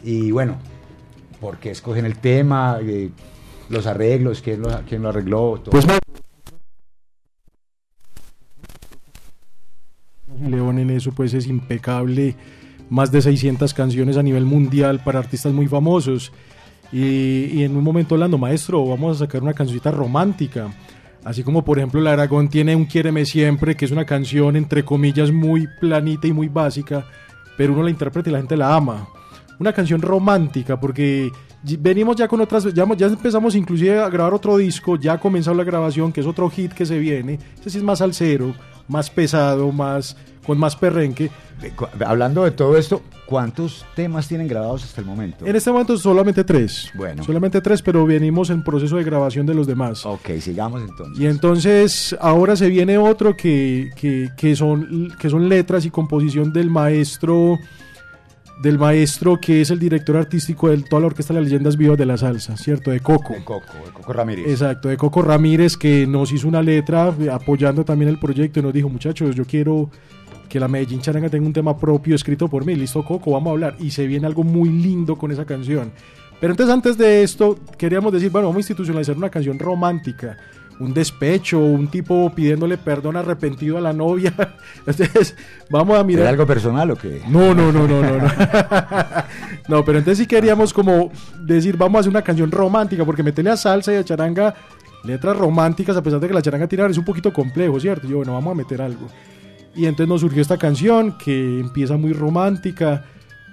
Y 0.05 0.31
bueno, 0.31 0.57
¿por 1.41 1.57
qué 1.57 1.70
escogen 1.70 2.05
el 2.05 2.18
tema? 2.18 2.78
Eh, 2.83 3.10
los 3.68 3.86
arreglos, 3.86 4.42
quién 4.42 4.62
lo, 4.62 4.68
quién 4.89 5.02
lo 5.02 5.08
arregló. 5.08 5.60
Todo. 5.65 5.70
Pues 5.70 5.86
León 10.50 10.78
en 10.78 10.91
eso 10.91 11.12
pues 11.12 11.34
es 11.34 11.47
impecable, 11.47 12.34
más 12.89 13.12
de 13.12 13.23
600 13.23 13.75
canciones 13.75 14.16
a 14.16 14.23
nivel 14.23 14.44
mundial 14.44 15.00
para 15.05 15.18
artistas 15.18 15.52
muy 15.52 15.68
famosos. 15.68 16.33
Y, 16.92 17.62
en 17.62 17.76
un 17.76 17.83
momento 17.83 18.15
hablando, 18.15 18.39
maestro, 18.39 18.86
vamos 18.86 19.16
a 19.16 19.26
sacar 19.26 19.42
una 19.42 19.55
cancioncita 19.55 19.91
romántica. 19.91 20.70
Así 21.25 21.42
como 21.42 21.65
por 21.65 21.78
ejemplo 21.78 22.00
el 22.00 22.07
Aragón 22.07 22.49
tiene 22.49 22.76
un 22.76 22.86
Quiéreme 22.86 23.25
Siempre, 23.26 23.76
que 23.76 23.84
es 23.84 23.91
una 23.91 24.05
canción 24.05 24.55
entre 24.55 24.84
comillas 24.84 25.33
muy 25.33 25.66
planita 25.81 26.28
y 26.28 26.33
muy 26.33 26.47
básica, 26.47 27.05
pero 27.57 27.73
uno 27.73 27.83
la 27.83 27.91
interpreta 27.91 28.31
y 28.31 28.33
la 28.33 28.39
gente 28.39 28.57
la 28.57 28.76
ama. 28.76 29.08
Una 29.58 29.73
canción 29.73 30.00
romántica, 30.00 30.78
porque 30.78 31.33
venimos 31.81 32.15
ya 32.16 32.28
con 32.28 32.41
otras, 32.41 32.73
ya, 32.73 32.84
empezamos 32.84 33.57
inclusive 33.57 33.99
a 33.99 34.08
grabar 34.08 34.34
otro 34.34 34.57
disco, 34.57 34.97
ya 34.97 35.15
ha 35.15 35.20
comenzado 35.20 35.57
la 35.57 35.65
grabación, 35.65 36.12
que 36.12 36.20
es 36.20 36.26
otro 36.26 36.49
hit 36.49 36.73
que 36.73 36.86
se 36.86 36.99
viene. 36.99 37.41
Ese 37.60 37.70
sí 37.70 37.78
es 37.78 37.84
más 37.84 37.99
salsero, 37.99 38.55
más 38.86 39.10
pesado, 39.10 39.73
más 39.73 40.16
con 40.47 40.58
más 40.58 40.76
perrenque. 40.76 41.31
Hablando 42.05 42.44
de 42.44 42.50
todo 42.50 42.76
esto, 42.76 43.02
¿cuántos 43.26 43.84
temas 43.94 44.28
tienen 44.28 44.47
grabados 44.47 44.84
hasta 44.84 45.00
el 45.00 45.07
momento? 45.07 45.47
En 45.47 45.57
este 45.57 45.73
momento 45.73 45.97
solamente 45.97 46.44
tres. 46.44 46.91
Bueno. 46.94 47.25
Solamente 47.25 47.60
tres, 47.60 47.83
pero 47.83 48.07
venimos 48.07 48.50
en 48.50 48.62
proceso 48.62 48.97
de 48.97 49.05
grabación 49.05 49.47
de 49.47 49.55
los 49.55 49.66
demás. 49.66 50.05
Ok, 50.07 50.31
sigamos 50.41 50.83
entonces. 50.83 51.18
Y 51.18 51.26
entonces 51.26 52.16
ahora 52.20 52.57
se 52.57 52.68
viene 52.68 52.99
otro 52.99 53.36
que, 53.36 53.91
que, 53.97 54.31
que 54.36 54.55
son, 54.55 55.12
que 55.18 55.28
son 55.28 55.49
letras 55.49 55.84
y 55.84 55.91
composición 55.91 56.52
del 56.52 56.70
maestro 56.70 57.58
del 58.62 58.78
maestro 58.78 59.39
que 59.39 59.60
es 59.60 59.70
el 59.70 59.78
director 59.78 60.16
artístico 60.16 60.70
de 60.70 60.78
toda 60.78 61.00
la 61.00 61.08
orquesta 61.08 61.34
de 61.34 61.41
las 61.41 61.50
leyendas 61.50 61.76
vivas 61.76 61.99
de 61.99 62.07
la 62.07 62.16
salsa, 62.16 62.57
¿cierto? 62.57 62.91
De 62.91 63.00
Coco. 63.00 63.34
De 63.34 63.44
Coco, 63.44 63.75
de 63.84 63.92
Coco 63.92 64.12
Ramírez. 64.12 64.47
Exacto, 64.49 64.89
de 64.89 64.97
Coco 64.97 65.20
Ramírez 65.20 65.76
que 65.76 66.07
nos 66.07 66.33
hizo 66.33 66.49
una 66.49 66.62
letra 66.62 67.15
apoyando 67.33 67.84
también 67.84 68.08
el 68.08 68.18
proyecto 68.18 68.60
y 68.60 68.62
nos 68.62 68.73
dijo, 68.73 68.89
muchachos, 68.89 69.34
yo 69.34 69.44
quiero 69.44 69.91
que 70.49 70.60
la 70.60 70.68
Medellín 70.68 71.00
Charanga 71.00 71.28
tenga 71.28 71.47
un 71.47 71.52
tema 71.52 71.76
propio 71.76 72.15
escrito 72.15 72.49
por 72.49 72.65
mí. 72.65 72.75
Listo, 72.75 73.05
Coco, 73.05 73.33
vamos 73.33 73.49
a 73.49 73.52
hablar. 73.52 73.76
Y 73.81 73.91
se 73.91 74.07
viene 74.07 74.26
algo 74.26 74.42
muy 74.44 74.68
lindo 74.68 75.16
con 75.16 75.31
esa 75.31 75.44
canción. 75.44 75.92
Pero 76.41 76.52
entonces 76.52 76.73
antes 76.73 76.99
de 76.99 77.23
esto, 77.23 77.58
queríamos 77.78 78.12
decir, 78.12 78.31
bueno, 78.31 78.49
vamos 78.49 78.58
a 78.58 78.60
institucionalizar 78.60 79.16
una 79.16 79.31
canción 79.31 79.58
romántica. 79.58 80.36
Un 80.78 80.92
despecho, 80.92 81.58
un 81.58 81.89
tipo 81.89 82.31
pidiéndole 82.34 82.76
perdón 82.76 83.16
arrepentido 83.16 83.78
a 83.78 83.81
la 83.81 83.94
novia. 83.94 84.34
Entonces, 84.86 85.34
vamos 85.70 85.99
a 85.99 86.05
mirar. 86.05 86.23
¿Era 86.23 86.31
algo 86.31 86.47
personal 86.47 86.91
o 86.91 86.97
qué? 86.97 87.23
No, 87.28 87.55
no, 87.55 87.73
no, 87.73 87.89
no, 87.89 88.02
no. 88.02 88.18
No, 88.18 88.28
No, 89.68 89.84
pero 89.84 89.99
entonces 89.99 90.18
sí 90.18 90.26
queríamos 90.26 90.73
como 90.73 91.10
decir, 91.41 91.76
vamos 91.76 91.97
a 91.97 92.00
hacer 92.00 92.10
una 92.10 92.23
canción 92.23 92.50
romántica, 92.50 93.05
porque 93.05 93.23
meterle 93.23 93.50
a 93.50 93.57
salsa 93.57 93.92
y 93.92 93.97
a 93.97 94.05
charanga 94.05 94.55
letras 95.02 95.36
románticas, 95.36 95.97
a 95.97 96.02
pesar 96.02 96.20
de 96.20 96.28
que 96.28 96.34
la 96.34 96.42
charanga 96.42 96.66
tirar 96.66 96.91
es 96.91 96.99
un 96.99 97.05
poquito 97.05 97.33
complejo, 97.33 97.81
¿cierto? 97.81 98.07
Yo, 98.07 98.18
bueno, 98.18 98.34
vamos 98.34 98.52
a 98.52 98.55
meter 98.55 98.83
algo. 98.83 99.08
Y 99.77 99.85
entonces 99.85 100.09
nos 100.09 100.23
surgió 100.23 100.41
esta 100.41 100.57
canción 100.57 101.17
que 101.19 101.61
empieza 101.61 101.99
muy 101.99 102.15
romántica, 102.15 103.05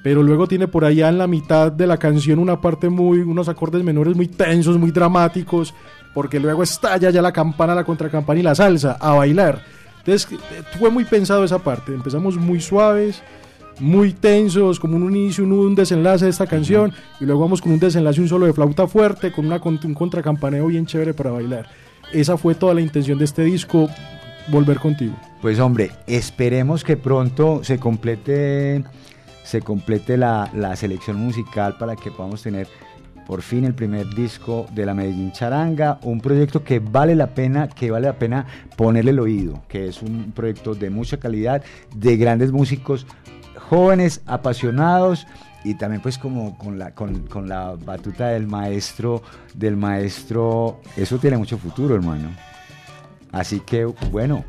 pero 0.04 0.24
luego 0.24 0.48
tiene 0.48 0.70
por 0.70 0.86
allá 0.86 1.10
en 1.10 1.18
la 1.18 1.28
mitad 1.28 1.72
de 1.72 1.86
la 1.86 1.98
canción 1.98 2.40
una 2.40 2.62
parte 2.62 2.88
muy, 2.88 3.20
unos 3.20 3.50
acordes 3.50 3.84
menores 3.84 4.16
muy 4.16 4.28
tensos, 4.28 4.78
muy 4.78 4.92
dramáticos, 4.92 5.74
porque 6.14 6.40
luego 6.40 6.64
estalla 6.64 7.10
ya 7.10 7.22
la 7.22 7.34
campana, 7.34 7.76
la 7.76 7.84
contracampana 7.84 8.40
y 8.40 8.44
la 8.44 8.56
salsa 8.56 8.94
a 9.02 9.14
bailar. 9.14 9.62
Entonces 10.00 10.32
eh, 10.32 10.64
fue 10.80 10.90
muy 10.90 11.04
pensado 11.04 11.44
esa 11.44 11.60
parte. 11.60 11.94
Empezamos 11.94 12.38
muy 12.38 12.62
suaves, 12.62 13.22
muy 13.80 14.14
tensos, 14.14 14.80
como 14.80 14.96
un 14.96 15.16
inicio, 15.16 15.44
un, 15.44 15.52
un 15.52 15.76
desenlace 15.76 16.26
de 16.26 16.32
esta 16.32 16.48
canción, 16.48 16.94
y 17.20 17.26
luego 17.26 17.42
vamos 17.42 17.62
con 17.62 17.74
un 17.74 17.80
desenlace, 17.80 18.22
un 18.22 18.30
solo 18.30 18.46
de 18.46 18.54
flauta 18.54 18.88
fuerte, 18.88 19.32
con 19.32 19.46
una, 19.46 19.62
un 19.64 19.94
contracampaneo 19.94 20.68
bien 20.68 20.86
chévere 20.86 21.14
para 21.14 21.32
bailar. 21.32 21.68
Esa 22.14 22.38
fue 22.38 22.56
toda 22.56 22.74
la 22.74 22.82
intención 22.82 23.18
de 23.18 23.26
este 23.26 23.44
disco, 23.44 23.90
volver 24.50 24.80
contigo. 24.80 25.16
Pues 25.42 25.60
hombre, 25.60 25.92
esperemos 26.08 26.84
que 26.84 26.98
pronto 26.98 27.64
se 27.64 27.80
complete, 27.80 28.84
se 29.44 29.62
complete 29.62 30.18
la, 30.18 30.50
la 30.54 30.76
selección 30.76 31.18
musical 31.18 31.78
para 31.78 31.96
que 31.96 32.12
podamos 32.12 32.42
tener 32.42 32.68
por 33.26 33.42
fin 33.42 33.64
el 33.64 33.74
primer 33.74 34.08
disco 34.10 34.66
de 34.74 34.86
la 34.86 34.94
Medellín 34.94 35.32
Charanga, 35.32 36.00
un 36.04 36.20
proyecto 36.20 36.64
que 36.64 36.80
vale 36.80 37.16
la 37.16 37.28
pena, 37.28 37.68
que 37.68 37.92
vale 37.92 38.08
la 38.08 38.20
pena 38.20 38.46
ponerle 38.76 39.12
el 39.12 39.20
oído, 39.20 39.64
que 39.68 39.88
es 39.88 40.02
un 40.02 40.32
proyecto 40.34 40.76
de 40.76 40.90
mucha 40.90 41.18
calidad, 41.18 41.64
de 41.96 42.18
grandes 42.18 42.52
músicos 42.52 43.06
jóvenes, 43.70 44.22
apasionados 44.26 45.26
y 45.64 45.76
también 45.76 46.02
pues 46.02 46.18
como 46.18 46.58
con 46.58 46.78
la, 46.78 46.94
con, 46.94 47.28
con 47.28 47.48
la 47.48 47.76
batuta 47.76 48.28
del 48.30 48.48
maestro, 48.48 49.24
del 49.54 49.78
maestro, 49.78 50.82
eso 50.98 51.18
tiene 51.18 51.38
mucho 51.38 51.58
futuro, 51.58 51.96
hermano. 51.96 52.30
Así 53.34 53.60
que 53.60 53.84
bueno, 54.12 54.46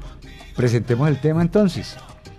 presentemos 0.54 1.08
el 1.08 1.20
tema 1.20 1.42
entonces. 1.42 1.96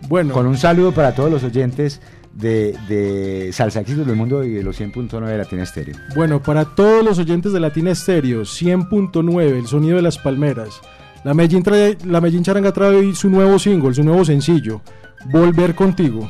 Bueno. 0.07 0.33
Con 0.33 0.45
un 0.47 0.57
saludo 0.57 0.93
para 0.93 1.13
todos 1.13 1.29
los 1.29 1.43
oyentes 1.43 1.99
de, 2.33 2.77
de 2.87 3.51
Salsa 3.51 3.79
Éxitos 3.81 4.05
del 4.07 4.15
Mundo 4.15 4.43
y 4.43 4.51
de 4.51 4.63
los 4.63 4.79
100.9 4.79 5.25
de 5.25 5.37
Latina 5.37 5.63
Estéreo. 5.63 5.95
Bueno, 6.15 6.41
para 6.41 6.63
todos 6.65 7.03
los 7.03 7.17
oyentes 7.19 7.51
de 7.51 7.59
Latina 7.59 7.91
Estéreo, 7.91 8.41
100.9, 8.41 9.39
el 9.57 9.67
sonido 9.67 9.95
de 9.97 10.01
las 10.01 10.17
palmeras. 10.17 10.79
La 11.23 11.33
Medellín, 11.33 11.63
trae, 11.63 11.97
la 12.05 12.21
Medellín 12.21 12.43
Charanga 12.43 12.71
trae 12.71 13.15
su 13.15 13.29
nuevo 13.29 13.57
single, 13.57 13.93
su 13.95 14.03
nuevo 14.03 14.23
sencillo, 14.23 14.81
Volver 15.31 15.73
Contigo. 15.73 16.29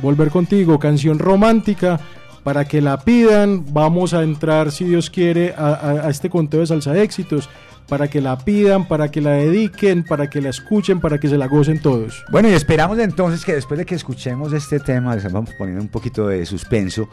Volver 0.00 0.30
Contigo, 0.30 0.78
canción 0.78 1.18
romántica, 1.18 2.00
para 2.42 2.64
que 2.64 2.80
la 2.80 2.98
pidan. 3.00 3.66
Vamos 3.72 4.14
a 4.14 4.22
entrar, 4.22 4.72
si 4.72 4.84
Dios 4.84 5.10
quiere, 5.10 5.54
a, 5.56 5.74
a- 5.74 6.06
a 6.06 6.10
este 6.10 6.30
conteo 6.30 6.60
de 6.60 6.66
Salsa 6.68 6.96
Éxitos, 6.98 7.50
para 7.88 8.08
que 8.08 8.20
la 8.20 8.38
pidan, 8.38 8.88
para 8.88 9.10
que 9.10 9.20
la 9.20 9.32
dediquen, 9.32 10.04
para 10.04 10.30
que 10.30 10.40
la 10.40 10.50
escuchen, 10.50 11.00
para 11.00 11.18
que 11.18 11.28
se 11.28 11.36
la 11.36 11.46
gocen 11.46 11.80
todos. 11.80 12.24
Bueno, 12.30 12.48
y 12.48 12.52
esperamos 12.52 12.98
entonces 12.98 13.44
que 13.44 13.54
después 13.54 13.78
de 13.78 13.86
que 13.86 13.94
escuchemos 13.94 14.52
este 14.52 14.80
tema, 14.80 15.14
les 15.14 15.30
vamos 15.30 15.50
poniendo 15.58 15.82
un 15.82 15.88
poquito 15.88 16.28
de 16.28 16.44
suspenso, 16.46 17.08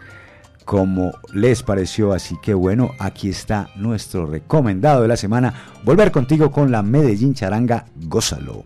cómo 0.65 1.13
les 1.33 1.63
pareció. 1.63 2.11
Así 2.11 2.35
que 2.41 2.53
bueno, 2.53 2.91
aquí 2.99 3.29
está 3.29 3.69
nuestro 3.77 4.25
recomendado 4.25 5.03
de 5.03 5.07
la 5.07 5.15
semana. 5.15 5.53
Volver 5.85 6.11
contigo 6.11 6.51
con 6.51 6.69
la 6.69 6.83
Medellín 6.83 7.33
Charanga, 7.33 7.85
gózalo. 7.95 8.65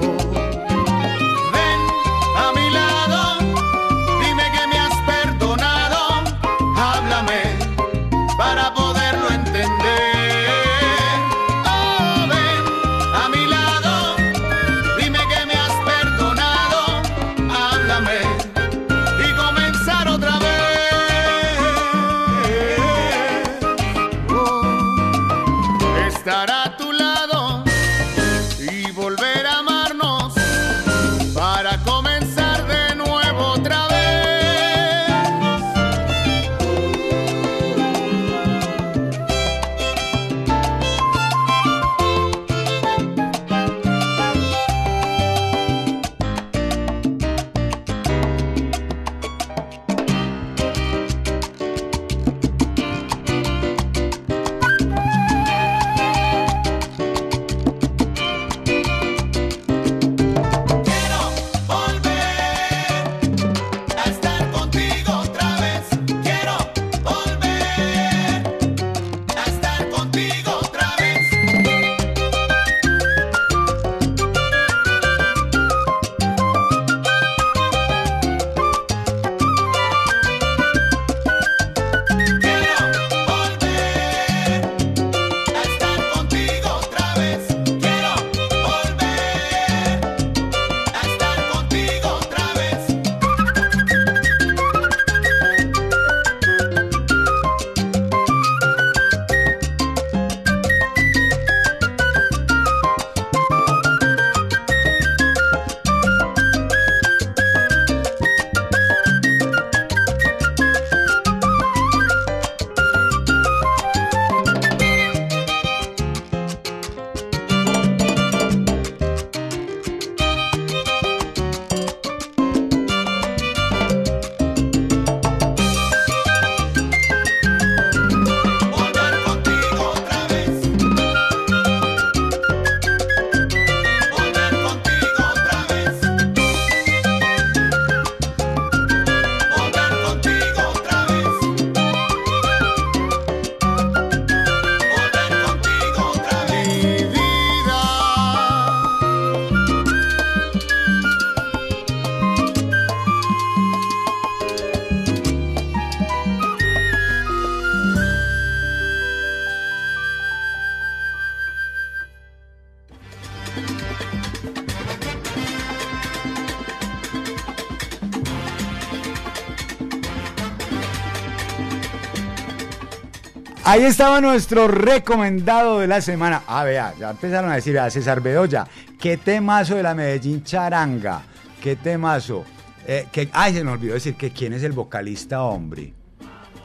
Ahí 173.71 173.85
estaba 173.85 174.19
nuestro 174.19 174.67
recomendado 174.67 175.79
de 175.79 175.87
la 175.87 176.01
semana. 176.01 176.41
Ah, 176.45 176.65
vea, 176.65 176.93
ya 176.99 177.11
empezaron 177.11 177.49
a 177.49 177.55
decir, 177.55 177.79
a 177.79 177.89
César 177.89 178.19
Bedoya, 178.19 178.67
qué 178.99 179.15
temazo 179.15 179.75
de 179.75 179.83
la 179.83 179.95
Medellín 179.95 180.43
Charanga, 180.43 181.21
qué 181.63 181.77
temazo. 181.77 182.43
Eh, 182.85 183.07
que, 183.13 183.29
ay, 183.31 183.53
se 183.53 183.63
me 183.63 183.71
olvidó 183.71 183.93
decir 183.93 184.15
que 184.15 184.31
quién 184.31 184.51
es 184.51 184.63
el 184.63 184.73
vocalista, 184.73 185.43
hombre. 185.43 185.93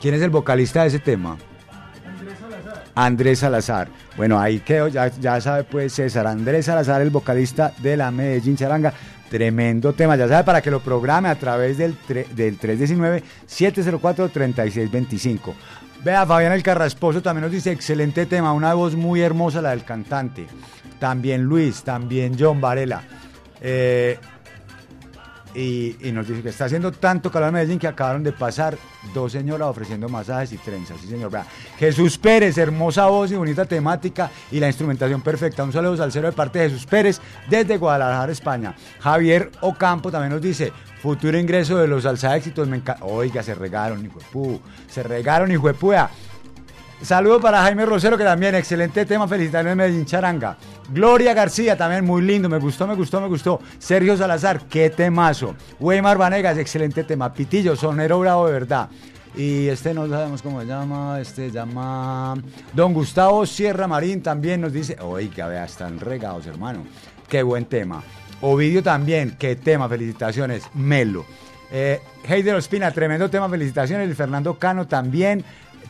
¿Quién 0.00 0.14
es 0.14 0.22
el 0.22 0.30
vocalista 0.30 0.82
de 0.82 0.88
ese 0.88 0.98
tema? 0.98 1.38
Andrés 2.96 3.38
Salazar. 3.38 3.86
Bueno, 4.16 4.40
ahí 4.40 4.58
quedó, 4.58 4.88
ya, 4.88 5.06
ya 5.06 5.40
sabe 5.40 5.62
pues 5.62 5.92
César. 5.92 6.26
Andrés 6.26 6.66
Salazar, 6.66 7.02
el 7.02 7.10
vocalista 7.10 7.72
de 7.78 7.96
la 7.96 8.10
Medellín 8.10 8.56
Charanga. 8.56 8.92
Tremendo 9.30 9.92
tema, 9.92 10.16
ya 10.16 10.26
sabe, 10.26 10.42
para 10.42 10.60
que 10.60 10.72
lo 10.72 10.80
programe 10.80 11.28
a 11.28 11.36
través 11.36 11.78
del, 11.78 11.96
del 12.34 12.58
319-704-3625. 12.58 15.54
Vea, 16.04 16.26
Fabián 16.26 16.52
el 16.52 16.62
Carrasposo 16.62 17.20
también 17.20 17.42
nos 17.42 17.52
dice, 17.52 17.72
excelente 17.72 18.26
tema, 18.26 18.52
una 18.52 18.74
voz 18.74 18.94
muy 18.94 19.20
hermosa 19.20 19.60
la 19.60 19.70
del 19.70 19.84
cantante. 19.84 20.46
También 20.98 21.42
Luis, 21.42 21.82
también 21.82 22.36
John 22.38 22.60
Varela. 22.60 23.02
Eh, 23.60 24.18
y, 25.56 25.96
nos 26.12 26.28
dice 26.28 26.42
que 26.42 26.50
está 26.50 26.66
haciendo 26.66 26.92
tanto 26.92 27.30
calor 27.30 27.48
en 27.48 27.54
Medellín 27.54 27.78
que 27.78 27.88
acabaron 27.88 28.22
de 28.22 28.32
pasar 28.32 28.76
dos 29.14 29.32
señoras 29.32 29.68
ofreciendo 29.68 30.08
masajes 30.08 30.52
y 30.52 30.58
trenzas. 30.58 31.00
Sí, 31.00 31.08
señor. 31.08 31.30
Vea. 31.30 31.46
Jesús 31.78 32.18
Pérez, 32.18 32.58
hermosa 32.58 33.06
voz 33.06 33.32
y 33.32 33.36
bonita 33.36 33.64
temática 33.64 34.30
y 34.52 34.60
la 34.60 34.66
instrumentación 34.66 35.22
perfecta. 35.22 35.64
Un 35.64 35.72
saludo 35.72 36.02
al 36.02 36.12
cero 36.12 36.28
de 36.28 36.32
parte 36.32 36.58
de 36.58 36.70
Jesús 36.70 36.86
Pérez 36.86 37.20
desde 37.48 37.78
Guadalajara, 37.78 38.30
España. 38.30 38.74
Javier 39.00 39.50
Ocampo 39.62 40.10
también 40.10 40.32
nos 40.32 40.42
dice, 40.42 40.72
futuro 41.00 41.38
ingreso 41.38 41.78
de 41.78 41.88
los 41.88 42.02
salsa 42.02 42.36
éxitos. 42.36 42.68
Oiga, 43.00 43.42
se 43.42 43.54
regaron, 43.54 44.02
pu. 44.32 44.60
Se 44.88 45.02
regaron, 45.02 45.50
hijo 45.50 45.70
de 46.98 47.00
puya. 47.00 47.06
Saludo 47.06 47.40
para 47.40 47.62
Jaime 47.62 47.86
Rosero, 47.86 48.16
que 48.16 48.24
también, 48.24 48.54
excelente 48.54 49.04
tema, 49.04 49.28
felicitaciones 49.28 49.72
de 49.72 49.76
Medellín 49.76 50.06
Charanga. 50.06 50.56
Gloria 50.90 51.34
García, 51.34 51.76
también 51.76 52.04
muy 52.04 52.22
lindo, 52.22 52.48
me 52.48 52.58
gustó, 52.58 52.86
me 52.86 52.94
gustó, 52.94 53.20
me 53.20 53.28
gustó. 53.28 53.60
Sergio 53.78 54.16
Salazar, 54.16 54.62
qué 54.68 54.90
temazo. 54.90 55.54
Weimar 55.80 56.18
Vanegas, 56.18 56.58
excelente 56.58 57.04
tema. 57.04 57.32
Pitillo, 57.32 57.76
sonero 57.76 58.20
bravo 58.20 58.46
de 58.46 58.52
verdad. 58.52 58.88
Y 59.36 59.68
este 59.68 59.92
no 59.92 60.08
sabemos 60.08 60.40
cómo 60.40 60.60
se 60.62 60.66
llama, 60.66 61.20
este 61.20 61.50
llama 61.50 62.34
Don 62.72 62.94
Gustavo 62.94 63.44
Sierra 63.44 63.86
Marín 63.86 64.22
también 64.22 64.62
nos 64.62 64.72
dice, 64.72 64.96
oiga, 65.00 65.46
vea, 65.46 65.64
están 65.66 66.00
regados, 66.00 66.46
hermano. 66.46 66.84
Qué 67.28 67.42
buen 67.42 67.66
tema. 67.66 68.02
Ovidio 68.40 68.82
también, 68.82 69.36
qué 69.38 69.56
tema, 69.56 69.88
felicitaciones. 69.88 70.64
Melo. 70.74 71.26
Eh, 71.70 72.00
Heider 72.26 72.54
Ospina, 72.54 72.90
tremendo 72.92 73.28
tema, 73.28 73.48
felicitaciones. 73.48 74.10
Y 74.10 74.14
Fernando 74.14 74.58
Cano 74.58 74.86
también. 74.86 75.44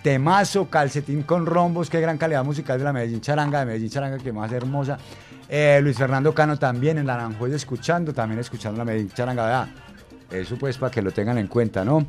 Temazo, 0.06 0.70
calcetín 0.70 1.24
con 1.24 1.46
rombos, 1.46 1.90
qué 1.90 2.00
gran 2.00 2.16
calidad 2.16 2.44
musical 2.44 2.78
de 2.78 2.84
la 2.84 2.92
Medellín 2.92 3.20
Charanga, 3.20 3.58
de 3.58 3.66
Medellín 3.66 3.90
Charanga, 3.90 4.18
que 4.18 4.32
más 4.32 4.52
hermosa. 4.52 4.96
Eh, 5.48 5.80
Luis 5.82 5.98
Fernando 5.98 6.32
Cano 6.32 6.56
también 6.56 6.98
en 6.98 7.06
Naranjoy 7.06 7.52
escuchando, 7.52 8.14
también 8.14 8.38
escuchando 8.38 8.78
la 8.78 8.84
Medellín 8.84 9.10
Charanga. 9.10 9.68
Eso 10.30 10.56
pues 10.60 10.78
para 10.78 10.92
que 10.92 11.02
lo 11.02 11.10
tengan 11.10 11.38
en 11.38 11.48
cuenta, 11.48 11.84
¿no? 11.84 12.06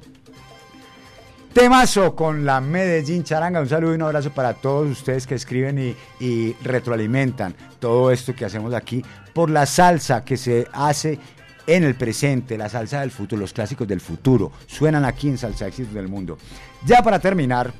Temazo 1.51 2.15
con 2.15 2.45
la 2.45 2.61
Medellín 2.61 3.23
Charanga. 3.23 3.61
Un 3.61 3.67
saludo 3.67 3.93
y 3.93 3.95
un 3.95 4.03
abrazo 4.03 4.29
para 4.29 4.53
todos 4.53 4.91
ustedes 4.91 5.25
que 5.25 5.33
escriben 5.33 5.79
y, 5.79 5.95
y 6.23 6.53
retroalimentan 6.61 7.55
todo 7.79 8.11
esto 8.11 8.35
que 8.35 8.45
hacemos 8.45 8.75
aquí 8.75 9.03
por 9.33 9.49
la 9.49 9.65
salsa 9.65 10.23
que 10.23 10.37
se 10.37 10.67
hace 10.71 11.17
en 11.65 11.83
el 11.83 11.95
presente, 11.95 12.59
la 12.59 12.69
salsa 12.69 13.01
del 13.01 13.09
futuro, 13.09 13.41
los 13.41 13.53
clásicos 13.53 13.87
del 13.87 14.01
futuro. 14.01 14.51
Suenan 14.67 15.03
aquí 15.03 15.29
en 15.29 15.37
Salsa 15.37 15.67
Éxitos 15.67 15.93
del 15.93 16.07
Mundo. 16.07 16.37
Ya 16.85 17.03
para 17.03 17.19
terminar, 17.19 17.73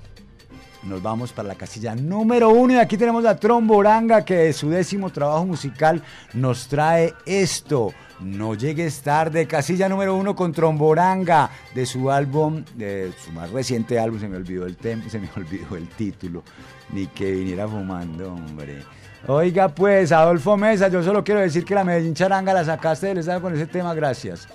nos 0.87 1.01
vamos 1.01 1.33
para 1.33 1.49
la 1.49 1.55
casilla 1.55 1.95
número 1.95 2.49
uno 2.49 2.73
y 2.73 2.77
aquí 2.77 2.97
tenemos 2.97 3.25
a 3.25 3.37
Tromboranga 3.37 4.23
que 4.23 4.35
de 4.35 4.53
su 4.53 4.69
décimo 4.69 5.09
trabajo 5.11 5.45
musical 5.45 6.01
nos 6.33 6.67
trae 6.67 7.13
esto. 7.25 7.93
No 8.19 8.55
llegues 8.55 9.01
tarde, 9.01 9.45
casilla 9.45 9.87
número 9.87 10.15
uno 10.15 10.35
con 10.35 10.51
Tromboranga 10.51 11.49
de 11.75 11.85
su 11.85 12.09
álbum, 12.09 12.63
de 12.75 13.13
su 13.23 13.31
más 13.31 13.51
reciente 13.51 13.99
álbum, 13.99 14.19
se 14.19 14.27
me 14.27 14.37
olvidó 14.37 14.65
el 14.65 14.77
tempo, 14.77 15.09
se 15.09 15.19
me 15.19 15.29
olvidó 15.35 15.75
el 15.75 15.87
título, 15.89 16.43
ni 16.91 17.07
que 17.07 17.31
viniera 17.31 17.67
fumando, 17.67 18.33
hombre. 18.33 18.83
Oiga 19.27 19.67
pues, 19.67 20.11
Adolfo 20.11 20.57
Mesa, 20.57 20.87
yo 20.87 21.03
solo 21.03 21.23
quiero 21.23 21.41
decir 21.41 21.65
que 21.65 21.75
la 21.75 21.83
Medellín 21.83 22.13
Charanga 22.13 22.53
la 22.53 22.63
sacaste 22.63 23.07
del 23.07 23.17
estado 23.19 23.41
con 23.41 23.53
ese 23.53 23.67
tema, 23.67 23.93
gracias. 23.93 24.47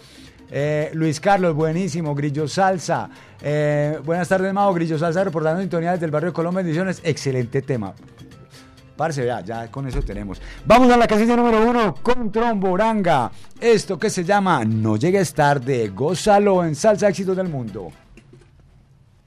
Eh, 0.55 0.91
Luis 0.93 1.19
Carlos, 1.19 1.55
buenísimo. 1.55 2.15
Grillo 2.15 2.47
Salsa. 2.47 3.09
Eh, 3.41 3.99
buenas 4.05 4.29
tardes, 4.29 4.53
Mago. 4.53 4.75
Grillo 4.75 4.99
Salsa 4.99 5.25
reportando 5.25 5.63
sintonía 5.63 5.93
desde 5.93 6.05
el 6.05 6.11
barrio 6.11 6.33
Colombia 6.33 6.61
Ediciones. 6.61 7.01
Excelente 7.03 7.63
tema. 7.63 7.95
Parce, 8.95 9.25
ya, 9.25 9.41
ya 9.41 9.71
con 9.71 9.89
eso 9.89 10.03
tenemos. 10.03 10.43
Vamos 10.67 10.93
a 10.93 10.99
la 10.99 11.07
casilla 11.07 11.35
número 11.37 11.67
uno 11.67 11.95
con 12.03 12.31
Tromboranga. 12.31 13.33
Esto 13.59 13.99
que 13.99 14.11
se 14.11 14.25
llama 14.25 14.63
No 14.67 14.97
llegues 14.97 15.33
tarde. 15.33 15.89
Gózalo 15.89 16.63
en 16.65 16.75
Salsa 16.75 17.09
Éxitos 17.09 17.35
del 17.35 17.49
Mundo. 17.49 17.91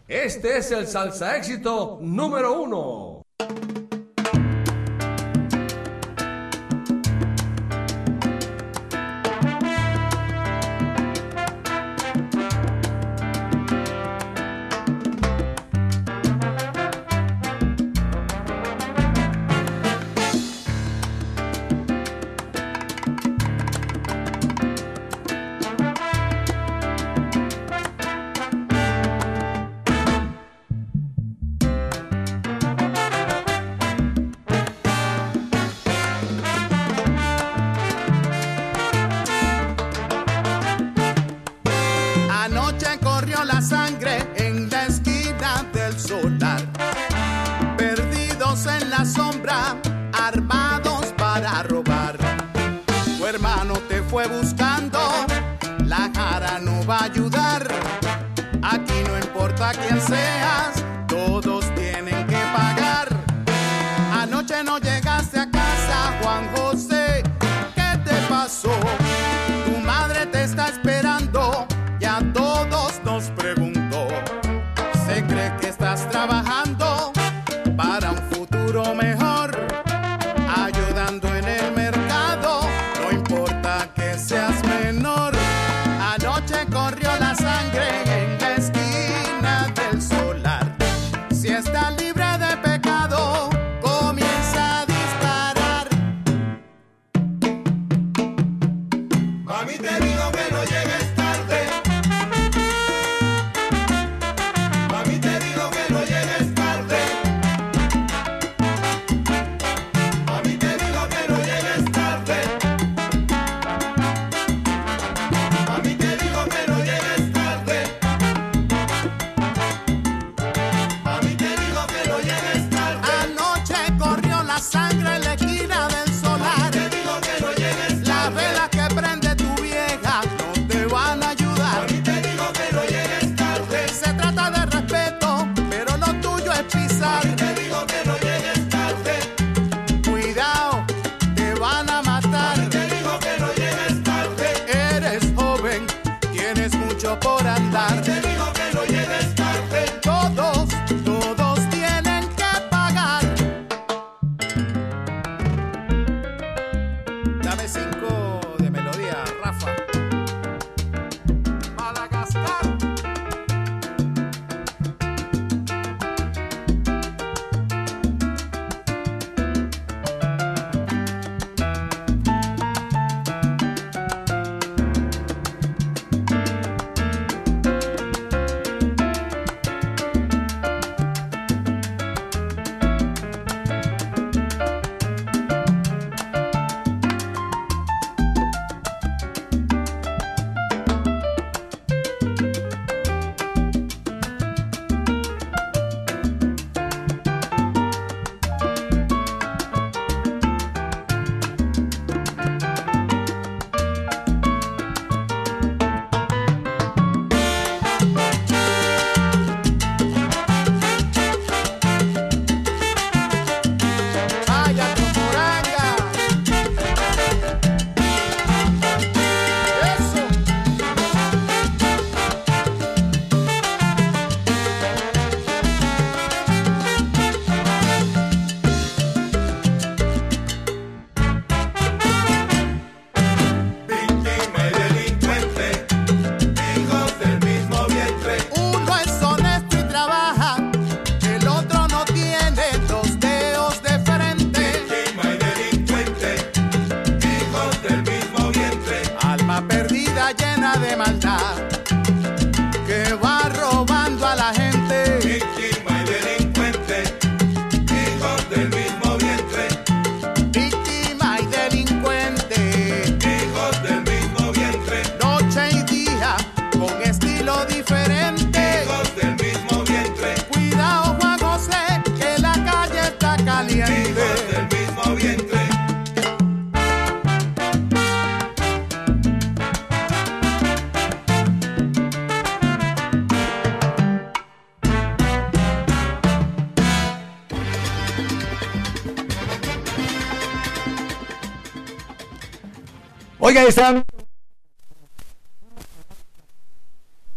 Este 0.08 0.60
es 0.60 0.70
el 0.70 0.86
salsa 0.86 1.36
éxito 1.36 1.98
número 2.00 2.62
uno. 2.62 3.24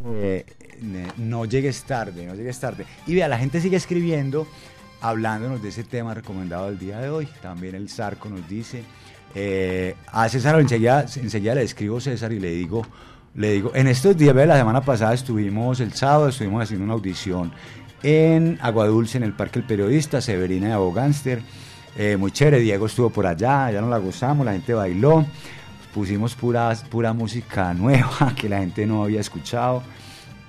Eh, 0.05 0.45
no 1.19 1.45
llegues 1.45 1.83
tarde, 1.85 2.27
no 2.27 2.35
llegues 2.35 2.59
tarde. 2.61 2.87
Y 3.07 3.15
vea, 3.15 3.29
la 3.29 3.39
gente 3.39 3.61
sigue 3.61 3.77
escribiendo, 3.77 4.47
hablándonos 5.01 5.63
de 5.63 5.71
ese 5.71 5.85
tema 5.85 6.15
recomendado 6.15 6.67
del 6.67 6.79
día 6.79 6.99
de 7.01 7.11
hoy. 7.11 7.29
También 7.43 7.75
el 7.75 7.89
Zarco 7.89 8.29
nos 8.29 8.49
dice. 8.49 8.83
eh, 9.35 9.95
a 10.07 10.29
César 10.29 10.59
enseguida, 10.61 11.05
enseguida 11.17 11.55
le 11.55 11.63
escribo 11.63 12.01
César 12.01 12.33
y 12.33 12.41
le 12.41 12.51
digo, 12.51 12.87
le 13.35 13.53
digo, 13.53 13.73
en 13.75 13.87
estos 13.87 14.17
días, 14.17 14.35
vea, 14.35 14.47
la 14.47 14.57
semana 14.57 14.81
pasada 14.81 15.15
estuvimos, 15.15 15.81
el 15.81 15.93
sábado 15.93 16.29
estuvimos 16.29 16.63
haciendo 16.63 16.85
una 16.85 16.95
audición 16.95 17.53
en 18.03 18.59
Aguadulce, 18.63 19.19
en 19.19 19.25
el 19.25 19.33
Parque 19.35 19.59
El 19.59 19.67
Periodista, 19.67 20.21
Severina 20.21 20.69
de 20.69 20.73
Abogánster. 20.73 21.43
Eh, 21.97 22.17
muy 22.17 22.31
chévere, 22.31 22.61
Diego 22.61 22.87
estuvo 22.87 23.11
por 23.11 23.27
allá, 23.27 23.71
ya 23.71 23.81
nos 23.81 23.91
la 23.91 23.99
gozamos, 23.99 24.47
la 24.47 24.53
gente 24.53 24.73
bailó, 24.73 25.27
pusimos 25.99 26.37
pura, 26.37 26.73
pura 26.89 27.13
música 27.13 27.75
nueva 27.75 28.33
que 28.37 28.49
la 28.49 28.61
gente 28.61 28.87
no 28.87 29.03
había 29.03 29.21
escuchado, 29.21 29.83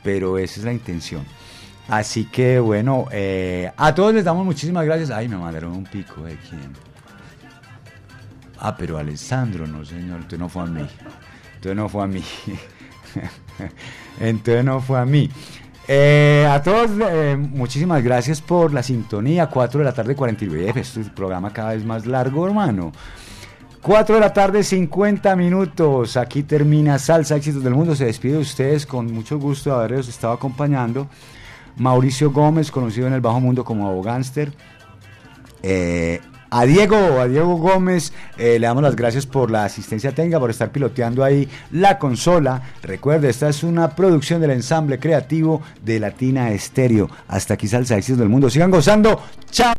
pero 0.03 0.37
esa 0.37 0.59
es 0.59 0.63
la 0.63 0.71
intención. 0.71 1.25
Así 1.87 2.25
que 2.25 2.59
bueno, 2.59 3.07
eh, 3.11 3.71
a 3.75 3.95
todos 3.95 4.13
les 4.13 4.23
damos 4.23 4.45
muchísimas 4.45 4.85
gracias. 4.85 5.09
Ay, 5.09 5.27
me 5.27 5.37
mandaron 5.37 5.71
un 5.71 5.85
pico 5.85 6.21
de 6.21 6.37
quién. 6.37 6.71
Ah, 8.59 8.77
pero 8.77 8.99
Alessandro, 8.99 9.65
no 9.65 9.83
señor, 9.83 10.17
entonces 10.17 10.37
no 10.37 10.49
fue 10.49 10.61
a 10.61 10.65
mí. 10.67 10.87
Entonces 11.55 11.75
no 11.75 11.89
fue 11.89 12.03
a 12.03 12.07
mí. 12.07 12.23
entonces 14.19 14.63
no 14.63 14.81
fue 14.81 14.99
a 14.99 15.05
mí. 15.05 15.31
Eh, 15.87 16.47
a 16.47 16.61
todos, 16.61 16.91
eh, 17.09 17.35
muchísimas 17.35 18.03
gracias 18.03 18.39
por 18.39 18.71
la 18.71 18.83
sintonía. 18.83 19.47
4 19.47 19.79
de 19.79 19.85
la 19.85 19.93
tarde, 19.93 20.15
49. 20.15 20.79
Este 20.79 21.03
programa 21.05 21.51
cada 21.51 21.73
vez 21.73 21.83
más 21.83 22.05
largo, 22.05 22.45
hermano. 22.45 22.91
4 23.82 24.16
de 24.16 24.22
la 24.22 24.33
tarde, 24.33 24.64
50 24.64 25.35
minutos. 25.35 26.17
Aquí 26.17 26.43
termina 26.43 26.99
Salsa 26.99 27.38
Éxitos 27.38 27.64
del 27.64 27.74
Mundo. 27.74 27.95
Se 27.95 28.06
despide 28.06 28.33
de 28.33 28.40
ustedes 28.40 28.85
con 28.85 29.11
mucho 29.14 29.40
gusto 29.40 29.69
de 29.69 29.75
haberlos 29.77 30.09
estado 30.09 30.33
acompañando. 30.33 31.08
Mauricio 31.77 32.32
Gómez, 32.32 32.72
conocido 32.72 33.08
en 33.08 33.14
el 33.14 33.22
bajo 33.22 33.40
mundo 33.40 33.64
como 33.64 33.88
Abogánster. 33.88 34.51
Eh, 35.64 36.19
a 36.51 36.66
Diego, 36.66 36.98
a 37.19 37.27
Diego 37.27 37.56
Gómez, 37.58 38.11
eh, 38.38 38.58
le 38.59 38.66
damos 38.66 38.82
las 38.82 38.95
gracias 38.95 39.25
por 39.25 39.51
la 39.51 39.66
asistencia 39.66 40.11
técnica, 40.14 40.40
por 40.40 40.49
estar 40.49 40.72
piloteando 40.72 41.24
ahí 41.24 41.48
la 41.72 41.99
consola. 41.99 42.61
Recuerde, 42.82 43.30
esta 43.30 43.49
es 43.49 43.64
una 43.64 43.95
producción 43.95 44.41
del 44.41 44.51
ensamble 44.51 44.99
creativo 44.99 45.61
de 45.83 45.99
Latina 45.99 46.51
Estéreo. 46.51 47.09
Hasta 47.27 47.53
aquí 47.53 47.67
Salsa 47.67 47.98
Éxitos 47.98 48.19
del 48.19 48.30
Mundo. 48.30 48.49
Sigan 48.49 48.72
gozando. 48.72 49.22
Chao. 49.51 49.78